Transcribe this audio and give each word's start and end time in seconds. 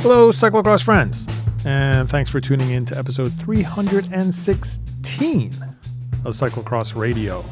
Hello, 0.00 0.30
cyclocross 0.30 0.84
friends, 0.84 1.26
and 1.66 2.08
thanks 2.08 2.30
for 2.30 2.40
tuning 2.40 2.70
in 2.70 2.86
to 2.86 2.96
episode 2.96 3.32
316 3.32 5.52
of 6.24 6.34
Cyclocross 6.34 6.94
Radio. 6.94 7.44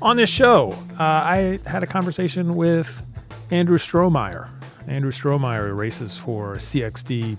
On 0.00 0.16
this 0.16 0.30
show, 0.30 0.72
uh, 0.98 1.02
I 1.02 1.60
had 1.66 1.82
a 1.82 1.86
conversation 1.86 2.56
with 2.56 3.04
Andrew 3.50 3.76
Strohmeyer. 3.76 4.48
Andrew 4.88 5.12
Strohmeyer 5.12 5.76
races 5.76 6.16
for 6.16 6.56
CXD 6.56 7.38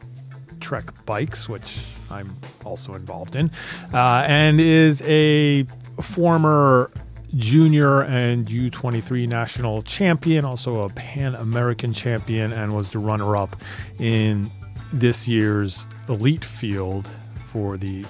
Trek 0.60 0.94
Bikes, 1.08 1.50
which 1.50 1.80
I'm 2.12 2.38
also 2.64 2.94
involved 2.94 3.36
in, 3.36 3.50
uh, 3.92 4.24
and 4.28 4.62
is 4.62 5.02
a 5.02 5.64
former 6.00 6.92
junior 7.36 8.02
and 8.02 8.48
U23 8.48 9.27
national 9.27 9.81
champion, 9.84 10.45
also 10.45 10.81
a 10.81 10.89
Pan 10.89 11.36
American 11.36 11.93
champion, 11.93 12.52
and 12.52 12.75
was 12.75 12.89
the 12.89 12.99
runner 12.99 13.35
up 13.35 13.55
in 13.99 14.49
this 14.94 15.27
year's 15.27 15.86
elite 16.09 16.44
field 16.44 17.08
for 17.52 17.77
the 17.77 18.05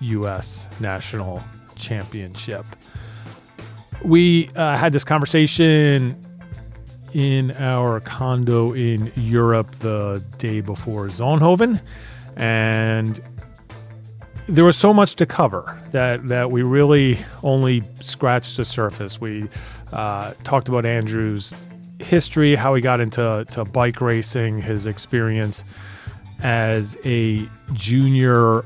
U.S. 0.00 0.66
national 0.80 1.42
championship. 1.76 2.66
We 4.04 4.50
uh, 4.54 4.76
had 4.76 4.92
this 4.92 5.04
conversation 5.04 6.16
in 7.14 7.52
our 7.52 8.00
condo 8.00 8.72
in 8.72 9.10
Europe 9.16 9.70
the 9.76 10.22
day 10.38 10.60
before 10.60 11.06
Zonhoven, 11.06 11.80
and 12.36 13.20
there 14.48 14.64
was 14.64 14.76
so 14.76 14.94
much 14.94 15.14
to 15.16 15.26
cover 15.26 15.80
that 15.92 16.26
that 16.28 16.50
we 16.50 16.62
really 16.62 17.18
only 17.42 17.84
scratched 18.02 18.56
the 18.56 18.64
surface. 18.64 19.20
We 19.20 19.48
uh, 19.92 20.32
talked 20.42 20.68
about 20.68 20.86
Andrew's 20.86 21.54
history, 21.98 22.54
how 22.54 22.74
he 22.74 22.80
got 22.80 23.00
into 23.00 23.44
to 23.52 23.64
bike 23.64 24.00
racing, 24.00 24.62
his 24.62 24.86
experience 24.86 25.64
as 26.42 26.96
a 27.04 27.48
junior 27.74 28.64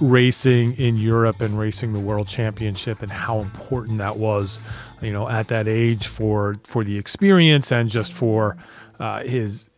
racing 0.00 0.74
in 0.74 0.96
Europe 0.96 1.40
and 1.40 1.58
racing 1.58 1.92
the 1.92 2.00
World 2.00 2.28
Championship, 2.28 3.02
and 3.02 3.10
how 3.10 3.40
important 3.40 3.98
that 3.98 4.16
was, 4.16 4.58
you 5.00 5.12
know, 5.12 5.28
at 5.28 5.48
that 5.48 5.66
age 5.66 6.08
for 6.08 6.56
for 6.64 6.84
the 6.84 6.98
experience 6.98 7.72
and 7.72 7.88
just 7.88 8.12
for 8.12 8.56
uh, 9.00 9.22
his 9.22 9.70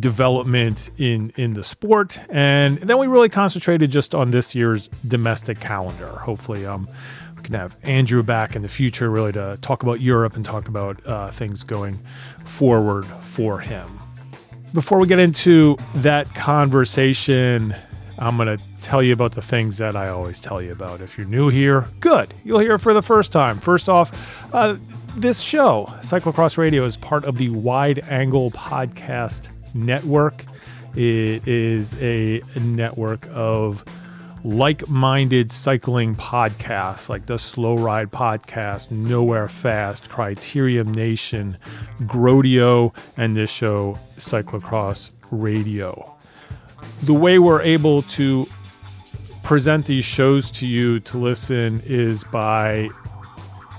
development 0.00 0.90
in 0.98 1.32
in 1.36 1.54
the 1.54 1.64
sport. 1.64 2.20
And 2.28 2.78
then 2.78 2.98
we 2.98 3.06
really 3.06 3.28
concentrated 3.28 3.90
just 3.90 4.14
on 4.14 4.30
this 4.30 4.54
year's 4.54 4.88
domestic 5.06 5.60
calendar. 5.60 6.08
Hopefully 6.08 6.66
um 6.66 6.88
we 7.36 7.42
can 7.42 7.54
have 7.54 7.76
andrew 7.84 8.22
back 8.22 8.56
in 8.56 8.62
the 8.62 8.68
future 8.68 9.10
really 9.10 9.32
to 9.32 9.56
talk 9.62 9.82
about 9.84 10.00
europe 10.00 10.34
and 10.34 10.44
talk 10.44 10.66
about 10.66 11.04
uh, 11.06 11.30
things 11.30 11.62
going 11.62 11.98
forward 12.44 13.06
for 13.22 13.60
him. 13.60 13.98
Before 14.74 14.98
we 14.98 15.06
get 15.06 15.18
into 15.18 15.76
that 15.96 16.32
conversation 16.34 17.74
i'm 18.18 18.36
going 18.36 18.58
to 18.58 18.62
tell 18.82 19.00
you 19.02 19.12
about 19.12 19.32
the 19.32 19.42
things 19.42 19.78
that 19.78 19.96
i 19.96 20.08
always 20.08 20.40
tell 20.40 20.60
you 20.60 20.72
about. 20.72 21.00
If 21.00 21.16
you're 21.16 21.28
new 21.28 21.48
here 21.48 21.86
good. 22.00 22.34
You'll 22.44 22.58
hear 22.58 22.74
it 22.74 22.80
for 22.80 22.92
the 22.92 23.02
first 23.02 23.32
time. 23.32 23.58
First 23.58 23.88
off 23.88 24.12
uh, 24.52 24.76
this 25.16 25.40
show 25.40 25.86
cyclocross 26.02 26.58
radio 26.58 26.84
is 26.84 26.96
part 26.96 27.24
of 27.24 27.38
the 27.38 27.48
wide 27.50 28.00
angle 28.10 28.50
podcast 28.50 29.50
network. 29.74 30.44
It 30.94 31.46
is 31.46 31.94
a 32.00 32.42
network 32.60 33.26
of 33.30 33.84
like 34.44 34.88
minded 34.88 35.52
cycling 35.52 36.14
podcasts 36.14 37.08
like 37.08 37.26
the 37.26 37.38
Slow 37.38 37.76
Ride 37.76 38.10
Podcast, 38.10 38.90
Nowhere 38.90 39.48
Fast, 39.48 40.08
Criterium 40.08 40.94
Nation, 40.94 41.58
Grodeo, 42.02 42.94
and 43.16 43.36
this 43.36 43.50
show, 43.50 43.98
Cyclocross 44.16 45.10
Radio. 45.30 46.14
The 47.02 47.14
way 47.14 47.38
we're 47.38 47.62
able 47.62 48.02
to 48.02 48.46
present 49.42 49.86
these 49.86 50.04
shows 50.04 50.50
to 50.52 50.66
you 50.66 51.00
to 51.00 51.18
listen 51.18 51.80
is 51.84 52.24
by 52.24 52.88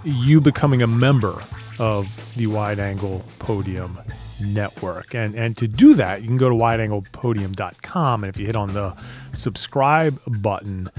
you 0.03 0.41
becoming 0.41 0.81
a 0.81 0.88
member 0.88 1.41
of 1.79 2.07
the 2.35 2.47
Wide 2.47 2.79
Angle 2.79 3.23
Podium 3.39 3.99
network. 4.41 5.13
And 5.13 5.35
and 5.35 5.55
to 5.57 5.67
do 5.67 5.94
that, 5.95 6.22
you 6.22 6.27
can 6.27 6.38
go 6.38 6.50
to 6.50 6.55
wideanglepodium.com 6.55 8.23
and 8.23 8.33
if 8.33 8.39
you 8.39 8.45
hit 8.45 8.55
on 8.55 8.73
the 8.73 8.95
subscribe 9.33 10.19
button, 10.27 10.89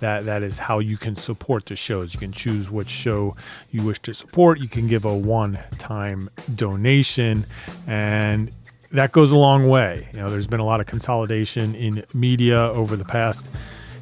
that 0.00 0.24
that 0.24 0.42
is 0.42 0.58
how 0.58 0.78
you 0.78 0.96
can 0.96 1.16
support 1.16 1.66
the 1.66 1.76
shows. 1.76 2.14
You 2.14 2.20
can 2.20 2.32
choose 2.32 2.70
which 2.70 2.90
show 2.90 3.36
you 3.70 3.82
wish 3.82 4.00
to 4.00 4.14
support. 4.14 4.60
You 4.60 4.68
can 4.68 4.86
give 4.86 5.04
a 5.04 5.16
one-time 5.16 6.30
donation 6.54 7.46
and 7.86 8.50
that 8.90 9.12
goes 9.12 9.32
a 9.32 9.36
long 9.36 9.68
way. 9.68 10.08
You 10.12 10.20
know, 10.20 10.30
there's 10.30 10.46
been 10.46 10.60
a 10.60 10.64
lot 10.64 10.80
of 10.80 10.86
consolidation 10.86 11.74
in 11.74 12.04
media 12.14 12.58
over 12.58 12.96
the 12.96 13.04
past 13.04 13.50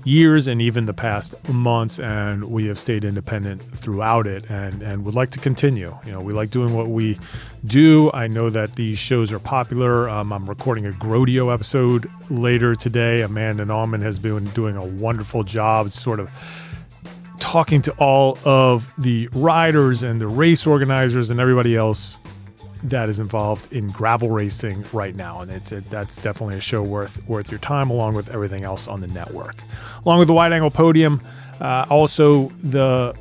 years 0.07 0.47
and 0.47 0.63
even 0.63 0.87
the 0.87 0.95
past 0.95 1.35
months, 1.49 1.99
and 1.99 2.45
we 2.45 2.67
have 2.67 2.79
stayed 2.79 3.05
independent 3.05 3.61
throughout 3.77 4.27
it 4.27 4.49
and, 4.49 4.81
and 4.81 5.05
would 5.05 5.15
like 5.15 5.31
to 5.31 5.41
continue. 5.41 5.97
You 6.07 6.13
know, 6.13 6.21
we 6.21 6.33
like 6.33 6.51
doing 6.51 6.75
what 6.75 6.89
we 6.89 7.19
do. 7.65 8.13
I 8.15 8.29
know 8.29 8.49
that 8.49 8.77
these 8.77 9.01
shows 9.01 9.33
are 9.33 9.41
popular. 9.41 10.09
Um, 10.09 10.33
I'm 10.33 10.49
recording 10.49 10.87
a 10.87 10.91
Grodeo 10.91 11.53
episode 11.53 12.09
later 12.31 12.77
today. 12.77 13.23
Amanda 13.23 13.65
Nauman 13.65 14.01
has 14.03 14.19
been 14.19 14.45
doing 14.51 14.77
a 14.77 14.85
wonderful 14.85 15.43
job, 15.43 15.91
sort 15.91 16.21
of 16.21 16.31
talking 17.41 17.83
to 17.83 17.93
all 17.99 18.39
of 18.45 18.89
the 18.99 19.29
riders 19.33 20.05
and 20.05 20.21
the 20.21 20.29
race 20.29 20.67
organizers 20.67 21.31
and 21.31 21.41
everybody 21.41 21.77
else 21.77 22.19
that 22.91 23.09
is 23.09 23.19
involved 23.19 23.73
in 23.73 23.89
gravel 23.89 24.31
racing 24.31 24.85
right 24.93 25.15
now, 25.15 25.41
and 25.41 25.51
it's 25.51 25.73
a, 25.73 25.81
that's 25.83 26.17
definitely 26.17 26.57
a 26.57 26.61
show 26.61 26.83
worth 26.83 27.27
worth 27.29 27.51
your 27.51 27.61
time, 27.61 27.91
along 27.91 28.15
with 28.15 28.29
everything 28.31 28.65
else 28.65 28.89
on 28.89 29.01
the 29.01 29.07
network, 29.09 29.57
along 30.05 30.19
with 30.19 30.29
the 30.29 30.35
wide 30.35 30.53
angle 30.53 30.71
podium. 30.71 31.21
Uh, 31.61 31.87
also, 31.89 32.49
the 32.63 33.15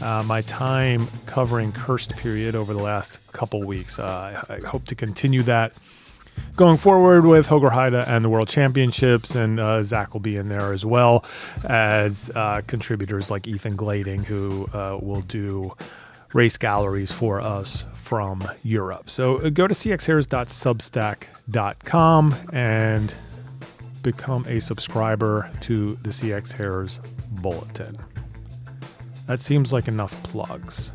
Uh, 0.01 0.23
my 0.23 0.41
time 0.41 1.07
covering 1.27 1.71
Kerstperiode 1.71 2.55
over 2.55 2.73
the 2.73 2.81
last 2.81 3.19
couple 3.31 3.63
weeks. 3.63 3.99
Uh, 3.99 4.43
I, 4.49 4.55
I 4.55 4.59
hope 4.59 4.85
to 4.87 4.95
continue 4.95 5.43
that 5.43 5.71
going 6.55 6.77
forward 6.77 7.25
with 7.25 7.47
Hoogerheide 7.47 8.07
and 8.07 8.23
the 8.23 8.29
World 8.29 8.47
Championships, 8.47 9.35
and 9.35 9.59
uh, 9.59 9.81
Zach 9.83 10.13
will 10.13 10.21
be 10.21 10.35
in 10.35 10.49
there 10.49 10.73
as 10.73 10.85
well 10.85 11.25
as 11.63 12.29
uh, 12.35 12.61
contributors 12.67 13.31
like 13.31 13.47
Ethan 13.47 13.75
Glading, 13.75 14.23
who 14.23 14.67
uh, 14.73 14.99
will 15.01 15.21
do 15.21 15.73
race 16.33 16.57
galleries 16.57 17.11
for 17.11 17.41
us 17.41 17.85
from 17.95 18.47
Europe. 18.63 19.09
So 19.09 19.37
uh, 19.37 19.49
go 19.49 19.67
to 19.67 19.73
cxhairs.substack.com 19.73 22.35
and 22.51 23.13
become 24.01 24.45
a 24.47 24.59
subscriber 24.59 25.49
to 25.61 25.95
the 26.03 26.09
CX 26.09 26.51
Hairs 26.53 26.99
Bulletin. 27.31 27.97
That 29.27 29.39
seems 29.39 29.71
like 29.71 29.87
enough 29.87 30.21
plugs. 30.23 30.91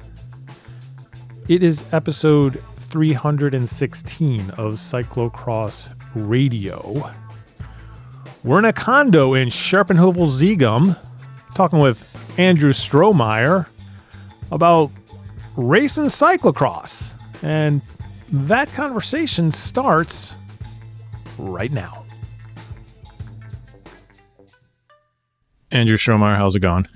It 1.48 1.62
is 1.62 1.82
episode 1.94 2.62
316 2.88 4.40
of 4.50 4.74
Cyclocross 4.74 5.88
Radio. 6.14 7.12
We're 8.42 8.58
in 8.60 8.64
a 8.64 8.72
condo 8.72 9.34
in 9.34 9.48
Scherpenheuvel 9.48 10.26
Zichem 10.26 10.96
talking 11.54 11.80
with 11.80 12.38
Andrew 12.38 12.72
Strohmeyer 12.72 13.66
about 14.50 14.90
racing 15.56 16.04
cyclocross. 16.04 17.12
And 17.42 17.82
that 18.32 18.72
conversation 18.72 19.50
starts 19.50 20.34
right 21.36 21.70
now. 21.70 22.06
Andrew 25.70 25.98
Strohmeyer, 25.98 26.36
how's 26.36 26.56
it 26.56 26.60
going? 26.60 26.86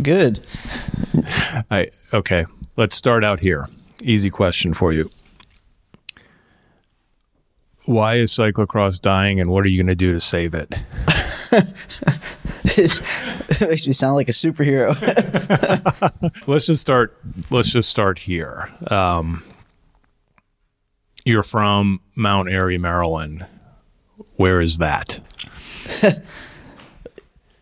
Good. 0.00 0.40
I 1.70 1.90
okay, 2.14 2.46
let's 2.76 2.96
start 2.96 3.24
out 3.24 3.40
here 3.40 3.68
easy 4.02 4.30
question 4.30 4.74
for 4.74 4.92
you. 4.92 5.10
Why 7.84 8.16
is 8.16 8.32
cyclocross 8.32 9.00
dying 9.00 9.40
and 9.40 9.50
what 9.50 9.64
are 9.64 9.68
you 9.68 9.78
going 9.78 9.88
to 9.88 9.94
do 9.94 10.12
to 10.12 10.20
save 10.20 10.54
it? 10.54 10.72
it 12.64 13.00
makes 13.60 13.86
me 13.86 13.92
sound 13.92 14.16
like 14.16 14.28
a 14.28 14.32
superhero. 14.32 14.94
let's 16.46 16.66
just 16.66 16.80
start 16.80 17.16
let's 17.50 17.72
just 17.72 17.88
start 17.88 18.18
here. 18.20 18.70
Um, 18.90 19.42
you're 21.24 21.42
from 21.42 22.00
Mount 22.14 22.48
Airy, 22.50 22.78
Maryland. 22.78 23.46
Where 24.36 24.60
is 24.60 24.78
that? 24.78 25.20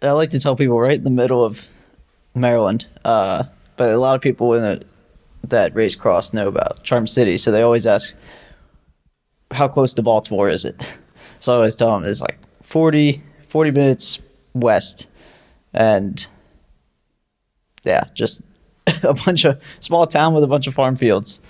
I 0.03 0.11
like 0.13 0.31
to 0.31 0.41
tell 0.41 0.57
people 0.57 0.79
right 0.79 0.97
in 0.97 1.05
the 1.05 1.11
middle 1.11 1.45
of 1.45 1.67
Maryland. 2.35 2.87
Uh, 3.05 3.45
but 3.77 3.93
a 3.93 3.99
lot 3.99 4.15
of 4.15 4.21
people 4.21 4.55
in 4.55 4.63
the 4.63 4.85
that 5.45 5.75
race 5.75 5.95
cross 5.95 6.33
know 6.33 6.49
about 6.49 6.83
Charm 6.85 7.07
City, 7.07 7.37
so 7.37 7.51
they 7.51 7.63
always 7.63 7.87
ask, 7.87 8.15
"How 9.51 9.69
close 9.69 9.95
to 9.95 10.03
Baltimore 10.03 10.49
is 10.49 10.65
it?" 10.65 10.77
So 11.41 11.53
I 11.53 11.55
always 11.55 11.77
tell 11.77 11.93
them 11.93 12.05
it's 12.05 12.21
like 12.21 12.37
40, 12.65 13.23
40 13.49 13.71
minutes 13.71 14.19
west, 14.55 15.07
and 15.73 16.27
yeah, 17.85 18.05
just 18.13 18.43
a 19.05 19.15
bunch 19.15 19.45
of 19.45 19.61
small 19.81 20.07
town 20.07 20.35
with 20.35 20.45
a 20.45 20.49
bunch 20.49 20.67
of 20.67 20.75
farm 20.75 20.97
fields. 20.97 21.41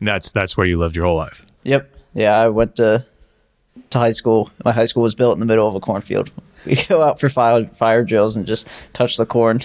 And 0.00 0.08
that's 0.08 0.32
that's 0.32 0.56
where 0.56 0.66
you 0.66 0.78
lived 0.78 0.96
your 0.96 1.06
whole 1.06 1.16
life. 1.16 1.44
Yep. 1.64 1.94
Yeah, 2.14 2.36
I 2.36 2.48
went 2.48 2.76
to 2.76 3.04
to 3.90 3.98
high 3.98 4.10
school. 4.10 4.50
My 4.64 4.72
high 4.72 4.86
school 4.86 5.02
was 5.02 5.14
built 5.14 5.34
in 5.34 5.40
the 5.40 5.46
middle 5.46 5.68
of 5.68 5.74
a 5.74 5.80
cornfield. 5.80 6.30
We 6.64 6.74
go 6.74 7.00
out 7.00 7.20
for 7.20 7.28
fire 7.28 7.66
fire 7.66 8.02
drills 8.02 8.36
and 8.36 8.44
just 8.44 8.66
touch 8.92 9.18
the 9.18 9.24
corn. 9.24 9.60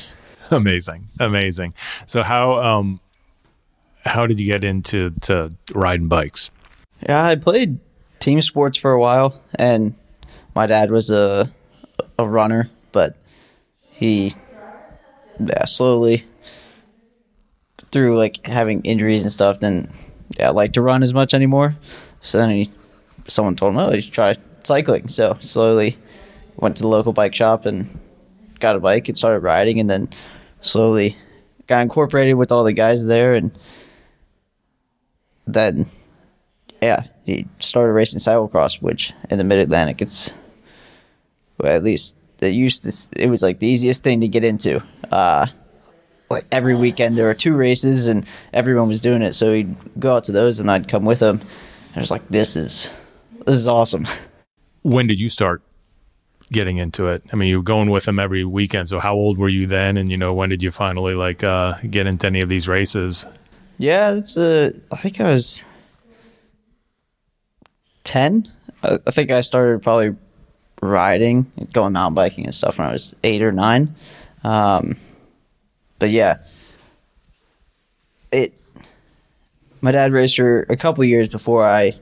Amazing, 0.51 1.07
amazing. 1.19 1.73
So 2.05 2.21
how 2.21 2.61
um 2.61 2.99
how 4.05 4.27
did 4.27 4.39
you 4.39 4.45
get 4.45 4.63
into 4.63 5.11
to 5.21 5.53
riding 5.73 6.07
bikes? 6.07 6.51
Yeah, 7.07 7.25
I 7.25 7.35
played 7.35 7.79
team 8.19 8.41
sports 8.41 8.77
for 8.77 8.91
a 8.91 8.99
while, 8.99 9.41
and 9.55 9.95
my 10.55 10.67
dad 10.67 10.91
was 10.91 11.09
a 11.09 11.51
a 12.17 12.27
runner, 12.27 12.69
but 12.91 13.15
he 13.89 14.33
yeah 15.39 15.65
slowly 15.65 16.25
through 17.91 18.17
like 18.17 18.45
having 18.45 18.81
injuries 18.81 19.23
and 19.23 19.31
stuff 19.31 19.59
didn't 19.59 19.89
yeah 20.37 20.49
like 20.49 20.73
to 20.73 20.81
run 20.81 21.03
as 21.03 21.13
much 21.13 21.33
anymore. 21.33 21.75
So 22.21 22.37
then 22.37 22.49
he 22.49 22.71
someone 23.27 23.55
told 23.55 23.73
him, 23.73 23.79
oh, 23.79 23.91
you 23.93 24.01
should 24.01 24.13
try 24.13 24.35
cycling. 24.63 25.07
So 25.07 25.37
slowly 25.39 25.97
went 26.57 26.77
to 26.77 26.83
the 26.83 26.89
local 26.89 27.13
bike 27.13 27.33
shop 27.33 27.65
and 27.65 27.99
got 28.59 28.75
a 28.75 28.79
bike 28.79 29.07
and 29.07 29.17
started 29.17 29.39
riding, 29.39 29.79
and 29.79 29.89
then 29.89 30.09
slowly 30.61 31.15
got 31.67 31.81
incorporated 31.81 32.35
with 32.35 32.51
all 32.51 32.63
the 32.63 32.73
guys 32.73 33.05
there, 33.05 33.33
and 33.33 33.51
then 35.47 35.85
yeah, 36.81 37.03
he 37.25 37.47
started 37.59 37.93
racing 37.93 38.19
cyclocross, 38.19 38.81
which 38.81 39.13
in 39.29 39.37
the 39.37 39.43
Mid 39.43 39.59
Atlantic, 39.59 40.01
it's 40.01 40.31
well, 41.57 41.71
at 41.71 41.83
least 41.83 42.15
it 42.39 42.53
used 42.53 42.83
to. 42.83 43.21
It 43.21 43.29
was 43.29 43.43
like 43.43 43.59
the 43.59 43.67
easiest 43.67 44.03
thing 44.03 44.21
to 44.21 44.27
get 44.27 44.43
into. 44.43 44.81
Uh, 45.11 45.47
like 46.29 46.45
every 46.51 46.75
weekend 46.75 47.17
there 47.17 47.25
were 47.25 47.33
two 47.35 47.55
races, 47.55 48.07
and 48.07 48.25
everyone 48.53 48.87
was 48.87 49.01
doing 49.01 49.21
it. 49.21 49.33
So 49.33 49.53
he'd 49.53 49.75
go 49.99 50.15
out 50.15 50.23
to 50.25 50.31
those, 50.31 50.59
and 50.59 50.71
I'd 50.71 50.87
come 50.87 51.05
with 51.05 51.21
him. 51.21 51.41
I 51.95 51.99
was 51.99 52.09
like, 52.09 52.27
"This 52.29 52.57
is 52.57 52.89
this 53.45 53.55
is 53.55 53.67
awesome." 53.67 54.07
When 54.83 55.05
did 55.05 55.19
you 55.19 55.29
start 55.29 55.61
getting 56.51 56.77
into 56.77 57.07
it? 57.07 57.21
I 57.31 57.35
mean, 57.35 57.49
you 57.49 57.57
were 57.57 57.63
going 57.63 57.91
with 57.91 58.07
him 58.07 58.17
every 58.17 58.43
weekend. 58.43 58.89
So 58.89 58.99
how 58.99 59.13
old 59.13 59.37
were 59.37 59.47
you 59.47 59.67
then? 59.67 59.95
And 59.95 60.09
you 60.09 60.17
know, 60.17 60.33
when 60.33 60.49
did 60.49 60.63
you 60.63 60.71
finally 60.71 61.13
like 61.13 61.43
uh, 61.43 61.75
get 61.87 62.07
into 62.07 62.25
any 62.25 62.41
of 62.41 62.49
these 62.49 62.67
races? 62.67 63.27
Yeah, 63.81 64.13
it's 64.13 64.37
uh, 64.37 64.69
I 64.91 64.95
think 64.97 65.19
I 65.19 65.31
was 65.31 65.63
ten. 68.03 68.47
I, 68.83 68.99
I 69.07 69.09
think 69.09 69.31
I 69.31 69.41
started 69.41 69.81
probably 69.81 70.15
riding, 70.83 71.51
going 71.73 71.93
mountain 71.93 72.13
biking 72.13 72.45
and 72.45 72.53
stuff 72.53 72.77
when 72.77 72.87
I 72.87 72.91
was 72.91 73.15
eight 73.23 73.41
or 73.41 73.51
nine. 73.51 73.95
Um, 74.43 74.97
but 75.97 76.11
yeah, 76.11 76.43
it. 78.31 78.53
My 79.81 79.91
dad 79.91 80.11
raced 80.13 80.35
for 80.35 80.61
a 80.69 80.77
couple 80.77 81.03
years 81.03 81.27
before 81.27 81.65
I 81.65 81.93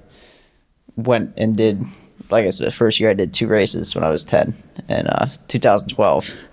went 0.97 1.33
and 1.37 1.55
did. 1.55 1.81
Like 2.29 2.45
I 2.45 2.49
said, 2.49 2.67
the 2.67 2.71
first 2.71 2.99
year 2.99 3.09
I 3.09 3.13
did 3.13 3.33
two 3.33 3.47
races 3.47 3.95
when 3.95 4.03
I 4.03 4.09
was 4.09 4.25
ten 4.25 4.53
in 4.89 5.07
uh, 5.07 5.29
2012. 5.47 6.49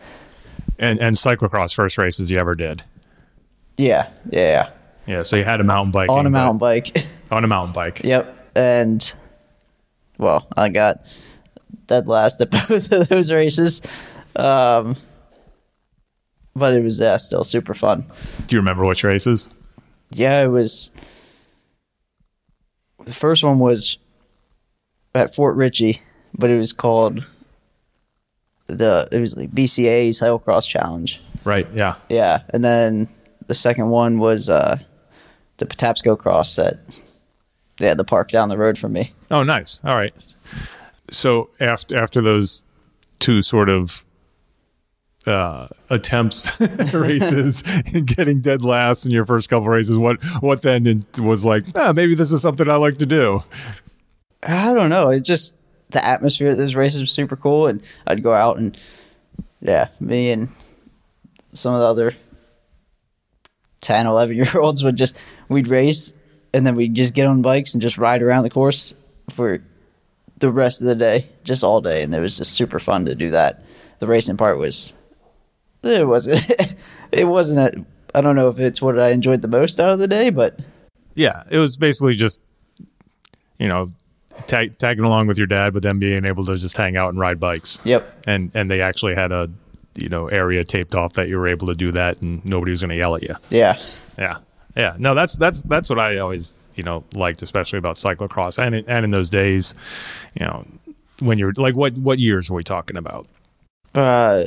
And 0.78 1.00
and 1.00 1.16
cyclocross 1.16 1.74
first 1.74 1.98
races 1.98 2.30
you 2.30 2.38
ever 2.38 2.54
did? 2.54 2.84
Yeah, 3.76 4.08
yeah, 4.30 4.70
Yeah. 5.06 5.22
So 5.22 5.36
you 5.36 5.44
had 5.44 5.60
a 5.60 5.64
mountain 5.64 5.92
bike 5.92 6.10
on 6.10 6.26
a 6.26 6.30
mountain 6.30 6.58
bike. 6.58 6.96
on 7.30 7.44
a 7.44 7.48
mountain 7.48 7.72
bike. 7.72 8.02
Yep. 8.04 8.50
And 8.56 9.14
well, 10.18 10.46
I 10.56 10.68
got 10.68 11.04
dead 11.86 12.08
last 12.08 12.40
at 12.40 12.50
both 12.68 12.92
of 12.92 13.08
those 13.08 13.32
races. 13.32 13.82
Um, 14.34 14.96
but 16.54 16.72
it 16.72 16.82
was 16.82 17.02
still 17.22 17.44
super 17.44 17.74
fun. 17.74 18.06
Do 18.46 18.56
you 18.56 18.60
remember 18.60 18.84
which 18.84 19.04
races? 19.04 19.50
Yeah, 20.10 20.42
it 20.42 20.48
was. 20.48 20.90
The 23.04 23.12
first 23.12 23.44
one 23.44 23.58
was 23.58 23.98
at 25.14 25.34
Fort 25.34 25.56
Ritchie, 25.56 26.00
but 26.34 26.50
it 26.50 26.58
was 26.58 26.72
called 26.72 27.24
the 28.68 29.08
it 29.12 29.20
was 29.20 29.36
like 29.36 29.50
BCA's 29.52 30.20
Cyclocross 30.20 30.66
Challenge. 30.68 31.20
Right. 31.44 31.68
Yeah. 31.74 31.96
Yeah, 32.08 32.42
and 32.50 32.64
then 32.64 33.08
the 33.46 33.54
second 33.54 33.90
one 33.90 34.18
was 34.18 34.48
uh, 34.48 34.78
the 35.58 35.66
Patapsco 35.66 36.18
Cross 36.18 36.58
at 36.58 36.78
yeah 37.78 37.94
the 37.94 38.04
park 38.04 38.30
down 38.30 38.48
the 38.48 38.58
road 38.58 38.78
from 38.78 38.92
me. 38.92 39.12
Oh, 39.30 39.42
nice. 39.42 39.80
All 39.84 39.96
right. 39.96 40.14
So 41.10 41.50
after 41.60 41.96
after 41.96 42.20
those 42.20 42.62
two 43.18 43.42
sort 43.42 43.68
of 43.68 44.04
uh, 45.26 45.68
attempts 45.90 46.50
races, 46.92 47.62
getting 48.04 48.40
dead 48.40 48.62
last 48.62 49.06
in 49.06 49.12
your 49.12 49.24
first 49.24 49.48
couple 49.48 49.68
races, 49.68 49.96
what 49.96 50.22
what 50.40 50.62
then 50.62 51.04
was 51.18 51.44
like? 51.44 51.64
Ah, 51.74 51.92
maybe 51.92 52.14
this 52.14 52.32
is 52.32 52.42
something 52.42 52.68
I 52.68 52.76
like 52.76 52.98
to 52.98 53.06
do. 53.06 53.42
I 54.42 54.72
don't 54.72 54.90
know. 54.90 55.08
It 55.10 55.22
just 55.22 55.54
the 55.90 56.04
atmosphere 56.04 56.50
at 56.50 56.56
those 56.56 56.74
races 56.74 57.00
was 57.00 57.10
super 57.10 57.36
cool, 57.36 57.66
and 57.66 57.82
I'd 58.06 58.22
go 58.22 58.32
out 58.32 58.58
and 58.58 58.76
yeah, 59.60 59.88
me 60.00 60.30
and 60.30 60.48
some 61.52 61.74
of 61.74 61.80
the 61.80 61.86
other 61.86 62.14
10, 63.80 64.06
11 64.06 64.36
year 64.36 64.60
olds 64.60 64.84
would 64.84 64.96
just 64.96 65.16
we'd 65.48 65.68
race, 65.68 66.12
and 66.52 66.66
then 66.66 66.74
we'd 66.76 66.94
just 66.94 67.14
get 67.14 67.26
on 67.26 67.42
bikes 67.42 67.74
and 67.74 67.82
just 67.82 67.98
ride 67.98 68.22
around 68.22 68.42
the 68.44 68.50
course 68.50 68.94
for 69.30 69.62
the 70.38 70.50
rest 70.52 70.82
of 70.82 70.88
the 70.88 70.94
day, 70.94 71.28
just 71.44 71.64
all 71.64 71.80
day, 71.80 72.02
and 72.02 72.14
it 72.14 72.20
was 72.20 72.36
just 72.36 72.52
super 72.52 72.78
fun 72.78 73.06
to 73.06 73.14
do 73.14 73.30
that. 73.30 73.64
The 73.98 74.06
racing 74.06 74.36
part 74.36 74.58
was 74.58 74.92
it 75.82 76.06
wasn't 76.06 76.40
it 77.12 77.24
wasn't 77.24 77.76
a, 77.76 77.84
I 78.16 78.20
don't 78.20 78.36
know 78.36 78.48
if 78.48 78.58
it's 78.58 78.82
what 78.82 78.98
I 78.98 79.10
enjoyed 79.10 79.42
the 79.42 79.48
most 79.48 79.80
out 79.80 79.90
of 79.90 79.98
the 79.98 80.08
day, 80.08 80.30
but 80.30 80.58
Yeah, 81.14 81.42
it 81.50 81.58
was 81.58 81.76
basically 81.76 82.14
just 82.14 82.40
you 83.58 83.68
know 83.68 83.92
tag, 84.46 84.76
tagging 84.78 85.04
along 85.04 85.26
with 85.28 85.38
your 85.38 85.46
dad, 85.46 85.72
but 85.72 85.82
then 85.82 85.98
being 85.98 86.24
able 86.26 86.44
to 86.44 86.56
just 86.56 86.76
hang 86.76 86.96
out 86.96 87.08
and 87.10 87.18
ride 87.18 87.40
bikes. 87.40 87.78
yep, 87.84 88.06
And 88.26 88.50
and 88.54 88.70
they 88.70 88.80
actually 88.80 89.14
had 89.14 89.32
a 89.32 89.48
you 89.94 90.08
know 90.08 90.28
area 90.28 90.62
taped 90.62 90.94
off 90.94 91.14
that 91.14 91.28
you 91.28 91.38
were 91.38 91.48
able 91.48 91.66
to 91.68 91.74
do 91.74 91.92
that, 91.92 92.20
and 92.20 92.44
nobody 92.44 92.70
was 92.72 92.82
going 92.82 92.90
to 92.90 92.96
yell 92.96 93.16
at 93.16 93.22
you. 93.22 93.34
yeah, 93.48 93.80
Yeah, 94.18 94.38
yeah. 94.76 94.94
No, 94.98 95.14
that's 95.14 95.36
that's 95.36 95.62
that's 95.62 95.88
what 95.88 95.98
I 95.98 96.18
always 96.18 96.54
you 96.74 96.82
know 96.82 97.04
liked, 97.14 97.42
especially 97.42 97.78
about 97.78 97.96
cyclocross, 97.96 98.62
and 98.64 98.74
in, 98.74 98.88
and 98.88 99.04
in 99.04 99.10
those 99.10 99.30
days, 99.30 99.74
you 100.38 100.44
know, 100.46 100.66
when 101.20 101.38
you're 101.38 101.52
like, 101.56 101.74
what 101.74 101.94
what 101.94 102.18
years 102.18 102.50
were 102.50 102.56
we 102.56 102.64
talking 102.64 102.96
about? 102.96 103.26
uh, 103.94 104.44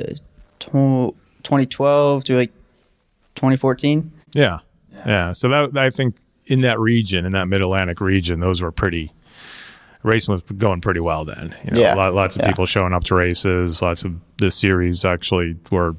tw- 0.60 1.16
2012 1.44 2.24
to 2.26 2.36
like 2.36 2.52
2014. 3.36 4.12
Yeah, 4.34 4.60
yeah. 5.06 5.32
So 5.32 5.50
that 5.50 5.78
I 5.78 5.90
think 5.90 6.18
in 6.46 6.62
that 6.62 6.80
region, 6.80 7.26
in 7.26 7.32
that 7.32 7.48
Mid 7.48 7.62
Atlantic 7.62 8.00
region, 8.02 8.40
those 8.40 8.62
were 8.62 8.72
pretty. 8.72 9.12
Racing 10.02 10.34
was 10.34 10.42
going 10.58 10.80
pretty 10.80 11.02
well 11.02 11.26
then. 11.26 11.54
You 11.66 11.72
know, 11.72 11.80
Yeah, 11.82 11.94
lot, 11.94 12.14
lots 12.14 12.38
of 12.38 12.42
yeah. 12.44 12.48
people 12.50 12.66
showing 12.66 12.94
up 12.94 13.04
to 13.06 13.16
races. 13.16 13.82
Lots 13.82 14.06
of 14.06 14.16
the 14.38 14.50
series 14.50 15.04
actually 15.04 15.58
were 15.72 15.96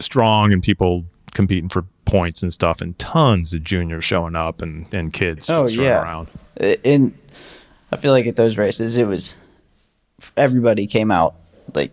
strong, 0.00 0.52
and 0.52 0.60
people 0.60 1.04
competing 1.34 1.68
for 1.68 1.84
points 2.04 2.42
and 2.42 2.52
stuff, 2.52 2.80
and 2.80 2.98
tons 2.98 3.54
of 3.54 3.64
juniors 3.64 4.04
showing 4.04 4.36
up 4.36 4.60
and 4.62 4.86
and 4.94 5.12
kids 5.12 5.48
Oh, 5.50 5.66
yeah. 5.68 6.02
around. 6.02 6.28
in 6.84 7.14
I 7.90 7.96
feel 7.96 8.12
like 8.12 8.26
at 8.26 8.36
those 8.36 8.56
races 8.56 8.96
it 8.96 9.06
was 9.06 9.34
everybody 10.36 10.86
came 10.86 11.10
out 11.10 11.34
like 11.74 11.92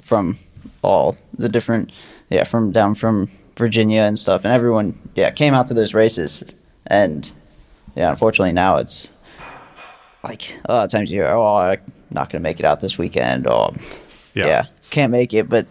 from 0.00 0.38
all 0.82 1.16
the 1.36 1.48
different 1.48 1.90
yeah 2.30 2.44
from 2.44 2.70
down 2.72 2.94
from 2.94 3.28
Virginia 3.56 4.02
and 4.02 4.18
stuff 4.18 4.42
and 4.44 4.52
everyone 4.54 4.96
yeah 5.16 5.30
came 5.30 5.54
out 5.54 5.66
to 5.66 5.74
those 5.74 5.92
races 5.92 6.42
and 6.86 7.32
yeah 7.96 8.10
unfortunately 8.10 8.52
now 8.52 8.76
it's 8.76 9.08
like 10.22 10.56
a 10.66 10.72
lot 10.72 10.84
of 10.84 10.90
times 10.90 11.10
you 11.10 11.16
hear 11.20 11.28
oh 11.28 11.56
I'm 11.56 11.80
not 12.10 12.30
gonna 12.30 12.42
make 12.42 12.60
it 12.60 12.64
out 12.66 12.80
this 12.80 12.96
weekend 12.98 13.46
or 13.46 13.72
Yeah. 14.34 14.46
yeah 14.46 14.66
can't 14.90 15.10
make 15.12 15.34
it 15.34 15.48
but 15.48 15.66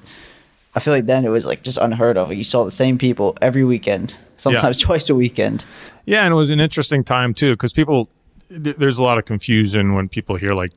I 0.78 0.80
feel 0.80 0.94
like 0.94 1.08
then 1.08 1.26
it 1.26 1.30
was 1.30 1.46
like 1.46 1.64
just 1.64 1.78
unheard 1.78 2.18
of 2.18 2.32
you 2.32 2.44
saw 2.44 2.64
the 2.64 2.72
same 2.72 2.98
people 2.98 3.36
every 3.42 3.64
weekend 3.66 4.16
sometimes 4.38 4.78
twice 4.78 5.10
a 5.10 5.16
weekend 5.16 5.66
Yeah, 6.06 6.24
and 6.24 6.32
it 6.32 6.36
was 6.38 6.52
an 6.52 6.60
interesting 6.60 7.04
time 7.04 7.34
too 7.34 7.54
because 7.54 7.74
people 7.74 8.08
th- 8.50 8.78
there's 8.78 9.00
a 9.00 9.04
lot 9.04 9.18
of 9.18 9.26
confusion 9.26 9.96
when 9.96 10.08
people 10.08 10.36
hear 10.38 10.54
like 10.54 10.72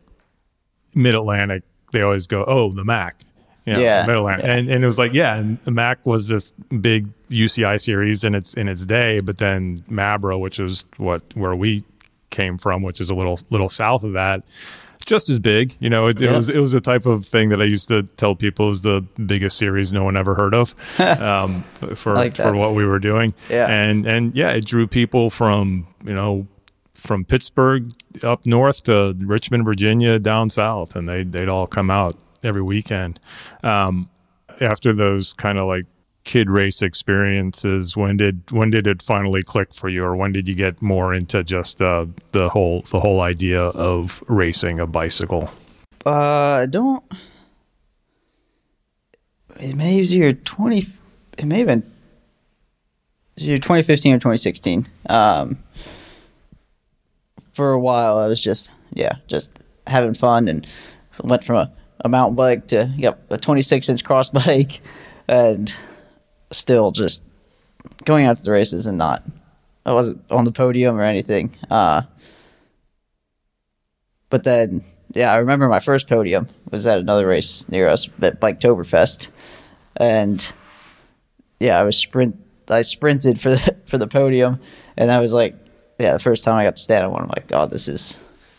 Mid 0.94 1.14
Atlantic. 1.14 1.62
They 1.92 2.02
always 2.02 2.26
go, 2.26 2.44
"Oh, 2.46 2.72
the 2.72 2.84
Mac." 2.84 3.14
You 3.66 3.74
know, 3.74 3.80
Yeah, 3.80 4.06
Mid 4.06 4.16
Atlantic, 4.16 4.46
yeah. 4.46 4.54
and 4.56 4.70
and 4.70 4.82
it 4.82 4.86
was 4.86 4.98
like, 4.98 5.12
yeah, 5.12 5.36
and 5.36 5.58
the 5.64 5.70
Mac 5.70 6.06
was 6.06 6.26
this 6.28 6.52
big 6.80 7.06
UCI 7.30 7.78
series 7.80 8.24
in 8.24 8.34
its 8.34 8.54
in 8.54 8.66
its 8.68 8.86
day, 8.86 9.20
but 9.20 9.38
then 9.38 9.78
Mabra, 9.90 10.40
which 10.40 10.58
is 10.58 10.84
what 10.96 11.22
where 11.34 11.54
we 11.54 11.84
came 12.30 12.58
from, 12.58 12.82
which 12.82 13.00
is 13.00 13.10
a 13.10 13.14
little 13.14 13.38
little 13.50 13.68
south 13.68 14.02
of 14.02 14.14
that, 14.14 14.42
just 15.06 15.28
as 15.28 15.38
big. 15.38 15.74
You 15.80 15.90
know, 15.90 16.06
it, 16.06 16.20
it 16.20 16.24
Yeah. 16.26 16.36
was 16.36 16.48
it 16.48 16.58
was 16.58 16.74
a 16.74 16.80
type 16.80 17.06
of 17.06 17.24
thing 17.26 17.48
that 17.50 17.60
I 17.60 17.64
used 17.64 17.88
to 17.88 18.02
tell 18.02 18.34
people 18.34 18.66
was 18.68 18.82
the 18.82 19.00
biggest 19.24 19.56
series 19.58 19.92
no 19.92 20.04
one 20.04 20.16
ever 20.16 20.34
heard 20.34 20.54
of 20.54 20.74
um, 21.00 21.62
for 21.94 22.14
like 22.14 22.36
for 22.36 22.54
what 22.54 22.74
we 22.74 22.84
were 22.84 22.98
doing. 22.98 23.34
Yeah. 23.48 23.66
and 23.68 24.06
and 24.06 24.34
yeah, 24.36 24.50
it 24.50 24.64
drew 24.66 24.86
people 24.86 25.30
from 25.30 25.86
you 26.04 26.14
know 26.14 26.46
from 26.94 27.24
Pittsburgh 27.24 27.90
up 28.22 28.44
north 28.44 28.84
to 28.84 29.14
Richmond, 29.18 29.64
Virginia, 29.64 30.18
down 30.18 30.50
south, 30.50 30.94
and 30.96 31.08
they 31.08 31.24
they'd 31.24 31.48
all 31.48 31.66
come 31.66 31.90
out 31.90 32.14
every 32.42 32.62
weekend. 32.62 33.18
Um, 33.62 34.08
after 34.60 34.92
those 34.92 35.32
kind 35.32 35.58
of 35.58 35.66
like 35.66 35.86
kid 36.24 36.50
race 36.50 36.82
experiences, 36.82 37.96
when 37.96 38.16
did 38.16 38.50
when 38.50 38.70
did 38.70 38.86
it 38.86 39.02
finally 39.02 39.42
click 39.42 39.74
for 39.74 39.88
you, 39.88 40.04
or 40.04 40.16
when 40.16 40.32
did 40.32 40.48
you 40.48 40.54
get 40.54 40.80
more 40.80 41.14
into 41.14 41.42
just 41.42 41.80
uh, 41.80 42.06
the 42.32 42.48
whole 42.48 42.82
the 42.90 43.00
whole 43.00 43.20
idea 43.20 43.62
of 43.62 44.22
racing 44.28 44.78
a 44.78 44.86
bicycle? 44.86 45.50
Uh, 46.04 46.62
I 46.62 46.66
don't. 46.66 47.04
It 49.58 49.74
may 49.74 49.98
have 49.98 50.06
year 50.06 50.32
twenty. 50.32 50.84
It 51.38 51.44
may 51.44 51.58
have 51.58 51.68
been 51.68 51.90
year 53.36 53.58
twenty 53.58 53.82
fifteen 53.82 54.14
or 54.14 54.18
twenty 54.18 54.38
sixteen. 54.38 54.86
Um, 55.08 55.58
for 57.52 57.72
a 57.72 57.78
while, 57.78 58.18
I 58.18 58.26
was 58.26 58.40
just 58.40 58.70
yeah, 58.92 59.16
just 59.26 59.58
having 59.86 60.14
fun 60.14 60.48
and 60.48 60.66
went 61.22 61.44
from 61.44 61.56
a, 61.56 61.72
a 62.00 62.08
mountain 62.08 62.36
bike 62.36 62.68
to 62.68 62.90
yep 62.96 63.20
a 63.30 63.36
twenty 63.36 63.62
six 63.62 63.88
inch 63.88 64.04
cross 64.04 64.30
bike, 64.30 64.80
and 65.28 65.74
still 66.50 66.90
just 66.90 67.24
going 68.04 68.26
out 68.26 68.36
to 68.36 68.42
the 68.42 68.50
races 68.50 68.86
and 68.86 68.98
not. 68.98 69.24
I 69.86 69.92
wasn't 69.92 70.22
on 70.30 70.44
the 70.44 70.52
podium 70.52 70.98
or 70.98 71.02
anything. 71.02 71.56
Uh, 71.70 72.02
but 74.28 74.44
then, 74.44 74.82
yeah, 75.12 75.32
I 75.32 75.38
remember 75.38 75.68
my 75.68 75.80
first 75.80 76.08
podium 76.08 76.46
was 76.70 76.86
at 76.86 76.98
another 76.98 77.26
race 77.26 77.68
near 77.68 77.88
us 77.88 78.08
at 78.22 78.40
Biketoberfest, 78.40 79.28
and 79.96 80.52
yeah, 81.58 81.78
I 81.78 81.82
was 81.82 81.96
sprint. 81.96 82.36
I 82.68 82.82
sprinted 82.82 83.40
for 83.40 83.50
the 83.50 83.76
for 83.86 83.98
the 83.98 84.06
podium, 84.06 84.60
and 84.96 85.10
I 85.10 85.18
was 85.18 85.32
like, 85.32 85.54
yeah, 85.98 86.12
the 86.12 86.20
first 86.20 86.44
time 86.44 86.56
I 86.56 86.64
got 86.64 86.76
to 86.76 86.82
stand 86.82 87.04
on 87.04 87.12
one, 87.12 87.22
I'm 87.22 87.28
like, 87.28 87.48
God, 87.48 87.70
this 87.70 87.88
is 87.88 88.16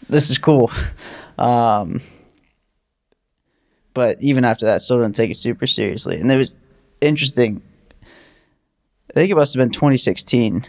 this 0.10 0.29
is 0.29 0.38
cool. 0.38 0.71
Um, 1.38 2.01
but 3.95 4.21
even 4.21 4.45
after 4.45 4.65
that, 4.67 4.81
still 4.81 5.00
didn't 5.00 5.15
take 5.15 5.31
it 5.31 5.38
super 5.38 5.65
seriously, 5.65 6.19
and 6.19 6.31
it 6.31 6.38
was 6.38 6.55
interesting. 7.00 7.63
I 9.11 9.13
think 9.13 9.29
it 9.29 9.35
must 9.35 9.53
have 9.53 9.59
been 9.59 9.71
2016, 9.71 10.65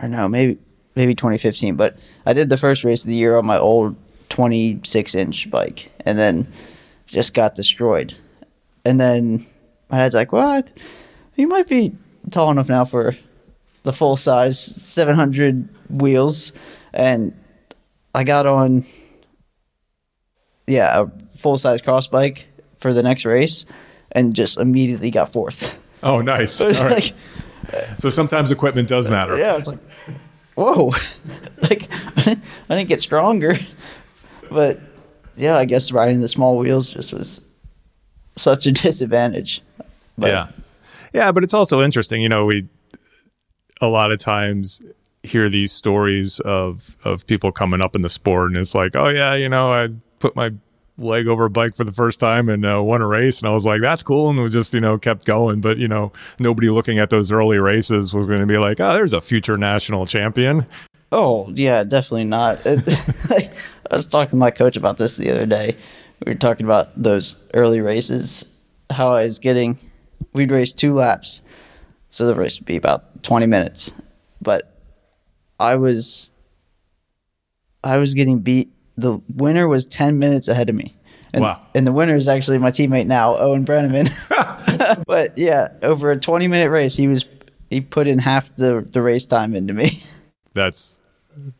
or 0.00 0.08
no, 0.08 0.26
maybe 0.26 0.58
maybe 0.94 1.14
2015. 1.14 1.76
But 1.76 2.02
I 2.24 2.32
did 2.32 2.48
the 2.48 2.56
first 2.56 2.82
race 2.82 3.04
of 3.04 3.08
the 3.08 3.14
year 3.14 3.36
on 3.36 3.44
my 3.44 3.58
old 3.58 3.94
26 4.30 5.14
inch 5.14 5.50
bike, 5.50 5.90
and 6.06 6.18
then 6.18 6.50
just 7.06 7.34
got 7.34 7.54
destroyed. 7.54 8.14
And 8.86 8.98
then 8.98 9.44
my 9.90 9.98
dad's 9.98 10.14
like, 10.14 10.32
"What? 10.32 10.72
You 11.36 11.46
might 11.46 11.68
be 11.68 11.92
tall 12.30 12.50
enough 12.50 12.70
now 12.70 12.86
for 12.86 13.14
the 13.82 13.92
full 13.92 14.16
size 14.16 14.58
700 14.58 15.68
wheels." 15.90 16.54
And 16.94 17.34
I 18.14 18.24
got 18.24 18.46
on, 18.46 18.84
yeah, 20.66 21.02
a 21.02 21.36
full 21.36 21.58
size 21.58 21.82
cross 21.82 22.06
bike 22.06 22.48
for 22.78 22.94
the 22.94 23.02
next 23.02 23.26
race, 23.26 23.66
and 24.12 24.34
just 24.34 24.58
immediately 24.58 25.10
got 25.10 25.34
fourth. 25.34 25.82
Oh, 26.02 26.20
nice. 26.20 26.52
So 26.60 26.68
All 26.68 26.88
right. 26.88 27.12
So 27.98 28.08
sometimes 28.08 28.50
equipment 28.50 28.88
does 28.88 29.10
matter. 29.10 29.36
yeah, 29.38 29.56
it's 29.56 29.66
like, 29.66 29.78
whoa, 30.54 30.86
like 31.62 31.88
I 32.16 32.22
didn't, 32.22 32.44
I 32.68 32.76
didn't 32.76 32.88
get 32.88 33.00
stronger, 33.00 33.56
but 34.50 34.80
yeah, 35.36 35.56
I 35.56 35.64
guess 35.64 35.92
riding 35.92 36.20
the 36.20 36.28
small 36.28 36.58
wheels 36.58 36.90
just 36.90 37.12
was 37.12 37.40
such 38.36 38.66
a 38.66 38.72
disadvantage. 38.72 39.62
But 40.18 40.30
yeah 40.30 40.48
yeah 41.12 41.32
but 41.32 41.44
it's 41.44 41.54
also 41.54 41.82
interesting 41.82 42.22
you 42.22 42.28
know 42.28 42.44
we 42.44 42.66
a 43.80 43.88
lot 43.88 44.12
of 44.12 44.18
times 44.18 44.82
hear 45.22 45.48
these 45.48 45.72
stories 45.72 46.40
of 46.40 46.96
of 47.04 47.26
people 47.26 47.52
coming 47.52 47.80
up 47.80 47.94
in 47.94 48.02
the 48.02 48.10
sport 48.10 48.50
and 48.50 48.58
it's 48.58 48.74
like 48.74 48.96
oh 48.96 49.08
yeah 49.08 49.34
you 49.34 49.48
know 49.48 49.72
i 49.72 49.88
put 50.18 50.34
my 50.34 50.52
leg 50.98 51.26
over 51.26 51.46
a 51.46 51.50
bike 51.50 51.74
for 51.74 51.84
the 51.84 51.92
first 51.92 52.20
time 52.20 52.48
and 52.48 52.64
uh, 52.64 52.82
won 52.82 53.00
a 53.00 53.06
race 53.06 53.40
and 53.40 53.48
i 53.48 53.52
was 53.52 53.64
like 53.64 53.80
that's 53.80 54.02
cool 54.02 54.28
and 54.28 54.40
we 54.40 54.48
just 54.50 54.74
you 54.74 54.80
know 54.80 54.98
kept 54.98 55.24
going 55.24 55.60
but 55.60 55.78
you 55.78 55.88
know 55.88 56.12
nobody 56.38 56.68
looking 56.68 56.98
at 56.98 57.08
those 57.08 57.32
early 57.32 57.58
races 57.58 58.12
was 58.12 58.26
going 58.26 58.38
to 58.38 58.46
be 58.46 58.58
like 58.58 58.78
oh 58.78 58.92
there's 58.92 59.14
a 59.14 59.20
future 59.20 59.56
national 59.56 60.06
champion 60.06 60.66
Oh 61.12 61.52
yeah, 61.54 61.84
definitely 61.84 62.24
not. 62.24 62.60
It, 62.64 62.82
I 63.90 63.94
was 63.94 64.08
talking 64.08 64.30
to 64.30 64.36
my 64.36 64.50
coach 64.50 64.78
about 64.78 64.96
this 64.96 65.18
the 65.18 65.30
other 65.30 65.44
day. 65.44 65.76
We 66.24 66.32
were 66.32 66.38
talking 66.38 66.64
about 66.64 66.90
those 67.00 67.36
early 67.52 67.82
races, 67.82 68.46
how 68.88 69.08
I 69.10 69.24
was 69.24 69.38
getting. 69.38 69.78
We'd 70.32 70.50
race 70.50 70.72
two 70.72 70.94
laps, 70.94 71.42
so 72.08 72.26
the 72.26 72.34
race 72.34 72.58
would 72.58 72.66
be 72.66 72.76
about 72.76 73.22
twenty 73.22 73.44
minutes, 73.46 73.92
but 74.40 74.80
I 75.60 75.76
was. 75.76 76.30
I 77.84 77.98
was 77.98 78.14
getting 78.14 78.38
beat. 78.38 78.72
The 78.96 79.20
winner 79.34 79.68
was 79.68 79.84
ten 79.86 80.18
minutes 80.18 80.48
ahead 80.48 80.68
of 80.68 80.74
me. 80.74 80.96
And, 81.34 81.42
Wow. 81.42 81.62
and 81.74 81.86
the 81.86 81.92
winner 81.92 82.14
is 82.14 82.28
actually 82.28 82.58
my 82.58 82.70
teammate 82.70 83.06
now, 83.06 83.36
Owen 83.36 83.64
Brenneman. 83.64 84.10
but 85.06 85.38
yeah, 85.38 85.68
over 85.82 86.10
a 86.10 86.16
twenty 86.18 86.46
minute 86.46 86.70
race, 86.70 86.94
he 86.96 87.08
was 87.08 87.24
he 87.70 87.80
put 87.80 88.06
in 88.06 88.18
half 88.18 88.54
the 88.56 88.86
the 88.90 89.00
race 89.00 89.26
time 89.26 89.54
into 89.54 89.72
me. 89.72 89.92
that's 90.54 90.98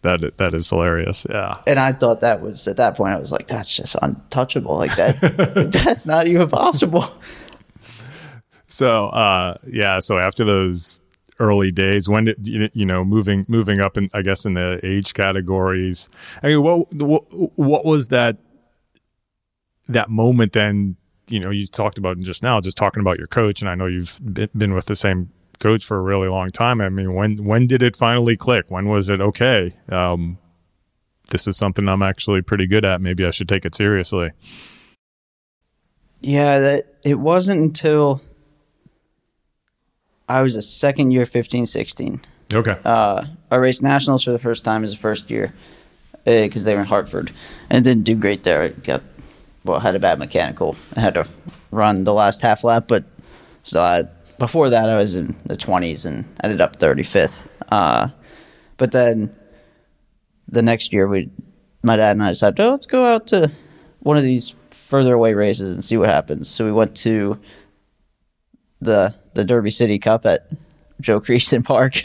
that 0.02 0.36
that 0.36 0.52
is 0.52 0.68
hilarious 0.68 1.26
yeah 1.30 1.56
and 1.66 1.78
I 1.78 1.92
thought 1.92 2.20
that 2.20 2.42
was 2.42 2.68
at 2.68 2.76
that 2.76 2.94
point 2.94 3.14
I 3.14 3.18
was 3.18 3.32
like, 3.32 3.46
that's 3.46 3.74
just 3.74 3.96
untouchable. 4.02 4.76
Like 4.76 4.94
that, 4.96 5.70
that's 5.72 6.04
not 6.04 6.26
even 6.26 6.46
possible. 6.50 7.06
So 8.68 9.06
uh, 9.08 9.56
yeah, 9.66 10.00
so 10.00 10.18
after 10.18 10.44
those 10.44 11.00
early 11.38 11.70
days, 11.70 12.08
when 12.08 12.24
did 12.24 12.46
you 12.46 12.86
know 12.86 13.04
moving 13.04 13.44
moving 13.48 13.80
up 13.80 13.96
in 13.96 14.08
I 14.12 14.22
guess 14.22 14.44
in 14.44 14.54
the 14.54 14.80
age 14.82 15.14
categories? 15.14 16.08
I 16.42 16.48
mean, 16.48 16.62
what 16.62 16.92
what, 16.94 17.58
what 17.58 17.84
was 17.84 18.08
that 18.08 18.38
that 19.88 20.10
moment 20.10 20.52
then? 20.52 20.96
You 21.28 21.40
know, 21.40 21.50
you 21.50 21.66
talked 21.66 21.98
about 21.98 22.18
just 22.20 22.42
now, 22.42 22.60
just 22.60 22.76
talking 22.76 23.00
about 23.00 23.18
your 23.18 23.26
coach, 23.26 23.62
and 23.62 23.68
I 23.68 23.74
know 23.74 23.86
you've 23.86 24.18
been 24.22 24.74
with 24.74 24.86
the 24.86 24.96
same 24.96 25.30
coach 25.60 25.84
for 25.84 25.96
a 25.96 26.02
really 26.02 26.28
long 26.28 26.50
time. 26.50 26.80
I 26.80 26.88
mean, 26.88 27.14
when 27.14 27.44
when 27.44 27.66
did 27.66 27.82
it 27.82 27.96
finally 27.96 28.36
click? 28.36 28.66
When 28.68 28.88
was 28.88 29.08
it 29.08 29.20
okay? 29.20 29.70
Um, 29.88 30.38
this 31.30 31.48
is 31.48 31.56
something 31.56 31.88
I'm 31.88 32.02
actually 32.02 32.42
pretty 32.42 32.66
good 32.66 32.84
at. 32.84 33.00
Maybe 33.00 33.24
I 33.24 33.30
should 33.30 33.48
take 33.48 33.64
it 33.64 33.74
seriously. 33.74 34.30
Yeah, 36.20 36.58
that 36.58 36.96
it 37.04 37.18
wasn't 37.18 37.60
until 37.60 38.20
I 40.28 40.42
was 40.42 40.56
a 40.56 40.62
second 40.62 41.10
year, 41.10 41.26
15, 41.26 41.66
16. 41.66 42.20
Okay. 42.54 42.76
Uh, 42.84 43.24
I 43.50 43.56
raced 43.56 43.82
nationals 43.82 44.24
for 44.24 44.32
the 44.32 44.38
first 44.38 44.64
time 44.64 44.84
as 44.84 44.92
a 44.92 44.96
first 44.96 45.30
year 45.30 45.52
because 46.24 46.64
they 46.64 46.74
were 46.74 46.80
in 46.80 46.86
Hartford 46.86 47.32
and 47.70 47.84
didn't 47.84 48.04
do 48.04 48.14
great 48.14 48.44
there. 48.44 48.62
I 48.62 48.68
got 48.68 49.02
well, 49.64 49.80
had 49.80 49.94
a 49.94 50.00
bad 50.00 50.18
mechanical. 50.18 50.76
I 50.96 51.00
had 51.00 51.14
to 51.14 51.26
run 51.70 52.04
the 52.04 52.14
last 52.14 52.42
half 52.42 52.64
lap, 52.64 52.84
but 52.88 53.04
so 53.62 53.80
I, 53.80 54.02
before 54.38 54.70
that 54.70 54.90
I 54.90 54.96
was 54.96 55.16
in 55.16 55.36
the 55.46 55.56
20s 55.56 56.04
and 56.04 56.24
ended 56.42 56.60
up 56.60 56.78
35th. 56.78 57.42
Uh, 57.70 58.08
but 58.76 58.92
then 58.92 59.34
the 60.48 60.62
next 60.62 60.92
year 60.92 61.06
we, 61.06 61.30
my 61.82 61.96
dad 61.96 62.12
and 62.12 62.22
I 62.22 62.30
decided, 62.30 62.60
oh, 62.60 62.70
let's 62.70 62.86
go 62.86 63.04
out 63.04 63.28
to 63.28 63.50
one 64.00 64.16
of 64.16 64.24
these 64.24 64.54
further 64.70 65.14
away 65.14 65.34
races 65.34 65.72
and 65.72 65.84
see 65.84 65.96
what 65.96 66.08
happens. 66.08 66.48
So 66.48 66.64
we 66.64 66.72
went 66.72 66.96
to 66.98 67.38
the 68.82 69.14
the 69.34 69.44
Derby 69.44 69.70
City 69.70 69.98
Cup 69.98 70.26
at 70.26 70.48
Joe 71.00 71.20
Creason 71.20 71.64
Park, 71.72 72.02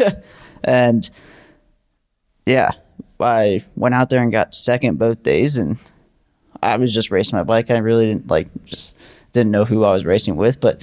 and 0.64 1.10
yeah, 2.46 2.72
I 3.20 3.64
went 3.76 3.96
out 3.96 4.10
there 4.10 4.22
and 4.22 4.32
got 4.32 4.56
second 4.56 4.98
both 4.98 5.24
days, 5.24 5.58
and 5.58 5.78
I 6.62 6.78
was 6.78 6.94
just 6.94 7.12
racing 7.12 7.38
my 7.38 7.44
bike. 7.44 7.70
I 7.70 7.78
really 7.78 8.06
didn't 8.06 8.30
like 8.30 8.48
just 8.66 8.96
didn't 9.32 9.52
know 9.52 9.66
who 9.66 9.84
I 9.84 9.92
was 9.92 10.06
racing 10.06 10.38
with, 10.38 10.60
but 10.60 10.82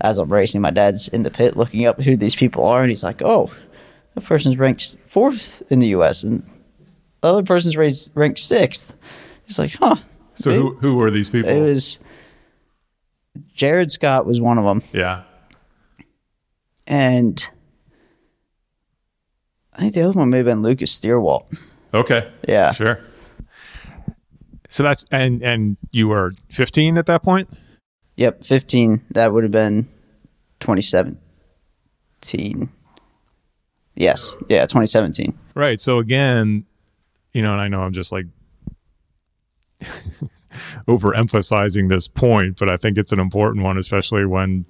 as 0.00 0.18
I'm 0.18 0.32
racing, 0.32 0.60
my 0.60 0.70
dad's 0.70 1.08
in 1.08 1.22
the 1.22 1.30
pit 1.30 1.56
looking 1.56 1.86
up 1.86 2.00
who 2.00 2.16
these 2.16 2.36
people 2.36 2.64
are, 2.66 2.82
and 2.82 2.90
he's 2.90 3.04
like, 3.04 3.22
"Oh, 3.22 3.50
that 4.14 4.24
person's 4.24 4.58
ranked 4.58 4.96
fourth 5.08 5.62
in 5.70 5.78
the 5.78 5.88
U.S. 5.88 6.22
and 6.22 6.42
the 7.22 7.28
other 7.28 7.42
person's 7.42 7.76
ranked 7.76 8.10
ranked 8.14 8.38
sixth." 8.38 8.92
He's 9.46 9.58
like, 9.58 9.74
"Huh." 9.74 9.96
So 10.34 10.52
who 10.52 10.74
who 10.76 10.96
were 10.96 11.10
these 11.10 11.30
people? 11.30 11.50
It 11.50 11.60
was 11.60 11.98
Jared 13.54 13.90
Scott 13.90 14.26
was 14.26 14.40
one 14.40 14.58
of 14.58 14.64
them, 14.64 14.82
yeah. 14.92 15.22
And 16.86 17.48
I 19.72 19.80
think 19.80 19.94
the 19.94 20.02
other 20.02 20.12
one 20.12 20.30
may 20.30 20.38
have 20.38 20.46
been 20.46 20.62
Lucas 20.62 20.98
Steerwalt. 20.98 21.46
Okay. 21.92 22.30
Yeah, 22.48 22.72
Sure. 22.72 23.00
So 24.68 24.82
that's 24.82 25.04
and 25.10 25.42
and 25.42 25.76
you 25.92 26.08
were 26.08 26.32
15 26.50 26.98
at 26.98 27.06
that 27.06 27.22
point. 27.22 27.48
yep, 28.16 28.42
fifteen. 28.44 29.02
That 29.12 29.32
would 29.32 29.44
have 29.44 29.52
been 29.52 29.88
twenty 30.60 30.82
seventeen. 30.82 31.20
Yes, 33.94 34.34
yeah, 34.48 34.66
twenty 34.66 34.86
seventeen. 34.86 35.38
Right. 35.54 35.80
So 35.80 35.98
again, 35.98 36.64
you 37.32 37.42
know, 37.42 37.52
and 37.52 37.60
I 37.60 37.68
know 37.68 37.80
I'm 37.82 37.92
just 37.92 38.10
like 38.12 38.26
overemphasizing 40.88 41.88
this 41.88 42.08
point, 42.08 42.58
but 42.58 42.70
I 42.70 42.76
think 42.76 42.98
it's 42.98 43.12
an 43.12 43.20
important 43.20 43.64
one, 43.64 43.78
especially 43.78 44.26
when 44.26 44.64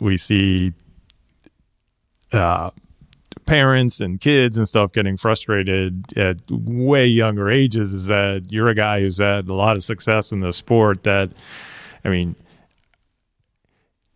we 0.00 0.16
see 0.16 0.72
uh, 2.34 2.70
parents 3.46 4.00
and 4.00 4.20
kids 4.20 4.56
and 4.56 4.66
stuff 4.66 4.92
getting 4.92 5.16
frustrated 5.16 6.16
at 6.16 6.38
way 6.50 7.06
younger 7.06 7.50
ages. 7.50 7.92
Is 7.92 8.06
that 8.06 8.46
you're 8.50 8.70
a 8.70 8.74
guy 8.74 9.00
who's 9.00 9.18
had 9.18 9.48
a 9.48 9.54
lot 9.54 9.76
of 9.76 9.84
success 9.84 10.32
in 10.32 10.40
the 10.40 10.52
sport 10.52 11.02
that, 11.04 11.30
I 12.04 12.08
mean, 12.08 12.36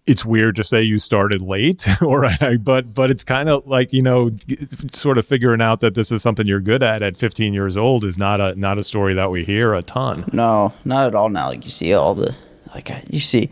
it's 0.09 0.25
weird 0.25 0.57
to 0.57 0.65
say 0.65 0.81
you 0.83 0.99
started 0.99 1.43
late 1.43 1.87
or 2.03 2.29
but 2.61 2.95
but 2.95 3.11
it's 3.11 3.25
kind 3.25 3.49
of 3.49 3.67
like 3.67 3.93
you 3.93 4.01
know 4.01 4.31
sort 4.93 5.19
of 5.19 5.27
figuring 5.27 5.61
out 5.61 5.81
that 5.81 5.95
this 5.95 6.11
is 6.11 6.23
something 6.23 6.47
you're 6.47 6.61
good 6.61 6.83
at 6.83 7.03
at 7.03 7.17
15 7.17 7.53
years 7.53 7.77
old 7.77 8.05
is 8.05 8.17
not 8.17 8.41
a 8.41 8.55
not 8.57 8.79
a 8.79 8.85
story 8.85 9.13
that 9.15 9.31
we 9.31 9.45
hear 9.45 9.75
a 9.75 9.83
ton 9.83 10.25
no 10.33 10.73
not 10.87 11.09
at 11.09 11.15
all 11.15 11.29
now 11.29 11.49
like 11.49 11.65
you 11.65 11.71
see 11.71 11.93
all 11.93 12.15
the 12.15 12.35
like 12.75 12.91
you 13.11 13.21
see 13.21 13.51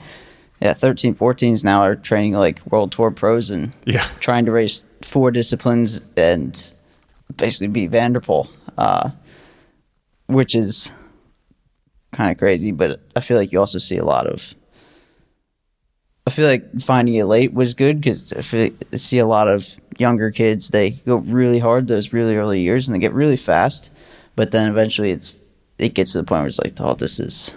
yeah 0.60 0.72
13 0.72 1.14
14s 1.14 1.64
now 1.64 1.80
are 1.82 1.96
training 1.96 2.32
like 2.32 2.64
world 2.66 2.92
tour 2.92 3.10
pros 3.10 3.50
and 3.50 3.72
yeah 3.84 4.06
trying 4.20 4.44
to 4.44 4.52
race 4.52 4.84
four 5.02 5.30
disciplines 5.30 6.00
and 6.16 6.72
basically 7.36 7.68
beat 7.68 7.90
Van 7.90 8.12
der 8.12 8.20
Poel 8.20 8.48
uh, 8.78 9.10
which 10.26 10.54
is 10.54 10.90
kind 12.12 12.30
of 12.30 12.38
crazy 12.38 12.72
but 12.72 13.00
i 13.14 13.20
feel 13.20 13.36
like 13.36 13.52
you 13.52 13.60
also 13.60 13.78
see 13.78 13.98
a 13.98 14.04
lot 14.04 14.26
of 14.26 14.54
I 16.26 16.30
feel 16.30 16.48
like 16.48 16.80
finding 16.80 17.14
it 17.14 17.24
late 17.24 17.54
was 17.54 17.74
good 17.74 18.00
because 18.00 18.32
I, 18.32 18.42
feel 18.42 18.62
like 18.62 18.84
I 18.92 18.96
see 18.96 19.18
a 19.18 19.26
lot 19.26 19.46
of 19.46 19.76
younger 19.96 20.32
kids. 20.32 20.68
They 20.68 20.90
go 20.90 21.18
really 21.18 21.60
hard 21.60 21.86
those 21.86 22.12
really 22.12 22.36
early 22.36 22.60
years 22.60 22.88
and 22.88 22.94
they 22.94 22.98
get 22.98 23.12
really 23.12 23.36
fast, 23.36 23.90
but 24.34 24.50
then 24.50 24.68
eventually 24.68 25.12
it's 25.12 25.38
it 25.78 25.94
gets 25.94 26.12
to 26.12 26.18
the 26.18 26.24
point 26.24 26.40
where 26.40 26.48
it's 26.48 26.58
like, 26.58 26.74
oh, 26.80 26.94
this 26.94 27.20
is 27.20 27.54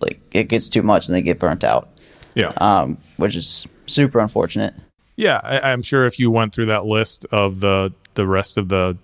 like 0.00 0.20
it 0.32 0.48
gets 0.48 0.68
too 0.68 0.82
much 0.82 1.08
and 1.08 1.14
they 1.14 1.22
get 1.22 1.38
burnt 1.38 1.64
out. 1.64 1.88
Yeah, 2.34 2.52
um, 2.58 2.98
which 3.16 3.36
is 3.36 3.66
super 3.86 4.20
unfortunate. 4.20 4.74
Yeah, 5.16 5.40
I, 5.42 5.72
I'm 5.72 5.82
sure 5.82 6.06
if 6.06 6.18
you 6.18 6.30
went 6.30 6.54
through 6.54 6.66
that 6.66 6.86
list 6.86 7.26
of 7.30 7.60
the 7.60 7.92
the 8.14 8.26
rest 8.26 8.56
of 8.56 8.68
the 8.68 8.98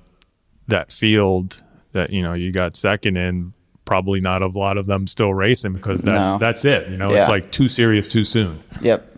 that 0.69 0.93
field 0.93 1.63
that 1.93 2.11
you 2.11 2.23
know 2.23 2.35
you 2.35 2.53
got 2.53 2.77
second 2.77 3.17
in, 3.17 3.53
probably 3.85 4.21
not 4.21 4.43
a 4.43 4.49
lot 4.49 4.77
of 4.77 4.87
them 4.87 5.07
still 5.07 5.33
racing 5.33 5.73
because 5.73 6.03
that's 6.03 6.33
no. 6.33 6.39
that's 6.39 6.65
it. 6.65 6.89
You 6.91 6.97
know, 6.97 7.11
yeah. 7.11 7.21
it's 7.21 7.29
like 7.29 7.51
too 7.51 7.69
serious 7.69 8.09
too 8.09 8.25
soon. 8.25 8.63
Yep. 8.81 9.17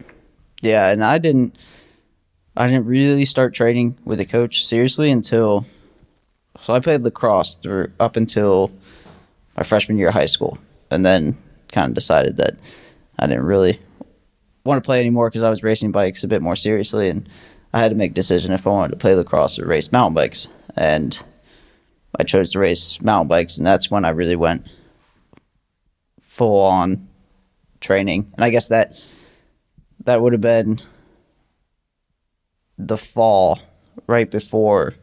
Yeah, 0.60 0.90
and 0.90 1.04
I 1.04 1.18
didn't 1.18 1.56
I 2.56 2.68
didn't 2.68 2.86
really 2.86 3.24
start 3.24 3.54
training 3.54 3.98
with 4.04 4.20
a 4.20 4.24
coach 4.24 4.64
seriously 4.64 5.10
until 5.10 5.66
so 6.60 6.74
I 6.74 6.80
played 6.80 7.02
lacrosse 7.02 7.56
through 7.56 7.92
up 8.00 8.16
until 8.16 8.72
my 9.56 9.62
freshman 9.62 9.98
year 9.98 10.08
of 10.08 10.14
high 10.14 10.26
school, 10.26 10.58
and 10.90 11.04
then 11.04 11.36
kind 11.72 11.90
of 11.90 11.94
decided 11.94 12.36
that 12.36 12.56
I 13.18 13.26
didn't 13.26 13.44
really 13.46 13.80
want 14.68 14.82
to 14.82 14.86
play 14.86 15.00
anymore 15.00 15.28
because 15.28 15.42
I 15.42 15.50
was 15.50 15.62
racing 15.62 15.92
bikes 15.92 16.22
a 16.22 16.28
bit 16.28 16.42
more 16.42 16.56
seriously, 16.56 17.08
and 17.08 17.28
I 17.72 17.80
had 17.80 17.90
to 17.90 17.96
make 17.96 18.12
a 18.12 18.14
decision 18.14 18.52
if 18.52 18.66
I 18.66 18.70
wanted 18.70 18.90
to 18.90 18.96
play 18.96 19.14
lacrosse 19.14 19.58
or 19.58 19.66
race 19.66 19.90
mountain 19.92 20.14
bikes, 20.14 20.48
and 20.76 21.20
I 22.18 22.24
chose 22.24 22.52
to 22.52 22.58
race 22.58 23.00
mountain 23.00 23.28
bikes, 23.28 23.58
and 23.58 23.66
that's 23.66 23.90
when 23.90 24.04
I 24.04 24.10
really 24.10 24.36
went 24.36 24.66
full 26.20 26.64
on 26.64 27.08
training. 27.80 28.30
And 28.36 28.44
I 28.44 28.50
guess 28.50 28.68
that 28.68 28.94
that 30.04 30.22
would 30.22 30.32
have 30.32 30.40
been 30.40 30.78
the 32.78 32.96
fall 32.96 33.58
right 34.06 34.30
before. 34.30 34.94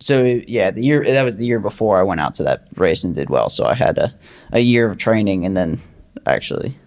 So 0.00 0.40
yeah, 0.46 0.70
the 0.70 0.82
year 0.82 1.04
that 1.04 1.22
was 1.24 1.36
the 1.36 1.46
year 1.46 1.58
before 1.58 1.98
I 1.98 2.04
went 2.04 2.20
out 2.20 2.34
to 2.36 2.44
that 2.44 2.68
race 2.76 3.04
and 3.04 3.14
did 3.14 3.30
well. 3.30 3.50
So 3.50 3.64
I 3.66 3.74
had 3.74 3.98
a 3.98 4.14
a 4.52 4.60
year 4.60 4.86
of 4.88 4.96
training, 4.96 5.44
and 5.44 5.56
then 5.56 5.80
actually, 6.26 6.78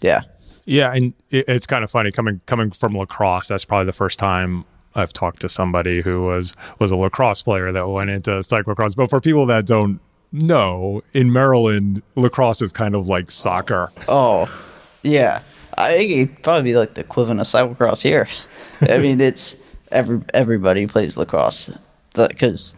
yeah, 0.00 0.22
yeah, 0.64 0.92
and 0.92 1.12
it's 1.30 1.66
kind 1.66 1.84
of 1.84 1.90
funny 1.90 2.10
coming 2.10 2.40
coming 2.46 2.70
from 2.70 2.96
lacrosse. 2.96 3.48
That's 3.48 3.64
probably 3.64 3.86
the 3.86 3.92
first 3.92 4.18
time 4.18 4.64
I've 4.94 5.12
talked 5.12 5.40
to 5.40 5.48
somebody 5.48 6.00
who 6.00 6.22
was 6.22 6.54
was 6.78 6.90
a 6.90 6.96
lacrosse 6.96 7.42
player 7.42 7.72
that 7.72 7.88
went 7.88 8.10
into 8.10 8.30
cyclocross. 8.30 8.96
But 8.96 9.10
for 9.10 9.20
people 9.20 9.46
that 9.46 9.66
don't 9.66 10.00
know, 10.32 11.02
in 11.12 11.32
Maryland, 11.32 12.02
lacrosse 12.14 12.62
is 12.62 12.72
kind 12.72 12.94
of 12.94 13.08
like 13.08 13.30
soccer. 13.30 13.90
Oh, 14.08 14.48
yeah. 15.02 15.42
I 15.78 15.92
think 15.92 16.10
it'd 16.10 16.42
probably 16.42 16.70
be 16.70 16.76
like 16.76 16.94
the 16.94 17.00
equivalent 17.00 17.40
of 17.40 17.46
cyclocross 17.46 18.02
here. 18.02 18.28
I 18.82 18.98
mean, 18.98 19.20
it's 19.20 19.56
every 19.90 20.20
everybody 20.34 20.86
plays 20.86 21.16
lacrosse 21.16 21.70
because, 22.14 22.74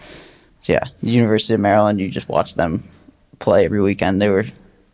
yeah, 0.65 0.85
University 1.03 1.55
of 1.55 1.61
Maryland. 1.61 2.01
You 2.01 2.09
just 2.09 2.29
watch 2.29 2.55
them 2.55 2.89
play 3.39 3.65
every 3.65 3.83
weekend. 3.83 4.21
They 4.21 4.29
were 4.29 4.45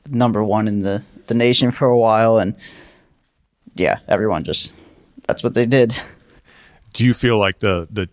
number 0.08 0.42
one 0.42 0.68
in 0.68 0.82
the 0.82 1.02
the 1.28 1.34
nation 1.34 1.70
for 1.70 1.86
a 1.86 1.96
while, 1.96 2.38
and 2.38 2.54
yeah, 3.74 4.00
everyone 4.08 4.44
just 4.44 4.72
that's 5.26 5.42
what 5.42 5.54
they 5.54 5.66
did. 5.66 5.94
do 6.92 7.04
you 7.04 7.14
feel 7.14 7.38
like 7.38 7.60
the 7.60 7.86
the 7.90 8.08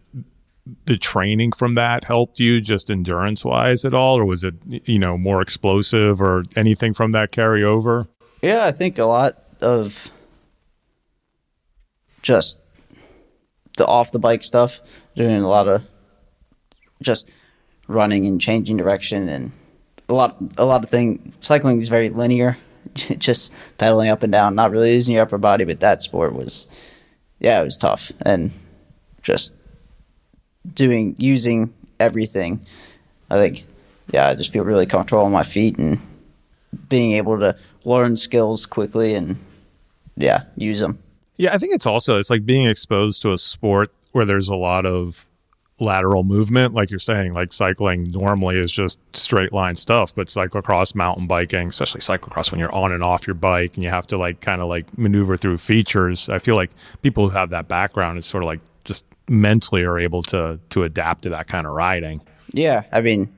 the 0.86 0.98
training 0.98 1.52
from 1.52 1.76
that 1.76 2.04
helped 2.04 2.40
you 2.40 2.60
just 2.60 2.90
endurance 2.90 3.46
wise 3.46 3.86
at 3.86 3.94
all 3.94 4.20
or 4.20 4.26
was 4.26 4.44
it 4.44 4.56
you 4.66 4.98
know 4.98 5.18
more 5.18 5.42
explosive 5.42 6.22
or 6.22 6.44
anything 6.56 6.94
from 6.94 7.12
that 7.12 7.32
carry 7.32 7.64
over 7.64 8.08
yeah 8.42 8.66
i 8.66 8.72
think 8.72 8.98
a 8.98 9.06
lot 9.06 9.44
of 9.62 10.10
just 12.22 12.60
the 13.78 13.86
off 13.86 14.12
the 14.12 14.20
bike 14.20 14.44
stuff 14.44 14.80
doing 15.16 15.44
a 15.44 15.48
lot 15.48 15.68
of 15.68 15.84
just 17.02 17.30
running 17.88 18.26
and 18.26 18.42
changing 18.42 18.78
direction 18.78 19.30
and 19.30 19.52
a 20.10 20.14
lot 20.14 20.38
a 20.58 20.66
lot 20.66 20.84
of 20.84 20.90
thing 20.90 21.34
cycling 21.42 21.80
is 21.80 21.90
very 21.90 22.10
linear 22.10 22.58
just 23.18 23.52
pedaling 23.78 24.10
up 24.10 24.24
and 24.24 24.32
down 24.32 24.56
not 24.56 24.72
really 24.72 24.94
using 24.94 25.16
your 25.16 25.24
upper 25.24 25.38
body 25.38 25.66
but 25.66 25.80
that 25.80 26.02
sport 26.02 26.34
was 26.34 26.66
yeah 27.40 27.62
it 27.62 27.66
was 27.66 27.78
tough 27.78 28.12
and 28.22 28.52
just 29.22 29.54
doing 30.74 31.16
using 31.18 31.74
everything. 32.00 32.66
I 33.30 33.36
think, 33.36 33.66
yeah, 34.12 34.28
I 34.28 34.36
just 34.36 34.52
feel 34.52 34.64
really 34.64 34.86
comfortable 34.86 35.24
on 35.24 35.32
my 35.32 35.44
feet 35.44 35.78
and 35.78 36.00
being 36.90 37.14
able 37.14 37.40
to 37.40 37.58
learn 37.84 38.18
skills 38.18 38.66
quickly 38.66 39.16
and 39.16 39.38
yeah, 40.16 40.44
use 40.56 40.80
them. 40.80 41.00
Yeah, 41.38 41.54
I 41.54 41.58
think 41.58 41.74
it's 41.74 41.86
also 41.86 42.18
it's 42.18 42.30
like 42.30 42.46
being 42.46 42.66
exposed 42.68 43.22
to 43.24 43.34
a 43.34 43.38
sport 43.38 43.92
where 44.12 44.26
there's 44.26 44.48
a 44.48 44.56
lot 44.56 44.86
of 44.86 45.26
lateral 45.78 46.24
movement 46.24 46.74
like 46.74 46.90
you're 46.90 46.98
saying 46.98 47.34
like 47.34 47.52
cycling 47.52 48.08
normally 48.14 48.58
is 48.58 48.72
just 48.72 48.98
straight 49.14 49.52
line 49.52 49.76
stuff 49.76 50.16
but 50.16 50.28
cyclocross 50.28 50.96
mountain 50.96 51.28
biking 51.28 51.68
especially 51.68 52.00
cyclocross 52.00 52.50
when 52.50 52.60
you're 52.60 52.74
on 52.74 52.94
and 52.94 53.04
off 53.04 53.28
your 53.28 53.34
bike 53.34 53.76
and 53.76 53.84
you 53.84 53.90
have 53.90 54.08
to 54.08 54.18
like 54.18 54.40
kind 54.40 54.62
of 54.62 54.70
like 54.70 54.98
maneuver 54.98 55.36
through 55.36 55.58
features 55.58 56.30
i 56.30 56.40
feel 56.40 56.56
like 56.56 56.72
people 57.02 57.30
who 57.30 57.38
have 57.38 57.50
that 57.50 57.68
background 57.68 58.18
it's 58.18 58.26
sort 58.26 58.42
of 58.42 58.48
like 58.48 58.62
just 58.86 59.04
mentally 59.28 59.84
are 59.84 60.00
able 60.00 60.24
to 60.24 60.60
to 60.70 60.84
adapt 60.84 61.24
to 61.24 61.30
that 61.30 61.48
kind 61.48 61.66
of 61.66 61.74
riding. 61.74 62.22
Yeah, 62.54 62.84
I 62.92 63.02
mean, 63.02 63.36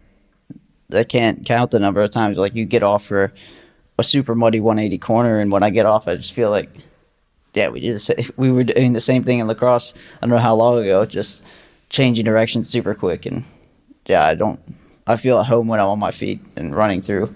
I 0.93 1.03
can't 1.03 1.45
count 1.45 1.71
the 1.71 1.79
number 1.79 2.01
of 2.01 2.11
times 2.11 2.37
like 2.37 2.53
you 2.53 2.65
get 2.65 2.83
off 2.83 3.03
for 3.05 3.33
a 3.97 4.03
super 4.03 4.35
muddy 4.35 4.59
180 4.59 4.97
corner, 4.99 5.39
and 5.39 5.51
when 5.51 5.63
I 5.63 5.69
get 5.69 5.85
off, 5.85 6.07
I 6.07 6.15
just 6.17 6.33
feel 6.33 6.51
like, 6.51 6.69
yeah, 7.53 7.69
we 7.69 7.79
did 7.79 7.95
the 7.95 7.99
same, 7.99 8.29
we 8.37 8.51
were 8.51 8.63
doing 8.63 8.93
the 8.93 9.01
same 9.01 9.23
thing 9.23 9.39
in 9.39 9.47
lacrosse. 9.47 9.93
I 10.17 10.21
don't 10.21 10.29
know 10.29 10.37
how 10.37 10.55
long 10.55 10.79
ago, 10.79 11.05
just 11.05 11.41
changing 11.89 12.25
direction 12.25 12.63
super 12.63 12.93
quick, 12.93 13.25
and 13.25 13.43
yeah, 14.05 14.25
I 14.25 14.35
don't. 14.35 14.59
I 15.05 15.15
feel 15.15 15.39
at 15.39 15.45
home 15.45 15.67
when 15.67 15.79
I'm 15.79 15.87
on 15.87 15.99
my 15.99 16.11
feet 16.11 16.39
and 16.55 16.75
running 16.75 17.01
through. 17.01 17.33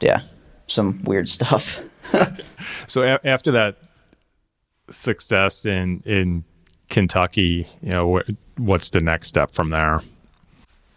Yeah, 0.00 0.22
some 0.66 1.00
weird 1.04 1.28
stuff. 1.28 1.80
so 2.88 3.02
a- 3.02 3.26
after 3.26 3.50
that 3.52 3.78
success 4.90 5.64
in 5.64 6.02
in 6.04 6.44
Kentucky, 6.88 7.66
you 7.82 7.90
know, 7.90 8.18
wh- 8.18 8.60
what's 8.60 8.90
the 8.90 9.00
next 9.00 9.28
step 9.28 9.54
from 9.54 9.70
there? 9.70 10.00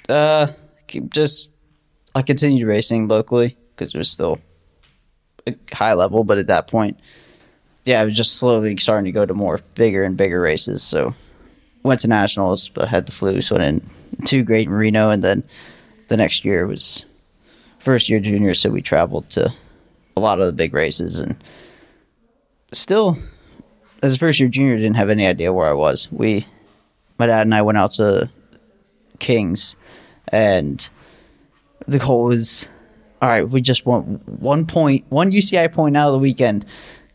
Uh, 0.10 0.48
keep 0.88 1.12
just 1.14 1.52
I 2.16 2.22
continued 2.22 2.68
racing 2.68 3.08
locally 3.08 3.58
because 3.76 3.94
it 3.94 3.98
was 3.98 4.10
still 4.10 4.40
a 5.48 5.56
high 5.74 5.94
level, 5.94 6.24
but 6.24 6.38
at 6.38 6.48
that 6.48 6.68
point, 6.68 7.00
yeah, 7.86 8.02
I 8.02 8.06
was 8.06 8.16
just 8.16 8.38
slowly 8.38 8.76
starting 8.78 9.06
to 9.06 9.12
go 9.12 9.26
to 9.26 9.34
more 9.34 9.60
bigger 9.76 10.04
and 10.04 10.18
bigger 10.18 10.42
races. 10.42 10.82
So 10.82 11.14
went 11.86 12.02
to 12.02 12.08
nationals, 12.08 12.68
but 12.70 12.88
had 12.88 13.06
the 13.06 13.12
flu, 13.12 13.42
so 13.42 13.56
I 13.56 13.60
didn't 13.60 13.88
too 14.26 14.44
great 14.44 14.68
in 14.68 14.74
Reno, 14.74 15.12
and 15.12 15.24
then 15.24 15.44
the 16.08 16.18
next 16.18 16.44
year 16.44 16.66
was 16.66 17.06
first 17.80 18.10
year 18.10 18.20
junior, 18.20 18.56
so 18.56 18.70
we 18.72 18.82
traveled 18.82 19.30
to 19.32 19.54
a 20.18 20.20
lot 20.20 20.40
of 20.40 20.48
the 20.48 20.54
big 20.54 20.74
races. 20.74 21.20
And 21.20 21.36
still 22.72 23.18
as 24.02 24.16
a 24.16 24.18
first 24.18 24.40
year 24.40 24.50
junior, 24.50 24.76
didn't 24.76 24.96
have 24.96 25.10
any 25.10 25.28
idea 25.28 25.54
where 25.54 25.68
I 25.68 25.74
was. 25.74 26.08
We, 26.12 26.46
my 27.20 27.28
dad 27.28 27.42
and 27.42 27.54
I 27.54 27.62
went 27.62 27.78
out 27.78 27.94
to 27.94 28.30
Kings, 29.20 29.76
and 30.30 30.90
the 31.88 32.00
goal 32.00 32.26
was, 32.26 32.66
all 33.22 33.30
right, 33.30 33.48
we 33.48 33.62
just 33.62 33.86
want 33.86 34.28
one 34.28 34.66
point, 34.66 35.06
one 35.10 35.32
UCI 35.32 35.72
point 35.72 35.96
out 35.96 36.08
of 36.08 36.14
the 36.14 36.20
weekend, 36.20 36.66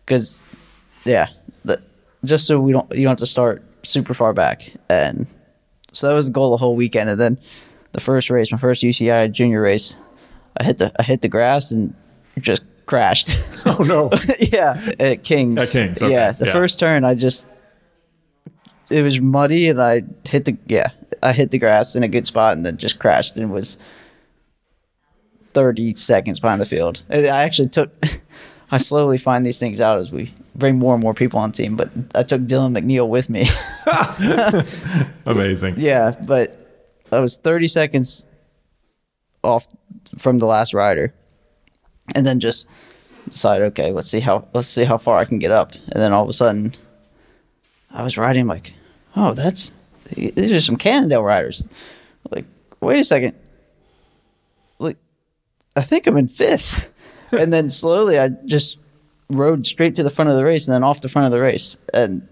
because, 0.06 0.42
yeah, 1.04 1.28
the, 1.64 1.82
just 2.24 2.46
so 2.46 2.60
we 2.60 2.72
don't 2.72 2.88
you 2.92 3.02
don't 3.02 3.10
have 3.10 3.18
to 3.18 3.26
start 3.26 3.64
super 3.82 4.14
far 4.14 4.32
back, 4.32 4.72
and 4.88 5.26
so 5.92 6.08
that 6.08 6.14
was 6.14 6.26
the 6.26 6.32
goal 6.32 6.50
the 6.50 6.56
whole 6.56 6.76
weekend. 6.76 7.10
And 7.10 7.20
then 7.20 7.38
the 7.92 8.00
first 8.00 8.30
race, 8.30 8.52
my 8.52 8.58
first 8.58 8.82
UCI 8.82 9.30
junior 9.32 9.62
race, 9.62 9.96
I 10.58 10.64
hit 10.64 10.78
the 10.78 10.92
I 10.98 11.02
hit 11.02 11.22
the 11.22 11.28
grass 11.28 11.70
and 11.72 11.94
just 12.38 12.62
crashed. 12.86 13.38
Oh 13.66 13.82
no. 13.84 14.10
yeah, 14.40 14.80
at 14.98 15.22
Kings. 15.22 15.60
At 15.60 15.68
Kings, 15.68 16.02
okay, 16.02 16.12
Yeah, 16.12 16.32
the 16.32 16.46
yeah. 16.46 16.52
first 16.52 16.80
turn 16.80 17.04
I 17.04 17.14
just 17.14 17.44
it 18.88 19.02
was 19.02 19.20
muddy 19.20 19.68
and 19.68 19.82
I 19.82 20.02
hit 20.26 20.46
the 20.46 20.56
yeah 20.66 20.88
I 21.22 21.32
hit 21.32 21.50
the 21.50 21.58
grass 21.58 21.94
in 21.94 22.02
a 22.02 22.08
good 22.08 22.26
spot 22.26 22.56
and 22.56 22.64
then 22.64 22.78
just 22.78 22.98
crashed 22.98 23.36
and 23.36 23.52
was 23.52 23.76
thirty 25.52 25.94
seconds 25.94 26.40
behind 26.40 26.60
the 26.60 26.66
field. 26.66 27.02
And 27.10 27.26
I 27.26 27.42
actually 27.42 27.68
took. 27.68 27.92
I 28.70 28.78
slowly 28.78 29.18
find 29.18 29.44
these 29.44 29.58
things 29.58 29.80
out 29.80 29.98
as 29.98 30.12
we 30.12 30.32
bring 30.54 30.78
more 30.78 30.94
and 30.94 31.02
more 31.02 31.14
people 31.14 31.38
on 31.40 31.52
team, 31.52 31.76
but 31.76 31.90
I 32.14 32.22
took 32.22 32.42
Dylan 32.42 32.78
McNeil 32.78 33.08
with 33.08 33.28
me. 33.28 33.48
Amazing. 35.26 35.74
yeah, 35.78 36.14
but 36.22 36.56
I 37.12 37.18
was 37.18 37.36
30 37.36 37.66
seconds 37.68 38.26
off 39.42 39.66
from 40.18 40.38
the 40.38 40.46
last 40.46 40.72
rider, 40.74 41.12
and 42.14 42.26
then 42.26 42.38
just 42.38 42.66
decided, 43.28 43.64
okay, 43.66 43.90
let's 43.90 44.10
see 44.10 44.20
how 44.20 44.46
let's 44.54 44.68
see 44.68 44.84
how 44.84 44.98
far 44.98 45.18
I 45.18 45.24
can 45.24 45.38
get 45.38 45.50
up. 45.50 45.72
And 45.72 46.02
then 46.02 46.12
all 46.12 46.22
of 46.22 46.28
a 46.28 46.32
sudden, 46.32 46.74
I 47.90 48.02
was 48.02 48.16
riding 48.16 48.46
like, 48.46 48.74
oh, 49.16 49.34
that's 49.34 49.72
these 50.14 50.52
are 50.52 50.60
some 50.60 50.76
Cannondale 50.76 51.24
riders. 51.24 51.68
Like, 52.30 52.44
wait 52.80 52.98
a 52.98 53.04
second, 53.04 53.34
like 54.78 54.96
I 55.74 55.82
think 55.82 56.06
I'm 56.06 56.16
in 56.16 56.28
fifth. 56.28 56.89
And 57.32 57.52
then 57.52 57.70
slowly, 57.70 58.18
I 58.18 58.28
just 58.44 58.78
rode 59.28 59.66
straight 59.66 59.96
to 59.96 60.02
the 60.02 60.10
front 60.10 60.30
of 60.30 60.36
the 60.36 60.44
race, 60.44 60.66
and 60.66 60.74
then 60.74 60.84
off 60.84 61.00
the 61.00 61.08
front 61.08 61.26
of 61.26 61.32
the 61.32 61.40
race, 61.40 61.76
and 61.94 62.26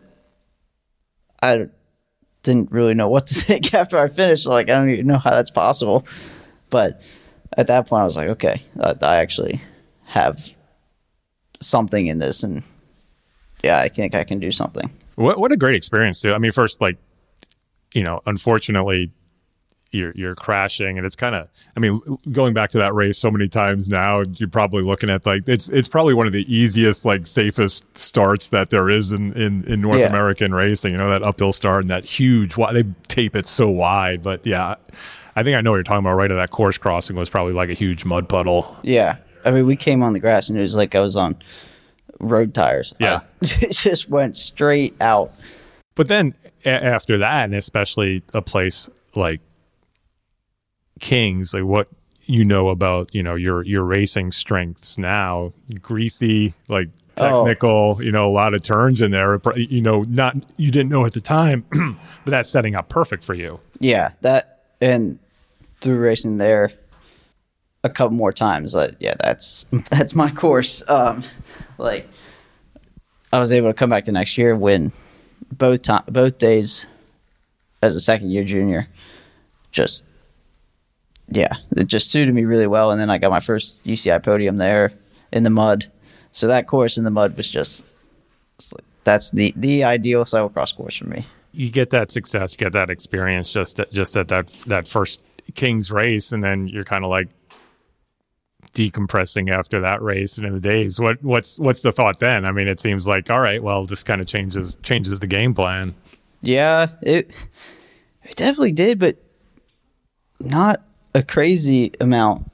I 1.43 1.69
didn't 2.43 2.71
really 2.71 2.95
know 2.95 3.09
what 3.09 3.27
to 3.29 3.35
think 3.41 3.75
after 3.75 3.99
I 3.99 4.09
finished. 4.09 4.47
Like, 4.47 4.69
I 4.69 4.75
don't 4.75 4.91
even 4.91 5.07
know 5.07 5.19
how 5.19 5.31
that's 5.31 5.51
possible. 5.51 6.07
But 6.71 7.03
at 7.57 7.67
that 7.69 7.87
point, 7.87 8.03
I 8.03 8.05
was 8.05 8.17
like, 8.17 8.29
okay, 8.29 8.63
I, 8.81 8.95
I 9.01 9.17
actually 9.17 9.61
have 10.05 10.55
something 11.61 12.07
in 12.07 12.19
this, 12.19 12.43
and 12.43 12.63
yeah, 13.63 13.79
I 13.79 13.89
think 13.89 14.15
I 14.15 14.25
can 14.25 14.39
do 14.39 14.53
something. 14.53 14.91
What 15.17 15.39
what 15.39 15.53
a 15.53 15.57
great 15.57 15.75
experience 15.75 16.21
too. 16.21 16.33
I 16.33 16.39
mean, 16.39 16.53
first, 16.53 16.81
like, 16.81 16.99
you 17.95 18.03
know, 18.03 18.21
unfortunately, 18.27 19.11
you're 19.91 20.13
you're 20.15 20.35
crashing, 20.35 20.99
and 20.99 21.07
it's 21.07 21.17
kind 21.17 21.35
of. 21.35 21.49
I 21.77 21.81
mean, 21.81 22.01
going 22.33 22.55
back 22.55 22.71
to 22.73 22.79
that 22.79 22.95
race 22.95 23.19
so 23.19 23.31
many 23.31 23.49
times 23.49 23.89
now, 23.89 24.23
you're 24.37 24.49
probably 24.49 24.83
looking 24.83 25.09
at 25.11 25.25
like 25.27 25.49
it's 25.49 25.69
it's 25.69 25.89
probably 25.89 26.15
one 26.15 26.27
of 26.27 26.33
the 26.33 26.45
easiest, 26.55 27.05
like, 27.05 27.27
safest 27.27 27.85
starts 27.99 28.49
that 28.51 28.71
there 28.71 28.91
is 28.91 29.13
in 29.13 29.33
in, 29.35 29.65
in 29.65 29.81
North 29.81 30.01
Yeah. 30.01 30.09
American 30.09 30.53
racing. 30.55 30.93
You 30.93 30.99
know, 30.99 31.11
that 31.11 31.23
uphill 31.23 31.53
start 31.53 31.83
and 31.83 31.91
that 31.91 32.05
huge. 32.05 32.55
They 32.57 32.85
tape 33.09 33.35
it 33.37 33.47
so 33.47 33.69
wide, 33.69 34.23
but 34.23 34.45
yeah. 34.47 34.75
I 35.37 35.45
think 35.45 35.57
I 35.57 35.61
know 35.61 35.71
what 35.71 35.77
you're 35.77 35.85
talking 35.85 36.01
about. 36.01 36.15
Right 36.17 36.31
at 36.33 36.35
that 36.35 36.51
course 36.51 36.79
crossing 36.79 37.15
was 37.15 37.31
probably 37.31 37.53
like 37.53 37.71
a 37.71 37.75
huge 37.75 38.05
mud 38.05 38.29
puddle. 38.29 38.77
Yeah. 38.83 39.19
I 39.45 39.53
mean, 39.53 39.67
we 39.67 39.77
came 39.77 40.03
on 40.03 40.13
the 40.13 40.19
grass, 40.21 40.49
and 40.49 40.59
it 40.59 40.63
was 40.63 40.77
like 40.77 40.95
I 40.97 41.01
was 41.01 41.15
on 41.15 41.37
road 42.21 42.55
tires. 42.55 42.93
Yeah. 42.99 43.15
Uh, 43.15 43.21
it 43.43 43.71
just 43.73 44.09
went 44.11 44.35
straight 44.37 45.01
out. 45.01 45.33
But 45.95 46.09
then 46.09 46.35
a- 46.65 46.85
after 46.85 47.19
that, 47.19 47.45
and 47.45 47.55
especially 47.55 48.23
a 48.35 48.43
place 48.43 48.89
like 49.15 49.41
Kings, 51.01 51.55
like 51.55 51.65
what 51.65 51.89
you 52.27 52.45
know 52.45 52.69
about, 52.69 53.15
you 53.15 53.23
know, 53.23 53.35
your 53.35 53.65
your 53.65 53.83
racing 53.85 54.33
strengths 54.33 54.99
now, 54.99 55.53
greasy, 55.83 56.55
like 56.69 56.89
Oh. 57.21 57.45
technical, 57.45 57.99
you 58.01 58.13
know, 58.13 58.29
a 58.29 58.31
lot 58.31 58.55
of 58.55 58.63
turns 58.63 59.01
in 59.03 59.11
there. 59.11 59.41
You 59.57 59.81
know, 59.81 60.03
not 60.09 60.37
you 60.57 60.71
didn't 60.71 60.89
know 60.91 61.05
at 61.05 61.15
the 61.15 61.21
time, 61.21 61.65
but 62.25 62.31
that's 62.31 62.49
setting 62.49 62.77
up 62.77 62.89
perfect 62.89 63.25
for 63.25 63.35
you. 63.35 63.59
Yeah, 63.81 64.13
that 64.21 64.63
and 64.81 65.19
through 65.81 65.99
racing 65.99 66.39
there 66.39 66.71
a 67.83 67.91
couple 67.91 68.17
more 68.17 68.33
times. 68.33 68.73
Like, 68.73 68.95
yeah, 69.01 69.15
that's 69.19 69.65
that's 69.91 70.15
my 70.15 70.31
course. 70.31 70.89
Um, 70.89 71.25
like, 71.77 72.09
I 73.33 73.41
was 73.41 73.53
able 73.53 73.69
to 73.71 73.75
come 73.75 73.91
back 73.91 74.05
the 74.05 74.13
next 74.13 74.39
year 74.39 74.53
and 74.53 74.61
win 74.61 74.93
both 75.51 75.83
time 75.83 76.05
both 76.09 76.39
days 76.39 76.87
as 77.83 77.97
a 77.97 78.01
second 78.01 78.31
year 78.31 78.45
junior. 78.45 78.87
Just 79.73 80.05
yeah, 81.31 81.57
it 81.77 81.87
just 81.87 82.11
suited 82.11 82.35
me 82.35 82.45
really 82.45 82.67
well. 82.67 82.91
And 82.91 83.01
then 83.01 83.11
I 83.11 83.19
got 83.19 83.31
my 83.31 83.41
first 83.41 83.85
UCI 83.85 84.23
podium 84.23 84.57
there 84.57 84.93
in 85.33 85.43
the 85.43 85.51
mud. 85.51 85.87
So 86.33 86.47
that 86.49 86.67
course 86.67 86.99
in 86.99 87.05
the 87.05 87.11
mud 87.11 87.37
was 87.37 87.49
just 87.49 87.85
that's 89.05 89.31
the 89.31 89.53
the 89.57 89.85
ideal 89.85 90.25
cyclocross 90.25 90.75
course 90.75 90.97
for 90.97 91.07
me. 91.07 91.27
You 91.53 91.71
get 91.71 91.91
that 91.91 92.11
success, 92.11 92.57
get 92.57 92.73
that 92.73 92.91
experience 92.91 93.53
just 93.53 93.81
at, 93.81 93.93
just 93.93 94.17
at 94.17 94.29
that 94.29 94.49
that 94.67 94.87
first 94.87 95.23
Kings 95.55 95.91
race, 95.91 96.33
and 96.33 96.45
then 96.45 96.69
you're 96.69 96.85
kind 96.85 97.05
of 97.05 97.11
like 97.11 97.29
decompressing 98.75 99.51
after 99.51 99.81
that 99.81 100.03
race 100.03 100.39
and 100.39 100.47
in 100.47 100.53
the 100.55 100.61
days. 100.61 101.01
What 101.01 101.23
what's 101.23 101.59
what's 101.59 101.83
the 101.83 101.93
thought 101.93 102.21
then? 102.21 102.45
I 102.45 102.53
mean, 102.53 102.69
it 102.69 102.81
seems 102.81 103.07
like 103.07 103.31
all 103.31 103.41
right, 103.41 103.63
well, 103.63 103.85
this 103.85 104.05
kind 104.05 104.21
of 104.21 104.27
changes 104.27 104.77
changes 104.83 105.21
the 105.21 105.27
game 105.27 105.55
plan. 105.55 105.95
Yeah, 106.43 106.89
it 107.03 107.33
it 108.23 108.37
definitely 108.37 108.73
did, 108.73 108.99
but 108.99 109.17
not 110.41 110.83
a 111.19 111.23
crazy 111.23 111.93
amount. 112.01 112.51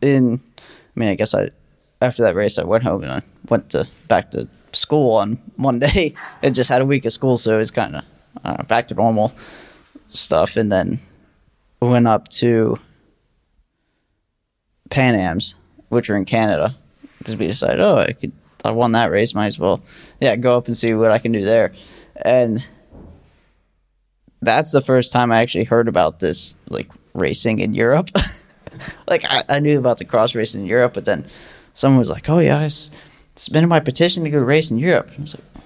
In, 0.00 0.40
I 0.56 1.00
mean, 1.00 1.08
I 1.10 1.14
guess 1.14 1.34
I 1.34 1.50
after 2.00 2.22
that 2.22 2.34
race 2.34 2.58
I 2.58 2.64
went 2.64 2.82
home 2.82 3.02
and 3.02 3.12
I 3.12 3.22
went 3.48 3.70
to 3.70 3.86
back 4.08 4.30
to 4.32 4.48
school 4.72 5.16
on 5.16 5.38
Monday 5.56 6.14
and 6.42 6.54
just 6.54 6.70
had 6.70 6.80
a 6.80 6.86
week 6.86 7.04
of 7.04 7.12
school, 7.12 7.36
so 7.36 7.54
it 7.54 7.58
was 7.58 7.70
kind 7.70 7.96
of 7.96 8.04
uh, 8.44 8.62
back 8.64 8.88
to 8.88 8.94
normal 8.94 9.32
stuff. 10.10 10.56
And 10.56 10.72
then 10.72 10.98
went 11.80 12.06
up 12.06 12.28
to 12.28 12.78
Pan 14.90 15.18
Am's, 15.18 15.56
which 15.88 16.08
are 16.10 16.16
in 16.16 16.24
Canada, 16.24 16.74
because 17.18 17.36
we 17.36 17.46
decided, 17.46 17.80
oh, 17.80 17.96
I 17.96 18.12
could, 18.12 18.32
I 18.64 18.70
won 18.70 18.92
that 18.92 19.10
race, 19.10 19.34
might 19.34 19.46
as 19.46 19.58
well, 19.58 19.82
yeah, 20.20 20.36
go 20.36 20.56
up 20.56 20.66
and 20.66 20.76
see 20.76 20.94
what 20.94 21.10
I 21.10 21.18
can 21.18 21.32
do 21.32 21.44
there, 21.44 21.72
and 22.24 22.66
that's 24.40 24.72
the 24.72 24.80
first 24.80 25.12
time 25.12 25.32
I 25.32 25.40
actually 25.40 25.64
heard 25.64 25.88
about 25.88 26.18
this 26.18 26.54
like 26.68 26.88
racing 27.14 27.58
in 27.58 27.74
Europe. 27.74 28.10
like 29.06 29.24
I, 29.24 29.44
I 29.48 29.60
knew 29.60 29.78
about 29.78 29.98
the 29.98 30.04
cross 30.04 30.34
racing 30.34 30.62
in 30.62 30.66
Europe, 30.66 30.94
but 30.94 31.04
then 31.04 31.26
someone 31.74 31.98
was 31.98 32.10
like, 32.10 32.28
"Oh 32.28 32.38
yeah, 32.38 32.58
I 32.58 32.68
submitted 33.36 33.66
my 33.66 33.80
petition 33.80 34.24
to 34.24 34.30
go 34.30 34.38
race 34.38 34.70
in 34.70 34.78
Europe." 34.78 35.10
I 35.16 35.20
was 35.20 35.34
like, 35.34 35.64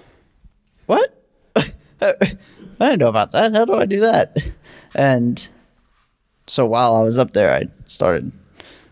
"What? 0.86 1.22
I 2.00 2.36
didn't 2.78 2.98
know 2.98 3.08
about 3.08 3.32
that. 3.32 3.54
How 3.54 3.64
do 3.64 3.74
I 3.74 3.86
do 3.86 4.00
that?" 4.00 4.36
And 4.94 5.48
so 6.46 6.66
while 6.66 6.94
I 6.96 7.02
was 7.02 7.18
up 7.18 7.32
there, 7.32 7.52
I 7.52 7.66
started 7.86 8.32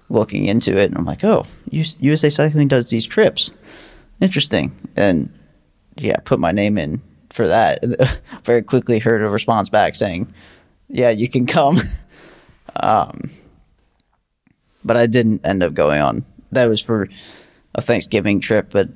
looking 0.08 0.46
into 0.46 0.76
it, 0.76 0.90
and 0.90 0.98
I'm 0.98 1.04
like, 1.04 1.24
"Oh, 1.24 1.46
US- 1.70 1.96
USA 2.00 2.30
Cycling 2.30 2.68
does 2.68 2.90
these 2.90 3.06
trips. 3.06 3.52
Interesting." 4.20 4.72
And 4.96 5.30
yeah, 5.96 6.16
put 6.24 6.40
my 6.40 6.52
name 6.52 6.78
in 6.78 7.00
for 7.30 7.46
that. 7.48 7.84
Very 8.44 8.62
quickly 8.62 8.98
heard 8.98 9.22
a 9.22 9.28
response 9.28 9.68
back 9.68 9.94
saying, 9.94 10.32
"Yeah, 10.88 11.10
you 11.10 11.28
can 11.28 11.46
come." 11.46 11.80
Um, 12.76 13.30
but 14.84 14.96
I 14.96 15.06
didn't 15.06 15.46
end 15.46 15.62
up 15.62 15.74
going 15.74 16.00
on. 16.00 16.24
That 16.52 16.66
was 16.66 16.80
for 16.80 17.08
a 17.74 17.82
Thanksgiving 17.82 18.40
trip, 18.40 18.68
but 18.70 18.88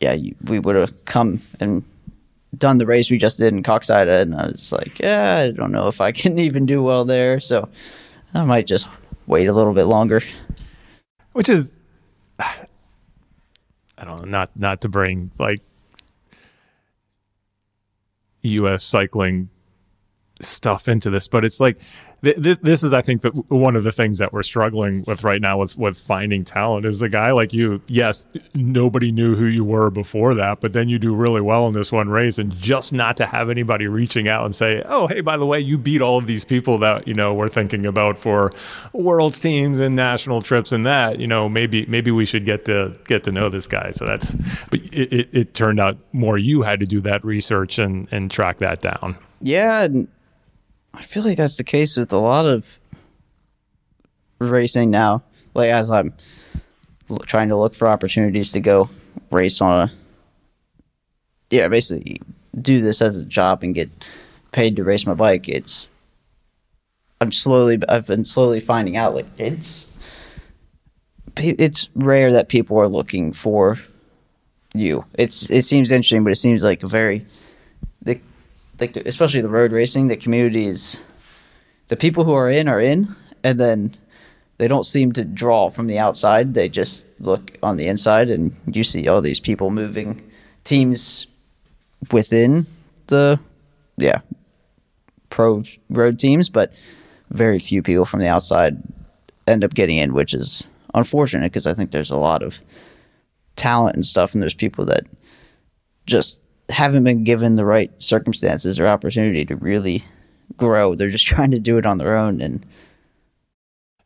yeah, 0.00 0.12
you, 0.12 0.34
we 0.44 0.58
would 0.58 0.76
have 0.76 1.04
come 1.04 1.40
and 1.60 1.82
done 2.56 2.78
the 2.78 2.86
race 2.86 3.10
we 3.10 3.18
just 3.18 3.38
did 3.38 3.52
in 3.52 3.62
Koksijde, 3.62 4.22
and 4.22 4.34
I 4.34 4.46
was 4.46 4.72
like, 4.72 4.98
"Yeah, 4.98 5.36
I 5.36 5.50
don't 5.50 5.72
know 5.72 5.88
if 5.88 6.00
I 6.00 6.12
can 6.20 6.38
even 6.38 6.66
do 6.66 6.82
well 6.82 7.04
there, 7.04 7.40
so 7.40 7.68
I 8.34 8.44
might 8.44 8.66
just 8.66 8.88
wait 9.26 9.48
a 9.48 9.52
little 9.52 9.74
bit 9.74 9.84
longer." 9.84 10.22
which 11.38 11.48
is 11.48 11.76
I 12.40 14.04
don't 14.04 14.20
know, 14.22 14.28
not 14.28 14.50
not 14.56 14.80
to 14.80 14.88
bring 14.88 15.30
like 15.38 15.60
U.S. 18.42 18.84
cycling 18.84 19.48
stuff 20.40 20.88
into 20.88 21.10
this, 21.10 21.28
but 21.28 21.44
it's 21.44 21.60
like 21.60 21.78
th- 22.22 22.42
th- 22.42 22.58
this 22.62 22.82
is, 22.82 22.92
I 22.92 23.02
think, 23.02 23.22
that 23.22 23.50
one 23.50 23.76
of 23.76 23.84
the 23.84 23.92
things 23.92 24.18
that 24.18 24.32
we're 24.32 24.42
struggling 24.42 25.04
with 25.06 25.24
right 25.24 25.40
now 25.40 25.58
with 25.58 25.76
with 25.78 25.98
finding 25.98 26.44
talent 26.44 26.84
is 26.86 27.02
a 27.02 27.08
guy 27.08 27.32
like 27.32 27.52
you. 27.52 27.80
Yes, 27.88 28.26
nobody 28.54 29.12
knew 29.12 29.34
who 29.34 29.46
you 29.46 29.64
were 29.64 29.90
before 29.90 30.34
that, 30.34 30.60
but 30.60 30.72
then 30.72 30.88
you 30.88 30.98
do 30.98 31.14
really 31.14 31.40
well 31.40 31.66
in 31.66 31.74
this 31.74 31.92
one 31.92 32.08
race, 32.08 32.38
and 32.38 32.56
just 32.56 32.92
not 32.92 33.16
to 33.18 33.26
have 33.26 33.50
anybody 33.50 33.86
reaching 33.86 34.28
out 34.28 34.44
and 34.44 34.54
say, 34.54 34.82
"Oh, 34.86 35.06
hey, 35.06 35.20
by 35.20 35.36
the 35.36 35.46
way, 35.46 35.60
you 35.60 35.78
beat 35.78 36.02
all 36.02 36.18
of 36.18 36.26
these 36.26 36.44
people 36.44 36.78
that 36.78 37.06
you 37.06 37.14
know 37.14 37.34
we're 37.34 37.48
thinking 37.48 37.86
about 37.86 38.18
for 38.18 38.50
world's 38.92 39.40
teams 39.40 39.78
and 39.78 39.94
national 39.96 40.42
trips 40.42 40.72
and 40.72 40.86
that." 40.86 41.18
You 41.18 41.26
know, 41.26 41.48
maybe 41.48 41.86
maybe 41.86 42.10
we 42.10 42.24
should 42.24 42.44
get 42.44 42.64
to 42.66 42.96
get 43.06 43.24
to 43.24 43.32
know 43.32 43.48
this 43.48 43.66
guy. 43.66 43.90
So 43.90 44.06
that's, 44.06 44.34
but 44.70 44.80
it, 44.92 45.12
it, 45.12 45.28
it 45.32 45.54
turned 45.54 45.80
out 45.80 45.96
more 46.12 46.38
you 46.38 46.62
had 46.62 46.80
to 46.80 46.86
do 46.86 47.00
that 47.02 47.24
research 47.24 47.78
and 47.78 48.08
and 48.10 48.30
track 48.30 48.58
that 48.58 48.80
down. 48.80 49.16
Yeah, 49.40 49.86
I 50.94 51.02
feel 51.02 51.22
like 51.22 51.36
that's 51.36 51.56
the 51.56 51.64
case 51.64 51.96
with 51.96 52.12
a 52.12 52.18
lot 52.18 52.46
of 52.46 52.78
racing 54.38 54.90
now. 54.90 55.22
Like 55.54 55.70
as 55.70 55.90
I'm 55.90 56.12
trying 57.22 57.48
to 57.48 57.56
look 57.56 57.74
for 57.74 57.88
opportunities 57.88 58.52
to 58.52 58.60
go 58.60 58.88
race 59.30 59.60
on 59.60 59.88
a 59.88 59.92
yeah, 61.50 61.68
basically 61.68 62.20
do 62.60 62.80
this 62.80 63.00
as 63.00 63.16
a 63.16 63.24
job 63.24 63.62
and 63.62 63.74
get 63.74 63.88
paid 64.52 64.76
to 64.76 64.84
race 64.84 65.06
my 65.06 65.14
bike. 65.14 65.48
It's 65.48 65.88
I'm 67.20 67.32
slowly 67.32 67.78
I've 67.88 68.06
been 68.06 68.24
slowly 68.24 68.60
finding 68.60 68.96
out 68.96 69.14
like 69.14 69.26
it's 69.38 69.86
it's 71.36 71.88
rare 71.94 72.32
that 72.32 72.48
people 72.48 72.78
are 72.78 72.88
looking 72.88 73.32
for 73.32 73.78
you. 74.74 75.04
It's 75.14 75.48
it 75.50 75.62
seems 75.62 75.90
interesting, 75.90 76.24
but 76.24 76.32
it 76.32 76.36
seems 76.36 76.62
like 76.62 76.82
a 76.82 76.88
very 76.88 77.24
like 78.80 78.92
the, 78.92 79.06
especially 79.08 79.40
the 79.40 79.48
road 79.48 79.72
racing, 79.72 80.08
the 80.08 80.16
communities, 80.16 80.98
the 81.88 81.96
people 81.96 82.24
who 82.24 82.32
are 82.32 82.50
in 82.50 82.68
are 82.68 82.80
in, 82.80 83.08
and 83.42 83.58
then 83.58 83.94
they 84.58 84.68
don't 84.68 84.84
seem 84.84 85.12
to 85.12 85.24
draw 85.24 85.70
from 85.70 85.86
the 85.86 85.98
outside. 85.98 86.54
They 86.54 86.68
just 86.68 87.06
look 87.20 87.56
on 87.62 87.76
the 87.76 87.86
inside, 87.86 88.30
and 88.30 88.54
you 88.66 88.84
see 88.84 89.08
all 89.08 89.20
these 89.20 89.40
people 89.40 89.70
moving 89.70 90.22
teams 90.64 91.26
within 92.12 92.66
the 93.06 93.40
yeah 93.96 94.20
pro 95.30 95.62
road 95.90 96.18
teams, 96.18 96.48
but 96.48 96.72
very 97.30 97.58
few 97.58 97.82
people 97.82 98.04
from 98.04 98.20
the 98.20 98.28
outside 98.28 98.82
end 99.46 99.64
up 99.64 99.74
getting 99.74 99.96
in, 99.96 100.12
which 100.12 100.34
is 100.34 100.66
unfortunate 100.94 101.52
because 101.52 101.66
I 101.66 101.74
think 101.74 101.90
there's 101.90 102.10
a 102.10 102.16
lot 102.16 102.42
of 102.42 102.60
talent 103.56 103.94
and 103.94 104.04
stuff, 104.04 104.32
and 104.32 104.42
there's 104.42 104.54
people 104.54 104.84
that 104.86 105.06
just 106.06 106.40
haven't 106.68 107.04
been 107.04 107.24
given 107.24 107.56
the 107.56 107.64
right 107.64 107.90
circumstances 107.98 108.78
or 108.78 108.86
opportunity 108.86 109.44
to 109.44 109.56
really 109.56 110.02
grow. 110.56 110.94
They're 110.94 111.10
just 111.10 111.26
trying 111.34 111.50
to 111.52 111.60
do 111.60 111.78
it 111.78 111.86
on 111.86 111.98
their 111.98 112.16
own, 112.16 112.40
and 112.40 112.64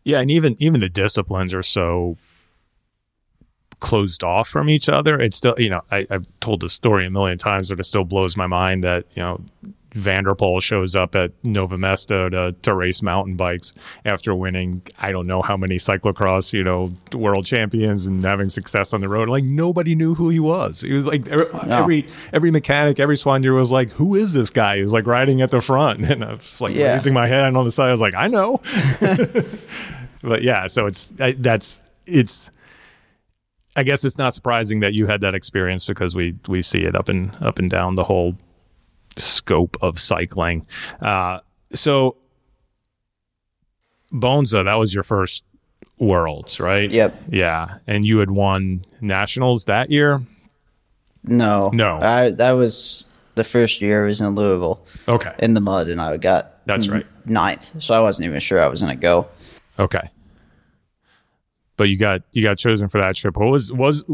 Yeah, 0.04 0.20
and 0.20 0.30
even 0.30 0.56
even 0.58 0.80
the 0.80 0.88
disciplines 0.88 1.54
are 1.54 1.62
so 1.62 2.16
closed 3.80 4.22
off 4.22 4.48
from 4.48 4.70
each 4.70 4.88
other. 4.88 5.20
It's 5.20 5.36
still, 5.36 5.56
you 5.58 5.68
know, 5.68 5.82
I, 5.90 6.06
I've 6.08 6.26
told 6.40 6.60
the 6.60 6.68
story 6.68 7.04
a 7.04 7.10
million 7.10 7.36
times, 7.36 7.68
but 7.68 7.80
it 7.80 7.84
still 7.84 8.04
blows 8.04 8.36
my 8.36 8.46
mind 8.46 8.84
that 8.84 9.04
you 9.14 9.22
know 9.22 9.40
Van 9.94 10.24
der 10.24 10.34
Poel 10.34 10.62
shows 10.62 10.96
up 10.96 11.14
at 11.14 11.30
Nove 11.42 11.72
Mesto 11.72 12.30
to 12.30 12.52
to 12.62 12.74
race 12.74 13.02
mountain 13.02 13.36
bikes 13.36 13.74
after 14.04 14.34
winning 14.34 14.82
I 14.98 15.12
don't 15.12 15.26
know 15.26 15.42
how 15.42 15.56
many 15.56 15.76
cyclocross, 15.76 16.52
you 16.52 16.64
know, 16.64 16.92
world 17.14 17.44
champions 17.44 18.06
and 18.06 18.24
having 18.24 18.48
success 18.48 18.92
on 18.94 19.00
the 19.02 19.08
road. 19.08 19.28
Like 19.28 19.44
nobody 19.44 19.94
knew 19.94 20.14
who 20.14 20.28
he 20.30 20.40
was. 20.40 20.80
He 20.80 20.92
was 20.92 21.04
like 21.06 21.28
every 21.28 21.46
every, 21.70 22.06
every 22.32 22.50
mechanic, 22.50 23.00
every 23.00 23.16
soigneur 23.16 23.54
was 23.54 23.70
like, 23.70 23.90
"Who 23.90 24.14
is 24.14 24.32
this 24.32 24.50
guy?" 24.50 24.76
He 24.76 24.82
was 24.82 24.92
like 24.92 25.06
riding 25.06 25.42
at 25.42 25.50
the 25.50 25.60
front, 25.60 26.04
and 26.10 26.24
I 26.24 26.32
was 26.34 26.60
like 26.60 26.74
Yeah. 26.74 26.92
raising 26.92 27.12
my 27.14 27.26
hand 27.26 27.56
on 27.56 27.64
the 27.64 27.70
side. 27.72 27.88
I 27.88 27.92
was 27.92 28.00
like, 28.00 28.14
"I 28.14 28.28
know." 28.28 28.60
but 30.22 30.42
yeah, 30.42 30.66
so 30.66 30.86
it's 30.86 31.12
I, 31.20 31.32
that's 31.32 31.80
it's. 32.06 32.50
I 33.74 33.84
guess 33.84 34.04
it's 34.04 34.18
not 34.18 34.34
surprising 34.34 34.80
that 34.80 34.92
you 34.92 35.06
had 35.06 35.22
that 35.22 35.34
experience 35.34 35.86
because 35.86 36.14
we 36.14 36.34
we 36.48 36.60
see 36.62 36.80
it 36.82 36.94
up 36.94 37.08
and 37.08 37.36
up 37.42 37.58
and 37.58 37.70
down 37.70 37.94
the 37.94 38.04
whole 38.04 38.36
scope 39.18 39.76
of 39.80 40.00
cycling. 40.00 40.66
Uh, 41.00 41.40
so 41.74 42.16
Bogense, 44.12 44.64
that 44.64 44.74
was 44.78 44.92
your 44.94 45.02
first 45.04 45.42
worlds, 45.98 46.60
right? 46.60 46.90
Yep. 46.90 47.14
Yeah, 47.30 47.78
and 47.86 48.04
you 48.04 48.18
had 48.18 48.30
won 48.30 48.82
nationals 49.00 49.64
that 49.66 49.90
year. 49.90 50.20
no, 51.24 51.70
No. 51.72 51.98
I, 52.00 52.30
that 52.30 52.52
was 52.52 53.06
the 53.34 53.44
first 53.44 53.80
year 53.80 54.04
I 54.04 54.06
was 54.08 54.20
in 54.20 54.34
Louisville 54.34 54.84
Okay. 55.08 55.32
in 55.38 55.54
the 55.54 55.60
mud, 55.60 55.88
and 55.88 56.00
I 56.00 56.16
got 56.18 56.66
That's 56.66 56.88
right. 56.88 57.06
ninth, 57.24 57.82
so 57.82 57.94
I 57.94 58.00
wasn't 58.00 58.26
even 58.28 58.40
sure 58.40 58.60
I 58.60 58.66
was 58.68 58.82
going 58.82 58.94
to 58.96 59.00
go. 59.00 59.28
Okay. 59.78 60.10
But 61.78 61.84
you 61.88 61.96
got 61.96 62.20
you 62.32 62.42
got 62.42 62.58
chosen 62.58 62.88
for 62.88 63.00
that 63.00 63.16
trip. 63.16 63.36
What 63.36 63.48
was 63.50 63.72
was 63.72 64.04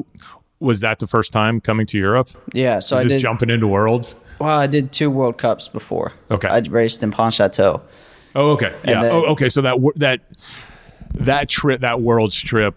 was 0.61 0.81
that 0.81 1.01
the 1.01 1.07
first 1.09 1.33
time 1.33 1.61
coming 1.61 1.87
to 1.87 1.99
Europe? 1.99 2.31
Yeah, 2.53 2.79
so 2.79 2.97
I 2.97 3.03
Just 3.03 3.15
did. 3.17 3.21
jumping 3.21 3.51
into 3.51 3.67
worlds. 3.67 4.15
Well, 4.39 4.59
I 4.59 4.67
did 4.67 4.93
two 4.93 5.11
World 5.11 5.39
Cups 5.39 5.69
before. 5.69 6.13
Okay. 6.31 6.49
I 6.49 6.59
raced 6.61 7.03
in 7.03 7.11
Pontchâteau. 7.13 7.81
Oh, 8.35 8.51
okay. 8.53 8.75
Yeah. 8.85 9.03
then- 9.03 9.13
oh, 9.13 9.25
okay. 9.33 9.49
So 9.49 9.63
that 9.63 9.77
that 9.97 10.21
that 11.15 11.49
trip, 11.49 11.81
that 11.81 12.01
world's 12.01 12.37
trip, 12.41 12.75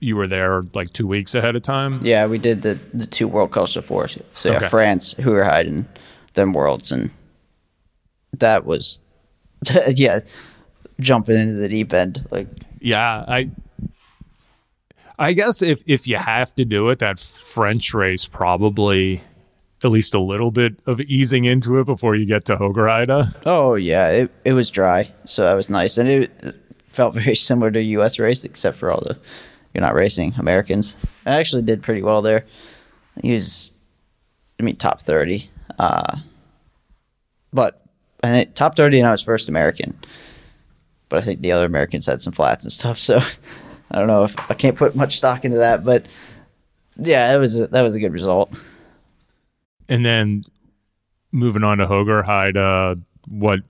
you 0.00 0.16
were 0.16 0.26
there 0.26 0.62
like 0.74 0.92
two 0.92 1.06
weeks 1.06 1.34
ahead 1.34 1.54
of 1.56 1.62
time. 1.62 2.00
Yeah, 2.04 2.26
we 2.26 2.38
did 2.38 2.62
the, 2.62 2.78
the 2.92 3.06
two 3.06 3.28
World 3.28 3.52
Cups 3.52 3.74
before. 3.74 4.08
So 4.08 4.22
yeah, 4.44 4.56
Okay. 4.56 4.68
France, 4.68 5.12
who 5.20 5.30
were 5.30 5.44
hiding 5.44 5.86
them 6.34 6.52
worlds, 6.52 6.90
and 6.90 7.10
that 8.32 8.64
was 8.64 8.98
yeah, 9.94 10.20
jumping 11.00 11.36
into 11.38 11.54
the 11.54 11.68
deep 11.68 11.92
end. 11.92 12.26
Like 12.30 12.48
Yeah, 12.80 13.24
I 13.28 13.50
I 15.18 15.32
guess 15.32 15.62
if 15.62 15.82
if 15.86 16.08
you 16.08 16.16
have 16.16 16.54
to 16.56 16.64
do 16.64 16.88
it, 16.88 16.98
that 16.98 17.20
French 17.20 17.94
race 17.94 18.26
probably 18.26 19.20
at 19.84 19.90
least 19.90 20.14
a 20.14 20.20
little 20.20 20.50
bit 20.50 20.80
of 20.86 21.00
easing 21.02 21.44
into 21.44 21.78
it 21.78 21.84
before 21.84 22.14
you 22.14 22.24
get 22.24 22.44
to 22.46 22.56
Hoogerheide. 22.56 23.34
oh 23.46 23.74
yeah, 23.74 24.08
it 24.08 24.32
it 24.44 24.52
was 24.54 24.70
dry, 24.70 25.10
so 25.24 25.44
that 25.44 25.54
was 25.54 25.68
nice, 25.68 25.98
and 25.98 26.08
it, 26.08 26.30
it 26.42 26.56
felt 26.92 27.14
very 27.22 27.36
similar 27.36 27.70
to 27.70 27.82
U.S. 27.82 28.18
race, 28.18 28.44
except 28.44 28.78
for 28.78 28.90
all 28.90 29.00
the 29.00 29.18
you're 29.74 29.82
not 29.82 29.94
racing 29.94 30.34
Americans. 30.38 30.96
I 31.26 31.36
actually 31.36 31.62
did 31.62 31.82
pretty 31.82 32.02
well 32.02 32.22
there. 32.22 32.44
He 33.22 33.32
was, 33.32 33.70
I 34.58 34.62
mean, 34.62 34.76
top 34.76 35.02
thirty, 35.02 35.48
uh, 35.78 36.16
but 37.52 37.82
I 38.22 38.28
think 38.30 38.54
top 38.54 38.76
thirty, 38.76 38.98
and 38.98 39.06
I 39.06 39.10
was 39.10 39.22
first 39.22 39.48
American. 39.48 39.98
But 41.10 41.18
I 41.18 41.20
think 41.20 41.42
the 41.42 41.52
other 41.52 41.66
Americans 41.66 42.06
had 42.06 42.22
some 42.22 42.32
flats 42.32 42.64
and 42.64 42.72
stuff, 42.72 42.98
so 43.08 43.20
I 43.90 43.98
don't 43.98 44.08
know 44.08 44.24
if 44.24 44.34
I 44.50 44.54
can't 44.54 44.76
put 44.76 44.96
much 44.96 45.16
stock 45.16 45.44
into 45.44 45.58
that. 45.58 45.84
But 45.84 46.06
yeah, 46.96 47.32
that 47.32 47.38
was 47.38 47.60
a, 47.60 47.66
that 47.68 47.82
was 47.82 47.94
a 47.94 48.00
good 48.00 48.12
result. 48.12 48.52
And 49.88 50.04
then 50.04 50.42
moving 51.32 51.64
on 51.64 51.78
to 51.78 51.86
Hoogerheide, 51.86 52.56
uh, 52.56 53.00
what 53.28 53.60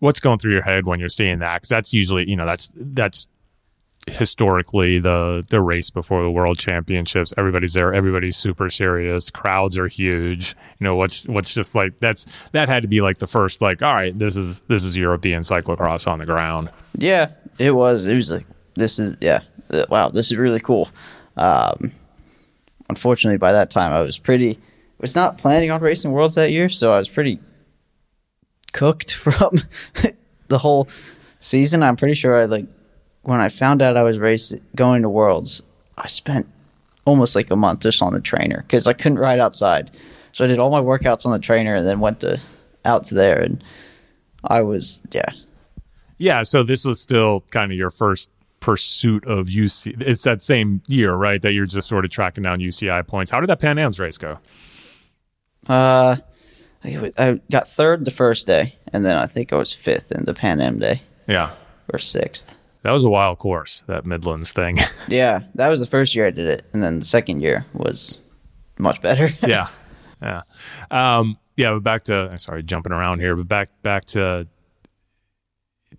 what's 0.00 0.20
going 0.20 0.38
through 0.38 0.52
your 0.52 0.62
head 0.62 0.86
when 0.86 1.00
you're 1.00 1.08
seeing 1.08 1.38
that? 1.38 1.56
Because 1.56 1.68
that's 1.68 1.92
usually 1.92 2.28
you 2.28 2.36
know 2.36 2.46
that's 2.46 2.70
that's 2.74 3.26
historically 4.06 4.98
the 4.98 5.42
the 5.48 5.62
race 5.62 5.88
before 5.88 6.22
the 6.22 6.30
world 6.30 6.58
championships 6.58 7.32
everybody's 7.38 7.72
there 7.72 7.94
everybody's 7.94 8.36
super 8.36 8.68
serious 8.68 9.30
crowds 9.30 9.78
are 9.78 9.88
huge 9.88 10.54
you 10.78 10.84
know 10.84 10.94
what's 10.94 11.24
what's 11.24 11.54
just 11.54 11.74
like 11.74 11.98
that's 12.00 12.26
that 12.52 12.68
had 12.68 12.82
to 12.82 12.88
be 12.88 13.00
like 13.00 13.16
the 13.16 13.26
first 13.26 13.62
like 13.62 13.82
all 13.82 13.94
right 13.94 14.18
this 14.18 14.36
is 14.36 14.60
this 14.68 14.84
is 14.84 14.94
european 14.94 15.40
cyclocross 15.40 16.06
on 16.06 16.18
the 16.18 16.26
ground 16.26 16.68
Yeah, 16.96 17.30
it 17.58 17.72
was. 17.72 18.06
It 18.06 18.14
was 18.14 18.30
like 18.30 18.46
this 18.74 18.98
is 18.98 19.16
yeah. 19.20 19.40
Wow, 19.88 20.08
this 20.08 20.30
is 20.30 20.36
really 20.36 20.60
cool. 20.60 20.88
Um, 21.36 21.92
unfortunately, 22.88 23.38
by 23.38 23.52
that 23.52 23.70
time, 23.70 23.92
I 23.92 24.00
was 24.00 24.18
pretty. 24.18 24.58
Was 25.00 25.16
not 25.16 25.38
planning 25.38 25.70
on 25.70 25.82
racing 25.82 26.12
worlds 26.12 26.36
that 26.36 26.50
year, 26.52 26.68
so 26.68 26.92
I 26.92 26.98
was 26.98 27.08
pretty 27.08 27.38
cooked 28.72 29.14
from 29.14 29.60
the 30.48 30.58
whole 30.58 30.88
season. 31.40 31.82
I'm 31.82 31.96
pretty 31.96 32.14
sure 32.14 32.36
I 32.36 32.44
like 32.44 32.66
when 33.22 33.40
I 33.40 33.48
found 33.48 33.82
out 33.82 33.96
I 33.96 34.02
was 34.02 34.18
racing 34.18 34.62
going 34.74 35.02
to 35.02 35.08
worlds. 35.08 35.62
I 35.98 36.06
spent 36.06 36.46
almost 37.04 37.36
like 37.36 37.50
a 37.50 37.56
month 37.56 37.80
just 37.80 38.00
on 38.02 38.12
the 38.12 38.20
trainer 38.20 38.62
because 38.62 38.86
I 38.86 38.92
couldn't 38.92 39.18
ride 39.18 39.40
outside. 39.40 39.90
So 40.32 40.44
I 40.44 40.48
did 40.48 40.58
all 40.58 40.70
my 40.70 40.80
workouts 40.80 41.26
on 41.26 41.32
the 41.32 41.38
trainer 41.38 41.76
and 41.76 41.86
then 41.86 42.00
went 42.00 42.20
to 42.20 42.40
out 42.84 43.04
to 43.04 43.14
there 43.14 43.40
and 43.40 43.62
I 44.44 44.62
was 44.62 45.02
yeah 45.12 45.30
yeah 46.18 46.42
so 46.42 46.62
this 46.62 46.84
was 46.84 47.00
still 47.00 47.44
kind 47.50 47.72
of 47.72 47.78
your 47.78 47.90
first 47.90 48.30
pursuit 48.64 49.26
of 49.26 49.48
uc 49.48 50.00
it's 50.00 50.22
that 50.22 50.40
same 50.40 50.80
year 50.88 51.12
right 51.12 51.42
that 51.42 51.52
you're 51.52 51.66
just 51.66 51.86
sort 51.86 52.02
of 52.02 52.10
tracking 52.10 52.42
down 52.44 52.60
uci 52.60 53.06
points. 53.06 53.30
How 53.30 53.38
did 53.40 53.48
that 53.50 53.60
pan 53.60 53.76
am's 53.78 54.00
race 54.00 54.16
go? 54.16 54.38
Uh, 55.68 56.16
I 56.16 56.82
think 56.82 56.94
it 56.96 57.00
was- 57.02 57.12
I 57.18 57.40
got 57.50 57.68
third 57.68 58.04
the 58.06 58.10
first 58.10 58.46
day, 58.46 58.76
and 58.92 59.04
then 59.04 59.16
I 59.16 59.26
think 59.26 59.52
I 59.52 59.56
was 59.56 59.72
fifth 59.74 60.12
in 60.12 60.24
the 60.24 60.32
Pan 60.34 60.60
Am 60.62 60.78
day. 60.78 61.02
Yeah. 61.26 61.52
Or 61.92 61.98
sixth. 61.98 62.52
that 62.82 62.92
was 62.92 63.04
a 63.04 63.08
wild 63.10 63.38
course 63.38 63.82
that 63.86 64.04
midlands 64.06 64.52
thing. 64.52 64.78
Yeah, 65.08 65.40
that 65.56 65.68
was 65.68 65.80
the 65.80 65.86
first 65.86 66.14
year 66.14 66.26
I 66.26 66.30
did 66.30 66.46
it, 66.46 66.64
and 66.72 66.82
then 66.82 66.98
the 67.00 67.04
second 67.04 67.40
year 67.42 67.64
was 67.74 68.18
much 68.78 69.00
better. 69.02 69.28
yeah 69.46 69.68
yeah. 70.22 70.42
Um 70.90 71.36
yeah 71.56 71.72
but 71.74 71.82
back 71.82 72.04
to 72.04 72.36
sorry 72.38 72.62
jumping 72.62 72.92
around 72.92 73.20
here 73.20 73.36
but 73.36 73.46
back 73.48 73.68
back 73.82 74.06
to 74.06 74.46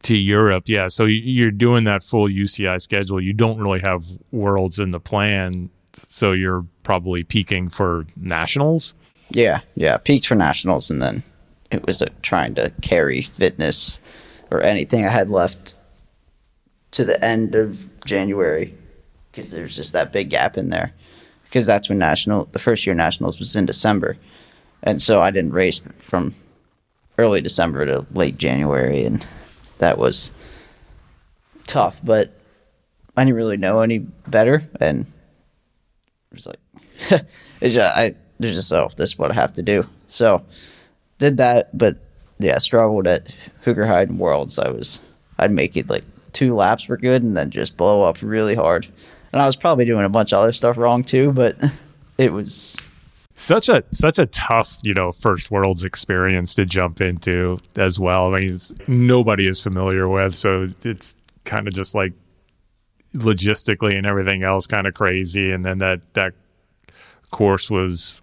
to 0.05 0.15
europe 0.15 0.63
yeah 0.67 0.87
so 0.87 1.05
you- 1.05 1.21
you're 1.21 1.51
doing 1.51 1.83
that 1.83 2.03
full 2.03 2.27
uci 2.27 2.81
schedule 2.81 3.19
you 3.21 3.33
don't 3.33 3.57
really 3.59 3.79
have 3.81 4.03
worlds 4.31 4.79
in 4.79 4.91
the 4.91 4.99
plan 4.99 5.69
so 5.93 6.31
you're 6.31 6.65
probably 6.83 7.23
peaking 7.23 7.69
for 7.69 8.05
nationals 8.15 8.93
yeah, 9.31 9.61
yeah. 9.73 9.97
Peaked 9.97 10.27
for 10.27 10.35
nationals, 10.35 10.91
and 10.91 11.01
then 11.01 11.23
it 11.71 11.83
was 11.87 11.99
uh, 12.03 12.09
trying 12.21 12.53
to 12.55 12.71
carry 12.83 13.21
fitness 13.23 13.99
or 14.51 14.61
anything 14.61 15.03
I 15.03 15.09
had 15.09 15.31
left 15.31 15.73
to 16.91 17.03
the 17.03 17.17
end 17.25 17.55
of 17.55 17.89
January 18.05 18.71
because 19.31 19.49
there's 19.49 19.75
just 19.75 19.93
that 19.93 20.13
big 20.13 20.29
gap 20.29 20.57
in 20.57 20.69
there. 20.69 20.93
Because 21.45 21.65
that's 21.65 21.89
when 21.89 21.97
national, 21.97 22.45
the 22.51 22.59
first 22.59 22.85
year 22.85 22.93
nationals 22.93 23.39
was 23.39 23.55
in 23.55 23.65
December, 23.65 24.15
and 24.83 25.01
so 25.01 25.23
I 25.23 25.31
didn't 25.31 25.53
race 25.53 25.81
from 25.97 26.35
early 27.17 27.41
December 27.41 27.83
to 27.87 28.05
late 28.13 28.37
January, 28.37 29.05
and 29.05 29.25
that 29.85 29.97
was 29.97 30.31
tough. 31.67 32.01
But 32.03 32.33
I 33.15 33.23
didn't 33.23 33.37
really 33.37 33.57
know 33.57 33.81
any 33.81 33.99
better, 33.99 34.67
and 34.79 35.01
it 36.31 36.35
was 36.35 36.47
like, 36.47 36.59
it's 37.61 37.75
just, 37.75 37.97
I 37.97 38.15
there's 38.39 38.55
just 38.55 38.73
oh, 38.73 38.89
this 38.97 39.11
is 39.11 39.17
what 39.17 39.31
I 39.31 39.35
have 39.35 39.53
to 39.53 39.61
do. 39.61 39.83
So 40.07 40.43
did 41.19 41.37
that, 41.37 41.77
but 41.77 41.99
yeah, 42.39 42.57
struggled 42.57 43.07
at 43.07 43.33
Hoogerheide 43.63 44.09
and 44.09 44.19
Worlds. 44.19 44.59
I 44.59 44.69
was 44.69 44.99
I'd 45.37 45.51
make 45.51 45.77
it 45.77 45.89
like 45.89 46.03
two 46.33 46.55
laps 46.55 46.87
were 46.87 46.97
good 46.97 47.23
and 47.23 47.37
then 47.37 47.49
just 47.49 47.77
blow 47.77 48.03
up 48.03 48.21
really 48.21 48.55
hard. 48.55 48.87
And 49.31 49.41
I 49.41 49.45
was 49.45 49.55
probably 49.55 49.85
doing 49.85 50.05
a 50.05 50.09
bunch 50.09 50.33
of 50.33 50.39
other 50.39 50.51
stuff 50.51 50.77
wrong 50.77 51.03
too, 51.03 51.31
but 51.31 51.57
it 52.17 52.33
was 52.33 52.75
such 53.35 53.67
a 53.69 53.83
such 53.91 54.17
a 54.17 54.25
tough 54.27 54.79
you 54.83 54.93
know 54.93 55.11
first 55.11 55.51
worlds 55.51 55.83
experience 55.83 56.53
to 56.55 56.65
jump 56.65 57.01
into 57.01 57.57
as 57.75 57.99
well. 57.99 58.33
I 58.33 58.39
mean, 58.39 58.59
nobody 58.87 59.47
is 59.47 59.59
familiar 59.59 60.07
with, 60.07 60.35
so 60.35 60.69
it's 60.83 61.15
kind 61.43 61.67
of 61.67 61.73
just 61.73 61.93
like 61.93 62.13
logistically 63.13 63.95
and 63.97 64.05
everything 64.05 64.43
else 64.43 64.67
kind 64.67 64.87
of 64.87 64.93
crazy. 64.93 65.51
And 65.51 65.65
then 65.65 65.79
that 65.79 66.01
that 66.13 66.33
course 67.31 67.69
was 67.69 68.21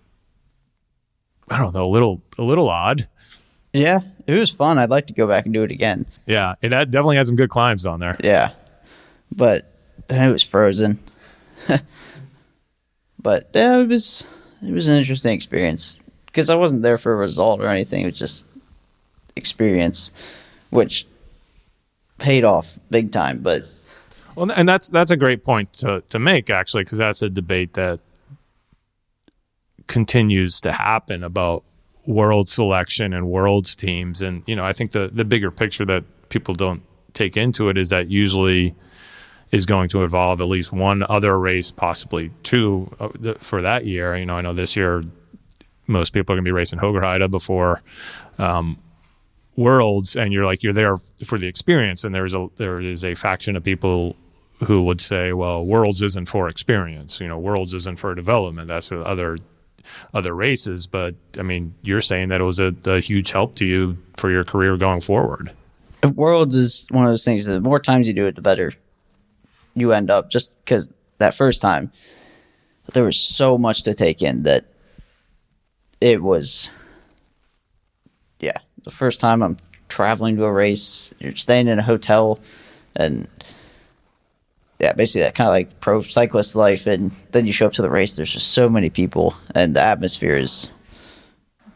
I 1.51 1.59
don't 1.59 1.75
know 1.75 1.85
a 1.85 1.93
little 1.93 2.23
a 2.39 2.43
little 2.43 2.69
odd. 2.69 3.07
Yeah, 3.75 4.01
it 4.27 4.35
was 4.35 4.51
fun. 4.51 4.79
I'd 4.79 4.91
like 4.91 5.07
to 5.07 5.15
go 5.15 5.27
back 5.27 5.45
and 5.45 5.55
do 5.55 5.63
it 5.63 5.71
again. 5.71 6.07
Yeah, 6.27 6.55
it 6.61 6.73
had, 6.73 6.91
definitely 6.91 7.17
had 7.17 7.27
some 7.27 7.37
good 7.37 7.49
climbs 7.49 7.87
on 7.87 8.01
there. 8.01 8.19
Yeah, 8.23 8.53
but 9.31 9.73
it 10.11 10.33
was 10.33 10.43
frozen. 10.43 10.99
but 13.19 13.51
yeah, 13.55 13.79
it 13.79 13.89
was 13.89 14.25
it 14.63 14.73
was 14.73 14.89
an 14.89 14.97
interesting 14.97 15.33
experience 15.33 15.99
because 16.27 16.49
I 16.51 16.55
wasn't 16.55 16.83
there 16.83 16.99
for 16.99 17.13
a 17.13 17.17
result 17.17 17.61
or 17.61 17.67
anything. 17.67 18.03
It 18.03 18.07
was 18.07 18.19
just 18.19 18.45
experience, 19.37 20.11
which 20.71 21.07
paid 22.19 22.45
off 22.45 22.79
big 22.91 23.13
time. 23.13 23.39
But 23.39 23.67
well, 24.35 24.51
and 24.51 24.69
that's 24.69 24.89
that's 24.89 25.11
a 25.11 25.17
great 25.17 25.45
point 25.45 25.73
to 25.75 26.03
to 26.09 26.19
make 26.19 26.51
actually 26.51 26.85
because 26.85 26.99
that's 26.99 27.23
a 27.23 27.29
debate 27.29 27.75
that 27.75 28.01
continues 29.89 30.61
to 30.61 30.73
happen 30.73 31.23
about 31.23 31.65
world 32.07 32.49
selection 32.49 33.13
and 33.13 33.29
worlds 33.29 33.77
teams 33.77 34.23
and 34.23 34.43
you 34.47 34.57
know 34.57 34.65
i 34.65 34.73
think 34.73 34.91
the 34.93 35.09
the 35.13 35.25
bigger 35.25 35.51
picture 35.51 35.85
that 35.85 36.03
people 36.31 36.55
don't 36.55 36.83
take 37.15 37.37
into 37.37 37.69
it 37.69 37.77
is 37.77 37.91
that 37.91 38.09
usually 38.09 38.75
is 39.53 39.67
going 39.67 39.89
to 39.91 40.03
involve 40.03 40.41
at 40.41 40.49
least 40.49 40.73
one 40.73 41.05
other 41.09 41.39
race 41.39 41.71
possibly 41.71 42.31
two 42.43 42.91
uh, 42.99 43.35
for 43.39 43.63
that 43.63 43.87
year 43.87 44.17
you 44.17 44.27
know 44.27 44.37
i 44.37 44.41
know 44.41 44.53
this 44.53 44.77
year 44.77 45.05
most 45.87 46.13
people 46.13 46.33
are 46.33 46.37
going 46.37 46.45
to 46.45 46.49
be 46.49 46.53
racing 46.53 46.79
Hoogerheide 46.79 47.31
before 47.31 47.83
um, 48.39 48.79
worlds 49.57 50.17
and 50.17 50.33
you're 50.33 50.45
like 50.45 50.63
you're 50.63 50.73
there 50.73 50.97
for 51.25 51.39
the 51.39 51.47
experience 51.47 52.05
and 52.05 52.15
there's 52.15 52.35
a 52.35 52.49
there 52.57 52.81
is 52.81 53.05
a 53.05 53.15
faction 53.15 53.57
of 53.57 53.63
people 53.63 54.17
who 54.65 54.85
would 54.85 55.01
say 55.01 55.33
well 55.33 55.65
worlds 55.65 56.01
isn't 56.03 56.27
for 56.27 56.49
experience 56.49 57.21
you 57.21 57.29
know 57.29 57.39
worlds 57.39 57.75
isn't 57.75 57.99
for 57.99 58.15
development 58.15 58.69
that's 58.69 58.89
for 58.89 59.05
other 59.07 59.37
other 60.15 60.35
races. 60.35 60.87
But 60.87 61.15
I 61.39 61.43
mean, 61.43 61.75
you're 61.83 62.01
saying 62.01 62.29
that 62.29 62.41
it 62.41 62.45
was 62.45 62.61
a, 62.61 62.75
a 62.85 63.01
huge 63.01 63.31
help 63.33 63.55
to 63.57 63.67
you 63.67 63.99
for 64.17 64.31
your 64.31 64.45
career 64.45 64.77
going 64.77 65.01
forward. 65.01 65.53
Worlds 66.15 66.57
is 66.57 66.87
one 66.91 67.05
of 67.05 67.13
those 67.13 67.25
things 67.25 67.47
that 67.47 67.53
the 67.53 67.61
more 67.61 67.79
times 67.79 68.09
you 68.09 68.15
do 68.15 68.27
it, 68.27 68.35
the 68.35 68.43
better 68.43 68.73
you 69.75 69.93
end 69.93 70.11
up. 70.11 70.31
Just 70.31 70.57
because 70.65 70.91
that 71.19 71.35
first 71.35 71.61
time, 71.61 71.93
there 72.93 73.05
was 73.05 73.21
so 73.21 73.59
much 73.59 73.85
to 73.85 73.95
take 73.95 74.23
in 74.23 74.43
that 74.43 74.67
it 76.01 76.23
was, 76.23 76.69
yeah, 78.41 78.59
the 78.85 78.91
first 78.91 79.21
time 79.21 79.43
I'm 79.43 79.57
traveling 79.89 80.37
to 80.37 80.45
a 80.45 80.53
race, 80.53 81.11
you're 81.19 81.37
staying 81.37 81.69
in 81.69 81.79
a 81.79 81.83
hotel, 81.83 82.41
and 82.97 83.29
yeah, 84.81 84.93
basically 84.95 85.21
that 85.21 85.37
kind 85.37 85.47
of 85.47 85.53
like 85.53 85.81
pro 85.81 86.03
cyclist 86.03 86.57
life, 86.57 86.87
and 86.87 87.13
then 87.31 87.47
you 87.47 87.53
show 87.53 87.67
up 87.67 87.73
to 87.75 87.83
the 87.83 87.91
race. 87.91 88.17
There's 88.17 88.33
just 88.33 88.49
so 88.49 88.69
many 88.69 88.91
people, 88.91 89.37
and 89.55 89.77
the 89.77 89.83
atmosphere 89.83 90.35
is 90.35 90.71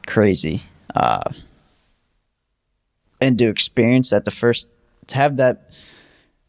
crazy. 0.06 0.64
Uh, 0.94 1.30
and 3.20 3.38
to 3.38 3.48
experience 3.48 4.10
that, 4.10 4.24
the 4.24 4.30
first 4.30 4.68
to 5.06 5.16
have 5.16 5.36
that, 5.36 5.70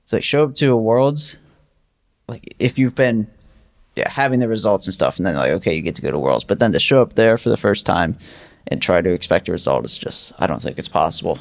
to 0.08 0.16
like 0.16 0.24
show 0.24 0.44
up 0.44 0.56
to 0.56 0.72
a 0.72 0.78
worlds, 0.78 1.38
like 2.28 2.56
if 2.60 2.78
you've 2.80 2.96
been, 2.96 3.30
yeah, 3.96 4.10
having 4.10 4.40
the 4.40 4.50
results 4.50 4.88
and 4.88 4.94
stuff, 4.94 5.18
and 5.18 5.26
then 5.26 5.36
like 5.36 5.52
okay, 5.52 5.76
you 5.76 5.82
get 5.82 5.96
to 5.96 6.02
go 6.02 6.12
to 6.12 6.20
worlds, 6.20 6.44
but 6.44 6.60
then 6.60 6.72
to 6.72 6.80
show 6.80 7.02
up 7.02 7.14
there 7.14 7.38
for 7.38 7.50
the 7.50 7.58
first 7.58 7.86
time 7.86 8.18
and 8.68 8.82
try 8.82 9.02
to 9.02 9.12
expect 9.12 9.48
a 9.48 9.52
result 9.52 9.86
is 9.86 9.98
just 9.98 10.34
I 10.40 10.48
don't 10.48 10.62
think 10.62 10.78
it's 10.78 10.88
possible. 10.88 11.40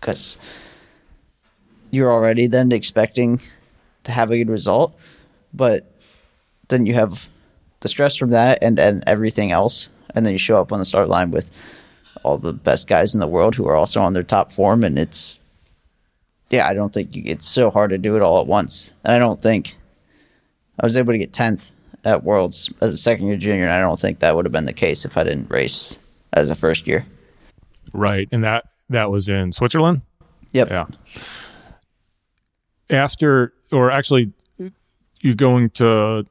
Because 0.00 0.36
you're 1.90 2.10
already 2.10 2.48
then 2.48 2.72
expecting 2.72 3.40
to 4.04 4.12
have 4.12 4.30
a 4.30 4.38
good 4.38 4.50
result, 4.50 4.98
but 5.54 5.92
then 6.68 6.86
you 6.86 6.94
have 6.94 7.28
the 7.80 7.88
stress 7.88 8.16
from 8.16 8.30
that 8.30 8.58
and, 8.62 8.78
and 8.78 9.04
everything 9.06 9.52
else, 9.52 9.88
and 10.14 10.26
then 10.26 10.32
you 10.32 10.38
show 10.38 10.56
up 10.56 10.72
on 10.72 10.78
the 10.78 10.84
start 10.84 11.08
line 11.08 11.30
with 11.30 11.50
all 12.24 12.38
the 12.38 12.52
best 12.52 12.88
guys 12.88 13.14
in 13.14 13.20
the 13.20 13.26
world 13.26 13.54
who 13.54 13.66
are 13.68 13.76
also 13.76 14.00
on 14.00 14.12
their 14.12 14.22
top 14.22 14.50
form, 14.50 14.82
and 14.82 14.98
it's 14.98 15.38
yeah, 16.52 16.68
I 16.68 16.74
don't 16.74 16.92
think 16.92 17.16
you, 17.16 17.22
it's 17.26 17.48
so 17.48 17.70
hard 17.70 17.90
to 17.90 17.98
do 17.98 18.14
it 18.14 18.22
all 18.22 18.40
at 18.40 18.46
once, 18.46 18.92
and 19.04 19.14
I 19.14 19.18
don't 19.18 19.40
think 19.40 19.76
I 20.78 20.86
was 20.86 20.96
able 20.96 21.12
to 21.12 21.18
get 21.18 21.32
tenth 21.32 21.72
at 22.04 22.22
Worlds 22.22 22.70
as 22.80 22.92
a 22.92 22.98
second 22.98 23.26
year 23.26 23.36
junior, 23.36 23.64
and 23.64 23.72
I 23.72 23.80
don't 23.80 23.98
think 23.98 24.18
that 24.20 24.36
would 24.36 24.44
have 24.44 24.52
been 24.52 24.66
the 24.66 24.72
case 24.72 25.04
if 25.04 25.16
I 25.16 25.24
didn't 25.24 25.50
race 25.50 25.96
as 26.34 26.50
a 26.50 26.54
first 26.54 26.86
year. 26.86 27.06
Right, 27.92 28.28
and 28.30 28.44
that 28.44 28.66
that 28.90 29.10
was 29.10 29.28
in 29.28 29.52
Switzerland. 29.52 30.02
Yep. 30.52 30.70
Yeah. 30.70 30.86
After 32.90 33.54
or 33.72 33.90
actually, 33.90 34.32
you 35.22 35.34
going 35.34 35.70
to 35.70 36.26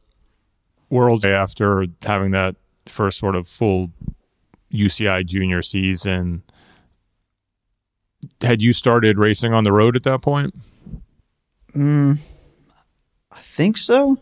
World 0.92 1.26
after 1.26 1.88
having 2.04 2.32
that 2.32 2.56
first 2.86 3.18
sort 3.18 3.36
of 3.36 3.48
full 3.48 3.90
UCI 4.72 5.26
junior 5.26 5.62
season. 5.62 6.44
Had 8.42 8.62
you 8.62 8.74
started 8.74 9.18
racing 9.18 9.54
on 9.54 9.64
the 9.64 9.72
road 9.72 9.96
at 9.96 10.04
that 10.04 10.22
point? 10.22 10.54
Mm, 11.76 12.20
I 13.32 13.40
think 13.40 13.78
so. 13.78 14.18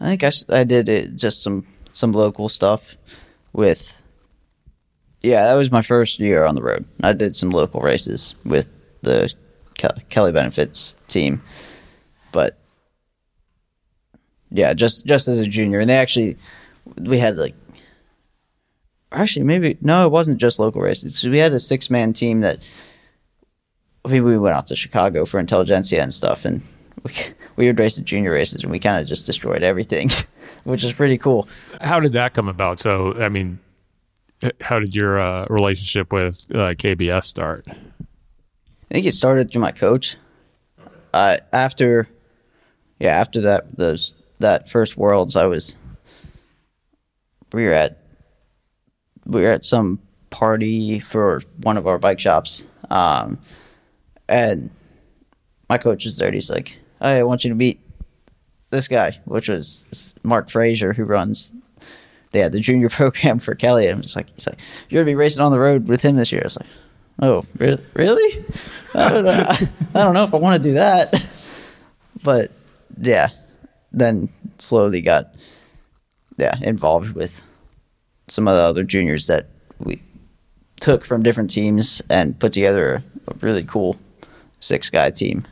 I 0.00 0.16
think 0.16 0.24
I, 0.24 0.60
I 0.60 0.64
did 0.64 0.88
it 0.88 1.16
just 1.16 1.42
some 1.42 1.66
some 1.92 2.12
local 2.12 2.48
stuff 2.48 2.96
with. 3.52 4.00
Yeah, 5.22 5.44
that 5.44 5.54
was 5.54 5.70
my 5.70 5.80
first 5.80 6.18
year 6.18 6.44
on 6.44 6.54
the 6.54 6.62
road. 6.62 6.86
I 7.02 7.14
did 7.14 7.34
some 7.34 7.48
local 7.48 7.80
races 7.80 8.34
with 8.44 8.68
the 9.00 9.32
Kelly 10.10 10.32
Benefits 10.32 10.96
team 11.08 11.42
but 12.34 12.58
yeah, 14.50 14.74
just 14.74 15.06
just 15.06 15.28
as 15.28 15.38
a 15.38 15.46
junior, 15.46 15.78
and 15.78 15.88
they 15.88 15.96
actually 15.96 16.36
we 16.98 17.18
had 17.18 17.38
like 17.38 17.54
actually 19.12 19.44
maybe 19.44 19.78
no, 19.80 20.04
it 20.04 20.10
wasn't 20.10 20.40
just 20.40 20.58
local 20.58 20.82
races. 20.82 21.24
We 21.24 21.38
had 21.38 21.52
a 21.52 21.60
six 21.60 21.88
man 21.88 22.12
team 22.12 22.40
that 22.40 22.58
we 24.04 24.20
we 24.20 24.38
went 24.38 24.56
out 24.56 24.66
to 24.68 24.76
Chicago 24.76 25.24
for 25.24 25.40
intelligentsia 25.40 26.02
and 26.02 26.12
stuff, 26.12 26.44
and 26.44 26.62
we 27.02 27.12
we 27.56 27.66
would 27.66 27.78
race 27.78 27.96
the 27.96 28.02
junior 28.02 28.32
races, 28.32 28.62
and 28.62 28.70
we 28.70 28.78
kind 28.78 29.00
of 29.00 29.08
just 29.08 29.26
destroyed 29.26 29.62
everything, 29.62 30.10
which 30.64 30.84
is 30.84 30.92
pretty 30.92 31.18
cool. 31.18 31.48
How 31.80 32.00
did 32.00 32.12
that 32.12 32.34
come 32.34 32.48
about? 32.48 32.80
So, 32.80 33.14
I 33.14 33.28
mean, 33.28 33.58
how 34.60 34.78
did 34.78 34.94
your 34.94 35.18
uh, 35.18 35.46
relationship 35.48 36.12
with 36.12 36.46
uh, 36.54 36.74
KBS 36.74 37.24
start? 37.24 37.66
I 37.68 38.94
think 38.94 39.06
it 39.06 39.12
started 39.12 39.50
through 39.50 39.62
my 39.62 39.72
coach. 39.72 40.16
Uh, 41.12 41.38
after 41.52 42.08
yeah, 42.98 43.16
after 43.18 43.40
that 43.40 43.76
those 43.76 44.12
that 44.40 44.68
first 44.68 44.96
worlds, 44.96 45.36
I 45.36 45.46
was 45.46 45.76
we 47.52 47.64
were 47.64 47.72
at 47.72 47.98
we 49.26 49.42
were 49.42 49.50
at 49.50 49.64
some 49.64 50.00
party 50.30 50.98
for 50.98 51.42
one 51.62 51.76
of 51.76 51.86
our 51.86 51.98
bike 51.98 52.20
shops, 52.20 52.64
um, 52.90 53.38
and 54.28 54.70
my 55.68 55.78
coach 55.78 56.04
was 56.04 56.18
there. 56.18 56.30
he's 56.30 56.50
like, 56.50 56.78
"Hey, 57.00 57.18
I 57.18 57.22
want 57.22 57.44
you 57.44 57.50
to 57.50 57.56
meet 57.56 57.80
this 58.70 58.88
guy," 58.88 59.18
which 59.24 59.48
was 59.48 60.14
Mark 60.22 60.50
Frazier, 60.50 60.92
who 60.92 61.04
runs 61.04 61.52
they 62.34 62.40
had 62.40 62.52
the 62.52 62.60
junior 62.60 62.88
program 62.90 63.38
for 63.38 63.54
Kelly. 63.54 63.86
And 63.86 64.02
just 64.02 64.16
like, 64.16 64.28
he's 64.34 64.46
like, 64.46 64.58
"You're 64.90 65.00
gonna 65.00 65.10
be 65.10 65.14
racing 65.14 65.42
on 65.42 65.52
the 65.52 65.58
road 65.58 65.88
with 65.88 66.02
him 66.02 66.16
this 66.16 66.30
year." 66.30 66.42
I 66.42 66.46
was 66.46 66.58
like, 66.58 66.68
"Oh, 67.22 67.44
really? 67.56 67.82
Really? 67.94 68.44
I 68.94 69.08
don't 69.08 69.24
know. 69.24 69.46
I 69.94 70.04
don't 70.04 70.14
know 70.14 70.24
if 70.24 70.34
I 70.34 70.38
want 70.38 70.62
to 70.62 70.68
do 70.68 70.74
that." 70.74 71.14
but 72.22 72.50
yeah, 73.00 73.30
then 73.92 74.28
slowly 74.58 75.00
got 75.00 75.34
yeah 76.36 76.56
involved 76.62 77.14
with 77.14 77.42
some 78.28 78.48
of 78.48 78.56
the 78.56 78.62
other 78.62 78.84
juniors 78.84 79.26
that 79.28 79.46
we 79.78 80.02
took 80.80 81.04
from 81.04 81.22
different 81.22 81.50
teams 81.50 82.02
and 82.10 82.38
put 82.38 82.52
together 82.52 83.02
a 83.28 83.34
really 83.40 83.62
cool 83.62 83.96
six 84.64 84.90
guy 84.90 85.10
team. 85.10 85.46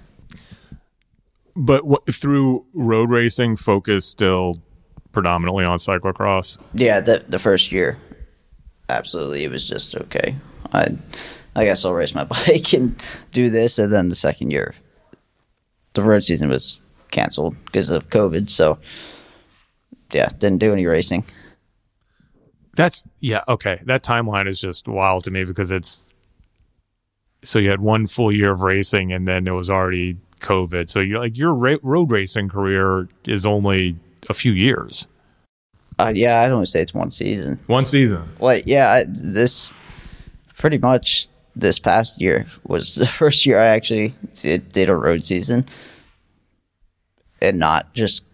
But 1.55 1.85
what, 1.85 2.13
through 2.13 2.65
road 2.73 3.11
racing, 3.11 3.57
focus 3.57 4.07
still 4.07 4.63
predominantly 5.13 5.65
on 5.65 5.79
cyclocross. 5.79 6.59
Yeah, 6.75 7.01
the 7.01 7.25
the 7.29 7.39
first 7.39 7.71
year, 7.71 7.99
absolutely, 8.89 9.45
it 9.45 9.51
was 9.51 9.69
just 9.69 9.95
okay. 9.95 10.35
I 10.73 10.97
I 11.55 11.65
guess 11.65 11.85
I'll 11.85 11.93
race 11.93 12.15
my 12.15 12.25
bike 12.47 12.73
and 12.73 13.01
do 13.33 13.51
this, 13.51 13.79
and 13.79 13.93
then 13.93 14.09
the 14.09 14.15
second 14.15 14.51
year, 14.51 14.75
the 15.93 16.03
road 16.03 16.25
season 16.25 16.49
was 16.49 16.81
canceled 17.11 17.55
because 17.67 17.91
of 17.91 18.09
COVID. 18.09 18.49
So 18.49 18.79
yeah, 20.13 20.29
didn't 20.39 20.59
do 20.59 20.73
any 20.73 20.87
racing. 20.87 21.25
That's 22.75 23.05
yeah, 23.21 23.43
okay. 23.47 23.83
That 23.85 24.03
timeline 24.03 24.49
is 24.49 24.59
just 24.59 24.89
wild 24.89 25.25
to 25.25 25.31
me 25.31 25.45
because 25.45 25.71
it's 25.71 26.12
so 27.43 27.59
you 27.59 27.69
had 27.69 27.81
one 27.81 28.07
full 28.07 28.33
year 28.33 28.53
of 28.53 28.63
racing 28.63 29.13
and 29.13 29.27
then 29.27 29.47
it 29.47 29.53
was 29.53 29.71
already 29.71 30.17
COVID. 30.41 30.91
So 30.91 31.01
you 31.01 31.19
like 31.19 31.37
your 31.37 31.55
ra- 31.55 31.77
road 31.83 32.11
racing 32.11 32.49
career 32.49 33.09
is 33.25 33.47
only 33.47 33.97
a 34.29 34.35
few 34.35 34.53
years. 34.53 35.07
Uh, 35.99 36.13
yeah, 36.15 36.41
I'd 36.41 36.51
only 36.51 36.67
say 36.67 36.81
it's 36.81 36.95
one 36.95 37.11
season. 37.11 37.59
One 37.67 37.85
season. 37.85 38.29
Like, 38.41 38.65
yeah, 38.67 38.91
I, 38.91 39.05
this 39.07 39.73
pretty 40.57 40.79
much 40.79 41.29
this 41.55 41.79
past 41.79 42.21
year 42.21 42.47
was 42.67 42.95
the 42.95 43.07
first 43.21 43.47
year 43.47 43.61
I 43.61 43.67
actually 43.69 44.15
did, 44.35 44.71
did 44.73 44.89
a 44.89 44.97
road 44.97 45.25
season, 45.25 45.67
and 47.41 47.59
not 47.59 47.93
just 47.95 48.25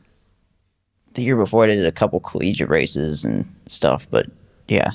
the 1.14 1.22
year 1.22 1.36
before. 1.36 1.64
I 1.64 1.68
did 1.68 1.84
a 1.84 1.92
couple 1.92 2.20
collegiate 2.20 2.68
races 2.68 3.24
and 3.24 3.44
stuff, 3.66 4.06
but 4.11 4.26
yeah, 4.68 4.92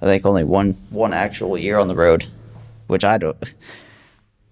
I 0.00 0.06
think 0.06 0.26
only 0.26 0.44
one 0.44 0.72
one 0.90 1.12
actual 1.12 1.56
year 1.56 1.78
on 1.78 1.88
the 1.88 1.94
road, 1.94 2.26
which 2.92 3.04
I 3.04 3.18
don't. 3.18 3.36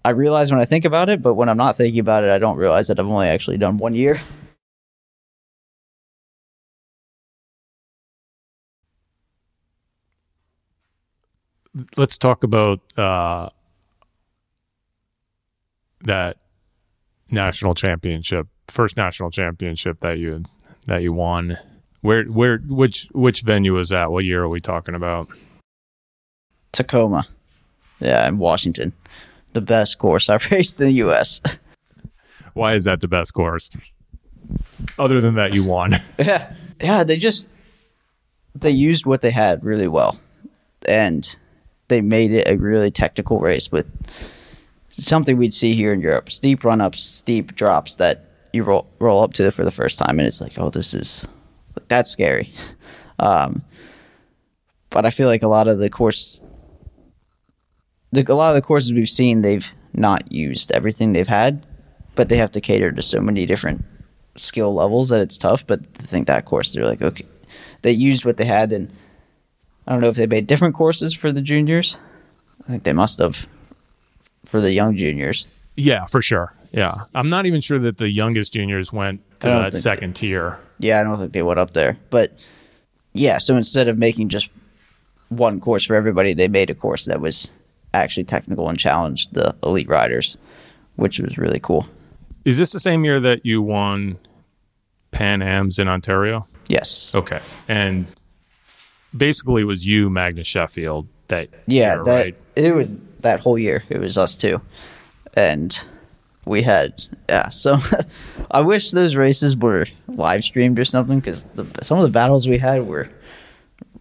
I 0.04 0.10
realize 0.10 0.50
when 0.50 0.60
I 0.60 0.64
think 0.64 0.84
about 0.84 1.08
it, 1.08 1.22
but 1.22 1.34
when 1.34 1.48
I'm 1.48 1.56
not 1.56 1.76
thinking 1.76 2.00
about 2.00 2.24
it, 2.24 2.30
I 2.30 2.38
don't 2.38 2.56
realize 2.56 2.88
that 2.88 2.98
I've 2.98 3.06
only 3.06 3.28
actually 3.28 3.58
done 3.58 3.78
one 3.78 3.94
year. 3.94 4.20
let's 11.96 12.18
talk 12.18 12.44
about 12.44 12.80
uh, 12.98 13.48
that 16.02 16.36
national 17.30 17.74
championship, 17.74 18.48
first 18.68 18.96
national 18.96 19.30
championship 19.30 20.00
that 20.00 20.18
you 20.18 20.44
that 20.86 21.02
you 21.02 21.12
won. 21.12 21.58
Where 22.00 22.24
where 22.24 22.58
which 22.58 23.08
which 23.12 23.42
venue 23.42 23.74
was 23.74 23.90
that? 23.90 24.10
What 24.10 24.24
year 24.24 24.42
are 24.42 24.48
we 24.48 24.60
talking 24.60 24.94
about? 24.94 25.28
Tacoma, 26.72 27.26
yeah, 28.00 28.26
in 28.26 28.38
Washington, 28.38 28.92
the 29.52 29.60
best 29.60 29.98
course 29.98 30.28
I've 30.28 30.50
raced 30.50 30.80
in 30.80 30.86
the 30.86 30.92
U.S. 30.94 31.40
Why 32.54 32.74
is 32.74 32.84
that 32.84 33.00
the 33.00 33.08
best 33.08 33.34
course? 33.34 33.70
Other 34.98 35.20
than 35.20 35.34
that, 35.34 35.54
you 35.54 35.64
won. 35.64 35.96
yeah, 36.18 36.54
yeah, 36.80 37.04
they 37.04 37.16
just 37.16 37.46
they 38.54 38.70
used 38.70 39.06
what 39.06 39.20
they 39.20 39.30
had 39.30 39.64
really 39.64 39.88
well, 39.88 40.18
and 40.88 41.36
they 41.88 42.00
made 42.00 42.32
it 42.32 42.48
a 42.48 42.56
really 42.56 42.90
technical 42.90 43.38
race 43.38 43.70
with 43.70 43.86
something 44.90 45.36
we'd 45.36 45.54
see 45.54 45.74
here 45.74 45.92
in 45.92 46.00
Europe: 46.00 46.30
steep 46.30 46.64
run 46.64 46.80
ups, 46.80 47.00
steep 47.00 47.54
drops 47.54 47.96
that 47.96 48.24
you 48.52 48.64
roll 48.64 48.86
roll 48.98 49.22
up 49.22 49.34
to 49.34 49.50
for 49.52 49.64
the 49.64 49.70
first 49.70 49.98
time, 49.98 50.18
and 50.18 50.26
it's 50.26 50.40
like, 50.40 50.58
oh, 50.58 50.70
this 50.70 50.94
is 50.94 51.26
that's 51.88 52.10
scary. 52.10 52.52
Um, 53.20 53.62
but 54.88 55.04
I 55.06 55.10
feel 55.10 55.28
like 55.28 55.42
a 55.42 55.48
lot 55.48 55.68
of 55.68 55.78
the 55.78 55.90
course, 55.90 56.40
the, 58.12 58.24
a 58.32 58.34
lot 58.34 58.50
of 58.50 58.54
the 58.54 58.62
courses 58.62 58.92
we've 58.92 59.08
seen, 59.08 59.42
they've 59.42 59.70
not 59.92 60.30
used 60.30 60.70
everything 60.72 61.12
they've 61.12 61.26
had, 61.26 61.64
but 62.14 62.28
they 62.28 62.36
have 62.36 62.52
to 62.52 62.60
cater 62.60 62.92
to 62.92 63.02
so 63.02 63.20
many 63.20 63.46
different 63.46 63.84
skill 64.36 64.74
levels 64.74 65.08
that 65.08 65.20
it's 65.20 65.38
tough. 65.38 65.66
But 65.66 65.80
I 66.00 66.02
think 66.04 66.26
that 66.26 66.44
course, 66.44 66.72
they're 66.72 66.86
like, 66.86 67.02
okay, 67.02 67.26
they 67.82 67.92
used 67.92 68.24
what 68.24 68.36
they 68.36 68.44
had, 68.44 68.72
and 68.72 68.90
I 69.86 69.92
don't 69.92 70.00
know 70.00 70.08
if 70.08 70.16
they 70.16 70.26
made 70.26 70.46
different 70.46 70.74
courses 70.74 71.14
for 71.14 71.32
the 71.32 71.42
juniors. 71.42 71.98
I 72.64 72.70
think 72.70 72.84
they 72.84 72.92
must 72.92 73.18
have 73.18 73.46
for 74.44 74.60
the 74.60 74.72
young 74.72 74.96
juniors. 74.96 75.46
Yeah, 75.76 76.06
for 76.06 76.22
sure. 76.22 76.54
Yeah, 76.72 77.04
I'm 77.14 77.28
not 77.28 77.46
even 77.46 77.60
sure 77.60 77.78
that 77.80 77.96
the 77.96 78.08
youngest 78.08 78.52
juniors 78.52 78.92
went 78.92 79.22
to 79.40 79.48
that 79.48 79.72
second 79.74 80.14
they, 80.14 80.20
tier. 80.20 80.58
Yeah, 80.78 81.00
I 81.00 81.02
don't 81.02 81.18
think 81.18 81.32
they 81.32 81.42
went 81.42 81.58
up 81.58 81.72
there. 81.72 81.98
But 82.10 82.32
yeah, 83.12 83.38
so 83.38 83.56
instead 83.56 83.88
of 83.88 83.98
making 83.98 84.28
just 84.28 84.50
one 85.28 85.60
course 85.60 85.84
for 85.84 85.96
everybody, 85.96 86.32
they 86.32 86.48
made 86.48 86.70
a 86.70 86.74
course 86.74 87.06
that 87.06 87.20
was 87.20 87.50
actually 87.94 88.24
technical 88.24 88.68
and 88.68 88.78
challenged 88.78 89.34
the 89.34 89.54
elite 89.62 89.88
riders, 89.88 90.36
which 90.96 91.18
was 91.18 91.38
really 91.38 91.60
cool. 91.60 91.86
Is 92.44 92.56
this 92.56 92.72
the 92.72 92.80
same 92.80 93.04
year 93.04 93.20
that 93.20 93.44
you 93.44 93.60
won 93.62 94.18
Pan 95.10 95.42
Ams 95.42 95.78
in 95.78 95.88
Ontario? 95.88 96.46
Yes. 96.68 97.12
Okay. 97.14 97.40
And 97.68 98.06
basically 99.16 99.62
it 99.62 99.66
was 99.66 99.86
you, 99.86 100.10
Magnus 100.10 100.46
Sheffield, 100.46 101.08
that 101.28 101.48
yeah, 101.66 101.94
year, 101.94 102.04
that 102.04 102.24
right? 102.24 102.36
it 102.56 102.74
was 102.74 102.96
that 103.20 103.40
whole 103.40 103.58
year. 103.58 103.84
It 103.88 103.98
was 103.98 104.16
us 104.18 104.36
two, 104.36 104.60
and 105.34 105.82
we 106.44 106.62
had 106.62 107.04
yeah. 107.28 107.48
So 107.50 107.78
I 108.50 108.60
wish 108.60 108.90
those 108.90 109.14
races 109.14 109.56
were 109.56 109.86
live 110.08 110.44
streamed 110.44 110.78
or 110.78 110.84
something 110.84 111.20
because 111.20 111.44
some 111.82 111.98
of 111.98 112.04
the 112.04 112.10
battles 112.10 112.48
we 112.48 112.58
had 112.58 112.86
were 112.86 113.08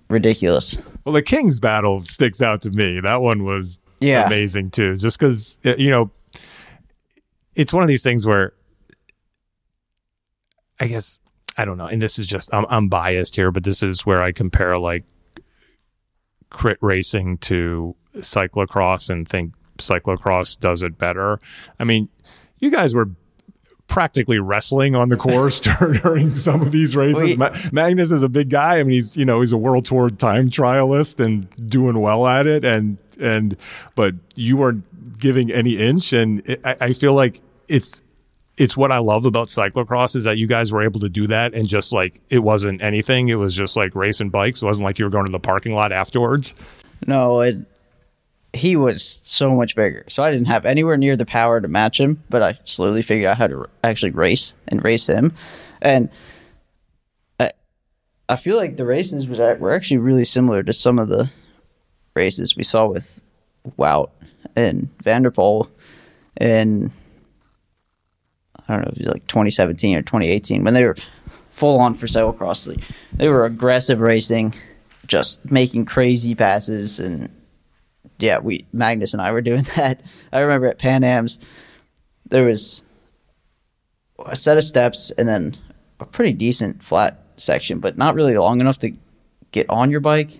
ridiculous. 0.09 0.77
Well, 1.03 1.13
the 1.13 1.21
Kings 1.21 1.59
battle 1.59 2.01
sticks 2.01 2.41
out 2.41 2.61
to 2.63 2.71
me. 2.71 2.99
That 2.99 3.21
one 3.21 3.43
was 3.43 3.79
yeah. 3.99 4.25
amazing 4.25 4.71
too, 4.71 4.97
just 4.97 5.17
because 5.17 5.57
uh, 5.65 5.75
you 5.77 5.89
know 5.89 6.11
it's 7.55 7.73
one 7.73 7.83
of 7.83 7.87
these 7.87 8.03
things 8.03 8.25
where 8.25 8.53
I 10.79 10.87
guess 10.87 11.19
I 11.57 11.65
don't 11.65 11.77
know, 11.77 11.87
and 11.87 12.01
this 12.01 12.19
is 12.19 12.27
just 12.27 12.53
I'm, 12.53 12.65
I'm 12.69 12.89
biased 12.89 13.35
here, 13.35 13.51
but 13.51 13.63
this 13.63 13.83
is 13.83 14.05
where 14.05 14.21
I 14.23 14.31
compare 14.31 14.77
like 14.77 15.03
crit 16.49 16.77
racing 16.81 17.37
to 17.37 17.95
cyclocross 18.17 19.09
and 19.09 19.27
think 19.27 19.53
cyclocross 19.77 20.59
does 20.59 20.83
it 20.83 20.97
better. 20.97 21.39
I 21.79 21.83
mean, 21.83 22.09
you 22.59 22.71
guys 22.71 22.95
were 22.95 23.09
practically 23.89 24.39
wrestling 24.39 24.95
on 24.95 25.09
the 25.09 25.17
course 25.17 25.59
during 26.03 26.33
some 26.33 26.61
of 26.61 26.71
these 26.71 26.95
races. 26.95 27.37
Ma- 27.37 27.53
Magnus 27.73 28.11
is 28.11 28.23
a 28.23 28.29
big 28.29 28.49
guy. 28.49 28.79
I 28.79 28.83
mean, 28.83 28.93
he's 28.93 29.17
you 29.17 29.25
know 29.25 29.41
he's 29.41 29.51
a 29.51 29.57
world 29.57 29.85
tour 29.85 30.09
time 30.09 30.49
trialist 30.49 31.23
and 31.23 31.49
doing 31.69 31.99
well 31.99 32.25
at 32.25 32.47
it. 32.47 32.63
And 32.63 32.97
and 33.19 33.57
but 33.95 34.15
you 34.35 34.55
weren't 34.55 35.19
giving 35.19 35.51
any 35.51 35.77
inch, 35.77 36.13
and 36.13 36.47
it, 36.47 36.61
I, 36.63 36.77
I 36.79 36.93
feel 36.93 37.13
like 37.13 37.41
it's 37.67 38.01
it's 38.55 38.75
what 38.77 38.91
I 38.91 38.99
love 38.99 39.25
about 39.25 39.47
cyclocross 39.47 40.15
is 40.15 40.25
that 40.25 40.37
you 40.37 40.45
guys 40.45 40.71
were 40.71 40.83
able 40.83 40.99
to 40.99 41.09
do 41.09 41.27
that 41.27 41.53
and 41.53 41.67
just 41.67 41.91
like 41.91 42.21
it 42.29 42.39
wasn't 42.39 42.81
anything. 42.81 43.29
It 43.29 43.35
was 43.35 43.55
just 43.55 43.75
like 43.75 43.95
racing 43.95 44.29
bikes. 44.29 44.61
It 44.61 44.65
wasn't 44.65 44.85
like 44.85 44.99
you 44.99 45.05
were 45.05 45.11
going 45.11 45.25
to 45.25 45.31
the 45.31 45.39
parking 45.39 45.73
lot 45.73 45.91
afterwards. 45.91 46.53
No, 47.07 47.39
it, 47.41 47.55
he 48.53 48.75
was 48.75 49.21
so 49.23 49.55
much 49.55 49.75
bigger. 49.75 50.03
So 50.07 50.23
I 50.23 50.31
didn't 50.31 50.47
have 50.47 50.65
anywhere 50.65 50.97
near 50.97 51.15
the 51.15 51.25
power 51.25 51.61
to 51.61 51.67
match 51.67 51.99
him, 51.99 52.23
but 52.29 52.41
I 52.41 52.57
slowly 52.63 53.01
figured 53.01 53.27
out 53.27 53.37
how 53.37 53.47
to 53.47 53.65
actually 53.83 54.11
race 54.11 54.53
and 54.67 54.83
race 54.83 55.07
him. 55.07 55.33
And 55.81 56.09
I, 57.39 57.51
I 58.27 58.35
feel 58.35 58.57
like 58.57 58.77
the 58.77 58.85
races 58.85 59.27
was 59.27 59.39
were 59.59 59.73
actually 59.73 59.97
really 59.97 60.25
similar 60.25 60.63
to 60.63 60.73
some 60.73 60.99
of 60.99 61.09
the 61.09 61.29
races 62.15 62.55
we 62.55 62.63
saw 62.63 62.87
with 62.87 63.19
Wout 63.77 64.09
and 64.55 64.89
Van 65.03 65.21
der 65.21 65.31
Poel 65.31 65.69
and 66.37 66.91
I 68.67 68.75
don't 68.75 68.85
know, 68.85 68.91
it 68.91 68.97
was 68.99 69.07
like 69.07 69.27
2017 69.27 69.95
or 69.95 70.01
2018 70.01 70.63
when 70.63 70.73
they 70.73 70.85
were 70.85 70.95
full 71.49 71.79
on 71.79 71.93
for 71.93 72.07
cyclocross. 72.07 72.81
They 73.13 73.27
were 73.27 73.45
aggressive 73.45 73.99
racing, 73.99 74.53
just 75.07 75.49
making 75.51 75.85
crazy 75.85 76.35
passes, 76.35 76.99
and 76.99 77.29
yeah, 78.19 78.39
we 78.39 78.65
Magnus 78.73 79.13
and 79.13 79.21
I 79.21 79.31
were 79.31 79.41
doing 79.41 79.63
that. 79.75 80.01
I 80.31 80.41
remember 80.41 80.67
at 80.67 80.79
Pan 80.79 81.03
Am's, 81.03 81.39
there 82.27 82.45
was 82.45 82.83
a 84.25 84.35
set 84.35 84.57
of 84.57 84.63
steps 84.63 85.11
and 85.17 85.27
then 85.27 85.57
a 85.99 86.05
pretty 86.05 86.33
decent 86.33 86.83
flat 86.83 87.23
section, 87.37 87.79
but 87.79 87.97
not 87.97 88.15
really 88.15 88.37
long 88.37 88.61
enough 88.61 88.79
to 88.79 88.91
get 89.51 89.69
on 89.69 89.89
your 89.89 89.99
bike. 90.01 90.31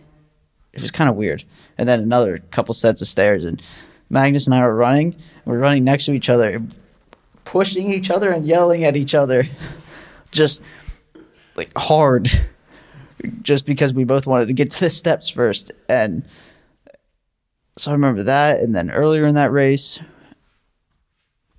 It 0.74 0.82
was 0.82 0.92
kind 0.92 1.10
of 1.10 1.16
weird. 1.16 1.44
And 1.78 1.90
then 1.90 2.00
another 2.00 2.40
couple 2.52 2.74
sets 2.74 3.02
of 3.02 3.08
stairs, 3.08 3.44
and 3.44 3.62
Magnus 4.10 4.46
and 4.46 4.54
I 4.54 4.62
were 4.62 4.76
running. 4.76 5.16
We're 5.46 5.58
running 5.58 5.84
next 5.84 6.06
to 6.06 6.14
each 6.14 6.30
other 6.30 6.62
pushing 7.50 7.92
each 7.92 8.12
other 8.12 8.32
and 8.32 8.46
yelling 8.46 8.84
at 8.84 8.96
each 8.96 9.16
other 9.16 9.44
just 10.32 10.62
like 11.56 11.72
hard 11.76 12.30
just 13.42 13.66
because 13.66 13.92
we 13.92 14.04
both 14.04 14.28
wanted 14.28 14.48
to 14.48 14.54
get 14.54 14.70
to 14.70 14.80
the 14.80 14.90
steps 14.90 15.28
first 15.28 15.72
and 15.90 16.24
so 17.80 17.92
I 17.92 17.94
remember 17.94 18.24
that 18.24 18.60
and 18.60 18.76
then 18.76 18.92
earlier 18.92 19.26
in 19.26 19.36
that 19.36 19.52
race 19.52 20.00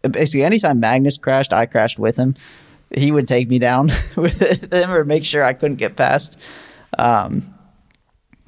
basically 0.09 0.45
anytime 0.45 0.81
Magnus 0.81 1.19
crashed 1.19 1.53
I 1.53 1.67
crashed 1.67 1.99
with 1.99 2.17
him. 2.17 2.35
He 2.93 3.13
would 3.13 3.29
take 3.29 3.49
me 3.49 3.59
down 3.59 3.91
with 4.17 4.73
him 4.73 4.91
or 4.91 5.05
make 5.05 5.25
sure 5.25 5.45
I 5.45 5.53
couldn't 5.53 5.77
get 5.77 5.95
past. 5.95 6.37
Um, 6.99 7.55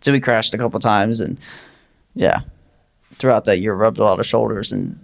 so 0.01 0.11
we 0.11 0.19
crashed 0.19 0.53
a 0.53 0.59
couple 0.59 0.81
times 0.81 1.21
and 1.21 1.39
yeah 2.15 2.41
throughout 3.19 3.45
that 3.45 3.61
year 3.61 3.75
rubbed 3.75 3.99
a 3.99 4.05
lot 4.05 4.19
of 4.19 4.27
shoulders 4.27 4.73
and 4.73 4.99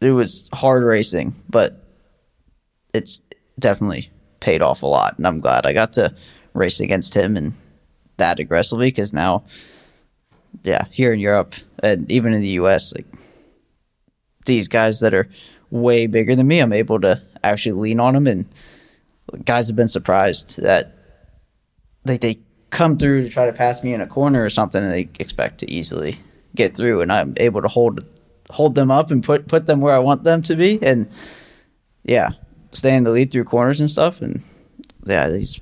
it 0.00 0.10
was 0.10 0.48
hard 0.52 0.82
racing, 0.82 1.34
but 1.48 1.82
it's 2.92 3.20
definitely 3.58 4.10
paid 4.40 4.62
off 4.62 4.82
a 4.82 4.86
lot, 4.86 5.16
and 5.16 5.26
I'm 5.26 5.40
glad 5.40 5.66
I 5.66 5.72
got 5.72 5.92
to 5.94 6.14
race 6.54 6.80
against 6.80 7.14
him 7.14 7.36
and 7.36 7.54
that 8.18 8.38
aggressively 8.38 8.88
because 8.88 9.12
now, 9.12 9.44
yeah, 10.62 10.84
here 10.90 11.12
in 11.12 11.20
Europe 11.20 11.54
and 11.82 12.10
even 12.10 12.34
in 12.34 12.40
the 12.40 12.48
U.S., 12.48 12.92
like 12.94 13.06
these 14.44 14.68
guys 14.68 15.00
that 15.00 15.14
are 15.14 15.28
way 15.70 16.06
bigger 16.06 16.34
than 16.34 16.46
me, 16.46 16.60
I'm 16.60 16.72
able 16.72 17.00
to 17.00 17.20
actually 17.42 17.80
lean 17.80 18.00
on 18.00 18.14
them, 18.14 18.26
and 18.26 18.46
guys 19.44 19.68
have 19.68 19.76
been 19.76 19.88
surprised 19.88 20.60
that 20.62 20.92
like 22.04 22.20
they 22.20 22.38
come 22.70 22.98
through 22.98 23.22
to 23.22 23.28
try 23.28 23.46
to 23.46 23.52
pass 23.52 23.82
me 23.82 23.92
in 23.92 24.00
a 24.00 24.06
corner 24.06 24.44
or 24.44 24.50
something, 24.50 24.82
and 24.82 24.92
they 24.92 25.08
expect 25.18 25.58
to 25.58 25.70
easily 25.70 26.18
get 26.54 26.76
through, 26.76 27.00
and 27.00 27.12
I'm 27.12 27.34
able 27.38 27.62
to 27.62 27.68
hold 27.68 28.00
hold 28.50 28.74
them 28.74 28.90
up 28.90 29.10
and 29.10 29.22
put 29.22 29.48
put 29.48 29.66
them 29.66 29.80
where 29.80 29.94
I 29.94 29.98
want 29.98 30.24
them 30.24 30.42
to 30.42 30.56
be, 30.56 30.78
and 30.82 31.08
yeah, 32.04 32.30
stay 32.70 32.94
in 32.94 33.04
the 33.04 33.10
lead 33.10 33.30
through 33.32 33.44
corners 33.44 33.80
and 33.80 33.90
stuff, 33.90 34.20
and 34.20 34.42
yeah, 35.04 35.28
he's 35.30 35.60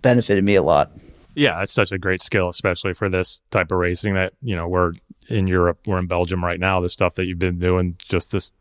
benefited 0.00 0.44
me 0.44 0.54
a 0.54 0.62
lot. 0.62 0.90
Yeah, 1.34 1.62
it's 1.62 1.72
such 1.72 1.92
a 1.92 1.98
great 1.98 2.20
skill, 2.20 2.48
especially 2.48 2.94
for 2.94 3.08
this 3.08 3.42
type 3.50 3.70
of 3.72 3.78
racing 3.78 4.14
that 4.14 4.34
you 4.42 4.56
know 4.56 4.68
we're 4.68 4.92
in 5.28 5.46
Europe, 5.46 5.78
we're 5.86 5.98
in 5.98 6.06
Belgium 6.06 6.44
right 6.44 6.60
now. 6.60 6.80
The 6.80 6.90
stuff 6.90 7.14
that 7.14 7.24
you've 7.24 7.38
been 7.38 7.58
doing 7.58 7.96
just 7.98 8.32
this 8.32 8.52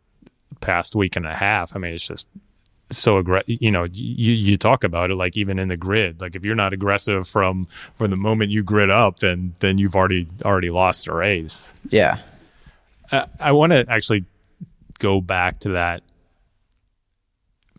past 0.60 0.96
week 0.96 1.16
and 1.16 1.26
a 1.26 1.36
half, 1.36 1.76
I 1.76 1.80
mean, 1.80 1.94
it's 1.94 2.08
just 2.08 2.28
so 2.90 3.18
aggressive. 3.18 3.58
You 3.62 3.72
know, 3.72 3.86
you 3.92 4.34
you 4.34 4.58
talk 4.58 4.84
about 4.84 5.12
it 5.12 5.16
like 5.16 5.36
even 5.38 5.60
in 5.60 5.68
the 5.68 5.78
grid. 5.78 6.22
Like 6.22 6.36
if 6.36 6.46
you're 6.46 6.56
not 6.56 6.74
aggressive 6.74 7.28
from 7.28 7.68
from 7.96 8.12
the 8.12 8.18
moment 8.18 8.52
you 8.52 8.64
grid 8.64 8.90
up, 8.90 9.20
then 9.20 9.56
then 9.60 9.78
you've 9.78 9.96
already 9.96 10.28
already 10.46 10.70
lost 10.70 11.06
the 11.06 11.14
race. 11.14 11.74
Yeah, 11.90 12.20
I, 13.12 13.28
I 13.40 13.52
want 13.52 13.72
to 13.74 13.86
actually 13.90 14.26
go 15.00 15.20
back 15.20 15.60
to 15.60 15.70
that 15.70 16.04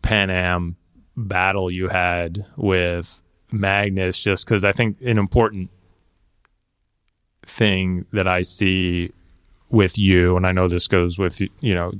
Pan 0.01 0.29
Am 0.29 0.75
battle 1.15 1.71
you 1.71 1.87
had 1.87 2.45
with 2.57 3.19
Magnus, 3.53 4.19
just 4.19 4.45
because 4.45 4.63
I 4.63 4.71
think 4.71 4.99
an 5.01 5.17
important 5.17 5.69
thing 7.45 8.05
that 8.11 8.27
I 8.27 8.41
see 8.41 9.11
with 9.69 9.97
you, 9.97 10.35
and 10.35 10.45
I 10.45 10.51
know 10.51 10.67
this 10.67 10.87
goes 10.87 11.17
with 11.19 11.39
you 11.39 11.73
know 11.73 11.91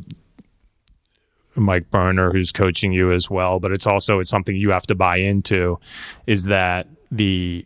Mike 1.56 1.92
Burner, 1.92 2.32
who's 2.32 2.52
coaching 2.52 2.92
you 2.92 3.12
as 3.12 3.30
well, 3.30 3.60
but 3.60 3.72
it's 3.72 3.86
also 3.86 4.20
it's 4.20 4.30
something 4.30 4.56
you 4.56 4.72
have 4.72 4.88
to 4.88 4.96
buy 4.96 5.18
into, 5.18 5.80
is 6.26 6.46
that 6.46 6.88
the 7.12 7.66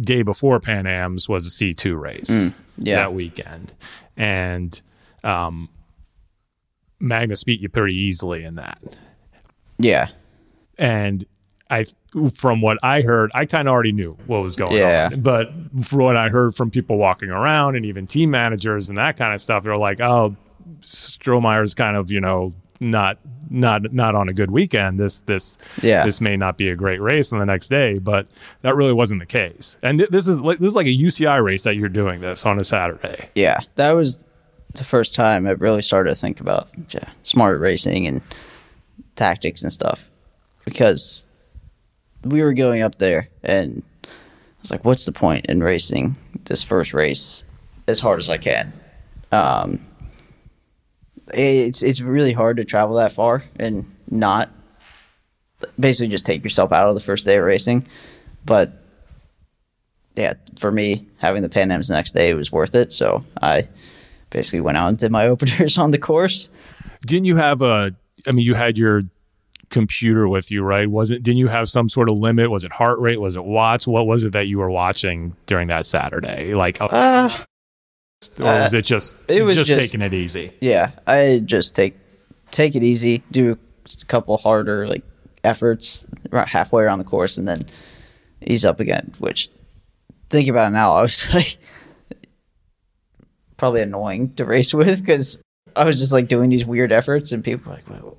day 0.00 0.22
before 0.22 0.60
Pan 0.60 0.86
Am's 0.86 1.28
was 1.28 1.46
a 1.46 1.50
C 1.50 1.74
two 1.74 1.96
race 1.96 2.30
Mm, 2.30 2.54
yeah. 2.78 2.94
that 2.96 3.12
weekend, 3.14 3.72
and 4.16 4.80
um, 5.24 5.68
Magnus 7.00 7.42
beat 7.42 7.60
you 7.60 7.68
pretty 7.68 7.96
easily 7.96 8.44
in 8.44 8.54
that, 8.54 8.78
yeah, 9.78 10.08
and 10.78 11.24
I 11.70 11.84
from 12.34 12.60
what 12.62 12.78
I 12.82 13.02
heard, 13.02 13.30
I 13.34 13.44
kind 13.44 13.68
of 13.68 13.72
already 13.72 13.92
knew 13.92 14.16
what 14.26 14.42
was 14.42 14.56
going 14.56 14.76
Yeah. 14.76 15.10
on. 15.12 15.20
But 15.20 15.52
from 15.84 15.98
what 16.00 16.16
I 16.16 16.28
heard 16.30 16.54
from 16.54 16.70
people 16.70 16.96
walking 16.96 17.28
around 17.30 17.76
and 17.76 17.84
even 17.84 18.06
team 18.06 18.30
managers 18.30 18.88
and 18.88 18.96
that 18.98 19.16
kind 19.16 19.34
of 19.34 19.40
stuff, 19.40 19.64
they're 19.64 19.76
like, 19.76 20.00
"Oh, 20.00 20.34
Strohmeyer's 20.82 21.74
kind 21.74 21.96
of 21.96 22.10
you 22.10 22.20
know 22.20 22.52
not 22.80 23.18
not 23.50 23.92
not 23.92 24.14
on 24.14 24.28
a 24.28 24.32
good 24.32 24.50
weekend. 24.50 24.98
This 24.98 25.20
this 25.20 25.58
yeah. 25.82 26.04
this 26.04 26.20
may 26.20 26.36
not 26.36 26.56
be 26.56 26.68
a 26.70 26.76
great 26.76 27.00
race 27.00 27.32
on 27.32 27.38
the 27.38 27.46
next 27.46 27.68
day." 27.68 27.98
But 27.98 28.26
that 28.62 28.74
really 28.74 28.92
wasn't 28.92 29.20
the 29.20 29.26
case. 29.26 29.76
And 29.82 29.98
th- 29.98 30.10
this 30.10 30.26
is 30.28 30.40
like 30.40 30.58
this 30.58 30.68
is 30.68 30.76
like 30.76 30.86
a 30.86 30.96
UCI 30.96 31.42
race 31.42 31.64
that 31.64 31.76
you're 31.76 31.88
doing 31.88 32.20
this 32.20 32.46
on 32.46 32.58
a 32.58 32.64
Saturday. 32.64 33.28
Yeah, 33.34 33.58
that 33.74 33.92
was 33.92 34.24
the 34.74 34.84
first 34.84 35.14
time 35.14 35.46
I 35.46 35.50
really 35.50 35.82
started 35.82 36.10
to 36.10 36.14
think 36.14 36.40
about 36.40 36.68
yeah, 36.90 37.08
smart 37.22 37.60
racing 37.60 38.06
and 38.06 38.20
tactics 39.16 39.62
and 39.62 39.72
stuff 39.72 40.08
because 40.64 41.24
we 42.24 42.42
were 42.42 42.54
going 42.54 42.82
up 42.82 42.96
there 42.96 43.28
and 43.42 43.82
I 44.04 44.08
was 44.62 44.70
like, 44.70 44.84
what's 44.84 45.04
the 45.04 45.12
point 45.12 45.46
in 45.46 45.62
racing 45.62 46.16
this 46.44 46.62
first 46.62 46.92
race 46.92 47.42
as 47.86 48.00
hard 48.00 48.18
as 48.18 48.28
I 48.28 48.38
can? 48.38 48.72
Um, 49.30 49.86
it's 51.32 51.82
it's 51.82 52.00
really 52.00 52.32
hard 52.32 52.56
to 52.56 52.64
travel 52.64 52.96
that 52.96 53.12
far 53.12 53.44
and 53.56 53.84
not 54.10 54.50
basically 55.78 56.08
just 56.08 56.26
take 56.26 56.42
yourself 56.42 56.72
out 56.72 56.88
of 56.88 56.94
the 56.94 57.00
first 57.00 57.24
day 57.24 57.36
of 57.36 57.44
racing, 57.44 57.86
but 58.44 58.72
yeah, 60.16 60.34
for 60.56 60.72
me, 60.72 61.06
having 61.18 61.42
the 61.42 61.48
Pan 61.48 61.70
Am's 61.70 61.88
the 61.88 61.94
next 61.94 62.12
day 62.12 62.34
was 62.34 62.50
worth 62.50 62.74
it. 62.74 62.90
So 62.90 63.24
I 63.40 63.68
basically 64.30 64.60
went 64.60 64.76
out 64.76 64.88
and 64.88 64.98
did 64.98 65.12
my 65.12 65.26
openers 65.28 65.78
on 65.78 65.92
the 65.92 65.98
course. 65.98 66.48
Didn't 67.06 67.26
you 67.26 67.36
have 67.36 67.62
a? 67.62 67.94
I 68.26 68.32
mean, 68.32 68.44
you 68.44 68.54
had 68.54 68.76
your 68.76 69.02
computer 69.70 70.28
with 70.28 70.50
you, 70.50 70.62
right? 70.62 70.88
Wasn't 70.90 71.22
Didn't 71.22 71.38
you 71.38 71.48
have 71.48 71.68
some 71.68 71.88
sort 71.88 72.08
of 72.08 72.18
limit? 72.18 72.50
Was 72.50 72.64
it 72.64 72.72
heart 72.72 72.98
rate? 73.00 73.20
Was 73.20 73.36
it 73.36 73.44
watts? 73.44 73.86
What 73.86 74.06
was 74.06 74.24
it 74.24 74.32
that 74.32 74.46
you 74.46 74.58
were 74.58 74.70
watching 74.70 75.36
during 75.46 75.68
that 75.68 75.86
Saturday? 75.86 76.54
Like, 76.54 76.80
or 76.80 76.88
Uh, 76.94 77.30
was 78.38 78.74
it 78.74 78.82
just 78.84 79.16
it 79.28 79.42
was 79.42 79.56
just, 79.56 79.68
just- 79.68 79.80
taking 79.92 80.00
it 80.04 80.12
easy? 80.14 80.52
yeah, 80.60 80.90
I 81.06 81.40
just 81.44 81.74
take 81.74 81.96
take 82.50 82.74
it 82.74 82.82
easy, 82.82 83.22
do 83.30 83.58
a 84.02 84.04
couple 84.06 84.36
harder 84.38 84.86
like 84.88 85.02
efforts 85.44 86.04
halfway 86.32 86.82
around 86.82 86.98
the 86.98 87.04
course, 87.04 87.38
and 87.38 87.46
then 87.46 87.66
ease 88.46 88.64
up 88.64 88.80
again. 88.80 89.12
Which 89.18 89.50
thinking 90.30 90.50
about 90.50 90.68
it 90.68 90.72
now, 90.72 90.94
I 90.94 91.02
was 91.02 91.26
like 91.34 91.58
probably 93.56 93.82
annoying 93.82 94.32
to 94.34 94.44
race 94.44 94.72
with 94.74 95.00
because 95.00 95.40
I 95.76 95.84
was 95.84 95.98
just 95.98 96.12
like 96.12 96.28
doing 96.28 96.50
these 96.50 96.64
weird 96.64 96.92
efforts, 96.92 97.32
and 97.32 97.44
people 97.44 97.70
were 97.70 97.76
like, 97.76 97.88
well, 97.90 98.16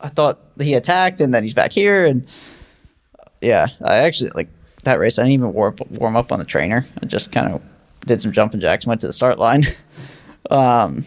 I 0.00 0.08
thought 0.08 0.40
he 0.60 0.74
attacked, 0.74 1.20
and 1.20 1.34
then 1.34 1.42
he's 1.42 1.54
back 1.54 1.72
here, 1.72 2.06
and 2.06 2.26
yeah, 3.40 3.68
I 3.84 3.98
actually 3.98 4.30
like 4.34 4.48
that 4.84 4.98
race. 4.98 5.18
I 5.18 5.22
didn't 5.22 5.34
even 5.34 5.52
warm 5.52 5.76
warm 5.90 6.16
up 6.16 6.32
on 6.32 6.38
the 6.38 6.44
trainer. 6.44 6.86
I 7.02 7.06
just 7.06 7.32
kind 7.32 7.52
of 7.52 7.62
did 8.06 8.22
some 8.22 8.32
jumping 8.32 8.60
jacks, 8.60 8.86
went 8.86 9.00
to 9.02 9.06
the 9.06 9.12
start 9.12 9.38
line. 9.38 9.64
um, 10.50 11.04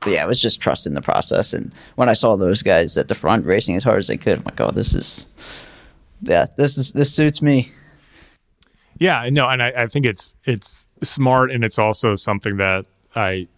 but 0.00 0.10
yeah, 0.12 0.24
it 0.24 0.28
was 0.28 0.40
just 0.40 0.60
trusting 0.60 0.94
the 0.94 1.02
process. 1.02 1.52
And 1.52 1.72
when 1.96 2.08
I 2.08 2.12
saw 2.12 2.36
those 2.36 2.62
guys 2.62 2.96
at 2.96 3.08
the 3.08 3.14
front 3.14 3.44
racing 3.44 3.76
as 3.76 3.82
hard 3.82 3.98
as 3.98 4.06
they 4.06 4.16
could, 4.16 4.38
I'm 4.38 4.44
like, 4.44 4.60
oh, 4.60 4.70
this 4.70 4.94
is, 4.94 5.26
yeah, 6.22 6.46
this 6.56 6.78
is 6.78 6.92
this 6.92 7.12
suits 7.12 7.42
me. 7.42 7.72
Yeah, 8.98 9.28
no, 9.30 9.48
and 9.48 9.62
I, 9.62 9.72
I 9.76 9.86
think 9.86 10.06
it's 10.06 10.34
it's 10.44 10.86
smart, 11.02 11.50
and 11.50 11.64
it's 11.64 11.78
also 11.78 12.14
something 12.14 12.56
that 12.58 12.86
I, 13.14 13.48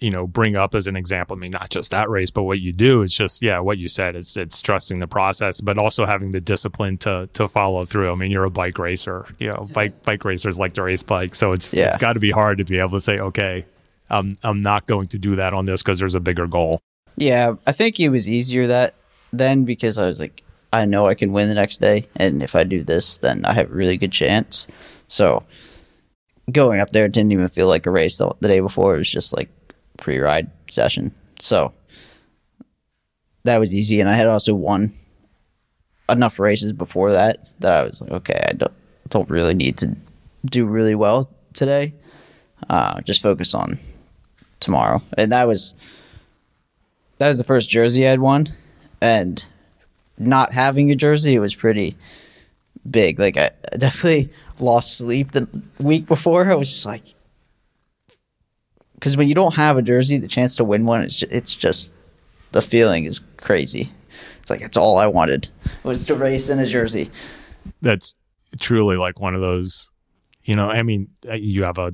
you 0.00 0.10
know, 0.10 0.26
bring 0.26 0.56
up 0.56 0.74
as 0.74 0.86
an 0.86 0.96
example. 0.96 1.36
I 1.36 1.40
mean, 1.40 1.50
not 1.50 1.68
just 1.70 1.90
that 1.90 2.08
race, 2.08 2.30
but 2.30 2.44
what 2.44 2.58
you 2.60 2.72
do. 2.72 3.02
It's 3.02 3.14
just 3.14 3.42
yeah, 3.42 3.58
what 3.60 3.78
you 3.78 3.88
said. 3.88 4.16
It's 4.16 4.36
it's 4.36 4.60
trusting 4.62 4.98
the 4.98 5.06
process, 5.06 5.60
but 5.60 5.76
also 5.78 6.06
having 6.06 6.30
the 6.30 6.40
discipline 6.40 6.96
to 6.98 7.28
to 7.34 7.48
follow 7.48 7.84
through. 7.84 8.10
I 8.10 8.14
mean, 8.14 8.30
you're 8.30 8.44
a 8.44 8.50
bike 8.50 8.78
racer. 8.78 9.26
You 9.38 9.48
know, 9.48 9.68
bike 9.72 10.02
bike 10.02 10.24
racers 10.24 10.58
like 10.58 10.74
to 10.74 10.82
race 10.82 11.02
bikes, 11.02 11.38
so 11.38 11.52
it's 11.52 11.72
Yeah. 11.74 11.88
it's 11.88 11.98
got 11.98 12.14
to 12.14 12.20
be 12.20 12.30
hard 12.30 12.58
to 12.58 12.64
be 12.64 12.78
able 12.78 12.90
to 12.92 13.00
say, 13.00 13.18
okay, 13.18 13.66
I'm 14.08 14.38
I'm 14.42 14.60
not 14.60 14.86
going 14.86 15.08
to 15.08 15.18
do 15.18 15.36
that 15.36 15.52
on 15.52 15.66
this 15.66 15.82
because 15.82 15.98
there's 15.98 16.14
a 16.14 16.20
bigger 16.20 16.46
goal. 16.46 16.80
Yeah, 17.16 17.54
I 17.66 17.72
think 17.72 18.00
it 18.00 18.08
was 18.08 18.30
easier 18.30 18.66
that 18.68 18.94
then 19.32 19.64
because 19.64 19.98
I 19.98 20.06
was 20.06 20.18
like, 20.18 20.42
I 20.72 20.86
know 20.86 21.06
I 21.06 21.14
can 21.14 21.32
win 21.32 21.48
the 21.48 21.54
next 21.54 21.78
day, 21.80 22.08
and 22.16 22.42
if 22.42 22.56
I 22.56 22.64
do 22.64 22.82
this, 22.82 23.18
then 23.18 23.44
I 23.44 23.52
have 23.52 23.70
a 23.70 23.74
really 23.74 23.98
good 23.98 24.12
chance. 24.12 24.66
So 25.08 25.42
going 26.50 26.80
up 26.80 26.90
there 26.92 27.06
didn't 27.08 27.32
even 27.32 27.48
feel 27.48 27.68
like 27.68 27.84
a 27.86 27.90
race 27.90 28.18
the, 28.18 28.32
the 28.40 28.48
day 28.48 28.60
before. 28.60 28.94
It 28.94 28.98
was 28.98 29.10
just 29.10 29.36
like 29.36 29.50
pre-ride 30.00 30.50
session. 30.70 31.12
So 31.38 31.72
that 33.44 33.58
was 33.58 33.72
easy, 33.72 34.00
and 34.00 34.08
I 34.08 34.14
had 34.14 34.26
also 34.26 34.54
won 34.54 34.92
enough 36.08 36.38
races 36.38 36.72
before 36.72 37.12
that 37.12 37.48
that 37.60 37.72
I 37.72 37.82
was 37.84 38.00
like, 38.00 38.10
okay, 38.10 38.44
I 38.48 38.52
don't 38.52 38.72
don't 39.08 39.28
really 39.28 39.54
need 39.54 39.76
to 39.78 39.96
do 40.46 40.66
really 40.66 40.94
well 40.94 41.28
today. 41.52 41.92
Uh, 42.68 43.00
just 43.00 43.22
focus 43.22 43.54
on 43.54 43.78
tomorrow, 44.60 45.02
and 45.16 45.32
that 45.32 45.46
was 45.46 45.74
that 47.18 47.28
was 47.28 47.38
the 47.38 47.44
first 47.44 47.70
jersey 47.70 48.06
I'd 48.06 48.20
won, 48.20 48.48
and 49.00 49.44
not 50.18 50.52
having 50.52 50.90
a 50.90 50.96
jersey 50.96 51.38
was 51.38 51.54
pretty 51.54 51.96
big. 52.88 53.18
Like 53.18 53.36
I 53.36 53.50
I 53.72 53.76
definitely 53.76 54.30
lost 54.60 54.98
sleep 54.98 55.32
the 55.32 55.48
week 55.78 56.06
before. 56.06 56.50
I 56.50 56.54
was 56.54 56.70
just 56.70 56.86
like, 56.86 57.02
because 59.00 59.16
when 59.16 59.26
you 59.26 59.34
don't 59.34 59.54
have 59.54 59.76
a 59.76 59.82
jersey, 59.82 60.18
the 60.18 60.28
chance 60.28 60.54
to 60.56 60.64
win 60.64 60.84
one, 60.84 61.02
it's 61.02 61.16
just, 61.16 61.32
it's 61.32 61.56
just 61.56 61.90
the 62.52 62.60
feeling 62.62 63.06
is 63.06 63.20
crazy. 63.38 63.90
It's 64.40 64.50
like 64.50 64.60
it's 64.60 64.76
all 64.76 64.98
I 64.98 65.06
wanted 65.06 65.48
was 65.82 66.06
to 66.06 66.14
race 66.14 66.48
in 66.50 66.58
a 66.58 66.66
jersey. 66.66 67.10
that's 67.82 68.14
truly 68.58 68.96
like 68.96 69.20
one 69.20 69.34
of 69.34 69.40
those 69.40 69.88
you 70.44 70.56
know 70.56 70.68
i 70.68 70.82
mean 70.82 71.08
uh, 71.28 71.34
you 71.34 71.62
have 71.62 71.78
a 71.78 71.92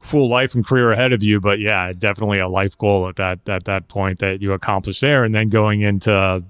full 0.00 0.28
life 0.30 0.54
and 0.54 0.64
career 0.66 0.90
ahead 0.90 1.12
of 1.12 1.22
you 1.22 1.40
but 1.40 1.58
yeah 1.58 1.92
definitely 1.92 2.38
a 2.38 2.48
life 2.48 2.76
goal 2.78 3.06
at 3.06 3.16
that 3.16 3.46
at 3.48 3.64
that 3.64 3.86
point 3.88 4.18
that 4.20 4.40
you 4.40 4.52
accomplish 4.52 5.00
there 5.00 5.24
and 5.24 5.34
then 5.34 5.48
going 5.48 5.82
into 5.82 6.42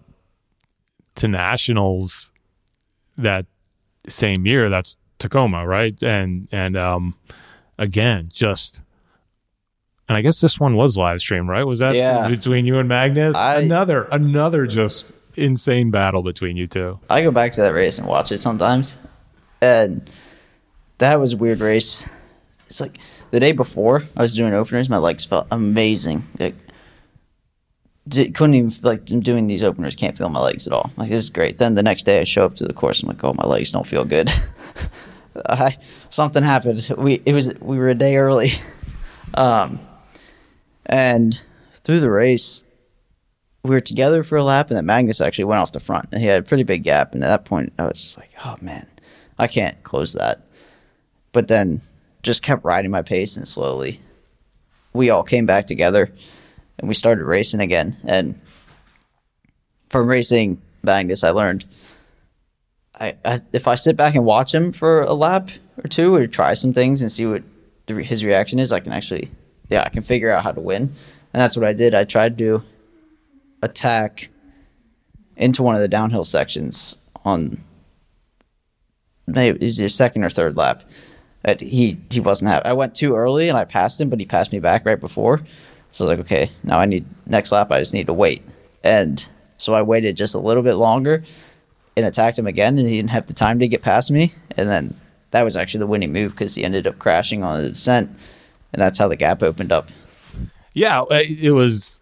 to 1.17 1.27
nationals 1.29 2.31
that 3.19 3.45
same 4.07 4.47
year 4.47 4.71
that's 4.71 4.97
tacoma 5.19 5.67
right 5.67 6.03
and 6.03 6.47
and 6.53 6.77
um 6.77 7.15
again 7.79 8.29
just 8.33 8.79
and 10.09 10.17
i 10.17 10.21
guess 10.21 10.41
this 10.41 10.59
one 10.61 10.77
was 10.77 10.97
live 10.97 11.21
stream 11.21 11.49
right 11.49 11.65
was 11.65 11.79
that 11.81 11.95
Yeah. 11.95 12.29
between 12.29 12.65
you 12.67 12.79
and 12.79 12.89
magnus 12.89 13.35
I- 13.37 13.61
another 13.61 14.05
another 14.13 14.67
just 14.67 15.11
insane 15.35 15.91
battle 15.91 16.23
between 16.23 16.57
you 16.57 16.67
two 16.67 16.99
I 17.11 17.23
go 17.23 17.31
back 17.31 17.53
to 17.53 17.61
that 17.63 17.75
race 17.75 17.99
and 17.99 18.07
watch 18.07 18.33
it 18.33 18.39
sometimes, 18.39 18.97
and 19.61 20.09
that 20.99 21.21
was 21.21 21.35
a 21.35 21.37
weird 21.37 21.61
race. 21.61 22.07
It's 22.69 22.81
like 22.81 22.99
the 23.33 23.39
day 23.41 23.53
before 23.53 24.03
I 24.17 24.23
was 24.23 24.35
doing 24.35 24.55
openers, 24.55 24.89
my 24.89 24.97
legs 24.97 25.27
felt 25.27 25.47
amazing. 25.51 26.27
Like 26.41 26.55
di- 28.09 28.31
couldn't 28.31 28.55
even 28.55 28.73
like 28.83 29.05
doing 29.05 29.47
these 29.47 29.63
openers, 29.63 29.95
can't 29.95 30.17
feel 30.17 30.31
my 30.31 30.41
legs 30.41 30.67
at 30.67 30.73
all. 30.73 30.91
Like 30.97 31.11
this 31.11 31.25
is 31.25 31.31
great. 31.31 31.59
Then 31.59 31.75
the 31.75 31.83
next 31.83 32.05
day 32.05 32.19
I 32.21 32.25
show 32.25 32.47
up 32.47 32.55
to 32.57 32.65
the 32.65 32.73
course, 32.73 33.03
I'm 33.03 33.09
like, 33.09 33.23
oh, 33.23 33.35
my 33.35 33.47
legs 33.47 33.71
don't 33.73 33.87
feel 33.87 34.07
good. 34.07 34.31
I, 35.51 35.77
something 36.09 36.43
happened. 36.43 36.89
We 36.97 37.21
it 37.27 37.35
was 37.35 37.53
we 37.61 37.77
were 37.79 37.89
a 37.91 37.95
day 37.95 38.17
early. 38.17 38.53
Um, 39.35 39.81
and 40.87 41.41
through 41.73 42.01
the 42.01 42.11
race, 42.11 42.63
we 43.63 43.71
were 43.71 43.81
together 43.81 44.23
for 44.23 44.37
a 44.37 44.45
lap, 44.45 44.69
and 44.71 44.77
then 44.77 44.87
Magnus 44.87 45.21
actually 45.21 45.45
went 45.45 45.61
off 45.61 45.73
the 45.73 45.81
front, 45.81 46.09
and 46.13 46.21
he 46.21 46.27
had 46.27 46.43
a 46.43 46.47
pretty 46.47 46.63
big 46.63 46.83
gap. 46.83 47.15
And 47.15 47.23
at 47.23 47.29
that 47.29 47.45
point, 47.45 47.73
I 47.79 47.85
was 47.85 48.17
like, 48.19 48.31
"Oh 48.45 48.57
man, 48.61 48.87
I 49.39 49.47
can't 49.47 49.83
close 49.83 50.13
that." 50.15 50.43
But 51.33 51.49
then, 51.49 51.83
just 52.23 52.43
kept 52.43 52.65
riding 52.65 52.91
my 52.91 53.03
pace, 53.03 53.37
and 53.37 53.47
slowly, 53.47 54.01
we 54.93 55.11
all 55.11 55.23
came 55.23 55.47
back 55.47 55.67
together, 55.67 56.11
and 56.79 56.89
we 56.89 56.95
started 56.95 57.25
racing 57.25 57.61
again. 57.61 57.97
And 58.05 58.41
from 59.89 60.09
racing 60.09 60.61
Magnus, 60.83 61.25
I 61.25 61.31
learned 61.31 61.65
I, 63.01 63.17
I 63.25 63.41
if 63.53 63.69
I 63.69 63.75
sit 63.75 63.97
back 63.97 64.15
and 64.15 64.25
watch 64.25 64.55
him 64.55 64.73
for 64.73 65.03
a 65.03 65.13
lap 65.13 65.51
or 65.83 65.89
two, 65.89 66.15
or 66.15 66.27
try 66.27 66.55
some 66.55 66.73
things 66.73 67.03
and 67.03 67.13
see 67.13 67.27
what 67.27 67.43
the, 67.87 68.03
his 68.03 68.25
reaction 68.25 68.59
is, 68.59 68.73
I 68.73 68.81
can 68.81 68.93
actually, 68.93 69.31
yeah, 69.69 69.83
I 69.83 69.89
can 69.89 70.03
figure 70.03 70.31
out 70.31 70.43
how 70.45 70.53
to 70.53 70.61
win. 70.61 70.83
And 70.83 71.43
that's 71.43 71.57
what 71.57 71.67
I 71.67 71.73
did. 71.73 71.95
I 71.95 72.05
tried 72.05 72.39
to 72.39 72.63
attack 73.63 74.29
into 75.37 75.63
one 75.63 75.75
of 75.75 75.81
the 75.81 75.89
downhill 75.89 76.25
sections 76.25 76.97
on 77.25 77.63
maybe 79.27 79.57
it 79.57 79.63
was 79.63 79.79
your 79.79 79.89
second 79.89 80.25
or 80.25 80.31
third 80.31 80.57
lap. 80.57 80.85
He 81.61 81.99
he 82.11 82.21
wasn't 82.21 82.51
happy. 82.51 82.65
I 82.65 82.73
went 82.73 82.95
too 82.95 83.15
early 83.15 83.49
and 83.49 83.57
I 83.57 83.65
passed 83.65 84.01
him, 84.01 84.09
but 84.09 84.19
he 84.19 84.27
passed 84.27 84.53
me 84.53 84.59
back 84.59 84.85
right 84.85 84.99
before. 84.99 85.39
So 85.93 86.05
I 86.05 86.09
was 86.09 86.19
like, 86.19 86.27
okay, 86.27 86.51
now 86.65 86.79
I 86.79 86.87
need 86.87 87.07
next 87.27 87.53
lap. 87.53 87.71
I 87.71 87.79
just 87.79 87.95
need 87.95 88.07
to 88.07 88.13
wait, 88.13 88.43
and 88.83 89.27
so 89.59 89.73
I 89.73 89.83
waited 89.83 90.17
just 90.17 90.35
a 90.35 90.41
little 90.41 90.63
bit 90.63 90.75
longer 90.75 91.23
and 91.97 92.05
attacked 92.05 92.39
him 92.39 92.47
again, 92.47 92.79
and 92.79 92.89
he 92.89 92.97
didn't 92.97 93.11
have 93.11 93.27
the 93.27 93.33
time 93.33 93.59
to 93.61 93.69
get 93.69 93.83
past 93.83 94.11
me. 94.11 94.35
And 94.57 94.69
then 94.69 95.01
that 95.31 95.43
was 95.43 95.57
actually 95.57 95.81
the 95.81 95.87
winning 95.87 96.13
move 96.13 96.33
because 96.33 96.55
he 96.55 96.65
ended 96.65 96.87
up 96.87 96.99
crashing 96.99 97.43
on 97.43 97.63
the 97.63 97.69
descent, 97.71 98.11
and 98.77 98.83
that's 98.83 98.99
how 98.99 99.09
the 99.09 99.17
gap 99.17 99.43
opened 99.43 99.73
up. 99.73 99.89
Yeah, 100.75 101.01
uh, 101.01 101.23
it 101.27 101.53
was 101.53 101.99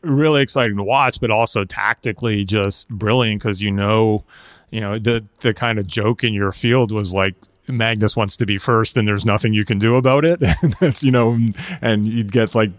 really 0.00 0.40
exciting 0.40 0.78
to 0.78 0.82
watch, 0.82 1.20
but 1.20 1.30
also 1.30 1.66
tactically 1.66 2.46
just 2.46 2.88
brilliant 2.88 3.42
because 3.42 3.60
you 3.60 3.70
know, 3.70 4.24
you 4.70 4.80
know 4.80 4.98
the 4.98 5.22
the 5.40 5.52
kind 5.52 5.78
of 5.78 5.86
joke 5.86 6.24
in 6.24 6.32
your 6.32 6.50
field 6.50 6.92
was 6.92 7.12
like 7.12 7.34
Magnus 7.68 8.16
wants 8.16 8.38
to 8.38 8.46
be 8.46 8.56
first, 8.56 8.96
and 8.96 9.06
there's 9.06 9.26
nothing 9.26 9.52
you 9.52 9.66
can 9.66 9.78
do 9.78 9.96
about 9.96 10.24
it. 10.24 10.40
and 10.62 10.74
that's 10.80 11.04
you 11.04 11.10
know, 11.10 11.38
and 11.82 12.06
you'd 12.06 12.32
get 12.32 12.54
like 12.54 12.70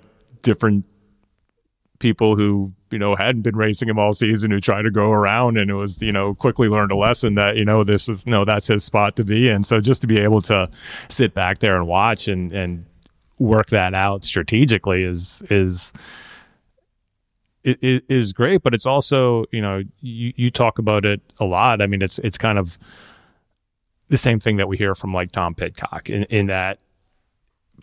different 0.41 0.83
people 2.01 2.35
who 2.35 2.73
you 2.91 2.99
know 2.99 3.15
hadn't 3.15 3.43
been 3.43 3.55
racing 3.55 3.87
him 3.87 3.97
all 3.97 4.11
season 4.11 4.51
who 4.51 4.59
tried 4.59 4.81
to 4.81 4.91
go 4.91 5.11
around 5.11 5.57
and 5.57 5.71
it 5.71 5.75
was 5.75 6.01
you 6.01 6.11
know 6.11 6.33
quickly 6.33 6.67
learned 6.67 6.91
a 6.91 6.95
lesson 6.97 7.35
that 7.35 7.55
you 7.55 7.63
know 7.63 7.83
this 7.85 8.09
is 8.09 8.27
no 8.27 8.43
that's 8.43 8.67
his 8.67 8.83
spot 8.83 9.15
to 9.15 9.23
be 9.23 9.47
and 9.47 9.65
so 9.65 9.79
just 9.79 10.01
to 10.01 10.07
be 10.07 10.19
able 10.19 10.41
to 10.41 10.69
sit 11.07 11.33
back 11.33 11.59
there 11.59 11.77
and 11.77 11.87
watch 11.87 12.27
and 12.27 12.51
and 12.51 12.85
work 13.39 13.67
that 13.67 13.93
out 13.93 14.25
strategically 14.25 15.03
is 15.03 15.41
is 15.49 15.93
is 17.63 18.33
great, 18.33 18.63
but 18.63 18.73
it's 18.73 18.85
also 18.85 19.45
you 19.51 19.61
know 19.61 19.83
you, 19.99 20.33
you 20.35 20.51
talk 20.51 20.79
about 20.79 21.05
it 21.05 21.21
a 21.39 21.45
lot. 21.45 21.81
I 21.81 21.87
mean, 21.87 22.01
it's 22.01 22.19
it's 22.19 22.37
kind 22.37 22.57
of 22.57 22.79
the 24.09 24.17
same 24.17 24.39
thing 24.39 24.57
that 24.57 24.67
we 24.67 24.77
hear 24.77 24.95
from 24.95 25.13
like 25.13 25.31
Tom 25.31 25.55
Pidcock 25.55 26.09
in, 26.09 26.23
in 26.25 26.47
that 26.47 26.79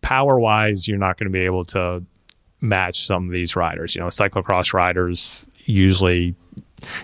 power 0.03 0.39
wise, 0.39 0.87
you're 0.87 0.99
not 0.99 1.17
going 1.17 1.27
to 1.27 1.33
be 1.33 1.45
able 1.45 1.65
to 1.67 2.05
match 2.61 3.07
some 3.07 3.25
of 3.25 3.31
these 3.31 3.57
riders. 3.57 3.95
You 3.95 4.01
know, 4.01 4.09
cyclocross 4.09 4.73
riders 4.73 5.47
usually 5.65 6.35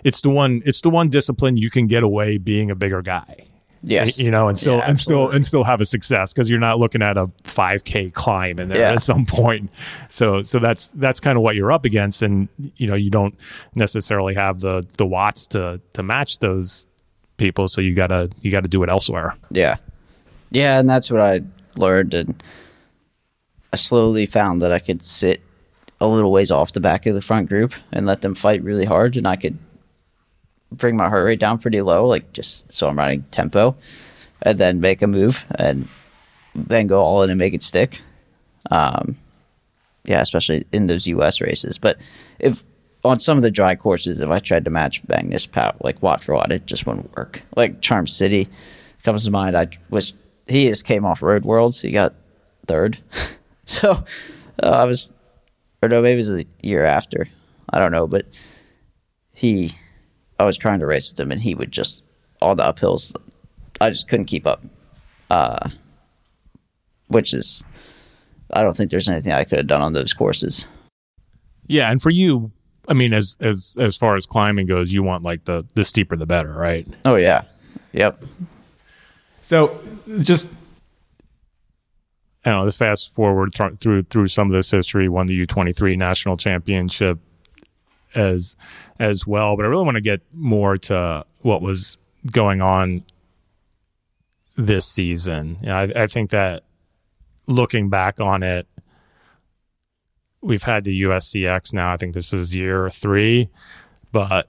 it's 0.05 0.21
the 0.21 0.31
one 0.31 0.63
it's 0.65 0.81
the 0.81 0.91
one 0.91 1.09
discipline 1.09 1.57
you 1.57 1.71
can 1.71 1.87
get 1.87 2.03
away 2.03 2.39
being 2.39 2.71
a 2.71 2.75
bigger 2.75 3.03
guy. 3.03 3.47
Yes. 3.87 4.19
You 4.19 4.31
know, 4.31 4.49
and 4.49 4.59
still 4.59 4.79
yeah, 4.79 4.89
and 4.89 4.99
still 4.99 5.29
and 5.29 5.45
still 5.45 5.65
have 5.65 5.81
a 5.81 5.85
success 5.85 6.33
because 6.33 6.49
you're 6.49 6.59
not 6.59 6.79
looking 6.79 7.03
at 7.03 7.19
a 7.19 7.27
5k 7.43 8.15
climb 8.15 8.59
in 8.59 8.69
there 8.69 8.79
yeah. 8.79 8.93
at 8.93 9.05
some 9.05 9.27
point. 9.27 9.71
So 10.09 10.43
so 10.43 10.59
that's 10.59 10.89
that's 10.89 11.21
kind 11.21 11.37
of 11.37 11.43
what 11.43 11.55
you're 11.55 11.73
up 11.73 11.85
against 11.85 12.23
and 12.23 12.49
you 12.77 12.87
know, 12.87 12.95
you 12.95 13.11
don't 13.11 13.35
necessarily 13.75 14.35
have 14.35 14.61
the 14.61 14.87
the 14.97 15.07
watts 15.07 15.47
to 15.49 15.81
to 15.93 16.03
match 16.03 16.39
those 16.39 16.87
people, 17.37 17.69
so 17.69 17.81
you 17.81 17.95
got 17.95 18.07
to 18.07 18.31
you 18.41 18.51
got 18.51 18.63
to 18.63 18.69
do 18.69 18.83
it 18.83 18.89
elsewhere. 18.89 19.37
Yeah. 19.51 19.77
Yeah, 20.51 20.79
and 20.79 20.89
that's 20.89 21.11
what 21.11 21.21
I 21.21 21.43
learned 21.77 22.15
and 22.15 22.43
I 23.73 23.77
slowly 23.77 24.25
found 24.25 24.63
that 24.63 24.73
I 24.73 24.79
could 24.79 25.03
sit 25.03 25.43
a 26.13 26.15
little 26.15 26.33
ways 26.33 26.51
off 26.51 26.73
the 26.73 26.81
back 26.81 27.07
of 27.07 27.15
the 27.15 27.23
front 27.23 27.49
group 27.49 27.75
and 27.93 28.07
let 28.07 28.21
them 28.21 28.35
fight 28.35 28.63
really 28.63 28.85
hard 28.85 29.17
and 29.17 29.27
I 29.27 29.37
could 29.37 29.59
bring 30.71 30.97
my 30.97 31.09
heart 31.09 31.25
rate 31.25 31.41
down 31.41 31.59
pretty 31.59 31.81
low, 31.83 32.07
like 32.07 32.33
just 32.33 32.71
so 32.73 32.89
I'm 32.89 32.99
riding 32.99 33.25
tempo, 33.31 33.77
and 34.43 34.59
then 34.59 34.81
make 34.81 35.03
a 35.03 35.07
move 35.07 35.45
and 35.57 35.89
then 36.55 36.87
go 36.87 37.01
all 37.01 37.23
in 37.23 37.31
and 37.31 37.39
make 37.39 37.55
it 37.55 37.63
stick. 37.63 38.01
Um, 38.71 39.17
yeah, 40.05 40.21
especially 40.21 40.67
in 40.73 40.87
those 40.87 41.07
U.S. 41.07 41.41
races. 41.41 41.79
But 41.79 41.99
if 42.39 42.63
on 43.05 43.21
some 43.21 43.37
of 43.37 43.43
the 43.43 43.51
dry 43.51 43.75
courses, 43.75 44.21
if 44.21 44.31
I 44.31 44.39
tried 44.39 44.65
to 44.65 44.71
match 44.71 45.03
Magnus 45.09 45.47
power, 45.47 45.75
like 45.81 46.03
watt 46.03 46.23
for 46.23 46.35
watt, 46.35 46.53
it 46.53 46.67
just 46.67 46.87
wouldn't 46.87 47.15
work. 47.17 47.43
Like 47.57 47.81
Charm 47.81 48.07
City 48.07 48.49
comes 49.03 49.25
to 49.25 49.31
mind. 49.31 49.57
I 49.57 49.69
was 49.91 50.13
he 50.47 50.69
just 50.69 50.85
came 50.85 51.05
off 51.05 51.23
Road 51.23 51.45
Worlds. 51.45 51.81
He 51.81 51.91
got 51.91 52.15
third, 52.67 52.99
so 53.67 54.05
uh, 54.63 54.71
I 54.71 54.85
was, 54.85 55.09
or 55.85 55.89
no, 55.89 56.03
maybe 56.03 56.15
it 56.15 56.19
was 56.19 56.29
the 56.31 56.47
year 56.63 56.85
after. 56.85 57.29
I 57.71 57.79
don't 57.79 57.93
know, 57.93 58.07
but 58.07 58.27
he 59.33 59.73
I 60.39 60.45
was 60.45 60.57
trying 60.57 60.81
to 60.81 60.87
race 60.87 61.11
with 61.11 61.21
him, 61.21 61.31
and 61.31 61.41
he 61.41 61.55
would 61.55 61.73
just 61.73 62.03
all 62.41 62.55
the 62.55 62.65
uphills. 62.65 63.15
I 63.81 63.91
just 63.91 64.09
couldn't 64.09 64.27
keep 64.27 64.47
up. 64.47 64.65
Uh, 65.31 65.69
which 67.09 67.35
is, 67.35 67.63
I 68.53 68.63
don't 68.63 68.77
think 68.77 68.91
there's 68.91 69.09
anything 69.09 69.33
I 69.33 69.45
could 69.45 69.59
have 69.59 69.67
done 69.67 69.83
on 69.83 69.93
those 69.93 70.13
courses. 70.13 70.67
Yeah, 71.67 71.91
and 71.91 72.01
for 72.01 72.11
you, 72.11 72.53
I 72.89 72.95
mean, 72.95 73.13
as 73.13 73.37
as 73.41 73.77
as 73.79 73.97
far 73.97 74.17
as 74.17 74.27
climbing 74.27 74.67
goes, 74.67 74.93
you 74.93 75.03
want 75.03 75.25
like 75.25 75.45
the 75.45 75.67
the 75.75 75.85
steeper 75.85 76.17
the 76.17 76.27
better, 76.27 76.53
right? 76.53 76.87
Oh 77.05 77.17
yeah, 77.17 77.43
yep. 77.93 78.23
So 79.43 79.81
just 80.21 80.51
I 82.45 82.51
don't 82.51 82.59
know. 82.61 82.65
Let's 82.65 82.77
fast 82.77 83.15
forward 83.15 83.55
th- 83.55 83.79
through 83.79 84.05
through 84.05 84.29
some 84.29 84.49
of 84.51 84.57
this 84.57 84.71
history. 84.71 85.09
Won 85.09 85.27
the 85.27 85.35
U 85.35 85.47
twenty 85.47 85.73
three 85.73 85.97
national 85.97 86.37
championship 86.37 87.19
as 88.15 88.57
as 88.99 89.27
well. 89.27 89.57
But 89.57 89.65
I 89.65 89.69
really 89.69 89.85
want 89.85 89.97
to 89.97 90.03
get 90.03 90.21
more 90.35 90.77
to 90.79 91.25
what 91.41 91.63
was 91.63 91.99
going 92.31 92.61
on 92.61 93.05
this 94.57 94.87
season. 94.87 95.59
You 95.61 95.69
know, 95.69 95.77
I, 95.77 96.03
I 96.03 96.07
think 96.07 96.31
that 96.31 96.65
looking 97.47 97.91
back 97.91 98.21
on 98.21 98.43
it, 98.43 98.67
we've 100.41 100.63
had 100.63 100.85
the 100.85 101.03
USCX 101.03 101.73
now. 101.73 101.93
I 101.93 101.97
think 101.97 102.15
this 102.15 102.33
is 102.33 102.55
year 102.55 102.91
three, 102.91 103.49
but 104.13 104.49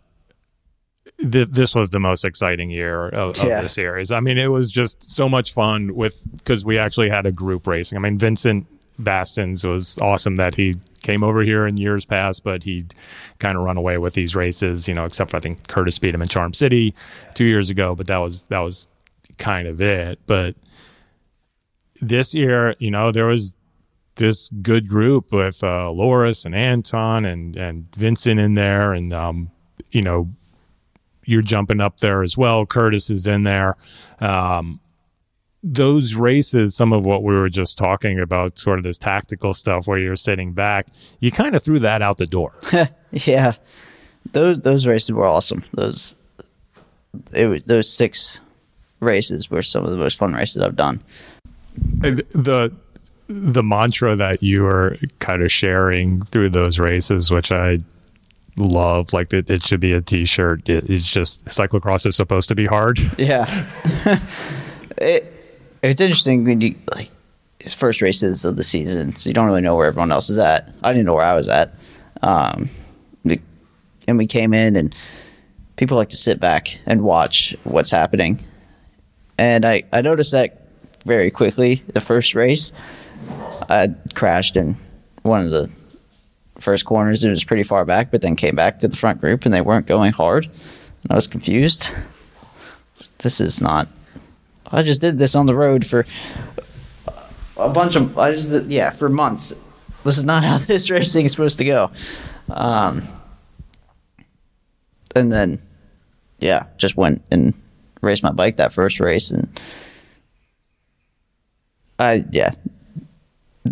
th- 1.20 1.50
this 1.52 1.76
was 1.76 1.90
the 1.90 2.00
most 2.00 2.26
exciting 2.26 2.70
year 2.70 3.10
of, 3.10 3.40
of 3.40 3.62
the 3.62 3.68
series. 3.68 4.12
I 4.12 4.20
mean, 4.20 4.38
it 4.38 4.48
was 4.48 4.72
just 4.72 5.10
so 5.10 5.30
much 5.30 5.54
fun 5.54 5.96
with 5.96 6.24
because 6.38 6.66
we 6.66 6.78
actually 6.78 7.10
had 7.10 7.26
a 7.26 7.32
group 7.32 7.68
racing. 7.68 7.98
I 7.98 8.02
mean, 8.02 8.18
Vincent 8.18 8.68
Baestaens 9.02 9.70
was 9.70 9.98
awesome 10.00 10.38
that 10.38 10.56
he 10.56 10.76
came 11.02 11.24
over 11.24 11.42
here 11.42 11.68
in 11.68 11.78
years 11.78 12.06
past, 12.06 12.44
but 12.44 12.64
he'd 12.64 12.96
kind 13.40 13.56
of 13.56 13.64
run 13.64 13.78
away 13.78 13.98
with 13.98 14.14
these 14.14 14.36
races, 14.36 14.88
you 14.88 14.94
know, 14.94 15.06
except 15.06 15.34
I 15.34 15.40
think 15.40 15.68
Curtis 15.68 16.00
beat 16.00 16.16
him 16.16 16.22
in 16.22 16.28
Charm 16.28 16.54
City 16.54 16.96
two 17.34 17.46
years 17.46 17.70
ago, 17.70 17.96
but 17.96 18.08
that 18.08 18.18
was 18.18 18.44
that 18.46 18.60
was 18.60 18.88
kind 19.38 19.68
of 19.68 19.82
it. 19.82 20.20
But 20.26 20.56
this 22.02 22.34
year, 22.34 22.76
you 22.80 22.92
know, 22.92 23.12
there 23.12 23.26
was 23.26 23.56
this 24.16 24.50
good 24.62 24.88
group 24.88 25.32
with 25.32 25.64
uh, 25.64 25.92
Loris 25.92 26.46
and 26.46 26.56
Anton 26.56 27.26
and 27.26 27.56
and 27.56 27.94
Vincent 27.96 28.40
in 28.40 28.54
there, 28.56 28.94
and 28.94 29.14
um, 29.14 29.52
you 29.92 30.02
know, 30.02 30.30
you're 31.26 31.42
jumping 31.42 31.82
up 31.82 32.00
there 32.00 32.24
as 32.24 32.38
well. 32.38 32.66
Curtis 32.66 33.10
is 33.10 33.28
in 33.28 33.44
there. 33.44 33.76
Um, 34.20 34.80
those 35.64 36.14
races, 36.14 36.76
some 36.76 36.94
of 36.94 37.06
what 37.06 37.24
we 37.24 37.34
were 37.34 37.50
just 37.50 37.78
talking 37.78 38.20
about, 38.20 38.58
sort 38.60 38.78
of 38.78 38.84
this 38.84 39.00
tactical 39.00 39.54
stuff 39.54 39.88
where 39.88 39.98
you're 39.98 40.16
sitting 40.16 40.54
back, 40.54 40.88
you 41.20 41.32
kind 41.32 41.56
of 41.56 41.64
threw 41.64 41.80
that 41.80 42.04
out 42.04 42.18
the 42.18 42.28
door. 42.28 42.54
yeah, 43.12 43.54
those 44.32 44.62
those 44.62 44.86
races 44.86 45.12
were 45.12 45.26
awesome. 45.26 45.64
Those 45.74 46.16
it, 47.34 47.66
those 47.68 47.92
six 47.92 48.40
races 49.00 49.50
were 49.50 49.64
some 49.64 49.84
of 49.84 49.92
the 49.92 49.98
most 49.98 50.18
fun 50.18 50.34
races 50.34 50.62
I've 50.62 50.76
done. 50.76 51.02
The 52.00 52.74
the 53.28 53.64
mantra 53.64 54.16
that 54.16 54.44
you 54.44 54.64
were 54.64 54.98
kind 55.18 55.42
of 55.42 55.52
sharing 55.52 56.22
through 56.22 56.50
those 56.50 56.78
races, 56.78 57.32
which 57.32 57.52
I 57.52 57.80
love, 58.58 59.14
like 59.14 59.34
it, 59.34 59.50
it 59.50 59.66
should 59.66 59.80
be 59.80 59.94
a 59.94 60.02
T-shirt. 60.02 60.70
It, 60.70 60.90
it's 60.90 61.12
just 61.12 61.46
cyclocross 61.46 62.06
is 62.06 62.16
supposed 62.16 62.50
to 62.50 62.56
be 62.56 62.66
hard. 62.66 63.00
Yeah. 63.18 63.46
it, 64.98 65.32
it's 65.82 66.02
interesting 66.02 66.44
when 66.44 66.62
you 66.62 66.76
like 66.94 67.10
his 67.60 67.74
first 67.74 68.02
races 68.02 68.46
of 68.46 68.56
the 68.56 68.64
season, 68.64 69.16
so 69.16 69.30
you 69.30 69.34
don't 69.34 69.48
really 69.48 69.62
know 69.62 69.76
where 69.76 69.88
everyone 69.88 70.12
else 70.12 70.30
is 70.30 70.38
at. 70.38 70.72
I 70.84 70.94
didn't 70.94 71.06
know 71.06 71.16
where 71.16 71.26
I 71.26 71.34
was 71.34 71.48
at, 71.48 71.74
um, 72.22 72.70
and 74.08 74.18
we 74.18 74.28
came 74.28 74.54
in, 74.54 74.76
and 74.76 74.94
people 75.78 75.98
like 75.98 76.10
to 76.10 76.18
sit 76.18 76.40
back 76.40 76.80
and 76.86 77.02
watch 77.02 77.56
what's 77.64 77.90
happening. 77.90 78.40
And 79.38 79.66
I 79.66 79.84
I 79.92 80.02
noticed 80.02 80.32
that 80.32 80.68
very 81.06 81.32
quickly 81.32 81.84
the 81.88 82.02
first 82.02 82.36
race, 82.36 82.72
I 83.70 83.94
crashed 84.14 84.56
in 84.56 84.76
one 85.24 85.42
of 85.42 85.52
the 85.52 85.70
first 86.66 86.86
corners. 86.86 87.24
It 87.24 87.30
was 87.30 87.46
pretty 87.46 87.64
far 87.64 87.86
back, 87.86 88.12
but 88.12 88.22
then 88.22 88.36
came 88.36 88.56
back 88.56 88.80
to 88.80 88.90
the 88.90 88.98
front 88.98 89.22
group 89.22 89.46
and 89.46 89.54
they 89.54 89.62
weren't 89.62 89.86
going 89.86 90.12
hard. 90.12 90.46
And 90.46 91.12
I 91.12 91.16
was 91.16 91.28
confused. 91.28 91.90
This 93.20 93.40
is 93.40 93.62
not. 93.62 93.88
I 94.72 94.84
just 94.84 95.00
did 95.00 95.20
this 95.20 95.36
on 95.36 95.46
the 95.46 95.56
road 95.56 95.86
for 95.86 96.06
a 97.56 97.70
bunch 97.70 97.96
of. 97.96 98.18
I 98.18 98.34
just 98.34 98.52
yeah 98.66 98.90
for 98.90 99.08
months. 99.08 99.54
This 100.04 100.18
is 100.18 100.26
not 100.26 100.44
how 100.50 100.58
this 100.58 100.90
racing 100.90 101.26
is 101.26 101.32
supposed 101.32 101.58
to 101.60 101.66
go. 101.66 101.92
Um, 102.50 103.04
and 105.16 105.32
then 105.32 105.62
yeah, 106.40 106.66
just 106.78 106.98
went 106.98 107.24
and 107.32 107.54
raced 108.02 108.24
my 108.24 108.32
bike 108.32 108.58
that 108.58 108.74
first 108.74 109.00
race 109.00 109.32
and 109.32 109.60
I 111.98 112.26
yeah 112.32 112.52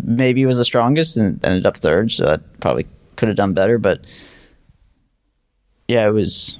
maybe 0.02 0.44
was 0.44 0.58
the 0.58 0.64
strongest 0.64 1.16
and 1.16 1.42
ended 1.44 1.66
up 1.66 1.76
third, 1.76 2.10
so 2.10 2.26
I 2.26 2.36
probably 2.60 2.86
could 3.16 3.28
have 3.28 3.36
done 3.36 3.54
better, 3.54 3.78
but 3.78 4.00
yeah, 5.88 6.06
it 6.06 6.12
was 6.12 6.56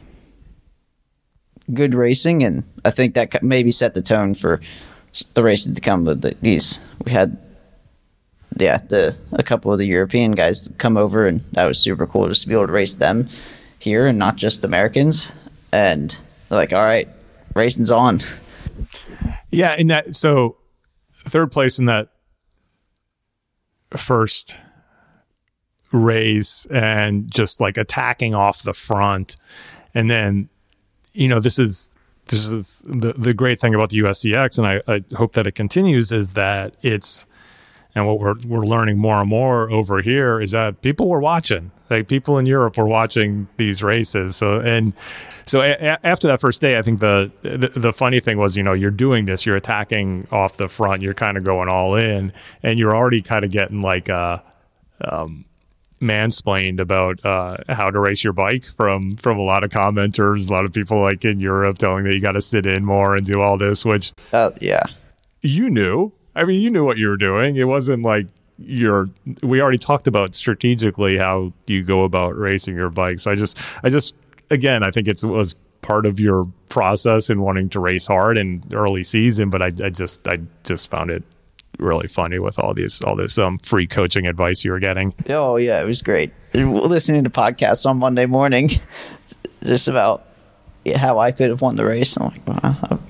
good 1.72 1.94
racing, 1.94 2.42
and 2.42 2.64
I 2.84 2.90
think 2.90 3.14
that 3.14 3.42
maybe 3.42 3.72
set 3.72 3.94
the 3.94 4.02
tone 4.02 4.34
for 4.34 4.60
the 5.34 5.42
races 5.42 5.72
to 5.72 5.80
come. 5.80 6.04
With 6.04 6.22
the, 6.22 6.34
these, 6.42 6.78
we 7.04 7.12
had 7.12 7.38
yeah 8.56 8.76
the 8.76 9.16
a 9.32 9.42
couple 9.42 9.72
of 9.72 9.78
the 9.78 9.86
European 9.86 10.32
guys 10.32 10.68
come 10.78 10.96
over, 10.96 11.26
and 11.26 11.40
that 11.52 11.64
was 11.64 11.78
super 11.78 12.06
cool 12.06 12.28
just 12.28 12.42
to 12.42 12.48
be 12.48 12.54
able 12.54 12.66
to 12.66 12.72
race 12.72 12.96
them 12.96 13.28
here 13.78 14.06
and 14.06 14.18
not 14.18 14.36
just 14.36 14.64
Americans. 14.64 15.28
And 15.72 16.16
like, 16.50 16.72
all 16.72 16.84
right, 16.84 17.08
racing's 17.54 17.90
on. 17.90 18.20
Yeah, 19.50 19.74
in 19.74 19.88
that 19.88 20.14
so 20.14 20.56
third 21.12 21.50
place 21.50 21.78
in 21.78 21.86
that 21.86 22.08
first 23.98 24.56
race 25.92 26.66
and 26.70 27.30
just 27.30 27.60
like 27.60 27.76
attacking 27.76 28.34
off 28.34 28.62
the 28.62 28.74
front. 28.74 29.36
And 29.94 30.10
then 30.10 30.48
you 31.12 31.28
know 31.28 31.40
this 31.40 31.58
is 31.58 31.90
this 32.26 32.48
is 32.50 32.82
the 32.84 33.12
the 33.12 33.34
great 33.34 33.60
thing 33.60 33.74
about 33.74 33.90
the 33.90 33.98
USCX 33.98 34.58
and 34.58 34.66
I, 34.66 34.92
I 34.92 35.16
hope 35.16 35.34
that 35.34 35.46
it 35.46 35.52
continues 35.52 36.12
is 36.12 36.32
that 36.32 36.74
it's 36.82 37.26
and 37.94 38.06
what 38.06 38.18
we're 38.18 38.34
we're 38.46 38.66
learning 38.66 38.98
more 38.98 39.20
and 39.20 39.28
more 39.28 39.70
over 39.70 40.00
here 40.00 40.40
is 40.40 40.50
that 40.50 40.82
people 40.82 41.08
were 41.08 41.20
watching. 41.20 41.70
Like 41.90 42.08
people 42.08 42.38
in 42.38 42.46
Europe 42.46 42.76
were 42.76 42.86
watching 42.86 43.46
these 43.56 43.82
races. 43.82 44.36
So 44.36 44.58
and 44.60 44.94
so 45.46 45.60
a- 45.60 46.06
after 46.06 46.28
that 46.28 46.40
first 46.40 46.60
day, 46.60 46.78
I 46.78 46.82
think 46.82 47.00
the, 47.00 47.30
the, 47.42 47.70
the 47.76 47.92
funny 47.92 48.18
thing 48.18 48.38
was, 48.38 48.56
you 48.56 48.62
know, 48.62 48.72
you're 48.72 48.90
doing 48.90 49.26
this, 49.26 49.44
you're 49.44 49.56
attacking 49.56 50.26
off 50.32 50.56
the 50.56 50.68
front, 50.68 51.02
you're 51.02 51.14
kind 51.14 51.36
of 51.36 51.44
going 51.44 51.68
all 51.68 51.94
in, 51.94 52.32
and 52.62 52.78
you're 52.78 52.96
already 52.96 53.20
kind 53.20 53.44
of 53.44 53.50
getting 53.50 53.82
like 53.82 54.08
uh, 54.08 54.38
um, 55.02 55.44
mansplained 56.00 56.80
about 56.80 57.24
uh, 57.24 57.58
how 57.68 57.90
to 57.90 57.98
race 57.98 58.24
your 58.24 58.32
bike 58.32 58.64
from 58.64 59.12
from 59.12 59.38
a 59.38 59.42
lot 59.42 59.62
of 59.64 59.70
commenters, 59.70 60.48
a 60.48 60.52
lot 60.52 60.64
of 60.64 60.72
people 60.72 61.00
like 61.00 61.24
in 61.24 61.40
Europe 61.40 61.78
telling 61.78 62.04
that 62.04 62.14
you 62.14 62.20
got 62.20 62.32
to 62.32 62.42
sit 62.42 62.66
in 62.66 62.84
more 62.84 63.14
and 63.14 63.26
do 63.26 63.40
all 63.40 63.58
this, 63.58 63.84
which 63.84 64.12
uh, 64.32 64.50
yeah, 64.60 64.84
you 65.42 65.70
knew. 65.70 66.12
I 66.34 66.44
mean, 66.44 66.60
you 66.60 66.70
knew 66.70 66.84
what 66.84 66.98
you 66.98 67.08
were 67.08 67.16
doing. 67.16 67.56
It 67.56 67.68
wasn't 67.68 68.02
like 68.02 68.26
you're 68.58 69.08
we 69.42 69.60
already 69.60 69.78
talked 69.78 70.06
about 70.06 70.32
strategically 70.34 71.18
how 71.18 71.52
you 71.66 71.82
go 71.82 72.04
about 72.04 72.38
racing 72.38 72.76
your 72.76 72.88
bike 72.88 73.18
so 73.18 73.32
i 73.32 73.34
just 73.34 73.58
i 73.82 73.88
just 73.88 74.14
again, 74.50 74.82
I 74.82 74.90
think 74.90 75.08
it 75.08 75.22
was 75.22 75.54
part 75.82 76.06
of 76.06 76.18
your 76.18 76.46
process 76.68 77.30
in 77.30 77.42
wanting 77.42 77.68
to 77.70 77.80
race 77.80 78.06
hard 78.06 78.38
in 78.38 78.62
early 78.72 79.02
season, 79.02 79.50
but 79.50 79.62
I, 79.62 79.66
I 79.66 79.90
just 79.90 80.20
I 80.26 80.40
just 80.64 80.90
found 80.90 81.10
it 81.10 81.22
really 81.78 82.06
funny 82.06 82.38
with 82.38 82.58
all 82.58 82.72
these 82.72 83.02
all 83.02 83.16
this 83.16 83.36
um 83.36 83.58
free 83.58 83.86
coaching 83.86 84.26
advice 84.26 84.64
you 84.64 84.70
were 84.70 84.78
getting. 84.78 85.14
Oh 85.28 85.56
yeah, 85.56 85.80
it 85.80 85.86
was 85.86 86.02
great. 86.02 86.32
Listening 86.54 87.24
to 87.24 87.30
podcasts 87.30 87.84
on 87.86 87.98
Monday 87.98 88.26
morning, 88.26 88.70
just 89.62 89.88
about 89.88 90.26
how 90.96 91.18
I 91.18 91.32
could 91.32 91.50
have 91.50 91.60
won 91.60 91.76
the 91.76 91.84
race. 91.84 92.16
I'm 92.16 92.32
like, 92.46 93.00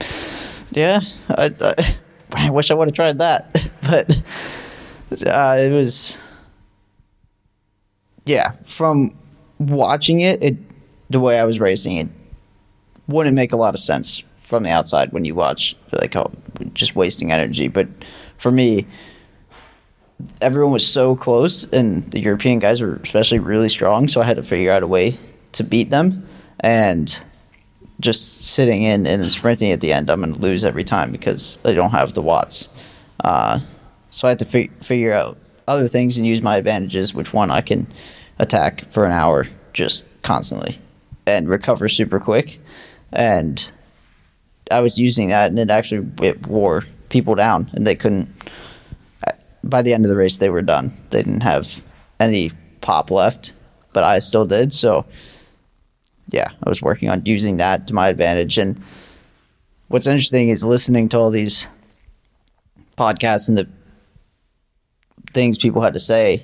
yeah, 0.70 1.01
I, 1.29 1.53
I, 1.61 1.97
I, 2.47 2.51
wish 2.51 2.70
I 2.70 2.74
would 2.74 2.89
have 2.89 2.95
tried 2.95 3.18
that, 3.18 3.70
but 3.82 5.26
uh, 5.26 5.57
it 5.59 5.70
was, 5.70 6.16
yeah. 8.24 8.53
From 8.64 9.14
watching 9.59 10.20
it, 10.20 10.43
it 10.43 10.57
the 11.11 11.20
way 11.20 11.39
I 11.39 11.45
was 11.45 11.61
racing 11.61 11.97
it 11.97 12.09
wouldn't 13.07 13.35
make 13.35 13.53
a 13.53 13.57
lot 13.57 13.74
of 13.74 13.80
sense 13.80 14.22
from 14.39 14.62
the 14.62 14.70
outside 14.70 15.12
when 15.12 15.24
you 15.24 15.35
watch 15.35 15.76
like 15.93 16.16
oh 16.16 16.30
just 16.72 16.97
wasting 16.97 17.32
energy 17.32 17.68
but 17.68 17.89
for 18.37 18.51
me 18.51 18.87
everyone 20.41 20.72
was 20.72 20.87
so 20.87 21.16
close 21.16 21.64
and 21.72 22.11
the 22.11 22.20
European 22.20 22.59
guys 22.59 22.80
were 22.80 22.97
especially 22.97 23.39
really 23.39 23.68
strong 23.68 24.09
so 24.09 24.20
I 24.20 24.24
had 24.24 24.37
to 24.37 24.43
figure 24.43 24.72
out 24.72 24.82
a 24.82 24.87
way 24.87 25.16
to 25.53 25.64
beat 25.64 25.91
them 25.91 26.26
and 26.61 27.20
just 28.01 28.45
sitting 28.45 28.83
in 28.83 29.07
and 29.07 29.31
sprinting 29.31 29.73
at 29.73 29.81
the 29.81 29.93
end 29.93 30.11
I'm 30.11 30.21
going 30.21 30.35
to 30.35 30.41
lose 30.41 30.65
every 30.65 30.85
time 30.85 31.13
because 31.13 31.59
I 31.65 31.73
don't 31.73 31.91
have 31.91 32.15
the 32.15 32.23
watts 32.23 32.69
uh, 33.23 33.61
so 34.11 34.29
I 34.29 34.31
had 34.31 34.39
to 34.41 34.45
fi- 34.45 34.71
figure 34.83 35.13
out 35.13 35.39
other 35.67 35.89
things 35.89 36.17
and 36.17 36.27
use 36.27 36.43
my 36.43 36.57
advantages 36.57 37.15
which 37.15 37.33
one 37.33 37.51
I 37.51 37.61
can 37.61 37.87
attack 38.39 38.89
for 38.91 39.05
an 39.05 39.13
hour 39.13 39.47
just 39.73 40.05
constantly 40.23 40.79
and 41.27 41.49
recover 41.49 41.89
super 41.89 42.21
quick. 42.21 42.59
And 43.13 43.71
I 44.71 44.81
was 44.81 44.99
using 44.99 45.29
that, 45.29 45.51
and 45.51 45.59
it 45.59 45.71
actually 45.71 46.07
it 46.23 46.47
wore 46.47 46.85
people 47.09 47.35
down, 47.35 47.71
and 47.75 47.87
they 47.87 47.95
couldn't. 47.95 48.31
By 49.63 49.83
the 49.83 49.95
end 49.95 50.05
of 50.05 50.09
the 50.09 50.17
race, 50.17 50.39
they 50.39 50.51
were 50.51 50.63
done. 50.63 50.93
They 51.11 51.23
didn't 51.23 51.43
have 51.43 51.83
any 52.21 52.51
pop 52.81 53.11
left, 53.11 53.53
but 53.93 54.05
I 54.05 54.19
still 54.19 54.45
did. 54.45 54.73
So, 54.73 55.07
yeah, 56.29 56.49
I 56.62 56.68
was 56.68 56.83
working 56.83 57.09
on 57.09 57.22
using 57.25 57.59
that 57.59 57.87
to 57.89 57.95
my 57.95 58.09
advantage. 58.09 58.59
And 58.59 58.81
what's 59.89 60.07
interesting 60.07 60.49
is 60.49 60.64
listening 60.64 61.09
to 61.11 61.18
all 61.18 61.31
these 61.31 61.66
podcasts 62.97 63.49
and 63.49 63.59
the 63.59 63.68
things 65.33 65.59
people 65.59 65.83
had 65.83 65.93
to 65.93 65.99
say. 65.99 66.43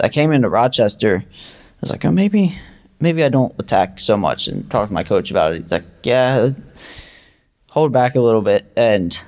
I 0.00 0.08
came 0.08 0.32
into 0.32 0.48
Rochester. 0.48 1.24
I 1.24 1.80
was 1.80 1.90
like, 1.90 2.04
oh, 2.04 2.10
maybe 2.10 2.58
maybe 3.00 3.22
I 3.22 3.28
don't 3.28 3.54
attack 3.58 4.00
so 4.00 4.16
much 4.16 4.48
and 4.48 4.68
talk 4.70 4.88
to 4.88 4.94
my 4.94 5.04
coach 5.04 5.30
about 5.30 5.52
it. 5.52 5.62
He's 5.62 5.72
like, 5.72 5.84
yeah, 6.02 6.50
hold 7.68 7.92
back 7.92 8.14
a 8.14 8.20
little 8.20 8.42
bit. 8.42 8.72
And 8.76 9.20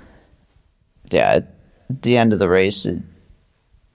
yeah, 1.10 1.36
at 1.36 1.54
the 2.02 2.16
end 2.16 2.32
of 2.32 2.38
the 2.38 2.48
race, 2.48 2.86
it, 2.86 3.02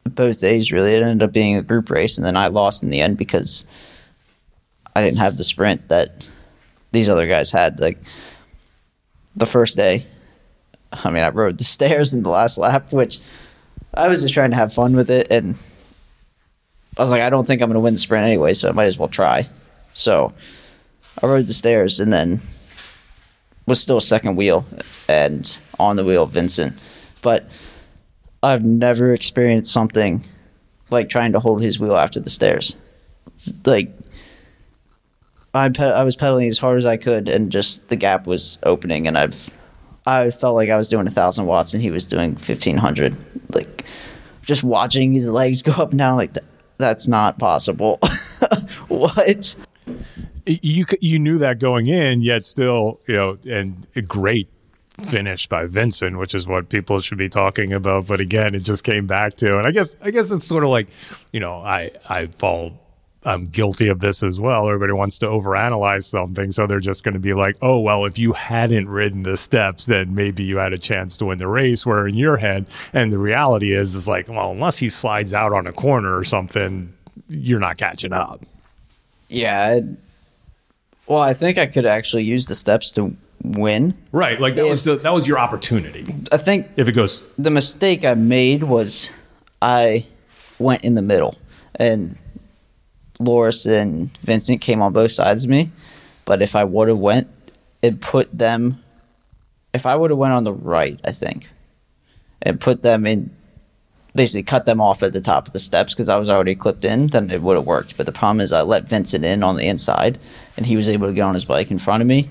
both 0.03 0.39
days 0.39 0.71
really, 0.71 0.93
it 0.93 1.01
ended 1.01 1.23
up 1.27 1.33
being 1.33 1.57
a 1.57 1.63
group 1.63 1.89
race. 1.89 2.17
And 2.17 2.25
then 2.25 2.37
I 2.37 2.47
lost 2.47 2.83
in 2.83 2.89
the 2.89 3.01
end 3.01 3.17
because 3.17 3.65
I 4.95 5.01
didn't 5.01 5.19
have 5.19 5.37
the 5.37 5.43
sprint 5.43 5.89
that 5.89 6.29
these 6.91 7.09
other 7.09 7.27
guys 7.27 7.51
had. 7.51 7.79
Like 7.79 7.97
the 9.35 9.45
first 9.45 9.77
day, 9.77 10.05
I 10.91 11.09
mean, 11.09 11.23
I 11.23 11.29
rode 11.29 11.57
the 11.57 11.63
stairs 11.77 12.13
in 12.13 12.23
the 12.23 12.29
last 12.29 12.57
lap, 12.57 12.91
which 12.91 13.19
I 13.93 14.07
was 14.07 14.21
just 14.21 14.33
trying 14.33 14.51
to 14.51 14.55
have 14.55 14.73
fun 14.73 14.95
with 14.95 15.09
it. 15.09 15.27
And 15.31 15.55
I 16.97 17.01
was 17.01 17.11
like, 17.11 17.21
I 17.21 17.29
don't 17.29 17.45
think 17.45 17.61
I'm 17.61 17.69
going 17.69 17.75
to 17.75 17.79
win 17.79 17.93
the 17.93 17.99
sprint 17.99 18.25
anyway, 18.25 18.53
so 18.53 18.69
I 18.69 18.71
might 18.71 18.85
as 18.85 18.97
well 18.97 19.07
try. 19.07 19.47
So 19.93 20.33
I 21.21 21.27
rode 21.27 21.47
the 21.47 21.53
stairs 21.53 21.99
and 21.99 22.11
then 22.11 22.41
was 23.67 23.81
still 23.81 23.99
second 23.99 24.35
wheel 24.35 24.65
and 25.07 25.59
on 25.79 25.95
the 25.95 26.03
wheel 26.03 26.25
Vincent. 26.25 26.77
But 27.21 27.49
I've 28.43 28.65
never 28.65 29.13
experienced 29.13 29.71
something 29.71 30.23
like 30.89 31.09
trying 31.09 31.31
to 31.33 31.39
hold 31.39 31.61
his 31.61 31.79
wheel 31.79 31.95
after 31.95 32.19
the 32.19 32.29
stairs. 32.29 32.75
Like 33.65 33.91
I 35.53 35.71
I 35.79 36.03
was 36.03 36.15
pedaling 36.15 36.47
as 36.49 36.57
hard 36.57 36.77
as 36.77 36.85
I 36.85 36.97
could, 36.97 37.27
and 37.27 37.51
just 37.51 37.87
the 37.89 37.95
gap 37.95 38.27
was 38.27 38.57
opening, 38.63 39.07
and 39.07 39.17
I've 39.17 39.49
I 40.05 40.29
felt 40.31 40.55
like 40.55 40.69
I 40.69 40.77
was 40.77 40.89
doing 40.89 41.07
a 41.07 41.11
thousand 41.11 41.45
watts, 41.45 41.73
and 41.73 41.83
he 41.83 41.91
was 41.91 42.05
doing 42.05 42.35
fifteen 42.35 42.77
hundred. 42.77 43.17
Like 43.53 43.85
just 44.43 44.63
watching 44.63 45.13
his 45.13 45.29
legs 45.29 45.61
go 45.61 45.71
up 45.73 45.91
and 45.91 45.99
down, 45.99 46.17
like 46.17 46.35
that's 46.77 47.07
not 47.07 47.37
possible. 47.37 47.99
what? 48.87 49.55
you 50.45 50.85
you 50.99 51.19
knew 51.19 51.37
that 51.37 51.59
going 51.59 51.87
in, 51.87 52.21
yet 52.21 52.45
still, 52.45 52.99
you 53.07 53.15
know, 53.15 53.37
and 53.49 53.87
a 53.95 54.01
great 54.01 54.49
finish 55.01 55.47
by 55.47 55.65
Vincent, 55.65 56.17
which 56.17 56.35
is 56.35 56.47
what 56.47 56.69
people 56.69 56.99
should 56.99 57.17
be 57.17 57.29
talking 57.29 57.73
about. 57.73 58.07
But 58.07 58.21
again, 58.21 58.55
it 58.55 58.61
just 58.61 58.83
came 58.83 59.07
back 59.07 59.35
to, 59.35 59.57
and 59.57 59.67
I 59.67 59.71
guess 59.71 59.95
I 60.01 60.11
guess 60.11 60.31
it's 60.31 60.45
sort 60.45 60.63
of 60.63 60.69
like, 60.69 60.89
you 61.31 61.39
know, 61.39 61.55
I 61.55 61.91
I 62.09 62.27
fall. 62.27 62.79
I'm 63.23 63.45
guilty 63.45 63.87
of 63.87 63.99
this 63.99 64.23
as 64.23 64.39
well. 64.39 64.67
Everybody 64.67 64.93
wants 64.93 65.19
to 65.19 65.27
overanalyze 65.27 66.05
something, 66.05 66.51
so 66.51 66.65
they're 66.65 66.79
just 66.79 67.03
going 67.03 67.13
to 67.13 67.19
be 67.19 67.33
like, 67.33 67.55
"Oh, 67.61 67.79
well, 67.79 68.05
if 68.05 68.17
you 68.17 68.33
hadn't 68.33 68.89
ridden 68.89 69.23
the 69.23 69.37
steps, 69.37 69.85
then 69.85 70.15
maybe 70.15 70.43
you 70.43 70.57
had 70.57 70.73
a 70.73 70.79
chance 70.79 71.17
to 71.17 71.25
win 71.25 71.37
the 71.37 71.47
race." 71.47 71.85
Where 71.85 72.07
in 72.07 72.15
your 72.15 72.37
head, 72.37 72.65
and 72.93 73.11
the 73.11 73.19
reality 73.19 73.73
is, 73.73 73.93
is 73.93 74.07
like, 74.07 74.27
well, 74.27 74.51
unless 74.51 74.79
he 74.79 74.89
slides 74.89 75.33
out 75.33 75.53
on 75.53 75.67
a 75.67 75.71
corner 75.71 76.17
or 76.17 76.23
something, 76.23 76.91
you're 77.29 77.59
not 77.59 77.77
catching 77.77 78.11
up. 78.11 78.41
Yeah, 79.29 79.81
well, 81.05 81.21
I 81.21 81.33
think 81.33 81.57
I 81.57 81.67
could 81.67 81.85
actually 81.85 82.23
use 82.23 82.47
the 82.47 82.55
steps 82.55 82.91
to 82.93 83.15
win. 83.43 83.93
Right, 84.11 84.39
like 84.39 84.55
that 84.55 84.65
if, 84.65 84.71
was 84.71 84.83
the, 84.83 84.95
that 84.95 85.13
was 85.13 85.27
your 85.27 85.37
opportunity. 85.37 86.05
I 86.31 86.37
think 86.37 86.67
if 86.75 86.87
it 86.87 86.93
goes, 86.93 87.31
the 87.37 87.51
mistake 87.51 88.03
I 88.03 88.15
made 88.15 88.63
was 88.63 89.11
I 89.61 90.05
went 90.57 90.83
in 90.83 90.95
the 90.95 91.01
middle, 91.01 91.35
and 91.75 92.15
Loris 93.21 93.65
and 93.65 94.15
Vincent 94.19 94.61
came 94.61 94.81
on 94.81 94.93
both 94.93 95.11
sides 95.11 95.43
of 95.43 95.49
me. 95.49 95.71
But 96.25 96.41
if 96.41 96.55
I 96.55 96.63
would 96.63 96.87
have 96.87 96.99
went, 96.99 97.27
it 97.81 97.99
put 98.01 98.35
them. 98.37 98.81
If 99.73 99.85
I 99.85 99.95
would 99.95 100.11
have 100.11 100.19
went 100.19 100.33
on 100.33 100.43
the 100.43 100.53
right, 100.53 100.99
I 101.05 101.11
think, 101.11 101.49
and 102.41 102.59
put 102.59 102.81
them 102.81 103.07
in, 103.07 103.29
basically 104.13 104.43
cut 104.43 104.65
them 104.65 104.81
off 104.81 105.01
at 105.01 105.13
the 105.13 105.21
top 105.21 105.47
of 105.47 105.53
the 105.53 105.59
steps 105.59 105.93
because 105.93 106.09
I 106.09 106.17
was 106.17 106.29
already 106.29 106.55
clipped 106.55 106.85
in, 106.85 107.07
then 107.07 107.31
it 107.31 107.41
would 107.41 107.55
have 107.55 107.65
worked. 107.65 107.97
But 107.97 108.05
the 108.05 108.11
problem 108.11 108.41
is 108.41 108.51
I 108.51 108.61
let 108.61 108.89
Vincent 108.89 109.25
in 109.25 109.43
on 109.43 109.55
the 109.55 109.67
inside, 109.67 110.19
and 110.57 110.65
he 110.65 110.75
was 110.75 110.89
able 110.89 111.07
to 111.07 111.13
get 111.13 111.21
on 111.21 111.33
his 111.33 111.45
bike 111.45 111.71
in 111.71 111.79
front 111.79 112.01
of 112.01 112.07
me, 112.07 112.29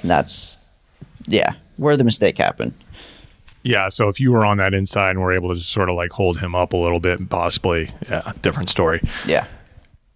and 0.00 0.10
that's, 0.10 0.56
yeah, 1.26 1.54
where 1.76 1.96
the 1.96 2.04
mistake 2.04 2.38
happened. 2.38 2.72
Yeah, 3.62 3.90
so 3.90 4.08
if 4.08 4.20
you 4.20 4.32
were 4.32 4.46
on 4.46 4.56
that 4.56 4.72
inside 4.72 5.10
and 5.10 5.20
were 5.20 5.32
able 5.32 5.50
to 5.50 5.56
just 5.56 5.70
sort 5.70 5.90
of 5.90 5.96
like 5.96 6.12
hold 6.12 6.38
him 6.38 6.54
up 6.54 6.72
a 6.72 6.76
little 6.76 7.00
bit, 7.00 7.18
and 7.18 7.28
possibly, 7.28 7.90
yeah, 8.08 8.32
different 8.40 8.70
story. 8.70 9.02
Yeah. 9.26 9.46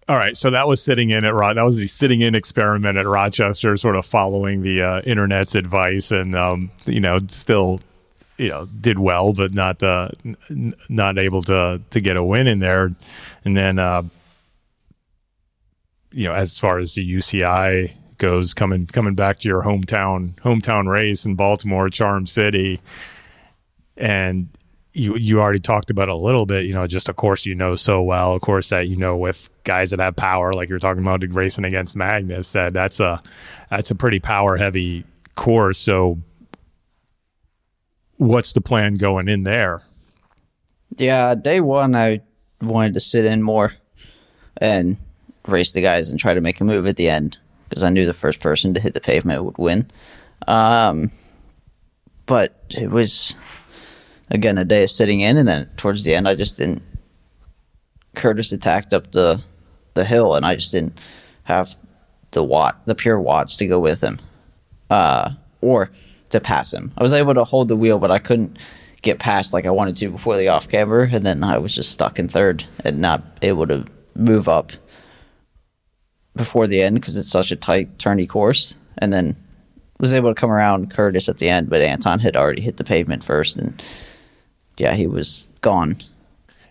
All 0.07 0.17
right, 0.17 0.37
so 0.37 0.51
that 0.51 0.67
was 0.67 0.83
sitting 0.83 1.09
in 1.09 1.25
at 1.25 1.33
Ro- 1.33 1.55
that 1.55 1.63
was 1.63 1.77
the 1.77 1.87
sitting 1.87 2.21
in 2.21 2.35
experiment 2.35 2.95
at 2.95 3.07
Rochester, 3.07 3.75
sort 3.75 3.95
of 3.95 4.05
following 4.05 4.61
the 4.61 4.81
uh, 4.81 5.01
internet's 5.01 5.55
advice, 5.55 6.11
and 6.11 6.35
um, 6.35 6.69
you 6.85 6.99
know, 6.99 7.17
still, 7.27 7.81
you 8.37 8.49
know, 8.49 8.67
did 8.67 8.99
well, 8.99 9.33
but 9.33 9.51
not 9.51 9.81
uh, 9.81 10.09
n- 10.51 10.75
not 10.89 11.17
able 11.17 11.41
to 11.43 11.81
to 11.89 11.99
get 11.99 12.17
a 12.17 12.23
win 12.23 12.45
in 12.45 12.59
there, 12.59 12.93
and 13.45 13.57
then, 13.57 13.79
uh, 13.79 14.03
you 16.11 16.25
know, 16.25 16.33
as 16.35 16.59
far 16.59 16.77
as 16.77 16.93
the 16.93 17.13
UCI 17.15 17.91
goes, 18.19 18.53
coming 18.53 18.85
coming 18.85 19.15
back 19.15 19.39
to 19.39 19.47
your 19.47 19.63
hometown 19.63 20.35
hometown 20.35 20.87
race 20.87 21.25
in 21.25 21.33
Baltimore, 21.33 21.89
Charm 21.89 22.27
City, 22.27 22.79
and 23.97 24.49
you 24.95 25.15
you 25.17 25.41
already 25.41 25.59
talked 25.59 25.89
about 25.89 26.09
a 26.09 26.15
little 26.15 26.45
bit, 26.45 26.65
you 26.65 26.73
know, 26.73 26.87
just 26.87 27.09
a 27.09 27.13
course 27.13 27.45
you 27.45 27.53
know 27.53 27.75
so 27.75 28.01
well, 28.01 28.35
a 28.35 28.39
course 28.39 28.69
that 28.69 28.87
you 28.87 28.95
know 28.95 29.17
with 29.17 29.49
guys 29.63 29.91
that 29.91 29.99
have 29.99 30.15
power, 30.15 30.53
like 30.53 30.69
you're 30.69 30.79
talking 30.79 31.03
about 31.03 31.23
racing 31.33 31.65
against 31.65 31.95
Magnus, 31.95 32.53
that 32.53 32.73
that's 32.73 32.99
a 32.99 33.21
that's 33.69 33.91
a 33.91 33.95
pretty 33.95 34.19
power 34.19 34.57
heavy 34.57 35.03
course. 35.35 35.77
So, 35.77 36.19
what's 38.17 38.53
the 38.53 38.61
plan 38.61 38.95
going 38.95 39.27
in 39.27 39.43
there? 39.43 39.81
Yeah, 40.97 41.35
day 41.35 41.59
one 41.59 41.95
I 41.95 42.21
wanted 42.61 42.93
to 42.93 43.01
sit 43.01 43.25
in 43.25 43.43
more 43.43 43.73
and 44.57 44.95
race 45.47 45.73
the 45.73 45.81
guys 45.81 46.09
and 46.09 46.19
try 46.19 46.33
to 46.33 46.41
make 46.41 46.61
a 46.61 46.63
move 46.63 46.87
at 46.87 46.95
the 46.95 47.09
end 47.09 47.37
because 47.69 47.83
I 47.83 47.89
knew 47.89 48.05
the 48.05 48.13
first 48.13 48.39
person 48.39 48.73
to 48.73 48.79
hit 48.79 48.93
the 48.93 49.01
pavement 49.01 49.43
would 49.43 49.57
win. 49.57 49.91
Um, 50.47 51.11
but 52.25 52.55
it 52.69 52.89
was 52.89 53.35
again 54.29 54.57
a 54.57 54.65
day 54.65 54.83
of 54.83 54.91
sitting 54.91 55.21
in, 55.21 55.37
and 55.37 55.47
then 55.47 55.69
towards 55.77 56.03
the 56.03 56.15
end 56.15 56.27
I 56.27 56.35
just 56.35 56.57
didn't. 56.57 56.81
Curtis 58.15 58.51
attacked 58.51 58.93
up 58.93 59.11
the 59.11 59.41
the 59.93 60.05
hill, 60.05 60.35
and 60.35 60.45
I 60.45 60.55
just 60.55 60.71
didn't 60.71 60.97
have 61.43 61.77
the 62.31 62.43
watt, 62.43 62.85
the 62.85 62.95
pure 62.95 63.19
watts 63.19 63.55
to 63.57 63.67
go 63.67 63.79
with 63.79 64.01
him, 64.01 64.19
uh, 64.89 65.31
or 65.61 65.89
to 66.29 66.39
pass 66.39 66.73
him. 66.73 66.91
I 66.97 67.03
was 67.03 67.13
able 67.13 67.33
to 67.33 67.43
hold 67.43 67.69
the 67.69 67.75
wheel, 67.75 67.99
but 67.99 68.11
I 68.11 68.19
couldn't 68.19 68.57
get 69.01 69.19
past 69.19 69.53
like 69.53 69.65
I 69.65 69.71
wanted 69.71 69.95
to 69.97 70.09
before 70.09 70.37
the 70.37 70.49
off 70.49 70.67
camber, 70.67 71.03
and 71.03 71.25
then 71.25 71.43
I 71.43 71.57
was 71.57 71.73
just 71.73 71.91
stuck 71.91 72.19
in 72.19 72.27
third 72.27 72.65
and 72.83 72.99
not 72.99 73.23
able 73.41 73.67
to 73.67 73.85
move 74.15 74.49
up 74.49 74.71
before 76.35 76.67
the 76.67 76.81
end 76.81 76.95
because 76.95 77.15
it's 77.15 77.31
such 77.31 77.51
a 77.51 77.55
tight, 77.55 77.97
turny 77.97 78.27
course, 78.27 78.75
and 78.97 79.13
then 79.13 79.35
was 79.99 80.13
able 80.13 80.29
to 80.33 80.39
come 80.39 80.51
around 80.51 80.91
Curtis 80.91 81.29
at 81.29 81.37
the 81.37 81.49
end, 81.49 81.69
but 81.69 81.81
Anton 81.81 82.19
had 82.19 82.35
already 82.35 82.61
hit 82.61 82.77
the 82.77 82.83
pavement 82.83 83.23
first, 83.23 83.55
and 83.55 83.81
yeah, 84.77 84.93
he 84.93 85.07
was 85.07 85.47
gone. 85.61 85.97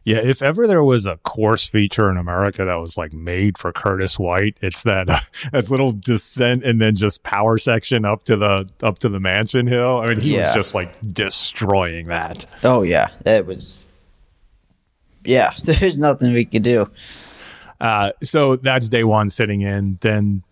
Yeah, 0.07 0.18
if 0.18 0.42
ever 0.42 0.66
there 0.66 0.84
was 0.84 1.07
a 1.07 1.16
course 1.18 1.64
feature 1.66 2.11
in 2.11 2.18
America 2.18 2.62
that 2.66 2.74
was 2.74 2.98
like 2.98 3.14
made 3.14 3.57
for 3.57 3.72
Curtis 3.72 4.18
White, 4.18 4.59
it's 4.61 4.82
that 4.82 5.09
uh, 5.09 5.20
that's 5.52 5.70
little 5.70 5.92
descent 5.92 6.62
and 6.62 6.78
then 6.80 6.94
just 6.94 7.22
power 7.22 7.57
section 7.57 8.05
up 8.05 8.24
to 8.24 8.36
the 8.36 8.68
up 8.82 8.98
to 8.98 9.09
the 9.09 9.18
mansion 9.18 9.66
hill. 9.66 9.98
I 9.98 10.09
mean, 10.09 10.20
he 10.20 10.36
Yeah. 10.36 10.48
was 10.48 10.55
just 10.57 10.74
like 10.74 10.94
destroying 11.12 12.09
that. 12.09 12.44
Oh 12.62 12.82
yeah, 12.82 13.09
it 13.24 13.46
was. 13.46 13.86
Yeah, 15.24 15.55
there's 15.64 15.98
nothing 15.98 16.34
we 16.34 16.44
could 16.44 16.62
do. 16.62 16.90
Uh, 17.80 18.12
so 18.22 18.57
that's 18.57 18.90
day 18.90 19.05
one 19.05 19.30
sitting 19.30 19.62
in, 19.62 19.96
then 20.02 20.42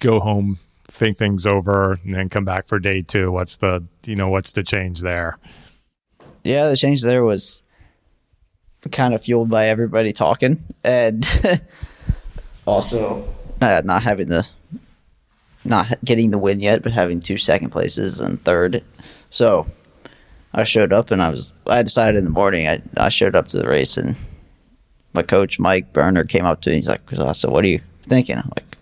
go 0.00 0.18
home, 0.20 0.58
think 0.88 1.16
things 1.16 1.46
over, 1.46 1.92
and 2.04 2.14
then 2.14 2.28
come 2.28 2.44
back 2.44 2.66
for 2.66 2.78
day 2.80 3.02
two. 3.02 3.30
What's 3.30 3.56
the 3.58 3.84
you 4.04 4.16
know 4.16 4.28
what's 4.28 4.52
the 4.52 4.64
change 4.64 5.00
there? 5.02 5.38
Yeah, 6.46 6.68
the 6.68 6.76
change 6.76 7.02
there 7.02 7.24
was 7.24 7.62
kind 8.92 9.14
of 9.14 9.20
fueled 9.20 9.50
by 9.50 9.66
everybody 9.66 10.12
talking 10.12 10.62
and 10.84 11.26
also 12.66 13.28
uh, 13.60 13.82
not 13.84 14.04
having 14.04 14.28
the 14.28 14.48
not 15.64 15.92
getting 16.04 16.30
the 16.30 16.38
win 16.38 16.60
yet, 16.60 16.82
but 16.82 16.92
having 16.92 17.18
two 17.18 17.36
second 17.36 17.70
places 17.70 18.20
and 18.20 18.40
third. 18.44 18.84
So 19.28 19.66
I 20.54 20.62
showed 20.62 20.92
up 20.92 21.10
and 21.10 21.20
I 21.20 21.30
was 21.30 21.52
I 21.66 21.82
decided 21.82 22.16
in 22.16 22.24
the 22.24 22.30
morning 22.30 22.68
I, 22.68 22.80
I 22.96 23.08
showed 23.08 23.34
up 23.34 23.48
to 23.48 23.56
the 23.56 23.66
race 23.66 23.96
and 23.96 24.14
my 25.14 25.24
coach 25.24 25.58
Mike 25.58 25.92
Burner 25.92 26.22
came 26.22 26.46
up 26.46 26.60
to 26.60 26.70
me. 26.70 26.76
He's 26.76 26.88
like, 26.88 27.10
"So 27.32 27.50
what 27.50 27.64
are 27.64 27.68
you 27.68 27.80
thinking?" 28.04 28.36
I'm 28.36 28.52
like, 28.54 28.78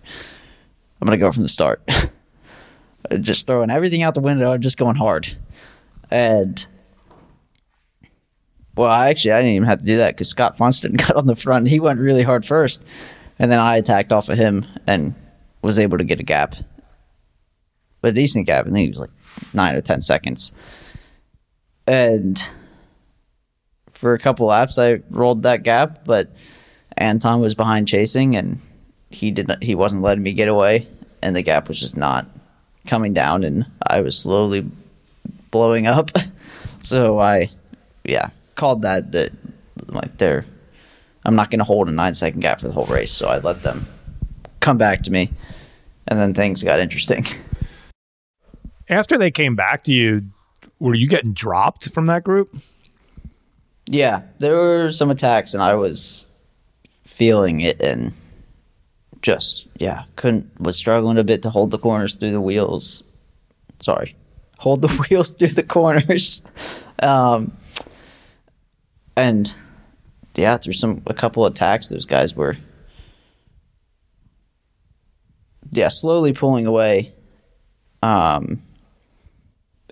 "I'm 1.01 1.07
gonna 1.07 1.17
go 1.17 1.31
from 1.31 1.41
the 1.41 1.49
start." 1.49 1.81
just 3.21 3.47
throwing 3.47 3.71
everything 3.71 4.03
out 4.03 4.13
the 4.13 4.21
window. 4.21 4.51
I'm 4.51 4.61
just 4.61 4.77
going 4.77 4.97
hard, 4.97 5.35
and 6.11 6.67
well, 8.75 8.89
I 8.89 9.09
actually 9.09 9.31
I 9.31 9.39
didn't 9.39 9.55
even 9.55 9.67
have 9.67 9.79
to 9.79 9.85
do 9.85 9.97
that 9.97 10.15
because 10.15 10.29
Scott 10.29 10.57
Funston 10.57 10.93
got 10.97 11.15
on 11.15 11.27
the 11.27 11.35
front. 11.35 11.67
He 11.67 11.79
went 11.79 11.99
really 11.99 12.23
hard 12.23 12.45
first, 12.45 12.83
and 13.39 13.51
then 13.51 13.59
I 13.59 13.77
attacked 13.77 14.13
off 14.13 14.29
of 14.29 14.37
him 14.37 14.65
and 14.87 15.15
was 15.61 15.79
able 15.79 15.97
to 15.97 16.03
get 16.03 16.19
a 16.19 16.23
gap, 16.23 16.55
a 18.03 18.11
decent 18.11 18.45
gap. 18.45 18.67
I 18.67 18.69
think 18.69 18.87
it 18.87 18.91
was 18.91 18.99
like 18.99 19.11
nine 19.53 19.75
or 19.75 19.81
ten 19.81 20.01
seconds, 20.01 20.51
and 21.87 22.47
for 23.93 24.13
a 24.13 24.19
couple 24.19 24.47
laps 24.47 24.77
I 24.77 25.01
rolled 25.09 25.43
that 25.43 25.63
gap, 25.63 26.05
but 26.05 26.29
Anton 26.97 27.41
was 27.41 27.55
behind 27.55 27.87
chasing 27.87 28.35
and 28.35 28.59
he 29.09 29.31
did 29.31 29.47
not, 29.47 29.63
he 29.63 29.75
wasn't 29.75 30.03
letting 30.03 30.23
me 30.23 30.33
get 30.33 30.47
away, 30.47 30.87
and 31.21 31.35
the 31.35 31.41
gap 31.41 31.67
was 31.67 31.79
just 31.79 31.97
not 31.97 32.27
coming 32.85 33.13
down, 33.13 33.43
and 33.43 33.65
I 33.85 34.01
was 34.01 34.17
slowly 34.17 34.69
blowing 35.51 35.87
up. 35.87 36.11
so 36.83 37.19
I, 37.19 37.49
yeah, 38.03 38.29
called 38.55 38.81
that 38.83 39.11
that 39.11 39.31
like 39.89 40.17
they're 40.17 40.45
I'm 41.25 41.35
not 41.35 41.49
going 41.49 41.59
to 41.59 41.65
hold 41.65 41.89
a 41.89 41.91
nine 41.91 42.13
second 42.13 42.41
gap 42.41 42.59
for 42.59 42.67
the 42.67 42.73
whole 42.73 42.85
race. 42.85 43.11
So 43.11 43.27
I 43.27 43.39
let 43.39 43.63
them 43.63 43.87
come 44.59 44.77
back 44.77 45.03
to 45.03 45.11
me, 45.11 45.31
and 46.07 46.19
then 46.19 46.33
things 46.33 46.63
got 46.63 46.79
interesting. 46.79 47.25
After 48.89 49.17
they 49.17 49.31
came 49.31 49.55
back 49.55 49.81
to 49.83 49.93
you, 49.93 50.23
were 50.79 50.93
you 50.93 51.07
getting 51.07 51.33
dropped 51.33 51.91
from 51.91 52.05
that 52.05 52.23
group? 52.23 52.55
yeah, 53.87 54.21
there 54.39 54.55
were 54.55 54.91
some 54.91 55.11
attacks, 55.11 55.53
and 55.53 55.61
I 55.61 55.75
was 55.75 56.25
feeling 57.03 57.61
it, 57.61 57.81
and 57.81 58.13
just 59.21 59.65
yeah, 59.77 60.03
couldn't 60.15 60.59
was 60.59 60.75
struggling 60.75 61.17
a 61.17 61.23
bit 61.23 61.43
to 61.43 61.49
hold 61.49 61.71
the 61.71 61.77
corners 61.79 62.15
through 62.15 62.31
the 62.31 62.41
wheels. 62.41 63.03
Sorry, 63.79 64.15
hold 64.57 64.81
the 64.81 64.87
wheels 65.09 65.33
through 65.33 65.49
the 65.49 65.63
corners. 65.63 66.41
Um, 67.01 67.51
and 69.15 69.53
yeah, 70.35 70.57
through 70.57 70.73
some 70.73 71.01
a 71.07 71.13
couple 71.13 71.45
attacks, 71.45 71.89
those 71.89 72.05
guys 72.05 72.35
were 72.35 72.57
yeah 75.71 75.87
slowly 75.89 76.33
pulling 76.33 76.65
away. 76.65 77.13
Um, 78.03 78.61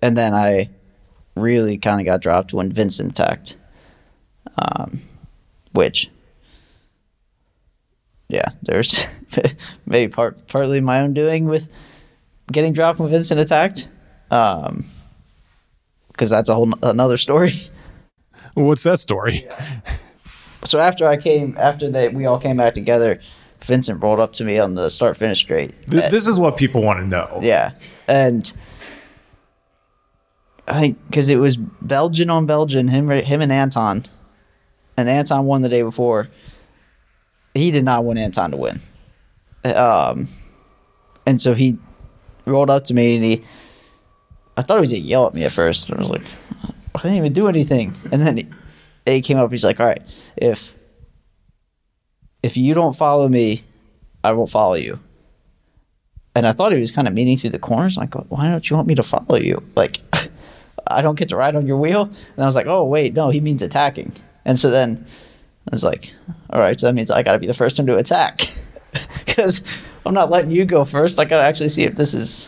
and 0.01 0.17
then 0.17 0.33
I 0.33 0.69
really 1.35 1.77
kind 1.77 1.99
of 1.99 2.05
got 2.05 2.21
dropped 2.21 2.53
when 2.53 2.71
Vincent 2.71 3.11
attacked, 3.11 3.57
um, 4.57 5.01
which 5.73 6.09
yeah, 8.27 8.49
there's 8.61 9.05
maybe 9.85 10.11
part 10.11 10.47
partly 10.47 10.81
my 10.81 11.01
own 11.01 11.13
doing 11.13 11.45
with 11.45 11.71
getting 12.51 12.73
dropped 12.73 12.99
when 12.99 13.09
Vincent 13.09 13.39
attacked, 13.39 13.87
um, 14.29 14.85
because 16.11 16.29
that's 16.29 16.49
a 16.49 16.55
whole 16.55 16.67
n- 16.67 16.79
another 16.83 17.17
story. 17.17 17.53
What's 18.55 18.83
that 18.83 18.99
story? 18.99 19.47
so 20.63 20.79
after 20.79 21.07
I 21.07 21.17
came, 21.17 21.55
after 21.57 21.89
they 21.89 22.09
we 22.09 22.25
all 22.25 22.39
came 22.39 22.57
back 22.57 22.73
together, 22.73 23.19
Vincent 23.63 24.01
rolled 24.03 24.19
up 24.19 24.33
to 24.33 24.43
me 24.43 24.59
on 24.59 24.75
the 24.75 24.89
start 24.89 25.17
finish 25.17 25.39
straight. 25.39 25.73
Th- 25.89 26.11
This 26.11 26.27
is 26.27 26.37
what 26.37 26.57
people 26.57 26.81
want 26.83 26.99
to 26.99 27.07
know. 27.07 27.39
Yeah, 27.41 27.71
and 28.07 28.51
I 30.67 30.79
think 30.79 30.97
because 31.07 31.29
it 31.29 31.37
was 31.37 31.57
Belgian 31.57 32.29
on 32.29 32.45
Belgian, 32.45 32.87
him 32.87 33.09
him 33.09 33.41
and 33.41 33.51
Anton, 33.51 34.05
and 34.97 35.09
Anton 35.09 35.45
won 35.45 35.61
the 35.61 35.69
day 35.69 35.81
before. 35.81 36.29
He 37.53 37.69
did 37.71 37.85
not 37.85 38.03
want 38.03 38.17
Anton 38.19 38.51
to 38.51 38.57
win, 38.57 38.79
um, 39.65 40.27
and 41.25 41.39
so 41.41 41.53
he 41.53 41.77
rolled 42.45 42.69
up 42.69 42.83
to 42.85 42.93
me 42.93 43.15
and 43.15 43.23
he. 43.25 43.43
I 44.55 44.61
thought 44.61 44.75
he 44.77 44.81
was 44.81 44.91
gonna 44.91 45.03
yell 45.03 45.25
at 45.27 45.33
me 45.33 45.43
at 45.45 45.51
first. 45.51 45.91
I 45.91 45.95
was 45.95 46.09
like, 46.09 46.23
I 46.95 47.01
didn't 47.01 47.17
even 47.17 47.33
do 47.33 47.47
anything, 47.47 47.93
and 48.11 48.21
then 48.21 48.37
he, 48.37 48.47
he 49.05 49.21
came 49.21 49.37
up. 49.37 49.51
He's 49.51 49.63
like, 49.65 49.79
"All 49.79 49.85
right, 49.85 50.01
if 50.37 50.73
if 52.41 52.57
you 52.57 52.73
don't 52.73 52.95
follow 52.95 53.27
me, 53.27 53.63
I 54.23 54.31
won't 54.33 54.49
follow 54.49 54.75
you." 54.75 54.99
And 56.35 56.47
I 56.47 56.51
thought 56.51 56.71
he 56.71 56.79
was 56.79 56.91
kind 56.91 57.07
of 57.07 57.13
meaning 57.13 57.37
through 57.37 57.51
the 57.51 57.59
corners. 57.59 57.97
I 57.97 58.07
go, 58.07 58.25
why 58.29 58.49
don't 58.49 58.67
you 58.67 58.75
want 58.75 58.87
me 58.87 58.95
to 58.95 59.03
follow 59.03 59.35
you? 59.35 59.61
Like, 59.75 59.99
I 60.87 61.03
don't 61.03 61.13
get 61.13 61.29
to 61.29 61.35
ride 61.35 61.55
on 61.55 61.67
your 61.67 61.77
wheel. 61.77 62.01
And 62.05 62.39
I 62.43 62.45
was 62.45 62.55
like, 62.55 62.65
oh 62.65 62.83
wait, 62.85 63.13
no, 63.13 63.29
he 63.29 63.39
means 63.39 63.61
attacking. 63.61 64.13
And 64.43 64.57
so 64.57 64.71
then 64.71 65.05
I 65.71 65.75
was 65.75 65.83
like, 65.83 66.11
all 66.49 66.59
right, 66.59 66.79
so 66.79 66.87
that 66.87 66.93
means 66.93 67.11
I 67.11 67.21
got 67.21 67.33
to 67.33 67.39
be 67.39 67.45
the 67.45 67.53
first 67.53 67.77
one 67.77 67.85
to 67.85 67.97
attack 67.97 68.41
because 69.25 69.61
I'm 70.07 70.15
not 70.15 70.31
letting 70.31 70.49
you 70.49 70.65
go 70.65 70.83
first. 70.85 71.19
I 71.19 71.25
got 71.25 71.37
to 71.37 71.43
actually 71.43 71.69
see 71.69 71.83
if 71.83 71.93
this 71.95 72.15
is 72.15 72.47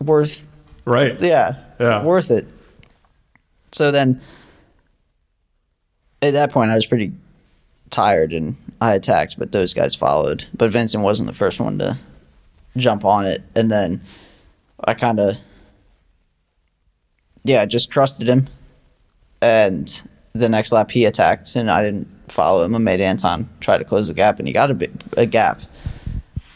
worth, 0.00 0.44
Right. 0.84 1.20
yeah, 1.20 1.56
Yeah. 1.80 2.04
worth 2.04 2.30
it. 2.30 2.46
So 3.72 3.90
then, 3.90 4.20
at 6.22 6.32
that 6.32 6.52
point, 6.52 6.70
I 6.70 6.74
was 6.74 6.86
pretty 6.86 7.12
tired 7.90 8.32
and 8.32 8.56
I 8.80 8.94
attacked, 8.94 9.38
but 9.38 9.52
those 9.52 9.74
guys 9.74 9.94
followed. 9.94 10.44
But 10.54 10.70
Vincent 10.70 11.02
wasn't 11.02 11.28
the 11.28 11.34
first 11.34 11.60
one 11.60 11.78
to 11.78 11.96
jump 12.76 13.04
on 13.04 13.24
it, 13.24 13.40
and 13.54 13.70
then 13.70 14.00
I 14.84 14.94
kind 14.94 15.18
of, 15.18 15.36
yeah, 17.44 17.64
just 17.64 17.90
trusted 17.90 18.28
him. 18.28 18.48
And 19.40 20.02
the 20.32 20.48
next 20.48 20.72
lap, 20.72 20.90
he 20.90 21.04
attacked, 21.04 21.56
and 21.56 21.70
I 21.70 21.82
didn't 21.82 22.08
follow 22.30 22.64
him. 22.64 22.74
I 22.74 22.78
made 22.78 23.00
Anton 23.00 23.48
try 23.60 23.78
to 23.78 23.84
close 23.84 24.08
the 24.08 24.14
gap, 24.14 24.38
and 24.38 24.46
he 24.46 24.52
got 24.52 24.70
a 24.70 24.74
bit 24.74 24.90
a 25.16 25.26
gap. 25.26 25.60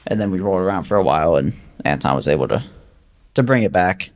And 0.06 0.20
then 0.20 0.30
we 0.30 0.40
rolled 0.40 0.62
around 0.62 0.84
for 0.84 0.96
a 0.96 1.02
while, 1.02 1.36
and 1.36 1.52
Anton 1.84 2.16
was 2.16 2.28
able 2.28 2.48
to 2.48 2.62
to 3.34 3.42
bring 3.42 3.62
it 3.62 3.72
back. 3.72 4.10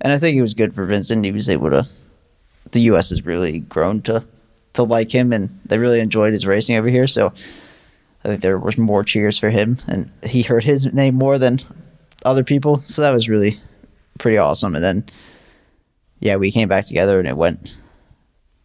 And 0.00 0.12
I 0.12 0.18
think 0.18 0.36
it 0.36 0.42
was 0.42 0.54
good 0.54 0.74
for 0.74 0.84
Vincent. 0.84 1.24
He 1.24 1.32
was 1.32 1.48
able 1.48 1.70
to. 1.70 1.88
The 2.70 2.80
U.S. 2.82 3.10
has 3.10 3.26
really 3.26 3.60
grown 3.60 4.00
to 4.02 4.24
to 4.74 4.82
like 4.82 5.10
him, 5.10 5.32
and 5.32 5.60
they 5.66 5.78
really 5.78 6.00
enjoyed 6.00 6.32
his 6.32 6.46
racing 6.46 6.76
over 6.76 6.88
here. 6.88 7.06
So 7.06 7.32
I 8.24 8.28
think 8.28 8.40
there 8.40 8.58
was 8.58 8.78
more 8.78 9.04
cheers 9.04 9.38
for 9.38 9.50
him, 9.50 9.78
and 9.86 10.10
he 10.24 10.42
heard 10.42 10.64
his 10.64 10.92
name 10.92 11.14
more 11.14 11.38
than 11.38 11.60
other 12.24 12.44
people. 12.44 12.82
So 12.86 13.02
that 13.02 13.12
was 13.12 13.28
really 13.28 13.58
pretty 14.18 14.38
awesome. 14.38 14.74
And 14.74 14.84
then, 14.84 15.04
yeah, 16.20 16.36
we 16.36 16.52
came 16.52 16.68
back 16.68 16.86
together, 16.86 17.18
and 17.18 17.28
it 17.28 17.36
went 17.36 17.76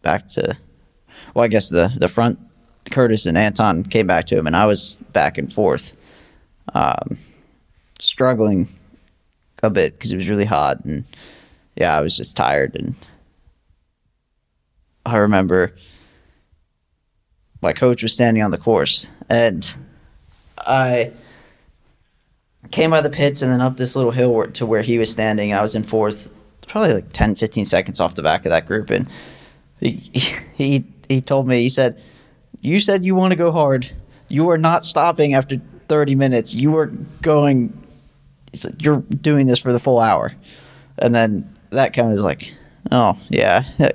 back 0.02 0.28
to. 0.28 0.56
Well, 1.34 1.44
I 1.44 1.48
guess 1.48 1.68
the 1.68 1.92
the 1.98 2.08
front, 2.08 2.38
Curtis 2.90 3.26
and 3.26 3.36
Anton 3.36 3.84
came 3.84 4.06
back 4.06 4.26
to 4.26 4.38
him, 4.38 4.46
and 4.46 4.56
I 4.56 4.66
was 4.66 4.94
back 5.12 5.36
and 5.38 5.52
forth, 5.52 5.92
um, 6.74 7.18
struggling 8.00 8.68
a 9.62 9.70
bit 9.70 9.92
because 9.92 10.12
it 10.12 10.16
was 10.16 10.28
really 10.28 10.44
hot, 10.44 10.84
and 10.84 11.04
yeah, 11.76 11.96
I 11.96 12.00
was 12.00 12.16
just 12.16 12.36
tired, 12.36 12.76
and 12.76 12.94
I 15.08 15.16
remember 15.18 15.74
my 17.60 17.72
coach 17.72 18.02
was 18.02 18.12
standing 18.12 18.42
on 18.42 18.50
the 18.50 18.58
course, 18.58 19.08
and 19.28 19.74
I 20.58 21.12
came 22.70 22.90
by 22.90 23.00
the 23.00 23.10
pits 23.10 23.42
and 23.42 23.52
then 23.52 23.60
up 23.60 23.76
this 23.76 23.96
little 23.96 24.10
hill 24.10 24.46
to 24.52 24.66
where 24.66 24.82
he 24.82 24.98
was 24.98 25.10
standing. 25.10 25.52
I 25.52 25.62
was 25.62 25.74
in 25.74 25.84
fourth, 25.84 26.30
probably 26.66 26.92
like 26.92 27.12
10, 27.12 27.34
15 27.34 27.64
seconds 27.64 28.00
off 28.00 28.14
the 28.14 28.22
back 28.22 28.44
of 28.44 28.50
that 28.50 28.66
group, 28.66 28.90
and 28.90 29.08
he 29.80 29.92
he 30.54 30.84
he 31.08 31.20
told 31.20 31.48
me 31.48 31.62
he 31.62 31.68
said, 31.68 32.00
"You 32.60 32.80
said 32.80 33.04
you 33.04 33.14
want 33.14 33.32
to 33.32 33.36
go 33.36 33.50
hard. 33.50 33.90
You 34.28 34.50
are 34.50 34.58
not 34.58 34.84
stopping 34.84 35.34
after 35.34 35.60
30 35.88 36.14
minutes. 36.14 36.54
You 36.54 36.76
are 36.76 36.86
going. 37.22 37.72
You're 38.78 39.00
doing 39.00 39.46
this 39.46 39.58
for 39.58 39.72
the 39.72 39.78
full 39.78 39.98
hour." 39.98 40.34
And 40.98 41.14
then 41.14 41.56
that 41.70 41.92
kind 41.92 42.08
of 42.08 42.12
was 42.12 42.24
like, 42.24 42.52
"Oh 42.90 43.18
yeah." 43.28 43.64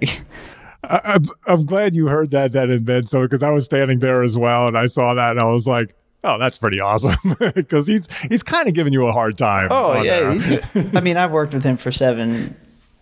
I, 0.84 1.02
I'm, 1.16 1.26
I'm 1.48 1.66
glad 1.66 1.96
you 1.96 2.08
heard 2.08 2.32
that 2.32 2.52
that 2.54 2.70
in 2.70 2.84
bed, 2.84 3.08
so 3.08 3.22
because 3.22 3.42
I 3.44 3.50
was 3.52 3.66
standing 3.66 4.00
there 4.00 4.24
as 4.24 4.38
well, 4.38 4.68
and 4.68 4.78
I 4.78 4.86
saw 4.88 5.14
that, 5.14 5.32
and 5.32 5.40
I 5.40 5.46
was 5.46 5.66
like, 5.66 5.96
"Oh, 6.24 6.38
that's 6.38 6.58
pretty 6.58 6.80
awesome," 6.80 7.16
because 7.56 7.88
he's 7.88 8.08
he's 8.30 8.44
kind 8.44 8.68
of 8.68 8.74
giving 8.74 8.92
you 8.94 9.08
a 9.08 9.12
hard 9.12 9.38
time. 9.38 9.70
Oh 9.72 10.02
yeah, 10.02 10.38
I 10.94 11.02
mean, 11.02 11.18
I've 11.18 11.32
worked 11.32 11.54
with 11.54 11.64
him 11.64 11.78
for 11.78 11.92
seven 11.92 12.56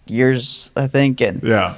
years, 0.07 0.71
I 0.75 0.87
think, 0.87 1.21
and 1.21 1.41
yeah, 1.41 1.75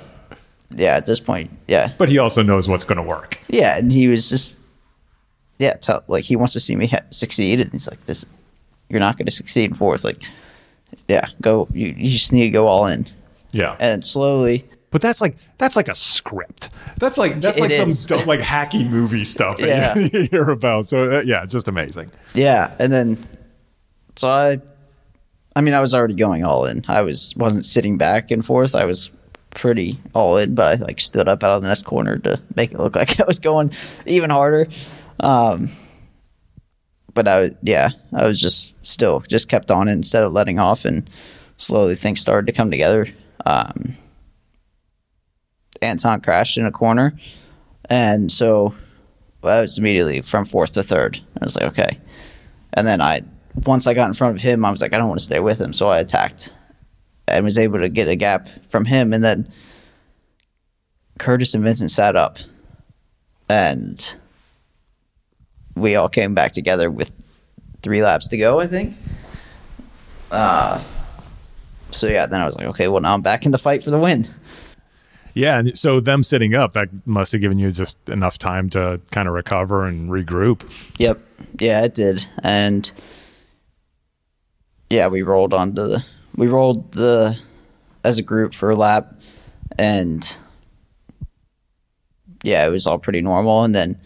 yeah, 0.76 0.96
at 0.96 1.06
this 1.06 1.20
point, 1.20 1.52
yeah, 1.68 1.92
but 1.98 2.10
he 2.10 2.18
also 2.18 2.42
knows 2.44 2.68
what's 2.68 2.84
going 2.86 2.98
to 2.98 3.04
work. 3.04 3.40
yeah, 3.48 3.78
and 3.78 3.92
he 3.92 4.08
was 4.08 4.30
just, 4.30 4.58
yeah, 5.60 5.74
tell, 5.76 6.04
like 6.08 6.26
he 6.26 6.36
wants 6.36 6.54
to 6.54 6.60
see 6.60 6.76
me 6.76 6.88
ha- 6.88 7.00
succeed, 7.12 7.62
and 7.62 7.72
he's 7.72 7.88
like, 7.88 8.06
"This, 8.08 8.26
you're 8.90 9.00
not 9.00 9.18
going 9.18 9.26
to 9.28 9.32
succeed 9.32 9.70
in 9.72 9.74
fourth. 9.76 10.04
Like, 10.04 10.22
yeah, 11.08 11.28
go. 11.42 11.68
You, 11.72 11.90
you 11.98 12.10
just 12.12 12.34
need 12.34 12.44
to 12.44 12.50
go 12.50 12.68
all 12.68 12.88
in." 12.88 13.06
Yeah, 13.52 13.78
And 13.80 14.04
slowly, 14.04 14.66
but 14.94 15.02
that's 15.02 15.20
like 15.20 15.36
that's 15.58 15.76
like 15.76 15.90
a 15.90 15.96
script. 15.96 16.70
That's 16.98 17.18
like 17.18 17.42
that's 17.42 17.58
It 17.58 17.62
like 17.62 17.72
is. 17.72 18.00
some 18.04 18.18
dumb, 18.20 18.28
like 18.28 18.40
hacky 18.40 18.90
movie 18.90 19.26
stuff 19.26 19.58
that 19.58 19.68
Yeah. 19.68 19.98
you, 19.98 20.10
you 20.14 20.28
hear 20.32 20.50
about. 20.50 20.88
So 20.88 21.12
uh, 21.18 21.22
yeah, 21.26 21.46
just 21.46 21.68
amazing. 21.68 22.12
yeah, 22.34 22.74
and 22.80 22.94
then, 22.94 23.18
so 24.16 24.30
I, 24.30 24.62
I 25.56 25.62
mean, 25.62 25.74
I 25.74 25.82
was 25.82 25.94
already 25.94 26.14
going 26.14 26.46
all 26.46 26.66
in. 26.66 26.86
I 26.88 27.02
was 27.02 27.34
wasn't 27.36 27.66
sitting 27.66 27.98
back 27.98 28.32
and 28.32 28.46
forth. 28.46 28.74
I 28.76 28.86
was 28.86 29.10
pretty 29.50 30.00
all 30.16 30.38
in, 30.38 30.56
but 30.56 30.80
I 30.80 30.84
like 30.84 31.00
stood 31.00 31.28
up 31.28 31.44
out 31.44 31.52
of 31.52 31.62
the 31.62 31.68
next 31.68 31.84
corner 31.84 32.18
to 32.20 32.42
make 32.56 32.72
it 32.72 32.80
look 32.80 32.96
like 33.02 33.20
I 33.20 33.26
was 33.28 33.40
going 33.40 33.72
even 34.06 34.30
harder. 34.30 34.68
Um, 35.20 35.70
but 37.14 37.28
I 37.28 37.38
was, 37.40 37.52
yeah, 37.62 37.90
I 38.14 38.26
was 38.26 38.40
just 38.40 38.84
still 38.86 39.20
just 39.22 39.50
kept 39.50 39.70
on 39.72 39.88
it 39.88 39.92
instead 39.94 40.24
of 40.24 40.34
letting 40.34 40.58
off, 40.60 40.86
and 40.86 41.10
slowly 41.58 41.96
things 41.96 42.20
started 42.20 42.48
to 42.48 42.54
come 42.54 42.72
together. 42.72 43.08
Um, 43.46 43.96
Anton 45.84 46.22
crashed 46.22 46.58
in 46.58 46.66
a 46.66 46.72
corner, 46.72 47.14
and 47.90 48.32
so 48.32 48.74
well, 49.42 49.60
I 49.60 49.62
was 49.62 49.78
immediately 49.78 50.22
from 50.22 50.46
fourth 50.46 50.72
to 50.74 50.84
third. 50.84 51.20
I 51.40 51.44
was 51.44 51.56
like, 51.56 51.66
okay, 51.66 52.00
and 52.74 52.88
then 52.88 53.02
I 53.02 53.22
once 53.66 53.86
I 53.86 53.94
got 53.94 54.08
in 54.08 54.14
front 54.14 54.36
of 54.36 54.42
him, 54.42 54.66
I 54.66 54.72
was 54.72 54.82
like, 54.82 54.94
I 54.94 54.98
don't 54.98 55.10
want 55.10 55.20
to 55.20 55.26
stay 55.26 55.40
with 55.40 55.60
him, 55.60 55.74
so 55.74 55.90
I 55.90 56.00
attacked 56.00 56.54
and 57.28 57.46
was 57.46 57.58
able 57.58 57.80
to 57.80 57.90
get 57.90 58.08
a 58.08 58.16
gap 58.16 58.48
from 58.68 58.86
him, 58.86 59.14
and 59.14 59.24
then 59.24 59.52
Curtis 61.20 61.54
and 61.54 61.64
Vincent 61.64 61.92
sat 61.92 62.16
up, 62.16 62.40
and 63.50 64.16
we 65.76 65.96
all 65.96 66.10
came 66.10 66.34
back 66.34 66.54
together 66.54 66.90
with 66.90 67.12
three 67.82 68.04
laps 68.04 68.28
to 68.30 68.38
go, 68.38 68.60
I 68.60 68.68
think. 68.68 68.96
Uh, 70.32 70.82
so 71.92 72.08
yeah, 72.08 72.26
then 72.26 72.42
I 72.42 72.46
was 72.46 72.56
like, 72.56 72.68
okay, 72.68 72.88
well 72.88 73.02
now 73.02 73.14
I'm 73.14 73.22
back 73.22 73.46
in 73.46 73.52
the 73.52 73.58
fight 73.58 73.84
for 73.84 73.92
the 73.92 74.00
win. 74.00 74.26
Yeah, 75.34 75.58
and 75.58 75.78
so 75.78 76.00
them 76.00 76.24
sitting 76.24 76.56
up 76.56 76.74
that 76.74 76.90
must 77.08 77.32
have 77.32 77.42
given 77.42 77.58
you 77.58 77.72
just 77.72 77.98
enough 78.08 78.38
time 78.38 78.70
to 78.72 79.02
kind 79.12 79.28
of 79.28 79.34
recover 79.34 79.86
and 79.86 80.10
regroup. 80.10 80.70
Yep. 81.00 81.20
Yeah, 81.60 81.84
it 81.84 81.96
did. 81.96 82.26
And 82.44 82.92
yeah, 84.90 85.08
we 85.08 85.24
rolled 85.24 85.54
onto 85.54 85.82
the 85.82 86.06
we 86.36 86.48
rolled 86.48 86.92
the 86.92 87.38
as 88.04 88.20
a 88.20 88.24
group 88.24 88.54
for 88.54 88.70
a 88.70 88.76
lap 88.76 89.16
and 89.78 90.36
yeah, 92.44 92.66
it 92.68 92.70
was 92.70 92.86
all 92.86 93.00
pretty 93.00 93.22
normal 93.22 93.64
and 93.64 93.74
then 93.74 94.00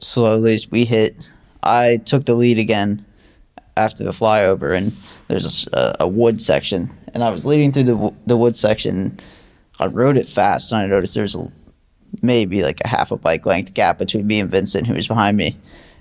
slowly 0.00 0.54
as 0.54 0.70
we 0.70 0.84
hit 0.84 1.30
I 1.62 1.98
took 1.98 2.24
the 2.24 2.34
lead 2.34 2.58
again 2.58 3.04
after 3.76 4.02
the 4.02 4.10
flyover 4.10 4.76
and 4.76 4.96
there's 5.28 5.66
a 5.72 6.08
wood 6.08 6.40
section 6.42 6.90
and 7.14 7.22
I 7.22 7.30
was 7.30 7.46
leading 7.46 7.70
through 7.70 7.84
the 7.84 8.14
the 8.26 8.36
wood 8.36 8.56
section 8.56 9.20
I 9.80 9.86
rode 9.86 10.18
it 10.18 10.28
fast 10.28 10.70
and 10.70 10.82
I 10.82 10.86
noticed 10.86 11.14
there's 11.14 11.34
a 11.34 11.50
maybe 12.22 12.62
like 12.62 12.80
a 12.84 12.88
half 12.88 13.10
a 13.10 13.16
bike 13.16 13.46
length 13.46 13.74
gap 13.74 13.98
between 13.98 14.26
me 14.26 14.40
and 14.40 14.50
Vincent, 14.50 14.86
who 14.86 14.94
was 14.94 15.08
behind 15.08 15.36
me. 15.36 15.56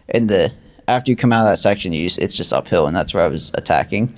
And 0.10 0.30
the 0.30 0.52
after 0.88 1.12
you 1.12 1.16
come 1.16 1.32
out 1.32 1.46
of 1.46 1.52
that 1.52 1.58
section, 1.58 1.94
you 1.94 2.06
it's 2.06 2.36
just 2.36 2.52
uphill, 2.52 2.88
and 2.88 2.96
that's 2.96 3.14
where 3.14 3.24
I 3.24 3.28
was 3.28 3.52
attacking. 3.54 4.14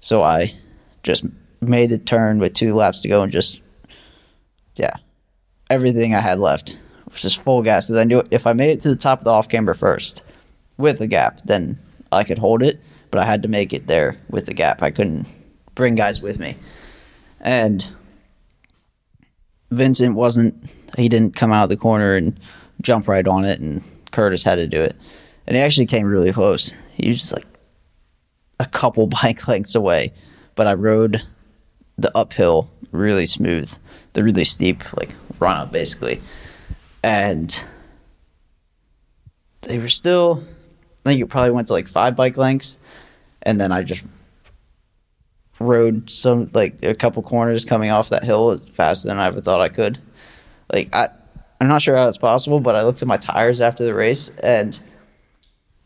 So 0.00 0.22
I 0.22 0.54
just 1.02 1.24
made 1.60 1.90
the 1.90 1.98
turn 1.98 2.38
with 2.38 2.54
two 2.54 2.74
laps 2.74 3.02
to 3.02 3.08
go, 3.08 3.22
and 3.22 3.32
just 3.32 3.60
yeah, 4.76 4.96
everything 5.68 6.14
I 6.14 6.20
had 6.20 6.38
left 6.38 6.78
was 7.10 7.20
just 7.20 7.42
full 7.42 7.62
gas. 7.62 7.88
Because 7.88 8.00
I 8.00 8.04
knew 8.04 8.22
if 8.30 8.46
I 8.46 8.52
made 8.52 8.70
it 8.70 8.80
to 8.82 8.88
the 8.88 8.96
top 8.96 9.18
of 9.18 9.24
the 9.24 9.32
off 9.32 9.48
camber 9.48 9.74
first 9.74 10.22
with 10.78 10.98
the 10.98 11.08
gap, 11.08 11.40
then 11.44 11.78
I 12.12 12.24
could 12.24 12.38
hold 12.38 12.62
it. 12.62 12.80
But 13.10 13.20
I 13.20 13.24
had 13.24 13.42
to 13.42 13.48
make 13.48 13.72
it 13.72 13.86
there 13.86 14.16
with 14.30 14.46
the 14.46 14.54
gap. 14.54 14.82
I 14.82 14.90
couldn't 14.90 15.26
bring 15.74 15.94
guys 15.94 16.22
with 16.22 16.38
me, 16.38 16.56
and 17.40 17.90
Vincent 19.70 20.14
wasn't 20.14 20.54
he 20.96 21.08
didn't 21.08 21.36
come 21.36 21.52
out 21.52 21.64
of 21.64 21.70
the 21.70 21.76
corner 21.76 22.16
and 22.16 22.38
jump 22.80 23.08
right 23.08 23.26
on 23.26 23.44
it 23.44 23.60
and 23.60 23.82
Curtis 24.10 24.44
had 24.44 24.56
to 24.56 24.66
do 24.66 24.80
it. 24.80 24.96
And 25.46 25.56
he 25.56 25.62
actually 25.62 25.86
came 25.86 26.06
really 26.06 26.32
close. 26.32 26.72
He 26.94 27.08
was 27.08 27.20
just 27.20 27.34
like 27.34 27.46
a 28.60 28.66
couple 28.66 29.06
bike 29.22 29.46
lengths 29.48 29.74
away. 29.74 30.12
But 30.54 30.66
I 30.66 30.74
rode 30.74 31.22
the 31.96 32.16
uphill 32.16 32.70
really 32.90 33.26
smooth, 33.26 33.72
the 34.14 34.22
really 34.22 34.44
steep 34.44 34.82
like 34.96 35.14
run 35.38 35.56
up 35.56 35.72
basically. 35.72 36.20
And 37.02 37.62
they 39.62 39.78
were 39.78 39.88
still 39.88 40.42
I 41.04 41.10
think 41.10 41.22
it 41.22 41.26
probably 41.26 41.50
went 41.50 41.68
to 41.68 41.74
like 41.74 41.88
five 41.88 42.16
bike 42.16 42.36
lengths 42.36 42.78
and 43.42 43.60
then 43.60 43.72
I 43.72 43.82
just 43.82 44.04
rode 45.60 46.08
some 46.08 46.50
like 46.52 46.84
a 46.84 46.94
couple 46.94 47.22
corners 47.22 47.64
coming 47.64 47.90
off 47.90 48.10
that 48.10 48.24
hill 48.24 48.58
faster 48.72 49.08
than 49.08 49.18
I 49.18 49.26
ever 49.26 49.40
thought 49.40 49.60
I 49.60 49.68
could. 49.68 49.98
Like 50.72 50.94
I, 50.94 51.08
I'm 51.60 51.68
not 51.68 51.82
sure 51.82 51.96
how 51.96 52.08
it's 52.08 52.18
possible, 52.18 52.60
but 52.60 52.76
I 52.76 52.82
looked 52.82 53.02
at 53.02 53.08
my 53.08 53.16
tires 53.16 53.60
after 53.60 53.84
the 53.84 53.94
race, 53.94 54.30
and 54.42 54.78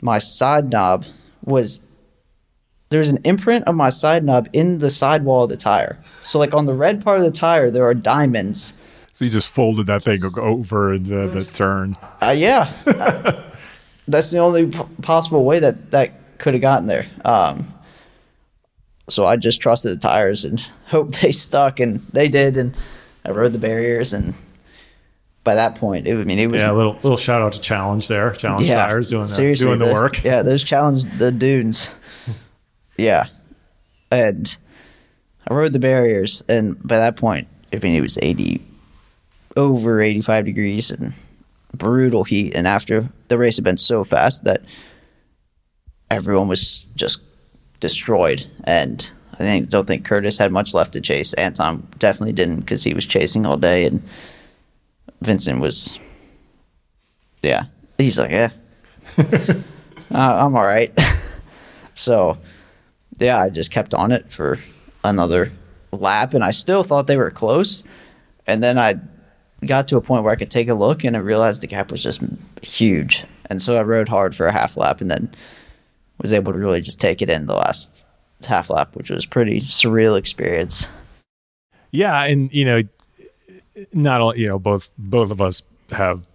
my 0.02 0.18
side 0.18 0.70
knob 0.70 1.06
was 1.44 1.80
there's 2.90 3.08
an 3.08 3.20
imprint 3.24 3.64
of 3.66 3.74
my 3.74 3.88
side 3.88 4.22
knob 4.22 4.48
in 4.52 4.78
the 4.78 4.90
sidewall 4.90 5.44
of 5.44 5.50
the 5.50 5.56
tire. 5.56 5.98
So 6.20 6.38
like 6.38 6.52
on 6.52 6.66
the 6.66 6.74
red 6.74 7.02
part 7.02 7.18
of 7.18 7.24
the 7.24 7.30
tire, 7.30 7.70
there 7.70 7.84
are 7.84 7.94
diamonds. 7.94 8.74
So 9.12 9.24
you 9.24 9.30
just 9.30 9.48
folded 9.48 9.86
that 9.86 10.02
thing 10.02 10.20
over 10.36 10.98
the, 10.98 11.26
the 11.26 11.44
turn. 11.44 11.96
Uh, 12.20 12.34
yeah, 12.36 12.70
uh, 12.86 13.42
that's 14.08 14.30
the 14.30 14.38
only 14.38 14.70
p- 14.70 14.78
possible 15.00 15.44
way 15.44 15.58
that 15.58 15.90
that 15.92 16.38
could 16.38 16.54
have 16.54 16.60
gotten 16.60 16.86
there. 16.86 17.06
Um, 17.24 17.72
so 19.12 19.26
I 19.26 19.36
just 19.36 19.60
trusted 19.60 19.92
the 19.92 20.00
tires 20.00 20.44
and 20.44 20.60
hoped 20.86 21.20
they 21.20 21.32
stuck, 21.32 21.80
and 21.80 22.00
they 22.12 22.28
did. 22.28 22.56
And 22.56 22.74
I 23.24 23.30
rode 23.30 23.52
the 23.52 23.58
barriers, 23.58 24.12
and 24.12 24.34
by 25.44 25.54
that 25.54 25.76
point, 25.76 26.06
it, 26.06 26.14
I 26.14 26.24
mean, 26.24 26.38
it 26.38 26.48
was 26.48 26.62
yeah. 26.62 26.72
A 26.72 26.74
little 26.74 26.94
little 26.94 27.16
shout 27.16 27.42
out 27.42 27.52
to 27.52 27.60
Challenge 27.60 28.08
there, 28.08 28.30
Challenge 28.32 28.68
yeah, 28.68 28.86
Tires 28.86 29.10
doing 29.10 29.26
the, 29.26 29.54
doing 29.56 29.78
the, 29.78 29.92
work. 29.92 30.22
Yeah, 30.24 30.42
those 30.42 30.62
challenge 30.62 31.04
the 31.18 31.32
dunes. 31.32 31.90
yeah, 32.96 33.26
and 34.10 34.56
I 35.48 35.54
rode 35.54 35.72
the 35.72 35.78
barriers, 35.78 36.42
and 36.48 36.80
by 36.82 36.98
that 36.98 37.16
point, 37.16 37.48
I 37.72 37.76
mean, 37.76 37.94
it 37.94 38.00
was 38.00 38.18
eighty 38.22 38.62
over 39.56 40.00
eighty 40.00 40.20
five 40.20 40.44
degrees 40.44 40.90
and 40.90 41.12
brutal 41.74 42.24
heat. 42.24 42.54
And 42.54 42.66
after 42.66 43.08
the 43.28 43.38
race 43.38 43.56
had 43.56 43.64
been 43.64 43.78
so 43.78 44.04
fast 44.04 44.44
that 44.44 44.62
everyone 46.10 46.48
was 46.48 46.84
just 46.94 47.22
destroyed, 47.82 48.46
and 48.64 49.10
I 49.34 49.38
think 49.38 49.68
don't 49.68 49.86
think 49.86 50.06
Curtis 50.06 50.38
had 50.38 50.52
much 50.52 50.72
left 50.72 50.94
to 50.94 51.00
chase. 51.00 51.34
Anton 51.34 51.86
definitely 51.98 52.32
didn't 52.32 52.60
because 52.60 52.82
he 52.82 52.94
was 52.94 53.04
chasing 53.04 53.44
all 53.44 53.58
day, 53.58 53.84
and 53.84 54.02
Vincent 55.20 55.60
was, 55.60 55.98
yeah, 57.42 57.64
he's 57.98 58.18
like, 58.18 58.30
yeah, 58.30 58.50
uh, 59.18 59.24
I'm 60.10 60.56
all 60.56 60.62
right. 60.62 60.96
so, 61.94 62.38
yeah, 63.18 63.38
I 63.38 63.50
just 63.50 63.72
kept 63.72 63.92
on 63.92 64.12
it 64.12 64.30
for 64.30 64.58
another 65.04 65.52
lap, 65.90 66.32
and 66.32 66.44
I 66.44 66.52
still 66.52 66.84
thought 66.84 67.08
they 67.08 67.16
were 67.16 67.32
close, 67.32 67.82
and 68.46 68.62
then 68.62 68.78
I 68.78 68.94
got 69.66 69.88
to 69.88 69.96
a 69.96 70.00
point 70.00 70.22
where 70.22 70.32
I 70.32 70.36
could 70.36 70.52
take 70.52 70.68
a 70.68 70.74
look, 70.74 71.02
and 71.02 71.16
I 71.16 71.20
realized 71.20 71.62
the 71.62 71.66
gap 71.66 71.90
was 71.90 72.02
just 72.02 72.22
huge, 72.62 73.24
and 73.46 73.60
so 73.60 73.76
I 73.76 73.82
rode 73.82 74.08
hard 74.08 74.36
for 74.36 74.46
a 74.46 74.52
half 74.52 74.76
lap, 74.76 75.00
and 75.00 75.10
then 75.10 75.34
was 76.22 76.32
able 76.32 76.52
to 76.52 76.58
really 76.58 76.80
just 76.80 77.00
take 77.00 77.20
it 77.20 77.28
in 77.28 77.46
the 77.46 77.54
last 77.54 78.04
half 78.46 78.70
lap, 78.70 78.96
which 78.96 79.10
was 79.10 79.26
pretty 79.26 79.60
surreal 79.60 80.16
experience. 80.16 80.88
Yeah, 81.90 82.22
and 82.24 82.52
you 82.52 82.64
know, 82.64 82.82
not 83.92 84.20
all 84.20 84.36
you 84.36 84.46
know, 84.46 84.58
both 84.58 84.90
both 84.96 85.30
of 85.30 85.42
us 85.42 85.62
have 85.90 86.26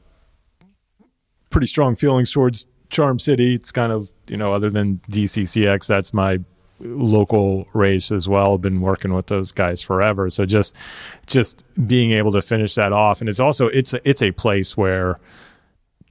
pretty 1.49 1.67
strong 1.67 1.95
feelings 1.95 2.31
towards 2.31 2.67
Charm 2.89 3.17
City. 3.17 3.55
It's 3.55 3.71
kind 3.71 3.91
of 3.91 4.11
you 4.27 4.38
know, 4.38 4.53
other 4.53 4.69
than 4.69 5.01
DCCX, 5.09 5.88
that's 5.88 6.13
my 6.13 6.39
local 6.79 7.67
race 7.73 8.11
as 8.11 8.27
well. 8.27 8.57
Been 8.57 8.81
working 8.81 9.13
with 9.13 9.27
those 9.27 9.51
guys 9.51 9.81
forever, 9.81 10.29
so 10.29 10.45
just 10.45 10.75
just 11.25 11.63
being 11.88 12.11
able 12.11 12.31
to 12.33 12.41
finish 12.41 12.75
that 12.75 12.91
off, 12.91 13.21
and 13.21 13.29
it's 13.29 13.39
also 13.39 13.67
it's 13.67 13.93
a, 13.93 14.07
it's 14.07 14.21
a 14.21 14.31
place 14.31 14.77
where 14.77 15.19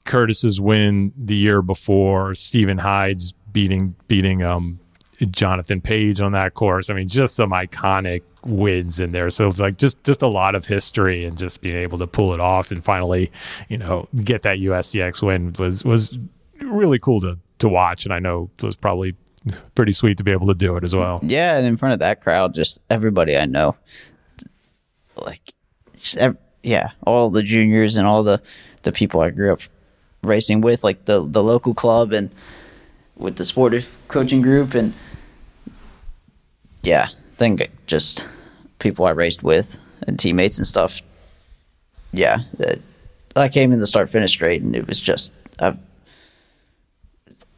Curtis's 0.05 0.61
win 0.61 1.13
the 1.17 1.37
year 1.37 1.61
before, 1.61 2.35
Stephen 2.35 2.79
Hyde's 2.79 3.35
beating 3.57 3.95
beating 4.07 4.43
um 4.43 4.79
Jonathan 5.31 5.81
Page 5.81 6.21
on 6.21 6.33
that 6.33 6.53
course. 6.53 6.91
I 6.91 6.95
mean, 6.95 7.09
just 7.09 7.35
some 7.35 7.53
iconic 7.53 8.21
wins 8.45 9.01
in 9.01 9.13
there. 9.13 9.31
So 9.31 9.49
like 9.57 9.79
just 9.79 10.05
just 10.05 10.21
a 10.21 10.29
lot 10.29 10.55
of 10.55 10.67
history 10.67 11.25
and 11.25 11.39
just 11.39 11.63
being 11.63 11.77
able 11.77 11.97
to 11.97 12.07
pull 12.07 12.35
it 12.35 12.41
off 12.41 12.71
and 12.71 12.85
finally, 12.85 13.33
you 13.71 13.79
know, 13.79 14.09
get 14.23 14.43
that 14.43 14.59
USCX 14.59 15.23
win 15.23 15.55
was 15.59 15.87
was 15.87 16.15
really 16.61 16.99
cool 16.99 17.19
to 17.23 17.39
to 17.61 17.69
watch. 17.71 18.05
And 18.05 18.13
I 18.13 18.19
know 18.19 18.51
it 18.59 18.63
was 18.63 18.77
probably 18.77 19.15
pretty 19.75 19.93
sweet 19.93 20.19
to 20.19 20.25
be 20.25 20.33
able 20.33 20.49
to 20.49 20.55
do 20.55 20.77
it 20.77 20.85
as 20.85 20.95
well. 20.95 21.21
Yeah, 21.23 21.57
and 21.57 21.67
in 21.67 21.79
front 21.79 21.95
of 21.95 22.01
that 22.01 22.21
crowd, 22.21 22.53
just 22.53 22.83
everybody 22.91 23.39
I 23.39 23.47
know, 23.47 23.75
like, 25.17 25.55
yeah, 26.63 26.91
all 27.07 27.31
the 27.31 27.43
juniors 27.43 27.97
and 27.97 28.07
all 28.07 28.23
the 28.23 28.43
the 28.83 28.93
people 28.93 29.23
I 29.23 29.31
grew 29.31 29.55
up 29.55 29.61
racing 30.23 30.61
with, 30.61 30.85
like 30.85 31.07
the 31.07 31.27
the 31.27 31.43
local 31.43 31.73
club 31.73 32.13
and 32.13 32.31
with 33.17 33.37
the 33.37 33.45
sportive 33.45 33.99
coaching 34.09 34.43
group 34.43 34.75
and 34.75 34.93
yeah, 36.83 37.09
I 37.11 37.37
think 37.37 37.71
just 37.87 38.25
people 38.79 39.07
I 39.07 39.11
raced 39.11 39.43
with 39.43 39.79
and 40.07 40.19
teammates 40.19 40.59
and 40.59 40.67
stuff. 40.67 41.01
Yeah, 42.13 42.39
that 42.59 42.79
I 43.35 43.49
came 43.49 43.73
in 43.73 43.81
the 43.81 43.87
start 43.87 44.09
finish 44.09 44.33
straight 44.33 44.63
and 44.63 44.75
it 44.77 44.87
was 44.87 45.01
just 45.01 45.33
uh, 45.59 45.73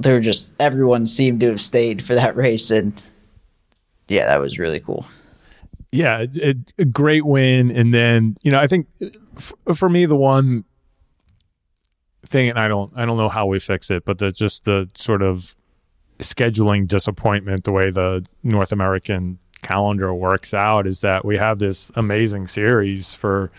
they 0.01 0.13
were 0.13 0.21
just 0.21 0.53
everyone 0.59 1.07
seemed 1.07 1.41
to 1.41 1.49
have 1.49 1.63
stayed 1.63 2.03
for 2.03 2.15
that 2.15 2.37
race 2.45 2.71
and 2.71 3.01
yeah, 4.09 4.27
that 4.27 4.41
was 4.41 4.59
really 4.59 4.81
cool. 4.81 5.07
Yeah, 5.93 6.27
a, 6.43 6.55
a 6.79 6.85
great 6.85 7.25
win, 7.25 7.71
and 7.71 7.95
then 7.95 8.37
you 8.43 8.51
know 8.51 8.59
I 8.59 8.67
think 8.67 8.89
f- 9.37 9.53
for 9.75 9.89
me 9.89 10.05
the 10.07 10.17
one 10.17 10.65
thing, 12.29 12.51
and 12.51 12.59
I 12.59 12.69
don't 12.69 12.93
I 12.97 13.05
don't 13.07 13.17
know 13.17 13.29
how 13.29 13.47
we 13.47 13.59
fix 13.59 13.91
it, 13.91 14.05
but 14.05 14.19
the 14.19 14.31
just 14.31 14.65
the 14.65 14.89
sort 14.95 15.23
of 15.23 15.55
scheduling 16.21 16.87
disappointment, 16.87 17.65
the 17.65 17.73
way 17.73 17.91
the 17.91 18.25
North 18.43 18.73
American 18.73 19.39
calendar 19.63 20.13
works 20.15 20.55
out, 20.55 20.87
is 20.87 21.01
that 21.01 21.25
we 21.25 21.37
have 21.37 21.59
this 21.59 21.91
amazing 21.95 22.47
series 22.47 23.15
for 23.15 23.51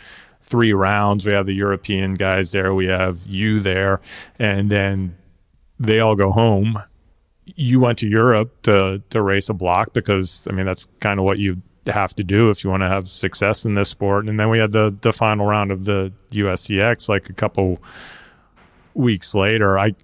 three 0.41 0.73
rounds. 0.73 1.25
We 1.25 1.33
have 1.33 1.45
the 1.45 1.53
European 1.53 2.15
guys 2.15 2.51
there, 2.51 2.73
we 2.73 2.87
have 2.87 3.25
you 3.25 3.59
there, 3.59 4.01
and 4.37 4.69
then 4.69 5.17
they 5.79 5.99
all 5.99 6.15
go 6.15 6.31
home. 6.31 6.81
You 7.55 7.79
went 7.79 7.97
to 7.99 8.07
Europe 8.07 8.61
to 8.63 9.01
to 9.09 9.21
race 9.21 9.49
a 9.49 9.53
block 9.53 9.93
because 9.93 10.47
I 10.49 10.53
mean 10.53 10.65
that's 10.65 10.87
kind 10.99 11.19
of 11.19 11.25
what 11.25 11.39
you 11.39 11.61
have 11.87 12.13
to 12.15 12.23
do 12.23 12.49
if 12.49 12.63
you 12.63 12.69
want 12.69 12.83
to 12.83 12.87
have 12.87 13.07
success 13.07 13.65
in 13.65 13.73
this 13.73 13.89
sport. 13.89 14.29
And 14.29 14.39
then 14.39 14.49
we 14.49 14.59
had 14.59 14.71
the 14.71 14.95
the 15.01 15.13
final 15.13 15.45
round 15.45 15.71
of 15.71 15.85
the 15.85 16.11
USCX 16.31 17.09
like 17.09 17.29
a 17.29 17.33
couple 17.33 17.81
weeks 18.99 19.33
later. 19.33 19.79
I 19.79 19.95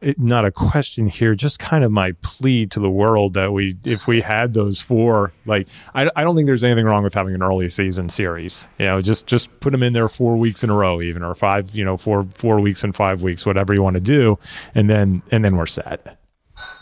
it, 0.00 0.20
not 0.20 0.44
a 0.44 0.52
question 0.52 1.08
here, 1.08 1.34
just 1.34 1.58
kind 1.58 1.82
of 1.82 1.90
my 1.90 2.12
plea 2.22 2.66
to 2.66 2.80
the 2.80 2.90
world 2.90 3.32
that 3.34 3.52
we, 3.52 3.76
if 3.84 4.06
we 4.06 4.20
had 4.20 4.52
those 4.52 4.80
four, 4.80 5.32
like 5.46 5.68
I, 5.94 6.10
I 6.14 6.22
don't 6.22 6.36
think 6.36 6.46
there's 6.46 6.62
anything 6.62 6.84
wrong 6.84 7.02
with 7.02 7.14
having 7.14 7.34
an 7.34 7.42
early 7.42 7.70
season 7.70 8.08
series. 8.08 8.66
You 8.78 8.86
know, 8.86 9.00
just 9.00 9.26
just 9.26 9.48
put 9.60 9.70
them 9.70 9.82
in 9.82 9.94
there 9.94 10.08
four 10.08 10.36
weeks 10.36 10.62
in 10.62 10.70
a 10.70 10.74
row, 10.74 11.00
even 11.00 11.22
or 11.22 11.34
five, 11.34 11.74
you 11.74 11.84
know, 11.84 11.96
four 11.96 12.24
four 12.24 12.60
weeks 12.60 12.84
and 12.84 12.94
five 12.94 13.22
weeks, 13.22 13.46
whatever 13.46 13.74
you 13.74 13.82
want 13.82 13.94
to 13.94 14.00
do, 14.00 14.36
and 14.74 14.90
then 14.90 15.22
and 15.30 15.44
then 15.44 15.56
we're 15.56 15.66
set. 15.66 16.18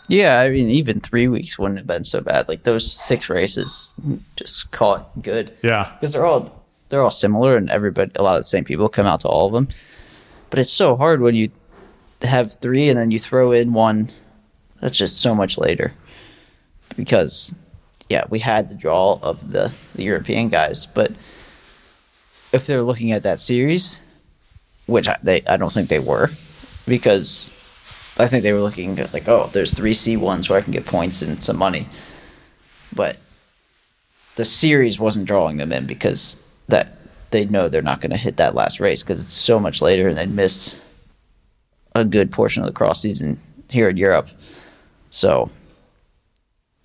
Yeah, 0.08 0.40
I 0.40 0.50
mean, 0.50 0.68
even 0.70 1.00
three 1.00 1.28
weeks 1.28 1.58
wouldn't 1.58 1.78
have 1.78 1.86
been 1.86 2.04
so 2.04 2.20
bad. 2.20 2.48
Like 2.48 2.64
those 2.64 2.92
six 2.92 3.30
races, 3.30 3.92
just 4.36 4.70
call 4.70 4.96
it 4.96 5.22
good. 5.22 5.56
Yeah, 5.62 5.92
because 5.98 6.12
they're 6.12 6.26
all 6.26 6.64
they're 6.88 7.00
all 7.00 7.10
similar, 7.10 7.56
and 7.56 7.70
everybody, 7.70 8.10
a 8.16 8.22
lot 8.22 8.34
of 8.34 8.40
the 8.40 8.44
same 8.44 8.64
people 8.64 8.88
come 8.88 9.06
out 9.06 9.20
to 9.20 9.28
all 9.28 9.46
of 9.46 9.52
them. 9.52 9.68
But 10.54 10.60
it's 10.60 10.70
so 10.70 10.94
hard 10.94 11.20
when 11.20 11.34
you 11.34 11.50
have 12.22 12.60
three 12.60 12.88
and 12.88 12.96
then 12.96 13.10
you 13.10 13.18
throw 13.18 13.50
in 13.50 13.72
one. 13.72 14.08
That's 14.80 14.96
just 14.96 15.20
so 15.20 15.34
much 15.34 15.58
later. 15.58 15.92
Because 16.96 17.52
yeah 18.08 18.22
we 18.30 18.38
had 18.38 18.68
the 18.68 18.76
draw 18.76 19.18
of 19.20 19.50
the, 19.50 19.72
the 19.96 20.04
european 20.04 20.50
guys. 20.50 20.86
But 20.86 21.10
if 22.52 22.66
they're 22.66 22.82
looking 22.82 23.10
at 23.10 23.24
that 23.24 23.40
series 23.40 23.98
which 24.86 25.08
I, 25.08 25.18
they 25.24 25.42
i 25.48 25.56
don't 25.56 25.72
think 25.72 25.88
they 25.88 25.98
were 25.98 26.30
because 26.86 27.50
i 28.20 28.28
think 28.28 28.44
they 28.44 28.52
were 28.52 28.60
looking 28.60 29.00
at 29.00 29.12
like 29.12 29.26
oh 29.26 29.50
there's 29.52 29.74
three 29.74 29.94
c1s 29.94 30.48
where 30.48 30.60
i 30.60 30.62
can 30.62 30.72
get 30.72 30.86
points 30.86 31.20
and 31.20 31.42
some 31.42 31.56
money. 31.56 31.88
But 32.94 33.16
the 34.36 34.44
series 34.44 35.00
wasn't 35.00 35.26
drawing 35.26 35.56
them 35.56 35.72
in 35.72 35.84
because 35.84 36.36
that 36.68 36.96
they 37.34 37.44
know 37.46 37.68
they're 37.68 37.82
not 37.82 38.00
going 38.00 38.12
to 38.12 38.16
hit 38.16 38.36
that 38.36 38.54
last 38.54 38.78
race 38.78 39.02
because 39.02 39.20
it's 39.20 39.34
so 39.34 39.58
much 39.58 39.82
later 39.82 40.06
and 40.08 40.16
they'd 40.16 40.30
miss 40.30 40.72
a 41.96 42.04
good 42.04 42.30
portion 42.30 42.62
of 42.62 42.66
the 42.68 42.72
cross 42.72 43.02
season 43.02 43.40
here 43.68 43.88
in 43.88 43.96
Europe. 43.96 44.28
So, 45.10 45.50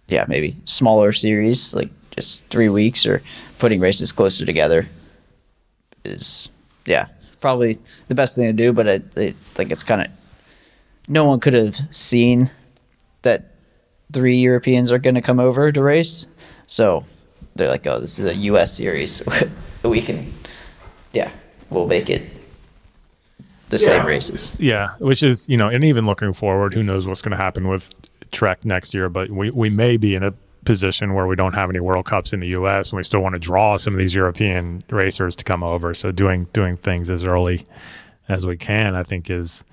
yeah, 0.08 0.26
maybe 0.28 0.58
smaller 0.66 1.14
series, 1.14 1.76
like 1.76 1.90
just 2.16 2.44
three 2.48 2.68
weeks, 2.68 3.06
or 3.06 3.22
putting 3.60 3.80
races 3.80 4.12
closer 4.12 4.44
together 4.44 4.88
is, 6.04 6.50
yeah, 6.88 7.06
probably 7.42 7.78
the 8.08 8.16
best 8.16 8.36
thing 8.36 8.48
to 8.48 8.54
do. 8.54 8.74
But 8.74 8.90
I, 8.90 8.94
I 9.18 9.36
think 9.54 9.72
it's 9.72 9.84
kind 9.84 10.02
of 10.02 10.08
no 11.08 11.26
one 11.26 11.40
could 11.40 11.54
have 11.54 11.76
seen 11.92 12.50
that 13.22 13.52
three 14.12 14.38
Europeans 14.38 14.92
are 14.92 14.98
going 14.98 15.16
to 15.16 15.22
come 15.22 15.40
over 15.40 15.72
to 15.72 15.84
race. 15.84 16.26
So 16.66 17.06
they're 17.56 17.70
like, 17.70 17.86
oh, 17.86 18.00
this 18.00 18.18
is 18.18 18.26
a 18.26 18.36
U.S. 18.36 18.76
series. 18.76 19.22
we 19.84 20.02
can, 20.02 20.32
yeah, 21.14 21.32
we'll 21.70 21.88
make 21.88 22.10
it 22.10 22.30
the 23.70 23.78
yeah. 23.78 23.88
same 23.88 24.06
races. 24.06 24.56
Yeah, 24.60 24.90
which 25.00 25.24
is 25.24 25.48
you 25.48 25.58
know, 25.58 25.70
and 25.70 25.84
even 25.84 26.06
looking 26.06 26.34
forward, 26.34 26.74
who 26.74 26.84
knows 26.84 27.08
what's 27.08 27.22
going 27.22 27.38
to 27.38 27.44
happen 27.44 27.68
with 27.68 27.94
Trek 28.32 28.66
next 28.66 28.94
year? 28.94 29.10
But 29.10 29.30
we 29.30 29.50
we 29.52 29.70
may 29.70 29.98
be 29.98 30.16
in 30.16 30.24
a 30.24 30.34
position 30.66 31.14
where 31.14 31.26
we 31.26 31.36
don't 31.36 31.54
have 31.54 31.70
any 31.70 31.80
World 31.80 32.06
Cups 32.06 32.34
in 32.34 32.40
the 32.42 32.48
U.S. 32.50 32.92
and 32.92 32.98
we 32.98 33.04
still 33.04 33.22
want 33.22 33.34
to 33.34 33.40
draw 33.40 33.78
some 33.78 33.94
of 33.94 34.00
these 34.00 34.14
European 34.14 34.82
racers 34.90 35.36
to 35.38 35.44
come 35.44 35.64
over. 35.64 35.94
So 35.94 36.12
doing 36.12 36.46
doing 36.54 36.78
things 36.78 37.10
as 37.10 37.24
early 37.24 37.66
as 38.28 38.46
we 38.46 38.58
can, 38.58 38.96
I 38.96 39.04
think, 39.04 39.30
is 39.30 39.64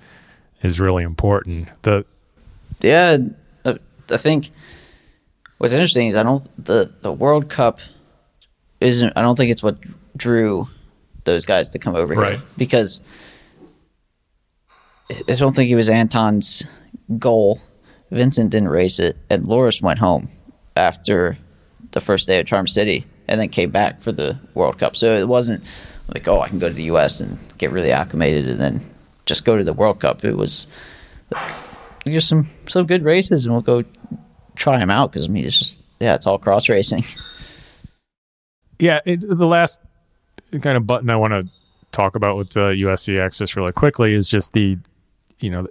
is 0.63 0.79
really 0.79 1.03
important. 1.03 1.69
The 1.83 2.05
yeah, 2.81 3.17
uh, 3.65 3.75
I 4.09 4.17
think 4.17 4.51
what's 5.57 5.73
interesting 5.73 6.07
is 6.07 6.15
I 6.15 6.23
don't 6.23 6.47
the 6.63 6.93
the 7.01 7.11
World 7.11 7.49
Cup 7.49 7.79
isn't. 8.79 9.13
I 9.15 9.21
don't 9.21 9.35
think 9.35 9.51
it's 9.51 9.63
what 9.63 9.77
drew 10.15 10.67
those 11.27 11.45
guys 11.45 11.69
to 11.69 11.79
come 11.79 11.95
over 11.95 12.15
Right. 12.15 12.39
here 12.39 12.41
because 12.57 13.01
I 15.27 15.33
don't 15.33 15.55
think 15.55 15.69
it 15.69 15.75
was 15.75 15.89
Anton's 15.89 16.63
goal. 17.19 17.61
Vincent 18.11 18.49
didn't 18.49 18.69
race 18.69 18.99
it, 18.99 19.17
and 19.29 19.45
Loris 19.47 19.81
went 19.81 19.99
home 19.99 20.29
after 20.75 21.37
the 21.91 22.01
first 22.01 22.27
day 22.27 22.39
at 22.39 22.47
Charm 22.47 22.67
City, 22.67 23.05
and 23.27 23.39
then 23.39 23.49
came 23.49 23.69
back 23.69 24.01
for 24.01 24.11
the 24.11 24.37
World 24.53 24.77
Cup. 24.77 24.95
So 24.95 25.13
it 25.13 25.27
wasn't 25.27 25.63
like, 26.13 26.27
oh, 26.27 26.41
I 26.41 26.49
can 26.49 26.59
go 26.59 26.67
to 26.67 26.73
the 26.73 26.83
U.S. 26.85 27.19
and 27.21 27.37
get 27.57 27.71
really 27.71 27.91
acclimated, 27.91 28.47
and 28.49 28.59
then 28.59 28.81
just 29.25 29.45
go 29.45 29.57
to 29.57 29.63
the 29.63 29.73
World 29.73 29.99
Cup. 29.99 30.23
It 30.25 30.35
was 30.35 30.67
like, 31.31 31.53
just 32.05 32.27
some 32.29 32.49
some 32.67 32.85
good 32.85 33.03
races, 33.03 33.45
and 33.45 33.53
we'll 33.53 33.61
go 33.61 33.83
try 34.55 34.77
them 34.77 34.89
out 34.89 35.11
because 35.11 35.25
I 35.25 35.29
mean, 35.29 35.45
it's 35.45 35.57
just 35.59 35.79
yeah, 35.99 36.15
it's 36.15 36.27
all 36.27 36.37
cross 36.37 36.67
racing. 36.69 37.03
yeah, 38.79 38.99
it, 39.05 39.21
the 39.21 39.47
last 39.47 39.79
kind 40.51 40.77
of 40.77 40.87
button 40.87 41.09
I 41.09 41.15
want 41.15 41.33
to 41.33 41.47
talk 41.91 42.15
about 42.15 42.37
with 42.37 42.51
the 42.51 42.71
USCX 42.71 43.19
access 43.19 43.55
really 43.55 43.71
quickly 43.71 44.13
is 44.13 44.27
just 44.27 44.53
the, 44.53 44.77
you 45.39 45.49
know, 45.49 45.67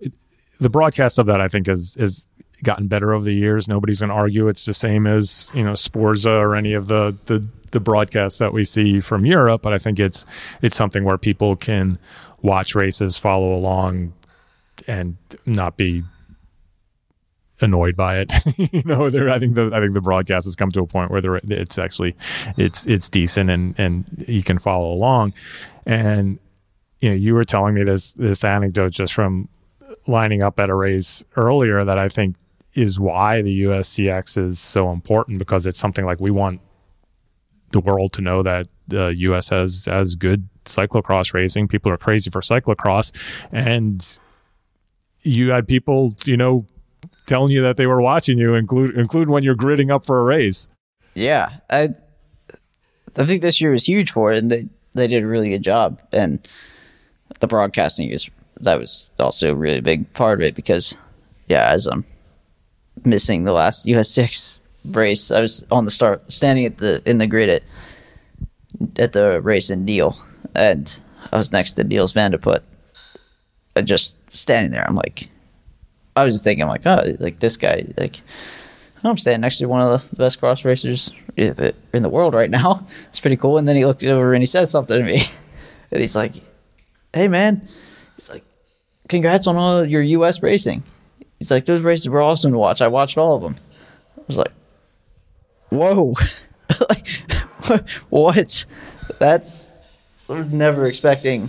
the 0.60 0.70
broadcast 0.70 1.18
of 1.18 1.26
that 1.26 1.40
I 1.40 1.48
think 1.48 1.66
has 1.66 1.96
has 1.98 2.28
gotten 2.62 2.86
better 2.88 3.12
over 3.12 3.24
the 3.24 3.36
years. 3.36 3.68
Nobody's 3.68 4.00
going 4.00 4.08
to 4.08 4.14
argue 4.14 4.48
it's 4.48 4.64
the 4.64 4.74
same 4.74 5.06
as 5.06 5.50
you 5.54 5.62
know 5.62 5.72
Sporza 5.72 6.36
or 6.36 6.54
any 6.54 6.72
of 6.72 6.88
the 6.88 7.16
the 7.26 7.46
the 7.72 7.80
broadcasts 7.80 8.38
that 8.38 8.52
we 8.52 8.64
see 8.64 9.00
from 9.00 9.26
Europe, 9.26 9.62
but 9.62 9.72
I 9.72 9.78
think 9.78 9.98
it's 9.98 10.24
it's 10.62 10.76
something 10.76 11.04
where 11.04 11.18
people 11.18 11.56
can 11.56 11.98
watch 12.42 12.74
races, 12.74 13.18
follow 13.18 13.54
along, 13.54 14.14
and 14.86 15.16
not 15.44 15.76
be 15.76 16.02
annoyed 17.60 17.96
by 17.96 18.18
it. 18.18 18.32
you 18.72 18.82
know, 18.84 19.10
there. 19.10 19.30
I 19.30 19.38
think 19.38 19.54
the 19.54 19.70
I 19.72 19.80
think 19.80 19.94
the 19.94 20.00
broadcast 20.00 20.44
has 20.44 20.56
come 20.56 20.70
to 20.72 20.80
a 20.80 20.86
point 20.86 21.10
where 21.10 21.40
it's 21.44 21.78
actually 21.78 22.16
it's 22.56 22.86
it's 22.86 23.08
decent 23.08 23.50
and 23.50 23.78
and 23.78 24.24
you 24.26 24.42
can 24.42 24.58
follow 24.58 24.92
along. 24.92 25.34
And 25.84 26.38
you 27.00 27.10
know, 27.10 27.14
you 27.14 27.34
were 27.34 27.44
telling 27.44 27.74
me 27.74 27.84
this 27.84 28.12
this 28.12 28.44
anecdote 28.44 28.90
just 28.90 29.14
from 29.14 29.48
lining 30.06 30.42
up 30.42 30.58
at 30.58 30.70
a 30.70 30.74
race 30.74 31.24
earlier 31.36 31.84
that 31.84 31.98
I 31.98 32.08
think 32.08 32.36
is 32.74 33.00
why 33.00 33.42
the 33.42 33.64
USCX 33.64 34.36
is 34.36 34.60
so 34.60 34.90
important 34.92 35.38
because 35.38 35.66
it's 35.66 35.78
something 35.78 36.04
like 36.04 36.20
we 36.20 36.30
want 36.30 36.60
the 37.72 37.80
world 37.80 38.12
to 38.12 38.20
know 38.20 38.42
that 38.42 38.66
the 38.86 39.08
US 39.16 39.48
has 39.48 39.86
has 39.86 40.14
good 40.14 40.48
cyclocross 40.64 41.32
racing. 41.32 41.68
People 41.68 41.90
are 41.90 41.96
crazy 41.96 42.30
for 42.30 42.40
cyclocross 42.40 43.12
and 43.50 44.18
you 45.22 45.50
had 45.50 45.66
people, 45.66 46.14
you 46.24 46.36
know, 46.36 46.66
telling 47.26 47.52
you 47.52 47.62
that 47.62 47.76
they 47.76 47.86
were 47.86 48.00
watching 48.00 48.38
you, 48.38 48.54
include 48.54 48.96
include 48.96 49.28
when 49.28 49.42
you're 49.42 49.54
gridding 49.54 49.90
up 49.90 50.06
for 50.06 50.20
a 50.20 50.24
race. 50.24 50.66
Yeah, 51.14 51.50
I 51.70 51.90
I 53.16 53.24
think 53.24 53.42
this 53.42 53.60
year 53.60 53.70
was 53.72 53.86
huge 53.86 54.10
for 54.10 54.32
it, 54.32 54.38
and 54.38 54.50
they 54.50 54.68
they 54.94 55.06
did 55.06 55.22
a 55.22 55.26
really 55.26 55.50
good 55.50 55.62
job. 55.62 56.00
And 56.12 56.46
the 57.40 57.46
broadcasting 57.46 58.10
is 58.10 58.30
that 58.60 58.78
was 58.78 59.10
also 59.18 59.52
a 59.52 59.54
really 59.54 59.80
big 59.80 60.10
part 60.14 60.40
of 60.40 60.44
it 60.46 60.54
because, 60.54 60.96
yeah, 61.48 61.68
as 61.70 61.86
I'm 61.86 62.04
missing 63.04 63.44
the 63.44 63.52
last 63.52 63.86
USCX 63.86 64.58
race, 64.86 65.30
I 65.30 65.40
was 65.40 65.64
on 65.70 65.84
the 65.84 65.90
start 65.90 66.30
standing 66.30 66.64
at 66.64 66.78
the 66.78 67.02
in 67.06 67.18
the 67.18 67.26
grid 67.26 67.48
at 67.48 67.64
at 68.98 69.12
the 69.12 69.40
race 69.40 69.70
in 69.70 69.84
Deal, 69.84 70.16
and 70.54 70.98
I 71.32 71.36
was 71.36 71.52
next 71.52 71.74
to 71.74 71.84
Niels 71.84 72.12
Vandeputte, 72.12 72.62
just 73.84 74.18
standing 74.30 74.72
there. 74.72 74.86
I'm 74.86 74.96
like, 74.96 75.28
I 76.16 76.24
was 76.24 76.34
just 76.34 76.44
thinking, 76.44 76.66
like, 76.66 76.86
oh, 76.86 77.02
like 77.20 77.38
this 77.38 77.56
guy, 77.56 77.84
like 77.96 78.20
oh, 79.04 79.10
I'm 79.10 79.18
standing 79.18 79.40
next 79.40 79.58
to 79.58 79.66
one 79.66 79.80
of 79.82 80.08
the 80.10 80.16
best 80.16 80.40
cross 80.40 80.64
racers 80.64 81.12
in 81.36 81.54
the 82.02 82.08
world 82.08 82.34
right 82.34 82.50
now. 82.50 82.86
It's 83.08 83.20
pretty 83.20 83.36
cool. 83.36 83.58
And 83.58 83.66
then 83.66 83.76
he 83.76 83.86
looked 83.86 84.04
over 84.04 84.34
and 84.34 84.42
he 84.42 84.46
says 84.46 84.70
something 84.70 84.98
to 84.98 85.04
me, 85.04 85.22
and 85.90 86.00
he's 86.00 86.16
like, 86.16 86.34
"Hey, 87.12 87.28
man," 87.28 87.66
he's 88.16 88.28
like, 88.28 88.44
"Congrats 89.08 89.46
on 89.46 89.56
all 89.56 89.84
your 89.84 90.02
U.S. 90.02 90.42
racing." 90.42 90.82
He's 91.38 91.50
like, 91.50 91.64
"Those 91.64 91.82
races 91.82 92.08
were 92.08 92.20
awesome 92.20 92.52
to 92.52 92.58
watch. 92.58 92.80
I 92.80 92.88
watched 92.88 93.16
all 93.16 93.36
of 93.36 93.42
them." 93.42 93.56
I 94.18 94.22
was 94.26 94.36
like, 94.36 94.52
"Whoa, 95.70 96.14
like, 96.90 97.08
what? 98.10 98.64
That's 99.18 99.68
I 100.28 100.32
was 100.32 100.52
never 100.52 100.86
expecting, 100.86 101.48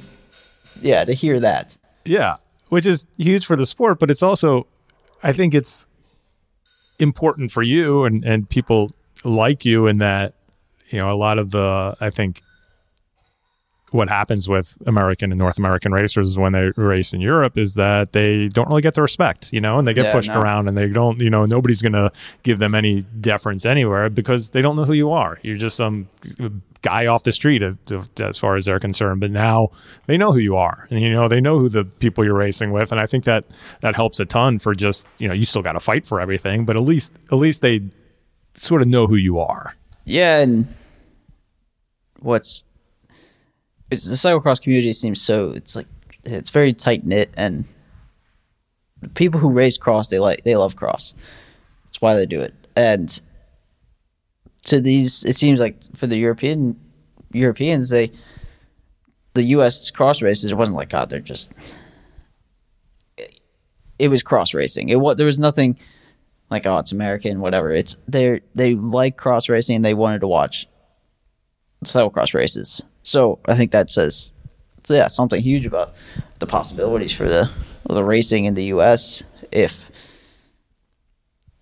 yeah, 0.81 1.03
to 1.03 1.14
hear 1.14 1.39
that." 1.39 1.76
Yeah, 2.06 2.38
which 2.69 2.85
is 2.85 3.06
huge 3.18 3.45
for 3.45 3.56
the 3.56 3.65
sport, 3.65 3.99
but 3.99 4.10
it's 4.11 4.23
also, 4.23 4.68
I 5.23 5.34
think 5.34 5.53
it's 5.53 5.85
important 6.99 7.52
for 7.52 7.61
you 7.61 8.06
and 8.06 8.26
and 8.26 8.49
people 8.49 8.89
like 9.23 9.64
you 9.65 9.85
in 9.85 9.99
that 9.99 10.34
you 10.89 10.99
know 10.99 11.11
a 11.11 11.15
lot 11.15 11.38
of 11.38 11.52
the 11.52 11.95
I 12.02 12.10
think 12.10 12.41
what 13.91 14.10
happens 14.10 14.49
with 14.49 14.77
American 14.85 15.31
and 15.31 15.39
North 15.39 15.57
American 15.57 15.94
racers 15.94 16.38
when 16.38 16.52
they 16.53 16.72
race 16.76 17.14
in 17.14 17.22
Europe 17.22 17.57
is 17.57 17.76
that 17.76 18.11
they 18.11 18.49
don't 18.49 18.68
really 18.68 18.81
get 18.81 18.95
the 18.95 19.02
respect, 19.02 19.53
you 19.53 19.61
know, 19.61 19.80
and 19.80 19.88
they 19.88 19.94
get 19.94 20.06
Yeah, 20.06 20.11
pushed 20.11 20.27
no. 20.27 20.41
around 20.41 20.68
and 20.68 20.77
they 20.77 20.88
don't, 20.89 21.22
you 21.22 21.30
know, 21.30 21.45
nobody's 21.45 21.81
going 21.81 21.94
to 21.94 22.11
give 22.44 22.60
them 22.60 22.76
any 22.76 23.03
deference 23.22 23.65
anywhere 23.65 24.10
because 24.10 24.49
they 24.49 24.61
don't 24.61 24.76
know 24.76 24.84
who 24.84 24.91
you 24.94 25.11
are. 25.11 25.39
You're 25.41 25.56
just 25.56 25.77
some 25.77 26.10
guy 26.88 27.06
off 27.06 27.24
the 27.24 27.34
street 27.34 27.62
as, 27.62 28.38
far 28.38 28.56
as 28.56 28.66
they're 28.66 28.80
concerned. 28.80 29.20
But 29.20 29.32
now 29.32 29.70
they 30.06 30.18
know 30.18 30.32
who 30.32 30.40
you 30.40 30.56
are 30.56 30.88
and, 30.90 31.02
you 31.02 31.12
know, 31.12 31.28
they 31.28 31.42
know 31.42 31.60
who 31.60 31.68
the 31.68 31.84
people 31.84 32.24
you're 32.24 32.34
racing 32.34 32.72
with. 32.72 32.92
And 32.92 33.02
I 33.02 33.06
think 33.06 33.26
that 33.26 33.44
that 33.82 33.96
helps 33.96 34.20
a 34.20 34.26
ton 34.26 34.60
for 34.60 34.74
just, 34.74 35.06
you 35.18 35.28
know, 35.28 35.34
you 35.34 35.46
still 35.46 35.62
got 35.62 35.74
to 35.74 35.80
fight 35.80 36.06
for 36.06 36.22
everything, 36.22 36.66
but 36.66 36.76
at 36.78 36.84
least, 36.84 37.14
at 37.32 37.36
least 37.36 37.62
they 37.62 37.82
sort 38.54 38.82
of 38.82 38.88
know 38.88 39.06
who 39.08 39.16
you 39.16 39.40
are. 39.40 39.74
Yeah, 40.06 40.40
and 40.40 40.66
what's 42.20 42.64
it's 43.92 44.06
the 44.06 44.16
cyclocross 44.16 44.62
community 44.62 44.94
seems 44.94 45.22
so 45.22 45.52
it's 45.52 45.76
like 45.76 45.88
it's 46.24 46.50
very 46.50 46.74
tight 46.74 47.06
knit 47.06 47.34
and 47.38 47.66
people 49.14 49.40
who 49.40 49.52
race 49.52 49.78
cross 49.78 50.10
they 50.10 50.20
like 50.20 50.44
they 50.44 50.56
love 50.56 50.76
cross. 50.76 51.14
That's 51.86 52.02
why 52.02 52.16
they 52.16 52.26
do 52.26 52.42
it. 52.42 52.54
And 52.76 53.22
to 54.68 54.80
these 54.80 55.26
it 55.26 55.35
seems 55.35 55.60
like 55.60 55.76
for 55.95 56.07
the 56.07 56.18
European 56.18 56.80
Europeans 57.31 57.89
they 57.89 58.11
the 59.34 59.44
US 59.44 59.89
cross 59.91 60.22
races 60.22 60.52
it 60.52 60.56
wasn't 60.56 60.77
like 60.77 60.89
god 60.89 61.10
they're 61.10 61.19
just 61.19 61.52
it 63.99 64.10
was 64.10 64.23
cross 64.23 64.53
racing. 64.53 64.89
It 64.89 64.99
was 64.99 65.15
there 65.15 65.26
was 65.26 65.39
nothing 65.39 65.77
like 66.49 66.65
oh 66.65 66.77
it's 66.77 66.91
American 66.91 67.39
whatever. 67.39 67.72
It's 67.72 67.98
they 68.07 68.41
they 68.56 68.76
like 68.76 69.18
cross 69.18 69.49
racing 69.49 69.81
they 69.81 69.94
wanted 69.94 70.22
to 70.22 70.27
watch 70.27 70.68
cyclocross 71.84 72.34
races. 72.34 72.84
So 73.03 73.39
I 73.45 73.56
think 73.56 73.72
that 73.72 73.91
says 73.91 74.31
yeah 74.89 75.07
something 75.07 75.41
huge 75.41 75.65
about 75.65 75.94
the 76.39 76.48
possibilities 76.48 77.11
for 77.11 77.27
the 77.27 77.49
the 77.89 78.03
racing 78.03 78.45
in 78.45 78.53
the 78.53 78.65
U.S. 78.65 79.23
If 79.52 79.91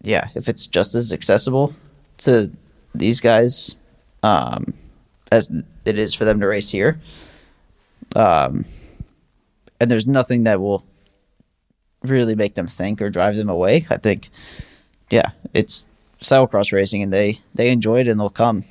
yeah 0.01 0.29
if 0.35 0.49
it's 0.49 0.67
just 0.67 0.95
as 0.95 1.13
accessible 1.13 1.73
to 2.19 2.51
these 2.99 3.21
guys 3.21 3.75
um, 4.23 4.73
as 5.31 5.51
it 5.85 5.97
is 5.97 6.13
for 6.13 6.25
them 6.25 6.39
to 6.39 6.47
race 6.47 6.69
here. 6.69 6.99
Um, 8.15 8.65
and 9.79 9.91
there's 9.91 10.07
nothing 10.07 10.43
that 10.45 10.59
will 10.61 10.85
really 12.03 12.35
make 12.35 12.55
them 12.55 12.67
think 12.67 13.01
or 13.01 13.09
drive 13.09 13.35
them 13.35 13.49
away. 13.49 13.85
I 13.89 13.97
think, 13.97 14.29
yeah, 15.09 15.31
it's 15.53 15.85
cyclocross 16.21 16.71
racing, 16.71 17.03
and 17.03 17.11
they 17.11 17.39
they 17.53 17.69
enjoy 17.69 17.99
it 17.99 18.07
and 18.07 18.19
they'll 18.19 18.29
come. 18.29 18.63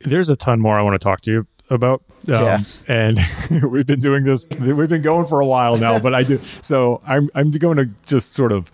there's 0.00 0.28
a 0.28 0.36
ton 0.36 0.60
more 0.60 0.78
I 0.78 0.82
want 0.82 0.94
to 0.94 0.98
talk 1.02 1.20
to 1.22 1.30
you 1.30 1.46
about. 1.70 2.02
Um, 2.28 2.34
Yeah. 2.44 2.62
And 2.88 3.18
we've 3.70 3.86
been 3.86 4.00
doing 4.00 4.24
this, 4.24 4.46
we've 4.60 4.88
been 4.88 5.02
going 5.02 5.26
for 5.26 5.40
a 5.40 5.46
while 5.46 5.76
now, 5.76 5.98
but 5.98 6.14
I 6.14 6.22
do. 6.22 6.40
So 6.60 7.00
I'm, 7.06 7.30
I'm 7.34 7.50
going 7.50 7.76
to 7.78 7.86
just 8.06 8.34
sort 8.34 8.52
of 8.52 8.70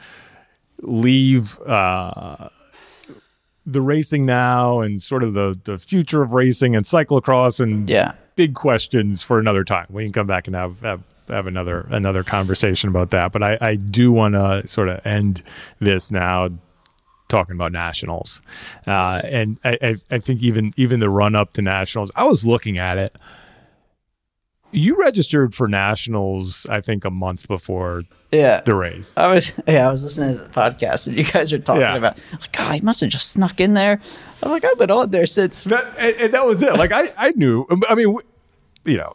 leave, 0.83 1.59
uh, 1.61 2.49
the 3.69 3.83
racing 3.83 4.25
now 4.25 4.81
and 4.81 5.03
sort 5.03 5.23
of 5.23 5.35
the, 5.35 5.59
the 5.65 5.79
future 5.79 6.23
of 6.23 6.33
racing 6.33 6.75
and 6.75 6.87
cyclocross 6.87 7.61
and 7.61 7.89
Yeah, 7.89 8.13
big 8.35 8.55
questions 8.55 9.23
for 9.23 9.39
another 9.39 9.63
time. 9.63 9.87
We 9.91 10.05
can 10.05 10.13
come 10.13 10.27
back 10.27 10.47
and 10.47 10.57
have 10.57 10.81
have, 10.81 11.05
have 11.29 11.47
another 11.47 11.87
another 11.91 12.25
conversation 12.25 12.89
about 12.89 13.11
that. 13.11 13.33
But 13.33 13.43
I, 13.43 13.59
I 13.61 13.77
do 13.77 14.11
want 14.11 14.35
to 14.35 14.67
sort 14.67 14.89
of 14.89 15.05
end 15.07 15.43
this 15.81 16.11
now 16.11 16.49
talking 17.29 17.55
about 17.55 17.73
nationals, 17.73 18.41
uh, 18.87 19.21
and 19.25 19.59
I, 19.65 19.77
I 19.83 19.97
I 20.11 20.19
think 20.19 20.43
even 20.43 20.73
even 20.77 21.01
the 21.01 21.11
run 21.11 21.35
up 21.35 21.53
to 21.53 21.63
nationals, 21.63 22.11
I 22.17 22.25
was 22.25 22.47
looking 22.47 22.79
at 22.79 22.97
it. 22.97 23.17
You 24.71 24.97
registered 24.99 25.55
for 25.55 25.67
nationals, 25.69 26.67
I 26.69 26.81
think, 26.81 27.05
a 27.05 27.11
month 27.11 27.49
before 27.49 28.03
Yeah. 28.31 28.61
the 28.61 28.75
race. 28.75 29.15
I 29.17 29.27
was 29.35 29.53
yeah, 29.67 29.89
I 29.89 29.91
was 29.91 30.03
listening 30.05 30.37
to 30.37 30.45
the 30.45 30.51
podcast 30.51 31.07
and 31.09 31.17
you 31.17 31.25
guys 31.25 31.53
are 31.53 31.59
talking 31.59 31.83
Yeah. 31.83 31.97
about 31.97 32.19
like, 32.33 32.57
oh, 32.59 32.71
he 32.71 32.81
must 32.81 33.01
have 33.01 33.11
just 33.11 33.31
snuck 33.31 33.61
in 33.61 33.75
there. 33.75 34.01
I'm 34.43 34.51
like, 34.51 34.65
I've 34.65 34.79
been 34.79 34.91
on 34.91 35.11
there 35.11 35.27
since 35.27 35.65
That 35.65 35.87
and, 35.99 36.15
and 36.17 36.35
that 36.35 36.47
was 36.47 36.63
it. 36.63 36.75
Like 36.77 36.93
I, 36.93 37.13
I 37.17 37.31
knew. 37.31 37.67
I 37.89 37.95
mean, 37.95 38.17
you 38.85 38.97
know, 38.99 39.13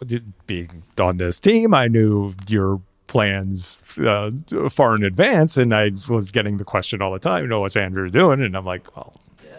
being 0.48 0.84
on 1.00 1.18
this 1.18 1.40
team, 1.40 1.74
I 1.74 1.88
knew 1.88 2.34
your 2.48 2.82
plans 3.08 3.80
uh, 4.06 4.32
far 4.70 4.96
in 4.96 5.04
advance, 5.04 5.58
and 5.58 5.74
I 5.74 5.92
was 6.10 6.32
getting 6.32 6.58
the 6.58 6.64
question 6.64 7.02
all 7.02 7.12
the 7.14 7.20
time. 7.20 7.44
You 7.44 7.48
know, 7.50 7.60
what's 7.62 7.76
Andrew 7.76 8.10
doing? 8.10 8.42
And 8.42 8.56
I'm 8.58 8.66
like, 8.66 8.96
well, 8.96 9.14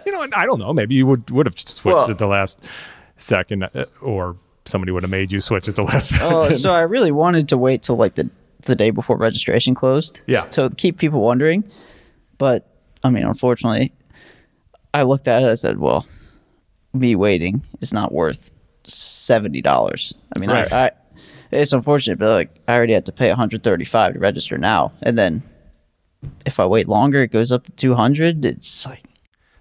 you 0.05 0.13
know, 0.13 0.23
and 0.23 0.35
I 0.35 0.45
don't 0.45 0.59
know. 0.59 0.73
Maybe 0.73 0.95
you 0.97 1.07
would 1.07 1.31
would 1.31 1.47
have 1.47 1.59
switched 1.59 1.85
Well- 1.85 2.11
at 2.11 2.19
the 2.19 2.27
last 2.27 2.59
second, 3.17 3.63
uh, 3.65 3.87
or 4.03 4.37
somebody 4.67 4.93
would 4.93 5.03
have 5.03 5.11
made 5.11 5.31
you 5.33 5.41
switch 5.41 5.69
at 5.69 5.77
the 5.77 5.83
last 5.83 6.09
second. 6.11 6.27
Oh, 6.33 6.51
so 6.51 6.73
I 6.73 6.81
really 6.81 7.13
wanted 7.13 7.49
to 7.51 7.59
wait 7.59 7.83
till 7.83 7.97
like 7.97 8.15
the 8.15 8.31
the 8.63 8.75
day 8.75 8.91
before 8.91 9.17
registration 9.19 9.75
closed. 9.75 10.21
Yeah. 10.27 10.41
To 10.43 10.71
keep 10.71 10.99
people 10.99 11.21
wondering. 11.21 11.65
But 12.39 12.67
I 13.03 13.11
mean, 13.11 13.25
unfortunately, 13.25 13.93
I 14.95 15.03
looked 15.03 15.29
at 15.29 15.43
it. 15.43 15.49
I 15.49 15.55
said, 15.55 15.79
well, 15.79 16.07
me 16.93 17.15
waiting 17.15 17.63
is 17.81 17.93
not 17.93 18.13
worth 18.13 18.51
seventy 18.87 19.61
dollars. 19.61 20.15
I 20.35 20.39
mean, 20.39 20.51
Right. 20.51 20.73
I, 20.73 20.87
I 20.87 20.91
it's 21.53 21.73
unfortunate, 21.73 22.19
but 22.19 22.31
like 22.31 22.61
I 22.67 22.75
already 22.75 22.95
had 22.95 23.07
to 23.07 23.13
pay 23.13 23.29
one 23.29 23.37
hundred 23.39 23.63
thirty 23.63 23.85
five 23.85 24.15
to 24.15 24.19
register 24.19 24.59
now, 24.59 24.93
and 25.03 25.17
then 25.19 25.43
if 26.47 26.59
I 26.59 26.67
wait 26.67 26.89
longer, 26.89 27.23
it 27.23 27.31
goes 27.31 27.53
up 27.53 27.65
to 27.65 27.73
two 27.73 27.95
hundred. 27.95 28.45
It's 28.45 28.87
like 28.87 29.03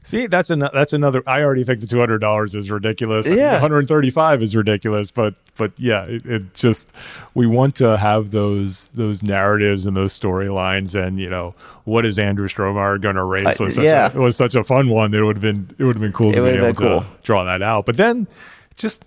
See, 0.05 0.27
that's 0.27 0.49
an 0.49 0.67
that's 0.73 0.91
another. 0.91 1.23
I 1.25 1.41
already 1.41 1.63
think 1.63 1.80
the 1.80 1.88
two 1.88 1.99
hundred 1.99 2.19
dollars 2.19 2.55
is 2.55 2.69
ridiculous. 2.69 3.25
Yeah. 3.27 3.53
one 3.53 3.61
hundred 3.61 3.88
thirty 3.88 4.09
five 4.09 4.43
is 4.43 4.53
ridiculous. 4.53 5.11
But 5.11 5.35
but 5.55 5.71
yeah, 5.77 6.03
it, 6.03 6.25
it 6.25 6.53
just 6.53 6.89
we 7.34 7.47
want 7.47 7.75
to 7.77 7.97
have 7.97 8.31
those 8.31 8.89
those 8.93 9.23
narratives 9.23 9.85
and 9.85 9.95
those 9.95 10.17
storylines. 10.17 11.01
And 11.01 11.19
you 11.19 11.30
know, 11.30 11.55
what 11.85 12.05
is 12.05 12.19
Andrew 12.19 12.49
Strohmeyer 12.49 12.99
going 12.99 13.15
to 13.15 13.23
race? 13.23 13.59
Was 13.59 13.75
such 13.75 13.84
yeah. 13.85 14.07
a, 14.11 14.15
it 14.15 14.19
was 14.19 14.35
such 14.35 14.55
a 14.55 14.63
fun 14.65 14.89
one. 14.89 15.13
It 15.13 15.21
would 15.21 15.38
have 15.38 15.41
been 15.41 15.73
it 15.77 15.84
would 15.85 15.95
have 15.95 16.01
been 16.01 16.11
cool 16.11 16.31
It 16.31 16.35
to 16.35 16.41
be 16.41 16.49
able 16.49 16.73
been 16.73 17.01
to 17.01 17.05
draw 17.23 17.45
that 17.45 17.61
out. 17.61 17.85
But 17.85 17.97
then 17.97 18.27
just. 18.75 19.03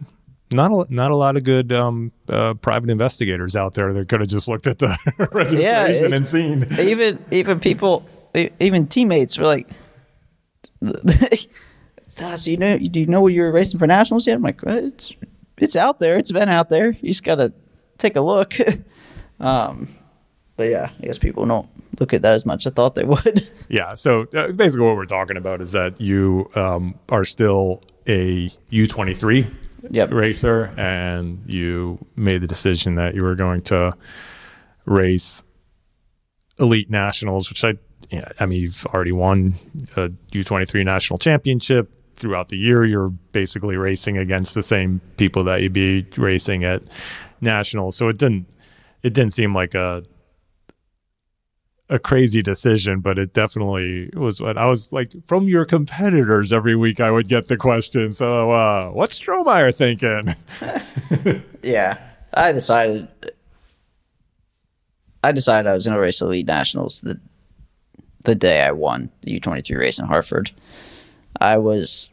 Not 0.53 0.71
a, 0.71 0.95
not 0.95 1.11
a 1.11 1.17
lot 1.17 1.37
of 1.37 1.43
good 1.43 1.73
um, 1.73 2.13
uh, 2.29 2.55
private 2.55 2.89
investigators 2.89 3.57
out 3.57 3.75
there 3.75 3.93
that 3.93 4.09
could 4.09 4.21
have 4.21 4.29
just 4.29 4.49
looked 4.49 4.69
at 4.69 4.79
the 4.79 4.97
registration 5.33 6.05
it- 6.05 6.13
and 6.13 6.29
seen. 6.29 6.69
even 6.79 7.19
even 7.33 7.59
people 7.59 8.07
even 8.61 8.87
teammates 8.87 9.37
were 9.39 9.45
like 9.45 9.69
so 12.09 12.35
you 12.51 12.57
know 12.57 12.79
do 12.79 13.01
you 13.01 13.07
know 13.07 13.27
you're 13.27 13.53
racing 13.53 13.79
for 13.79 13.87
nationals 13.87 14.27
yet 14.27 14.37
i'm 14.37 14.43
like 14.43 14.63
well, 14.63 14.77
it's 14.77 15.13
it's 15.59 15.77
out 15.77 15.99
there 15.99 16.19
it's 16.19 16.33
been 16.33 16.49
out 16.49 16.69
there 16.69 16.91
you 17.01 17.09
just 17.11 17.25
gotta 17.25 17.53
take 17.99 18.17
a 18.17 18.21
look 18.21 18.55
um 19.41 19.89
but 20.57 20.69
yeah 20.69 20.91
i 21.03 21.07
guess 21.07 21.19
people 21.19 21.45
don't 21.47 21.69
look 21.99 22.13
at 22.13 22.23
that 22.23 22.35
as 22.35 22.45
much 22.45 22.67
as 22.67 22.73
i 22.73 22.75
thought 22.75 22.95
they 22.95 23.05
would 23.05 23.49
Yeah. 23.69 23.95
So 23.95 24.27
uh, 24.37 24.53
basically, 24.53 24.87
what 24.87 24.97
we're 24.97 25.07
talking 25.07 25.37
about 25.37 25.61
is 25.61 25.73
that 25.73 26.01
you 26.01 26.49
um, 26.55 26.95
are 27.09 27.25
still 27.25 27.83
a 28.07 28.49
U23 28.71 29.53
Yep. 29.91 30.13
racer, 30.13 30.73
and 30.77 31.43
you 31.47 31.99
made 32.17 32.43
the 32.43 32.47
decision 32.47 32.97
that 32.97 33.15
you 33.15 33.23
were 33.23 33.35
going 33.35 33.63
to 33.63 33.93
race 34.85 35.43
elite 36.59 36.91
nationals, 36.91 37.49
which 37.49 37.65
I, 37.65 37.75
yeah, 38.11 38.29
I 38.41 38.47
mean, 38.47 38.61
you've 38.61 38.87
already 38.87 39.13
won 39.13 39.55
a 39.97 40.09
U23 40.33 40.85
national 40.85 41.19
championship. 41.19 41.93
Throughout 42.17 42.49
the 42.49 42.57
year, 42.57 42.87
you're 42.87 43.11
basically 43.11 43.77
racing 43.77 44.17
against 44.17 44.55
the 44.55 44.63
same 44.63 45.03
people 45.19 45.45
that 45.45 45.61
you'd 45.61 45.75
be 45.75 46.07
racing 46.17 46.65
at 46.65 46.83
nationals. 47.43 47.95
So 47.97 48.09
it 48.09 48.17
didn't, 48.17 48.47
it 49.03 49.13
didn't 49.13 49.35
seem 49.35 49.55
like 49.55 49.75
a 49.75 50.03
a 51.89 52.01
crazy 52.01 52.43
decision, 52.43 52.99
but 52.99 53.17
it 53.17 53.33
definitely 53.33 54.11
was 54.15 54.41
what 54.41 54.59
I 54.59 54.67
was 54.67 54.93
like 54.93 55.13
from 55.25 55.47
your 55.47 55.65
competitors 55.65 56.53
every 56.53 56.75
week. 56.75 57.01
I 57.01 57.13
would 57.13 57.29
get 57.29 57.47
the 57.47 57.57
question. 57.57 58.13
So, 58.13 58.51
uh, 58.51 58.89
what's 58.91 59.21
Strohmeyer 59.21 59.73
thinking? 59.73 60.35
yeah 61.67 61.99
i 62.35 62.53
decided 62.53 63.09
i 65.25 65.33
decided 65.33 65.69
i 65.69 65.73
was 65.73 65.85
going 65.85 65.95
to 65.95 66.01
race 66.01 66.21
elite 66.21 66.47
nationals 66.47 67.01
the 67.01 67.19
the 68.27 68.35
day 68.35 68.63
i 68.63 68.71
won 68.71 69.11
the 69.23 69.41
u23 69.41 69.79
race 69.79 69.99
in 69.99 70.07
hartford 70.07 70.51
i 71.41 71.57
was 71.57 72.13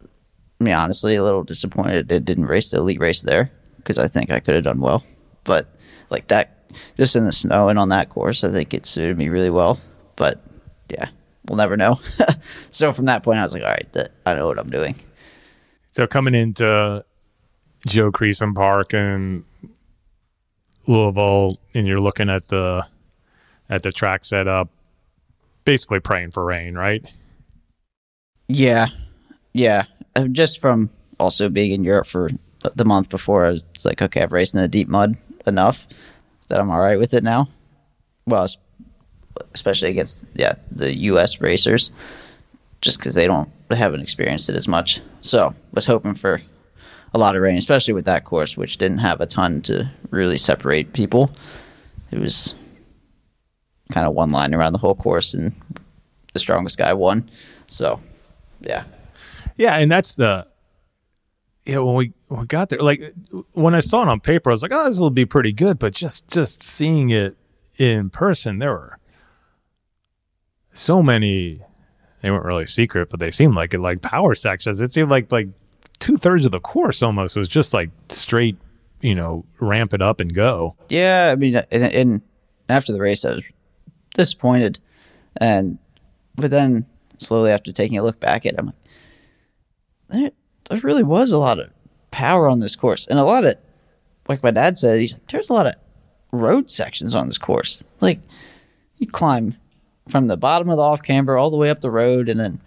I 0.63 0.63
mean, 0.63 0.75
honestly, 0.75 1.15
a 1.15 1.23
little 1.23 1.43
disappointed 1.43 2.09
it 2.09 2.23
didn't 2.23 2.45
race 2.45 2.71
the 2.71 2.77
elite 2.77 3.01
race 3.01 3.21
there 3.23 3.51
because 3.77 3.97
I 3.97 4.07
think 4.07 4.31
I 4.31 4.39
could 4.39 4.55
have 4.55 4.63
done 4.63 4.79
well. 4.79 5.03
But 5.43 5.67
like 6.09 6.27
that, 6.27 6.71
just 6.95 7.17
in 7.17 7.25
the 7.25 7.33
snow 7.33 7.67
and 7.67 7.77
on 7.77 7.89
that 7.89 8.09
course, 8.09 8.45
I 8.45 8.51
think 8.51 8.73
it 8.73 8.85
suited 8.85 9.17
me 9.17 9.27
really 9.27 9.49
well. 9.49 9.77
But 10.15 10.41
yeah, 10.89 11.09
we'll 11.45 11.57
never 11.57 11.75
know. 11.75 11.99
so 12.71 12.93
from 12.93 13.05
that 13.05 13.23
point, 13.23 13.39
I 13.39 13.43
was 13.43 13.53
like, 13.53 13.63
all 13.63 13.71
right, 13.71 13.91
that, 13.91 14.11
I 14.25 14.35
know 14.35 14.47
what 14.47 14.57
I'm 14.57 14.69
doing. 14.69 14.95
so 15.87 16.07
coming 16.07 16.33
into 16.33 17.03
Joe 17.85 18.11
Creason 18.13 18.55
Park 18.55 18.93
in 18.93 19.43
Louisville, 20.87 21.51
and 21.73 21.85
you're 21.85 21.99
looking 21.99 22.29
at 22.29 22.47
the 22.47 22.85
at 23.69 23.83
the 23.83 23.91
track 23.91 24.23
setup, 24.23 24.69
basically 25.65 25.99
praying 25.99 26.31
for 26.31 26.43
rain, 26.43 26.75
right? 26.75 27.05
Yeah, 28.47 28.87
yeah. 29.53 29.83
Uh, 30.15 30.27
Just 30.27 30.59
from 30.61 30.89
also 31.19 31.49
being 31.49 31.71
in 31.71 31.83
Europe 31.83 32.07
for 32.07 32.29
the 32.75 32.85
month 32.85 33.09
before, 33.09 33.47
it's 33.47 33.85
like, 33.85 34.01
okay, 34.01 34.21
I've 34.21 34.33
raced 34.33 34.55
in 34.55 34.61
the 34.61 34.67
deep 34.67 34.87
mud 34.87 35.15
enough 35.45 35.87
that 36.47 36.59
I'm 36.59 36.69
all 36.69 36.79
right 36.79 36.99
with 36.99 37.13
it 37.13 37.23
now. 37.23 37.47
Well, 38.25 38.47
especially 39.53 39.89
against 39.89 40.23
yeah 40.35 40.55
the 40.71 40.95
U.S. 40.95 41.41
racers, 41.41 41.91
just 42.81 42.99
because 42.99 43.15
they 43.15 43.27
don't 43.27 43.49
they 43.69 43.75
haven't 43.75 44.01
experienced 44.01 44.49
it 44.49 44.55
as 44.55 44.67
much. 44.67 45.01
So 45.21 45.53
was 45.73 45.85
hoping 45.85 46.13
for 46.13 46.41
a 47.13 47.17
lot 47.17 47.35
of 47.35 47.41
rain, 47.41 47.57
especially 47.57 47.93
with 47.93 48.05
that 48.05 48.25
course, 48.25 48.57
which 48.57 48.77
didn't 48.77 48.99
have 48.99 49.21
a 49.21 49.25
ton 49.25 49.61
to 49.63 49.89
really 50.09 50.37
separate 50.37 50.93
people. 50.93 51.31
It 52.11 52.19
was 52.19 52.53
kind 53.93 54.07
of 54.07 54.15
one 54.15 54.31
line 54.31 54.53
around 54.53 54.73
the 54.73 54.79
whole 54.79 54.95
course, 54.95 55.33
and 55.33 55.53
the 56.33 56.39
strongest 56.39 56.77
guy 56.77 56.93
won. 56.93 57.29
So, 57.67 57.99
yeah. 58.61 58.83
Yeah, 59.55 59.77
and 59.77 59.91
that's 59.91 60.15
the 60.15 60.47
yeah. 61.65 61.77
When 61.77 61.95
we 61.95 62.13
when 62.27 62.41
we 62.41 62.47
got 62.47 62.69
there, 62.69 62.79
like 62.79 63.13
when 63.51 63.75
I 63.75 63.81
saw 63.81 64.01
it 64.01 64.07
on 64.07 64.19
paper, 64.19 64.49
I 64.49 64.53
was 64.53 64.63
like, 64.63 64.71
"Oh, 64.73 64.85
this 64.85 64.99
will 64.99 65.11
be 65.11 65.25
pretty 65.25 65.53
good." 65.53 65.77
But 65.77 65.93
just 65.93 66.27
just 66.27 66.63
seeing 66.63 67.11
it 67.11 67.37
in 67.77 68.09
person, 68.09 68.57
there 68.57 68.71
were 68.71 68.97
so 70.73 71.03
many. 71.03 71.61
They 72.21 72.31
weren't 72.31 72.45
really 72.45 72.65
secret, 72.65 73.09
but 73.11 73.19
they 73.19 73.29
seemed 73.29 73.53
like 73.53 73.75
it. 73.75 73.79
Like 73.79 74.01
power 74.01 74.33
sections, 74.33 74.81
it 74.81 74.91
seemed 74.91 75.11
like 75.11 75.31
like 75.31 75.49
two 75.99 76.17
thirds 76.17 76.45
of 76.45 76.51
the 76.51 76.59
course 76.59 77.03
almost 77.03 77.35
was 77.35 77.47
just 77.47 77.73
like 77.73 77.91
straight, 78.09 78.57
you 79.01 79.13
know, 79.13 79.45
ramp 79.59 79.93
it 79.93 80.01
up 80.01 80.19
and 80.19 80.33
go. 80.33 80.75
Yeah, 80.89 81.29
I 81.31 81.35
mean, 81.35 81.61
and, 81.71 81.83
and 81.83 82.21
after 82.69 82.91
the 82.91 82.99
race, 82.99 83.23
I 83.23 83.33
was 83.33 83.43
disappointed, 84.13 84.79
and 85.37 85.77
but 86.35 86.51
then 86.51 86.85
slowly 87.17 87.51
after 87.51 87.71
taking 87.71 87.97
a 87.97 88.03
look 88.03 88.19
back 88.19 88.45
at 88.45 88.53
it, 88.53 88.59
I'm 88.59 88.67
like, 88.67 88.75
there, 90.09 90.31
there 90.69 90.79
really 90.79 91.03
was 91.03 91.31
a 91.31 91.37
lot 91.37 91.59
of 91.59 91.69
power 92.11 92.47
on 92.47 92.59
this 92.59 92.75
course, 92.75 93.07
and 93.07 93.19
a 93.19 93.23
lot 93.23 93.45
of, 93.45 93.55
like 94.27 94.43
my 94.43 94.51
dad 94.51 94.77
said, 94.77 94.99
he's 94.99 95.13
like, 95.13 95.27
there's 95.27 95.49
a 95.49 95.53
lot 95.53 95.67
of 95.67 95.75
road 96.31 96.69
sections 96.69 97.15
on 97.15 97.27
this 97.27 97.37
course. 97.37 97.81
Like, 98.01 98.19
you 98.97 99.07
climb 99.07 99.55
from 100.07 100.27
the 100.27 100.37
bottom 100.37 100.69
of 100.69 100.77
the 100.77 100.83
off 100.83 101.01
camber 101.01 101.37
all 101.37 101.49
the 101.49 101.57
way 101.57 101.69
up 101.69 101.81
the 101.81 101.91
road, 101.91 102.29
and 102.29 102.39
then 102.39 102.61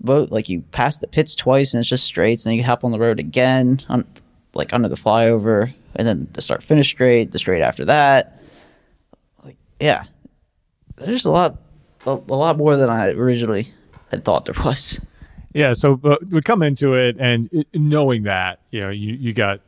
boat 0.00 0.30
like 0.30 0.48
you 0.48 0.60
pass 0.70 0.98
the 0.98 1.06
pits 1.06 1.34
twice, 1.34 1.74
and 1.74 1.80
it's 1.80 1.90
just 1.90 2.04
straights, 2.04 2.44
and 2.44 2.52
then 2.52 2.58
you 2.58 2.64
hop 2.64 2.84
on 2.84 2.92
the 2.92 2.98
road 2.98 3.18
again 3.18 3.80
on 3.88 4.06
like 4.54 4.72
under 4.72 4.88
the 4.88 4.96
flyover, 4.96 5.72
and 5.96 6.06
then 6.06 6.28
the 6.32 6.42
start 6.42 6.62
finish 6.62 6.88
straight, 6.88 7.32
the 7.32 7.38
straight 7.38 7.62
after 7.62 7.84
that. 7.84 8.40
Like, 9.44 9.56
yeah, 9.80 10.04
there's 11.00 11.24
a 11.24 11.30
lot, 11.30 11.58
a, 12.06 12.10
a 12.10 12.36
lot 12.36 12.56
more 12.56 12.76
than 12.76 12.90
I 12.90 13.10
originally 13.10 13.68
had 14.10 14.24
thought 14.24 14.44
there 14.44 14.64
was. 14.64 15.00
Yeah, 15.54 15.72
so 15.72 15.96
but 15.96 16.30
we 16.30 16.40
come 16.42 16.62
into 16.62 16.94
it 16.94 17.16
and 17.18 17.48
it, 17.52 17.68
knowing 17.74 18.24
that 18.24 18.60
you 18.70 18.80
know 18.80 18.90
you 18.90 19.14
you 19.14 19.32
got 19.32 19.60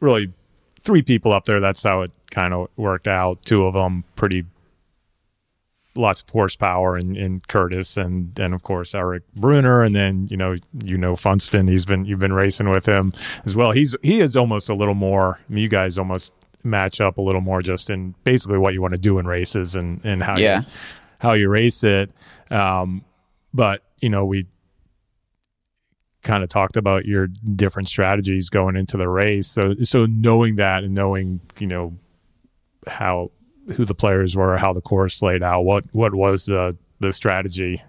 really 0.00 0.32
three 0.80 1.02
people 1.02 1.32
up 1.32 1.44
there. 1.44 1.60
That's 1.60 1.82
how 1.82 2.02
it 2.02 2.10
kind 2.30 2.52
of 2.52 2.68
worked 2.76 3.08
out. 3.08 3.42
Two 3.42 3.64
of 3.64 3.74
them 3.74 4.04
pretty 4.16 4.44
lots 5.94 6.22
of 6.22 6.30
horsepower 6.30 6.96
in, 6.96 7.16
in 7.16 7.40
Curtis 7.48 7.96
and 7.96 8.38
and 8.38 8.54
of 8.54 8.62
course 8.62 8.94
Eric 8.94 9.22
Brunner 9.34 9.82
and 9.82 9.94
then 9.94 10.28
you 10.30 10.36
know 10.36 10.56
you 10.84 10.98
know 10.98 11.16
Funston. 11.16 11.68
He's 11.68 11.84
been 11.84 12.04
you've 12.04 12.18
been 12.20 12.32
racing 12.32 12.68
with 12.68 12.86
him 12.86 13.12
as 13.44 13.56
well. 13.56 13.72
He's 13.72 13.96
he 14.02 14.20
is 14.20 14.36
almost 14.36 14.68
a 14.68 14.74
little 14.74 14.94
more. 14.94 15.40
You 15.48 15.68
guys 15.68 15.98
almost 15.98 16.32
match 16.64 17.00
up 17.00 17.18
a 17.18 17.22
little 17.22 17.40
more 17.40 17.60
just 17.60 17.90
in 17.90 18.14
basically 18.24 18.58
what 18.58 18.72
you 18.74 18.80
want 18.80 18.92
to 18.92 18.98
do 19.00 19.18
in 19.18 19.26
races 19.26 19.74
and 19.74 20.00
and 20.04 20.22
how 20.22 20.36
Yeah. 20.38 20.60
you, 20.60 20.66
how 21.18 21.32
you 21.34 21.48
race 21.48 21.82
it. 21.84 22.10
Um, 22.50 23.04
but 23.54 23.82
you 24.00 24.08
know 24.08 24.24
we 24.24 24.46
kind 26.22 26.42
of 26.44 26.48
talked 26.48 26.76
about 26.76 27.04
your 27.04 27.26
different 27.26 27.88
strategies 27.88 28.48
going 28.48 28.76
into 28.76 28.96
the 28.96 29.08
race. 29.08 29.48
So 29.48 29.74
so 29.82 30.06
knowing 30.06 30.56
that 30.56 30.84
and 30.84 30.94
knowing 30.94 31.40
you 31.58 31.66
know 31.66 31.98
how 32.86 33.30
who 33.74 33.84
the 33.84 33.94
players 33.94 34.34
were, 34.36 34.56
how 34.58 34.72
the 34.72 34.80
course 34.80 35.22
laid 35.22 35.42
out, 35.42 35.62
what 35.62 35.84
what 35.92 36.14
was 36.14 36.48
uh, 36.48 36.72
the 37.00 37.12
strategy? 37.12 37.82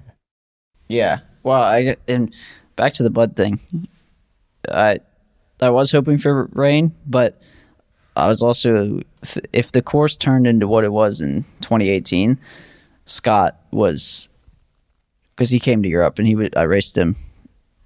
Yeah. 0.87 1.19
Well, 1.43 1.61
I 1.61 1.95
and 2.07 2.33
back 2.75 2.93
to 2.93 3.03
the 3.03 3.09
bud 3.09 3.35
thing. 3.35 3.59
I 4.69 4.99
I 5.61 5.69
was 5.69 5.91
hoping 5.91 6.17
for 6.17 6.45
rain, 6.53 6.91
but 7.05 7.41
I 8.15 8.27
was 8.27 8.41
also 8.41 9.01
if 9.51 9.71
the 9.71 9.81
course 9.81 10.17
turned 10.17 10.45
into 10.45 10.67
what 10.67 10.83
it 10.83 10.91
was 10.91 11.21
in 11.21 11.43
2018, 11.61 12.39
Scott 13.05 13.59
was 13.71 14.27
because 15.35 15.49
he 15.49 15.59
came 15.59 15.81
to 15.83 15.89
Europe 15.89 16.19
and 16.19 16.27
he 16.27 16.35
would 16.35 16.55
I 16.55 16.63
raced 16.63 16.97
him 16.97 17.15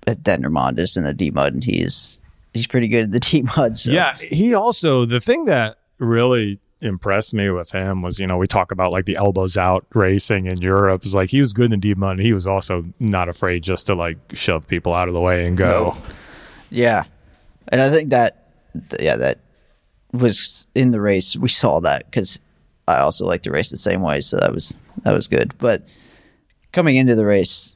at 0.05 0.23
Dendermonde 0.23 0.97
in 0.97 1.03
the 1.03 1.13
deep 1.13 1.33
mud 1.33 1.53
and 1.53 1.63
he's 1.63 2.19
he's 2.53 2.67
pretty 2.67 2.87
good 2.87 3.05
at 3.05 3.11
the 3.11 3.19
deep 3.31 3.45
mud. 3.55 3.77
So. 3.77 3.91
Yeah, 3.91 4.17
he 4.17 4.53
also 4.53 5.05
the 5.05 5.19
thing 5.19 5.45
that 5.45 5.77
really 5.99 6.59
impressed 6.79 7.33
me 7.33 7.49
with 7.49 7.71
him 7.71 8.03
was 8.03 8.19
you 8.19 8.27
know 8.27 8.37
we 8.37 8.45
talk 8.45 8.71
about 8.71 8.91
like 8.91 9.05
the 9.05 9.15
elbows 9.15 9.57
out 9.57 9.85
racing 9.95 10.45
in 10.45 10.57
Europe 10.61 11.03
is 11.03 11.15
like 11.15 11.31
he 11.31 11.39
was 11.39 11.51
good 11.51 11.65
in 11.65 11.71
the 11.71 11.77
deep 11.77 11.97
mud 11.97 12.17
and 12.17 12.21
he 12.21 12.33
was 12.33 12.45
also 12.45 12.85
not 12.99 13.27
afraid 13.29 13.63
just 13.63 13.87
to 13.87 13.95
like 13.95 14.17
shove 14.33 14.67
people 14.67 14.93
out 14.93 15.07
of 15.07 15.13
the 15.13 15.21
way 15.21 15.45
and 15.45 15.57
go. 15.57 15.95
No. 15.95 15.97
Yeah, 16.69 17.03
and 17.69 17.81
I 17.81 17.89
think 17.89 18.09
that 18.09 18.49
yeah 18.99 19.15
that 19.15 19.39
was 20.13 20.65
in 20.75 20.91
the 20.91 21.01
race. 21.01 21.35
We 21.35 21.49
saw 21.49 21.79
that 21.81 22.05
because 22.05 22.39
I 22.87 22.97
also 22.97 23.25
like 23.25 23.41
to 23.43 23.51
race 23.51 23.69
the 23.69 23.77
same 23.77 24.01
way, 24.01 24.21
so 24.21 24.37
that 24.37 24.53
was 24.53 24.75
that 25.03 25.13
was 25.13 25.27
good. 25.27 25.53
But 25.57 25.87
coming 26.71 26.95
into 26.95 27.15
the 27.15 27.25
race, 27.25 27.75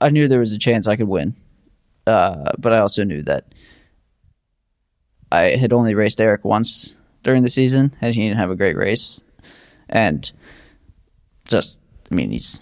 I 0.00 0.10
knew 0.10 0.28
there 0.28 0.40
was 0.40 0.52
a 0.52 0.58
chance 0.58 0.86
I 0.86 0.96
could 0.96 1.08
win, 1.08 1.34
uh, 2.06 2.52
but 2.58 2.72
I 2.72 2.78
also 2.78 3.04
knew 3.04 3.22
that 3.22 3.44
I 5.32 5.56
had 5.56 5.72
only 5.72 5.94
raced 5.94 6.20
Eric 6.20 6.44
once 6.44 6.92
during 7.22 7.42
the 7.42 7.50
season, 7.50 7.94
and 8.00 8.14
he 8.14 8.22
didn't 8.22 8.38
have 8.38 8.50
a 8.50 8.56
great 8.56 8.76
race, 8.76 9.20
and 9.88 10.30
just 11.48 11.80
I 12.10 12.14
mean 12.14 12.30
he's 12.30 12.60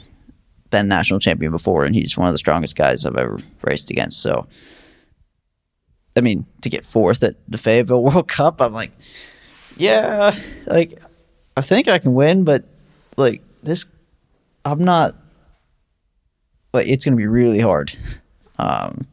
been 0.71 0.89
national 0.89 1.21
champion 1.21 1.53
before, 1.53 1.85
and 1.85 1.95
he's 1.95 2.17
one 2.17 2.29
of 2.29 2.35
the 2.35 2.39
strongest 2.39 2.77
guys 2.77 3.05
I've 3.05 3.17
ever 3.17 3.39
raced 3.63 3.91
against. 3.91 4.23
So 4.23 4.47
I 6.17 6.21
mean, 6.21 6.47
to 6.63 6.71
get 6.71 6.85
fourth 6.85 7.23
at 7.23 7.37
the 7.49 7.59
Fayetteville 7.59 8.03
World 8.05 8.29
Cup, 8.29 8.61
I'm 8.61 8.73
like, 8.73 8.93
yeah, 9.77 10.37
like 10.67 11.01
I 11.57 11.61
think 11.61 11.89
I 11.89 11.99
can 11.99 12.15
win, 12.15 12.45
but 12.45 12.65
like 13.17 13.43
this, 13.63 13.87
I'm 14.65 14.83
not. 14.85 15.15
Like 16.73 16.89
it's 16.89 17.05
going 17.05 17.13
to 17.13 17.21
be 17.21 17.27
really 17.29 17.61
hard. 17.61 17.97
Um, 18.59 19.07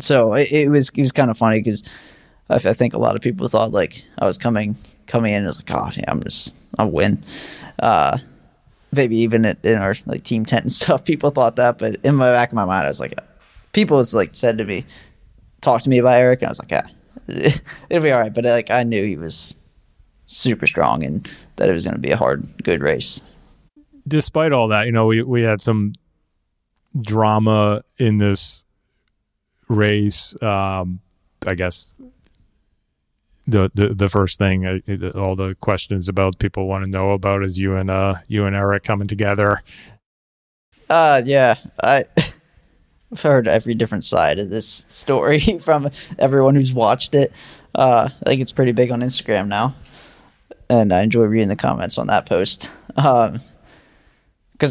so 0.00 0.34
it, 0.34 0.52
it 0.52 0.68
was 0.70 0.90
it 0.90 1.00
was 1.00 1.12
kind 1.12 1.30
of 1.30 1.38
funny 1.38 1.60
because 1.60 1.82
I, 2.48 2.56
I, 2.56 2.72
think 2.72 2.94
a 2.94 2.98
lot 2.98 3.14
of 3.14 3.20
people 3.20 3.48
thought 3.48 3.72
like 3.72 4.04
I 4.18 4.26
was 4.26 4.38
coming 4.38 4.76
coming 5.06 5.32
in 5.32 5.44
was 5.44 5.56
like, 5.56 5.70
oh, 5.72 5.90
yeah, 5.96 6.04
I'm 6.08 6.22
just 6.22 6.52
I'll 6.78 6.90
win. 6.90 7.22
Uh, 7.78 8.18
maybe 8.92 9.16
even 9.16 9.44
in 9.44 9.78
our 9.78 9.96
like 10.06 10.24
team 10.24 10.44
tent 10.44 10.62
and 10.64 10.72
stuff, 10.80 11.04
people 11.04 11.30
thought 11.30 11.56
that, 11.56 11.78
but 11.78 11.96
in 12.04 12.14
my 12.14 12.30
back 12.32 12.50
of 12.50 12.54
my 12.54 12.64
mind, 12.64 12.84
I 12.84 12.88
was 12.88 13.00
like, 13.00 13.18
people 13.72 13.98
has 13.98 14.14
like 14.14 14.34
said 14.34 14.58
to 14.58 14.64
me, 14.64 14.84
talked 15.64 15.84
to 15.84 15.90
me 15.90 15.98
about 15.98 16.16
Eric, 16.16 16.42
and 16.42 16.48
I 16.48 16.50
was 16.50 16.60
like, 16.60 16.70
yeah, 16.70 16.86
it'll 17.88 18.02
be 18.02 18.12
all 18.12 18.20
right. 18.20 18.32
But 18.32 18.44
like, 18.44 18.70
I 18.70 18.82
knew 18.82 19.04
he 19.04 19.16
was 19.16 19.54
super 20.26 20.66
strong 20.66 21.04
and 21.04 21.28
that 21.56 21.68
it 21.68 21.72
was 21.72 21.84
going 21.84 21.94
to 21.94 22.00
be 22.00 22.10
a 22.10 22.16
hard, 22.16 22.46
good 22.62 22.80
race. 22.80 23.20
Despite 24.06 24.52
all 24.52 24.68
that, 24.68 24.86
you 24.86 24.92
know, 24.92 25.06
we 25.06 25.22
we 25.22 25.42
had 25.42 25.62
some 25.62 25.94
drama 27.00 27.82
in 27.98 28.18
this 28.18 28.62
race. 29.68 30.40
Um, 30.42 31.00
I 31.46 31.54
guess 31.54 31.94
the, 33.46 33.70
the 33.74 33.94
the 33.94 34.08
first 34.10 34.36
thing, 34.38 34.66
uh, 34.66 34.80
all 35.18 35.36
the 35.36 35.54
questions 35.60 36.08
about 36.08 36.38
people 36.38 36.66
want 36.66 36.84
to 36.84 36.90
know 36.90 37.12
about 37.12 37.42
is 37.42 37.58
you 37.58 37.76
and 37.76 37.90
uh 37.90 38.16
you 38.28 38.44
and 38.44 38.54
Eric 38.54 38.84
coming 38.84 39.06
together. 39.06 39.62
Uh, 40.90 41.22
yeah, 41.24 41.56
I. 41.82 42.04
I've 43.14 43.22
heard 43.22 43.46
every 43.46 43.76
different 43.76 44.02
side 44.02 44.40
of 44.40 44.50
this 44.50 44.84
story 44.88 45.38
from 45.60 45.88
everyone 46.18 46.56
who's 46.56 46.74
watched 46.74 47.14
it. 47.14 47.32
Uh, 47.72 48.08
I 48.10 48.28
think 48.28 48.42
it's 48.42 48.50
pretty 48.50 48.72
big 48.72 48.90
on 48.90 49.02
Instagram 49.02 49.46
now, 49.46 49.76
and 50.68 50.92
I 50.92 51.02
enjoy 51.02 51.24
reading 51.26 51.48
the 51.48 51.54
comments 51.54 51.96
on 51.96 52.08
that 52.08 52.26
post. 52.26 52.70
Because 52.88 53.38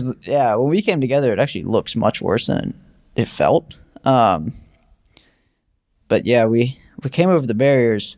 um, 0.08 0.20
yeah, 0.24 0.56
when 0.56 0.70
we 0.70 0.82
came 0.82 1.00
together, 1.00 1.32
it 1.32 1.40
actually 1.40 1.64
looks 1.64 1.96
much 1.96 2.22
worse 2.22 2.48
than 2.48 2.74
it 3.16 3.30
felt. 3.30 3.76
Um, 4.04 4.52
but 6.10 6.26
yeah, 6.26 6.44
we 6.44 6.78
we 7.02 7.10
came 7.10 7.30
over 7.30 7.48
the 7.48 7.56
barriers, 7.56 8.18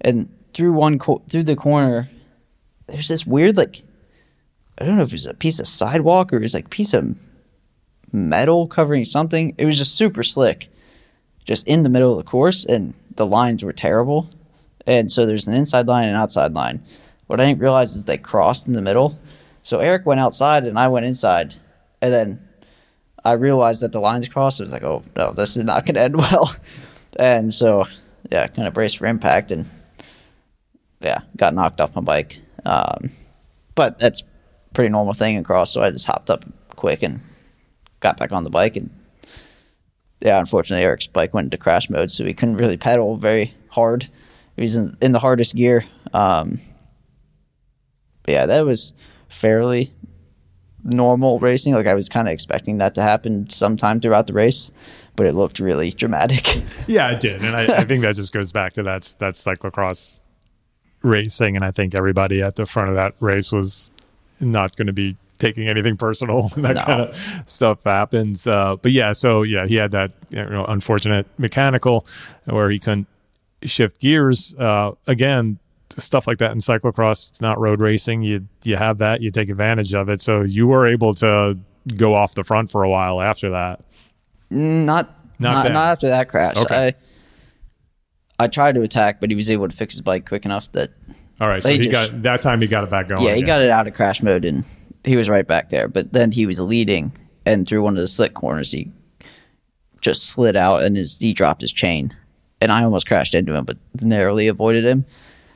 and 0.00 0.32
through 0.54 0.74
one 0.74 1.00
co- 1.00 1.22
through 1.28 1.42
the 1.42 1.56
corner, 1.56 2.08
there's 2.86 3.08
this 3.08 3.26
weird 3.26 3.56
like 3.56 3.82
I 4.78 4.84
don't 4.84 4.96
know 4.96 5.02
if 5.02 5.08
it 5.08 5.14
was 5.14 5.26
a 5.26 5.34
piece 5.34 5.58
of 5.58 5.66
sidewalk 5.66 6.32
or 6.32 6.36
it 6.36 6.42
was 6.42 6.54
like 6.54 6.70
piece 6.70 6.94
of 6.94 7.16
metal 8.12 8.66
covering 8.66 9.04
something. 9.04 9.54
It 9.58 9.66
was 9.66 9.78
just 9.78 9.96
super 9.96 10.22
slick, 10.22 10.68
just 11.44 11.66
in 11.66 11.82
the 11.82 11.88
middle 11.88 12.12
of 12.12 12.18
the 12.18 12.30
course, 12.30 12.64
and 12.64 12.94
the 13.16 13.26
lines 13.26 13.64
were 13.64 13.72
terrible. 13.72 14.30
And 14.86 15.10
so 15.10 15.26
there's 15.26 15.48
an 15.48 15.54
inside 15.54 15.86
line 15.86 16.06
and 16.06 16.16
outside 16.16 16.54
line. 16.54 16.82
What 17.26 17.40
I 17.40 17.46
didn't 17.46 17.60
realize 17.60 17.94
is 17.94 18.04
they 18.04 18.18
crossed 18.18 18.66
in 18.66 18.72
the 18.72 18.82
middle. 18.82 19.18
So 19.62 19.80
Eric 19.80 20.06
went 20.06 20.20
outside 20.20 20.64
and 20.64 20.78
I 20.78 20.88
went 20.88 21.06
inside. 21.06 21.54
And 22.00 22.12
then 22.12 22.48
I 23.24 23.32
realized 23.32 23.82
that 23.82 23.90
the 23.90 24.00
lines 24.00 24.28
crossed. 24.28 24.60
I 24.60 24.64
was 24.64 24.72
like, 24.72 24.84
oh, 24.84 25.02
no, 25.16 25.32
this 25.32 25.56
is 25.56 25.64
not 25.64 25.84
going 25.84 25.94
to 25.96 26.02
end 26.02 26.16
well. 26.16 26.54
and 27.18 27.52
so, 27.52 27.86
yeah, 28.30 28.46
kind 28.46 28.68
of 28.68 28.74
braced 28.74 28.98
for 28.98 29.06
impact 29.06 29.50
and, 29.50 29.66
yeah, 31.00 31.20
got 31.36 31.54
knocked 31.54 31.80
off 31.80 31.96
my 31.96 32.02
bike. 32.02 32.40
Um, 32.64 33.10
but 33.74 33.98
that's 33.98 34.22
pretty 34.72 34.90
normal 34.90 35.14
thing 35.14 35.36
across. 35.36 35.72
So 35.72 35.82
I 35.82 35.90
just 35.90 36.06
hopped 36.06 36.30
up 36.30 36.44
quick 36.76 37.02
and 37.02 37.20
got 38.00 38.16
back 38.16 38.32
on 38.32 38.44
the 38.44 38.50
bike 38.50 38.76
and 38.76 38.90
yeah, 40.20 40.38
unfortunately 40.38 40.84
Eric's 40.84 41.06
bike 41.06 41.34
went 41.34 41.46
into 41.46 41.58
crash 41.58 41.90
mode, 41.90 42.10
so 42.10 42.24
he 42.24 42.34
couldn't 42.34 42.56
really 42.56 42.76
pedal 42.76 43.16
very 43.16 43.54
hard. 43.68 44.08
He 44.56 44.62
was 44.62 44.76
in, 44.76 44.96
in 45.02 45.12
the 45.12 45.18
hardest 45.18 45.54
gear. 45.54 45.84
Um, 46.12 46.60
yeah, 48.26 48.46
that 48.46 48.64
was 48.64 48.92
fairly 49.28 49.92
normal 50.82 51.38
racing. 51.38 51.74
Like 51.74 51.86
I 51.86 51.94
was 51.94 52.08
kind 52.08 52.28
of 52.28 52.32
expecting 52.32 52.78
that 52.78 52.94
to 52.94 53.02
happen 53.02 53.48
sometime 53.50 54.00
throughout 54.00 54.26
the 54.26 54.32
race, 54.32 54.70
but 55.16 55.26
it 55.26 55.34
looked 55.34 55.60
really 55.60 55.90
dramatic. 55.90 56.62
yeah, 56.86 57.10
it 57.10 57.20
did, 57.20 57.42
and 57.42 57.54
I, 57.54 57.64
I 57.64 57.84
think 57.84 58.02
that 58.02 58.16
just 58.16 58.32
goes 58.32 58.52
back 58.52 58.72
to 58.74 58.82
that's 58.82 59.12
that's 59.14 59.44
cyclocross 59.44 60.18
racing, 61.02 61.56
and 61.56 61.64
I 61.64 61.70
think 61.70 61.94
everybody 61.94 62.42
at 62.42 62.56
the 62.56 62.66
front 62.66 62.88
of 62.88 62.94
that 62.96 63.14
race 63.20 63.52
was 63.52 63.90
not 64.40 64.76
going 64.76 64.86
to 64.86 64.92
be 64.92 65.16
taking 65.38 65.68
anything 65.68 65.96
personal 65.96 66.48
when 66.54 66.62
that 66.62 66.76
no. 66.76 66.82
kind 66.82 67.00
of 67.00 67.42
stuff 67.46 67.84
happens. 67.84 68.46
Uh, 68.46 68.76
but 68.80 68.92
yeah, 68.92 69.12
so 69.12 69.42
yeah, 69.42 69.66
he 69.66 69.76
had 69.76 69.90
that 69.92 70.12
you 70.30 70.44
know, 70.44 70.64
unfortunate 70.64 71.26
mechanical 71.38 72.06
where 72.44 72.70
he 72.70 72.78
couldn't 72.78 73.06
shift 73.62 74.00
gears. 74.00 74.54
Uh, 74.54 74.92
again, 75.06 75.58
stuff 75.96 76.26
like 76.26 76.38
that 76.38 76.52
in 76.52 76.58
cyclocross, 76.58 77.30
it's 77.30 77.40
not 77.40 77.58
road 77.58 77.80
racing. 77.80 78.22
You 78.22 78.46
you 78.62 78.76
have 78.76 78.98
that, 78.98 79.20
you 79.20 79.30
take 79.30 79.48
advantage 79.48 79.94
of 79.94 80.08
it. 80.08 80.20
So 80.20 80.42
you 80.42 80.66
were 80.66 80.86
able 80.86 81.14
to 81.14 81.58
go 81.96 82.14
off 82.14 82.34
the 82.34 82.44
front 82.44 82.70
for 82.70 82.82
a 82.82 82.90
while 82.90 83.20
after 83.20 83.50
that. 83.50 83.80
Not 84.50 85.14
not 85.38 85.64
not, 85.64 85.72
not 85.72 85.90
after 85.90 86.08
that 86.08 86.28
crash. 86.28 86.56
Okay. 86.56 86.88
I 88.38 88.44
I 88.44 88.48
tried 88.48 88.74
to 88.74 88.82
attack, 88.82 89.20
but 89.20 89.30
he 89.30 89.36
was 89.36 89.50
able 89.50 89.68
to 89.68 89.74
fix 89.74 89.94
his 89.94 90.00
bike 90.02 90.26
quick 90.26 90.44
enough 90.44 90.70
that. 90.72 90.90
All 91.38 91.48
right, 91.48 91.62
so 91.62 91.68
he, 91.68 91.78
just, 91.78 91.90
got 91.90 92.22
that 92.22 92.40
time. 92.40 92.62
He 92.62 92.66
got 92.66 92.84
it 92.84 92.88
back 92.88 93.08
going. 93.08 93.22
Yeah, 93.22 93.34
he 93.34 93.42
got 93.42 93.60
it 93.60 93.70
out 93.70 93.86
of 93.86 93.92
crash 93.92 94.22
mode 94.22 94.46
and 94.46 94.64
he 95.06 95.16
was 95.16 95.30
right 95.30 95.46
back 95.46 95.70
there. 95.70 95.88
But 95.88 96.12
then 96.12 96.32
he 96.32 96.44
was 96.44 96.60
leading, 96.60 97.12
and 97.46 97.66
through 97.66 97.82
one 97.82 97.94
of 97.94 98.00
the 98.00 98.06
slick 98.06 98.34
corners, 98.34 98.72
he 98.72 98.90
just 100.00 100.30
slid 100.30 100.56
out 100.56 100.82
and 100.82 100.96
his, 100.96 101.18
he 101.18 101.32
dropped 101.32 101.62
his 101.62 101.72
chain. 101.72 102.14
And 102.60 102.72
I 102.72 102.84
almost 102.84 103.06
crashed 103.06 103.34
into 103.34 103.54
him, 103.54 103.64
but 103.64 103.78
narrowly 104.00 104.48
avoided 104.48 104.84
him, 104.84 105.04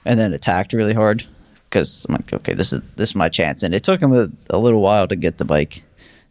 and 0.04 0.18
then 0.18 0.32
attacked 0.32 0.72
really 0.72 0.94
hard 0.94 1.24
because 1.64 2.04
I'm 2.08 2.14
like, 2.14 2.32
okay, 2.32 2.54
this 2.54 2.72
is 2.72 2.80
this 2.96 3.10
is 3.10 3.14
my 3.16 3.28
chance. 3.28 3.62
And 3.62 3.74
it 3.74 3.84
took 3.84 4.00
him 4.00 4.12
a, 4.12 4.28
a 4.50 4.58
little 4.58 4.82
while 4.82 5.08
to 5.08 5.16
get 5.16 5.38
the 5.38 5.44
bike, 5.44 5.82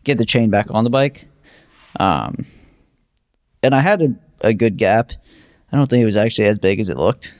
get 0.03 0.17
the 0.17 0.25
chain 0.25 0.49
back 0.49 0.67
on 0.69 0.83
the 0.83 0.89
bike. 0.89 1.27
Um, 1.99 2.45
and 3.63 3.73
I 3.73 3.79
had 3.79 4.01
a, 4.01 4.15
a 4.41 4.53
good 4.53 4.77
gap. 4.77 5.11
I 5.71 5.77
don't 5.77 5.89
think 5.89 6.03
it 6.03 6.05
was 6.05 6.17
actually 6.17 6.47
as 6.47 6.59
big 6.59 6.79
as 6.79 6.89
it 6.89 6.97
looked 6.97 7.33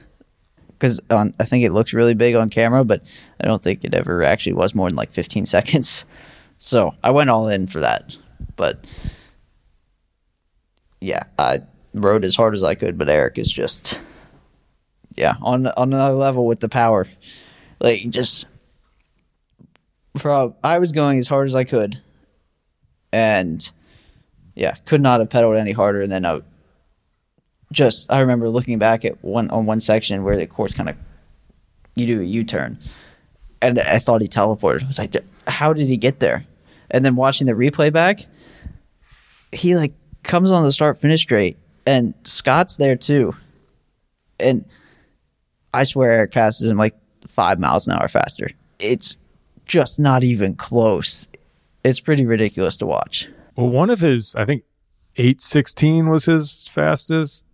because 0.80 0.98
on 1.10 1.34
I 1.38 1.44
think 1.44 1.64
it 1.64 1.72
looks 1.72 1.92
really 1.92 2.14
big 2.14 2.34
on 2.34 2.48
camera, 2.48 2.84
but 2.84 3.02
I 3.40 3.46
don't 3.46 3.62
think 3.62 3.84
it 3.84 3.94
ever 3.94 4.22
actually 4.22 4.54
was 4.54 4.74
more 4.74 4.88
than 4.88 4.96
like 4.96 5.12
15 5.12 5.46
seconds. 5.56 6.04
So 6.58 6.94
I 7.04 7.10
went 7.10 7.30
all 7.30 7.48
in 7.48 7.66
for 7.66 7.80
that, 7.80 8.16
but 8.56 8.84
yeah, 11.00 11.24
I 11.38 11.60
rode 11.94 12.24
as 12.24 12.36
hard 12.36 12.54
as 12.54 12.64
I 12.64 12.74
could. 12.74 12.98
But 12.98 13.08
Eric 13.08 13.38
is 13.38 13.52
just 13.52 13.98
yeah 15.14 15.34
on 15.42 15.66
on 15.66 15.92
another 15.92 16.14
level 16.14 16.46
with 16.46 16.60
the 16.60 16.68
power, 16.68 17.06
like 17.80 18.08
just. 18.10 18.46
For 20.18 20.52
I 20.64 20.80
was 20.80 20.90
going 20.90 21.18
as 21.18 21.28
hard 21.28 21.46
as 21.46 21.54
I 21.54 21.62
could, 21.62 22.00
and 23.12 23.70
yeah, 24.56 24.74
could 24.84 25.00
not 25.00 25.20
have 25.20 25.30
pedaled 25.30 25.56
any 25.56 25.70
harder. 25.70 26.08
Then 26.08 26.26
I 26.26 26.40
just, 27.72 28.10
I 28.10 28.20
remember 28.20 28.48
looking 28.48 28.78
back 28.78 29.04
at 29.04 29.22
one 29.22 29.50
on 29.50 29.66
one 29.66 29.80
section 29.80 30.24
where 30.24 30.36
the 30.36 30.46
course 30.46 30.72
kind 30.72 30.88
of, 30.88 30.96
you 31.94 32.06
do 32.06 32.20
a 32.20 32.24
U 32.24 32.44
turn, 32.44 32.78
and 33.62 33.78
I 33.78 33.98
thought 33.98 34.22
he 34.22 34.28
teleported. 34.28 34.84
I 34.84 34.86
was 34.86 34.98
like, 34.98 35.14
how 35.46 35.72
did 35.72 35.86
he 35.86 35.96
get 35.96 36.20
there? 36.20 36.44
And 36.90 37.04
then 37.04 37.16
watching 37.16 37.46
the 37.46 37.52
replay 37.52 37.92
back, 37.92 38.26
he 39.52 39.76
like 39.76 39.92
comes 40.22 40.50
on 40.50 40.62
the 40.62 40.72
start 40.72 41.00
finish 41.00 41.22
straight, 41.22 41.56
and 41.86 42.14
Scott's 42.24 42.76
there 42.76 42.96
too, 42.96 43.34
and 44.38 44.64
I 45.72 45.84
swear 45.84 46.10
Eric 46.10 46.32
passes 46.32 46.68
him 46.68 46.76
like 46.76 46.94
five 47.26 47.60
miles 47.60 47.86
an 47.86 47.94
hour 47.94 48.08
faster. 48.08 48.50
It's 48.78 49.16
just 49.66 50.00
not 50.00 50.24
even 50.24 50.54
close. 50.54 51.28
It's 51.84 52.00
pretty 52.00 52.26
ridiculous 52.26 52.76
to 52.78 52.86
watch. 52.86 53.28
Well, 53.56 53.68
one 53.68 53.90
of 53.90 54.00
his, 54.00 54.34
I 54.34 54.44
think, 54.44 54.64
eight 55.16 55.40
sixteen 55.40 56.08
was 56.08 56.24
his 56.24 56.68
fastest 56.72 57.44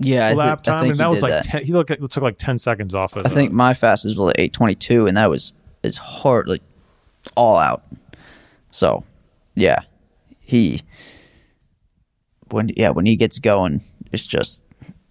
Yeah, 0.00 0.32
lap 0.32 0.60
I 0.60 0.62
time, 0.62 0.80
think 0.82 0.92
and 0.92 1.00
that 1.00 1.10
was 1.10 1.22
like 1.22 1.32
that. 1.32 1.44
10, 1.44 1.64
he 1.64 1.72
looked 1.72 1.90
it 1.90 1.98
took 2.10 2.22
like 2.22 2.38
ten 2.38 2.56
seconds 2.56 2.94
off 2.94 3.16
of. 3.16 3.26
I 3.26 3.28
think 3.28 3.52
my 3.52 3.74
fastest 3.74 4.16
was 4.16 4.26
like 4.26 4.36
eight 4.38 4.52
twenty 4.52 4.74
two, 4.74 5.06
and 5.06 5.16
that 5.16 5.28
was 5.28 5.54
is 5.82 5.98
hard, 5.98 6.48
like 6.48 6.62
all 7.36 7.56
out. 7.58 7.82
So, 8.70 9.04
yeah, 9.54 9.80
he 10.40 10.82
when 12.50 12.70
yeah 12.76 12.90
when 12.90 13.06
he 13.06 13.16
gets 13.16 13.38
going, 13.38 13.80
it's 14.12 14.26
just 14.26 14.62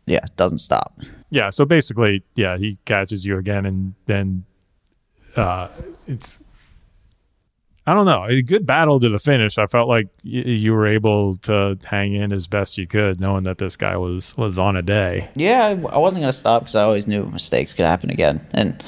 yeah 0.05 0.26
doesn't 0.38 0.59
stop. 0.59 0.93
Yeah, 1.30 1.49
so 1.49 1.65
basically, 1.65 2.23
yeah, 2.35 2.57
he 2.57 2.77
catches 2.85 3.26
you 3.26 3.38
again, 3.38 3.65
and 3.65 3.93
then 4.05 4.45
uh, 5.35 5.68
it's 6.07 6.41
I 7.88 7.93
don't 7.93 8.05
know, 8.05 8.26
a 8.26 8.41
good 8.41 8.65
battle 8.65 8.99
to 8.99 9.07
the 9.07 9.18
finish. 9.18 9.57
I 9.57 9.65
felt 9.65 9.88
like 9.88 10.07
y- 10.26 10.31
you 10.41 10.73
were 10.73 10.88
able 10.88 11.35
to 11.35 11.77
hang 11.85 12.14
in 12.14 12.34
as 12.34 12.45
best 12.45 12.77
you 12.77 12.85
could, 12.85 13.22
knowing 13.22 13.45
that 13.45 13.59
this 13.59 13.77
guy 13.77 13.95
was 13.95 14.35
was 14.35 14.59
on 14.59 14.76
a 14.76 14.81
day. 14.81 15.30
Yeah, 15.35 15.68
I, 15.68 15.97
wasn't 15.97 16.23
gonna 16.23 16.34
stop 16.34 16.64
because 16.64 16.76
I 16.76 16.84
always 16.84 17.07
knew 17.07 17.26
mistakes 17.27 17.73
could 17.73 17.85
happen 17.85 18.09
again, 18.09 18.45
and 18.51 18.84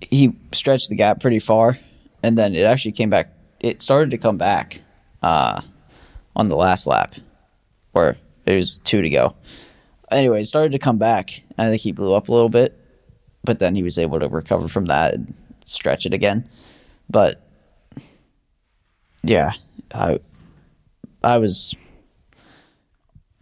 he 0.00 0.36
stretched 0.50 0.88
the 0.88 0.96
gap 0.96 1.20
pretty 1.20 1.38
far, 1.38 1.78
and 2.24 2.36
then 2.36 2.56
it 2.56 2.64
actually 2.64 2.90
came 2.90 3.08
back. 3.08 3.32
It 3.60 3.80
started 3.82 4.10
to 4.10 4.18
come 4.18 4.36
back 4.36 4.82
uh, 5.22 5.60
on 6.34 6.48
the 6.48 6.56
last 6.56 6.88
lap, 6.88 7.14
where 7.92 8.16
it 8.46 8.56
was 8.56 8.80
two 8.80 9.00
to 9.00 9.10
go. 9.10 9.36
Anyway, 10.10 10.40
it 10.40 10.46
started 10.46 10.72
to 10.72 10.80
come 10.80 10.98
back. 10.98 11.44
I 11.56 11.68
think 11.68 11.80
he 11.80 11.92
blew 11.92 12.14
up 12.14 12.28
a 12.28 12.32
little 12.32 12.48
bit, 12.48 12.76
but 13.44 13.60
then 13.60 13.76
he 13.76 13.84
was 13.84 13.96
able 13.96 14.18
to 14.18 14.26
recover 14.26 14.66
from 14.66 14.86
that 14.86 15.14
and 15.14 15.34
stretch 15.66 16.04
it 16.04 16.12
again. 16.12 16.48
But 17.08 17.46
yeah, 19.22 19.52
I 19.94 20.18
I 21.22 21.38
was 21.38 21.74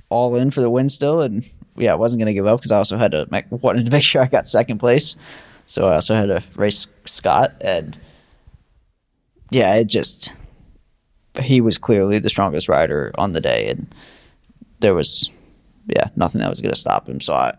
all 0.09 0.37
in 0.37 0.51
for 0.51 0.61
the 0.61 0.71
win 0.71 0.89
still, 0.89 1.21
and 1.21 1.49
yeah, 1.77 1.93
I 1.93 1.97
wasn't 1.97 2.21
gonna 2.21 2.35
give 2.35 2.47
up 2.47 2.61
because 2.61 2.73
I 2.73 2.79
also 2.79 2.99
had 2.99 3.13
to 3.13 3.27
make, 3.31 3.45
wanted 3.51 3.87
to 3.87 3.93
make 3.93 4.03
sure 4.03 4.23
I 4.23 4.27
got 4.27 4.47
second 4.47 4.79
place, 4.79 5.17
so 5.67 5.89
I 5.89 5.95
also 5.95 6.15
had 6.15 6.27
to 6.27 6.43
race 6.57 6.87
Scott, 7.05 7.55
and 7.61 7.99
yeah, 9.51 9.77
it 9.77 9.87
just 9.87 10.33
he 11.41 11.61
was 11.61 11.79
clearly 11.79 12.19
the 12.19 12.31
strongest 12.31 12.69
rider 12.69 13.13
on 13.17 13.33
the 13.33 13.41
day, 13.41 13.69
and 13.69 13.93
there 14.81 14.95
was 14.95 15.29
yeah 15.87 16.09
nothing 16.17 16.41
that 16.41 16.51
was 16.51 16.61
gonna 16.61 16.75
stop 16.75 17.09
him. 17.09 17.21
So 17.21 17.35
I, 17.35 17.53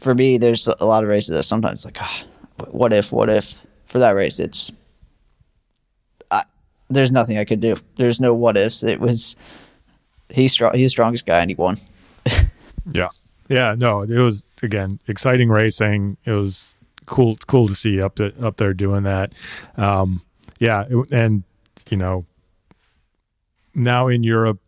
for 0.00 0.14
me, 0.14 0.38
there's 0.38 0.68
a 0.68 0.86
lot 0.86 1.02
of 1.02 1.08
races 1.08 1.34
that 1.34 1.42
sometimes 1.42 1.84
like, 1.84 1.98
ah, 2.00 2.24
what 2.70 2.92
if, 2.92 3.12
what 3.12 3.28
if? 3.28 3.54
For 3.86 3.98
that 4.00 4.14
race, 4.14 4.38
it's 4.38 4.70
there's 6.90 7.10
nothing 7.12 7.38
I 7.38 7.44
could 7.44 7.60
do. 7.60 7.76
There's 7.96 8.20
no 8.20 8.32
what 8.34 8.56
ifs. 8.56 8.82
It 8.84 9.00
was 9.00 9.36
he's 10.30 10.52
strong. 10.52 10.74
He's 10.74 10.86
the 10.86 10.90
strongest 10.90 11.26
guy, 11.26 11.40
and 11.40 11.50
he 11.50 11.54
won. 11.54 11.76
Yeah, 12.90 13.08
yeah, 13.50 13.74
no, 13.76 14.00
it 14.02 14.16
was 14.18 14.46
again 14.62 14.98
exciting 15.06 15.50
racing. 15.50 16.16
It 16.24 16.30
was 16.32 16.74
cool, 17.04 17.36
cool 17.46 17.68
to 17.68 17.74
see 17.74 18.00
up 18.00 18.14
the, 18.16 18.32
up 18.42 18.56
there 18.56 18.72
doing 18.72 19.02
that. 19.02 19.34
Um, 19.76 20.22
yeah, 20.58 20.84
it- 20.88 21.12
and 21.12 21.42
you 21.90 21.98
know, 21.98 22.24
now 23.74 24.08
in 24.08 24.22
Europe 24.22 24.58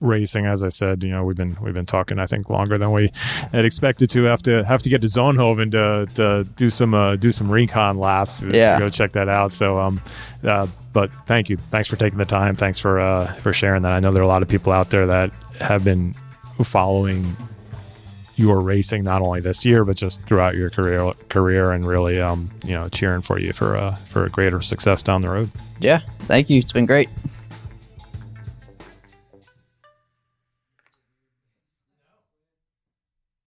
racing, 0.00 0.46
as 0.46 0.62
I 0.62 0.68
said, 0.68 1.02
you 1.02 1.10
know, 1.10 1.24
we've 1.24 1.36
been 1.36 1.56
we've 1.62 1.74
been 1.74 1.86
talking, 1.86 2.18
I 2.18 2.26
think, 2.26 2.50
longer 2.50 2.76
than 2.78 2.92
we 2.92 3.10
had 3.52 3.64
expected 3.64 4.10
to. 4.10 4.24
Have 4.24 4.42
to 4.42 4.62
have 4.64 4.82
to 4.82 4.90
get 4.90 5.00
to 5.02 5.08
Zonhoven 5.08 5.70
to 5.72 6.06
to 6.16 6.44
do 6.56 6.68
some 6.70 6.94
uh, 6.94 7.16
do 7.16 7.32
some 7.32 7.50
recon 7.50 7.98
laps. 7.98 8.42
Yeah. 8.42 8.74
to 8.74 8.78
go 8.80 8.88
check 8.90 9.12
that 9.12 9.28
out. 9.28 9.52
So, 9.52 9.78
um, 9.78 10.00
uh, 10.44 10.66
but 10.92 11.10
thank 11.26 11.48
you, 11.50 11.56
thanks 11.70 11.88
for 11.88 11.96
taking 11.96 12.18
the 12.18 12.24
time. 12.24 12.56
Thanks 12.56 12.78
for 12.78 13.00
uh 13.00 13.32
for 13.34 13.52
sharing 13.52 13.82
that. 13.82 13.92
I 13.92 14.00
know 14.00 14.10
there 14.12 14.22
are 14.22 14.24
a 14.24 14.28
lot 14.28 14.42
of 14.42 14.48
people 14.48 14.72
out 14.72 14.90
there 14.90 15.06
that 15.06 15.30
have 15.60 15.84
been 15.84 16.14
following 16.64 17.36
your 18.36 18.60
racing 18.62 19.04
not 19.04 19.20
only 19.20 19.40
this 19.40 19.66
year 19.66 19.84
but 19.84 19.96
just 19.96 20.24
throughout 20.24 20.54
your 20.54 20.70
career 20.70 21.12
career 21.28 21.72
and 21.72 21.86
really 21.86 22.18
um 22.20 22.50
you 22.64 22.72
know 22.72 22.88
cheering 22.88 23.20
for 23.20 23.38
you 23.38 23.52
for 23.52 23.76
uh 23.76 23.94
for 24.06 24.24
a 24.24 24.30
greater 24.30 24.62
success 24.62 25.02
down 25.02 25.20
the 25.20 25.28
road 25.28 25.50
Yeah, 25.78 26.00
thank 26.20 26.48
you. 26.48 26.58
It's 26.58 26.72
been 26.72 26.86
great. 26.86 27.08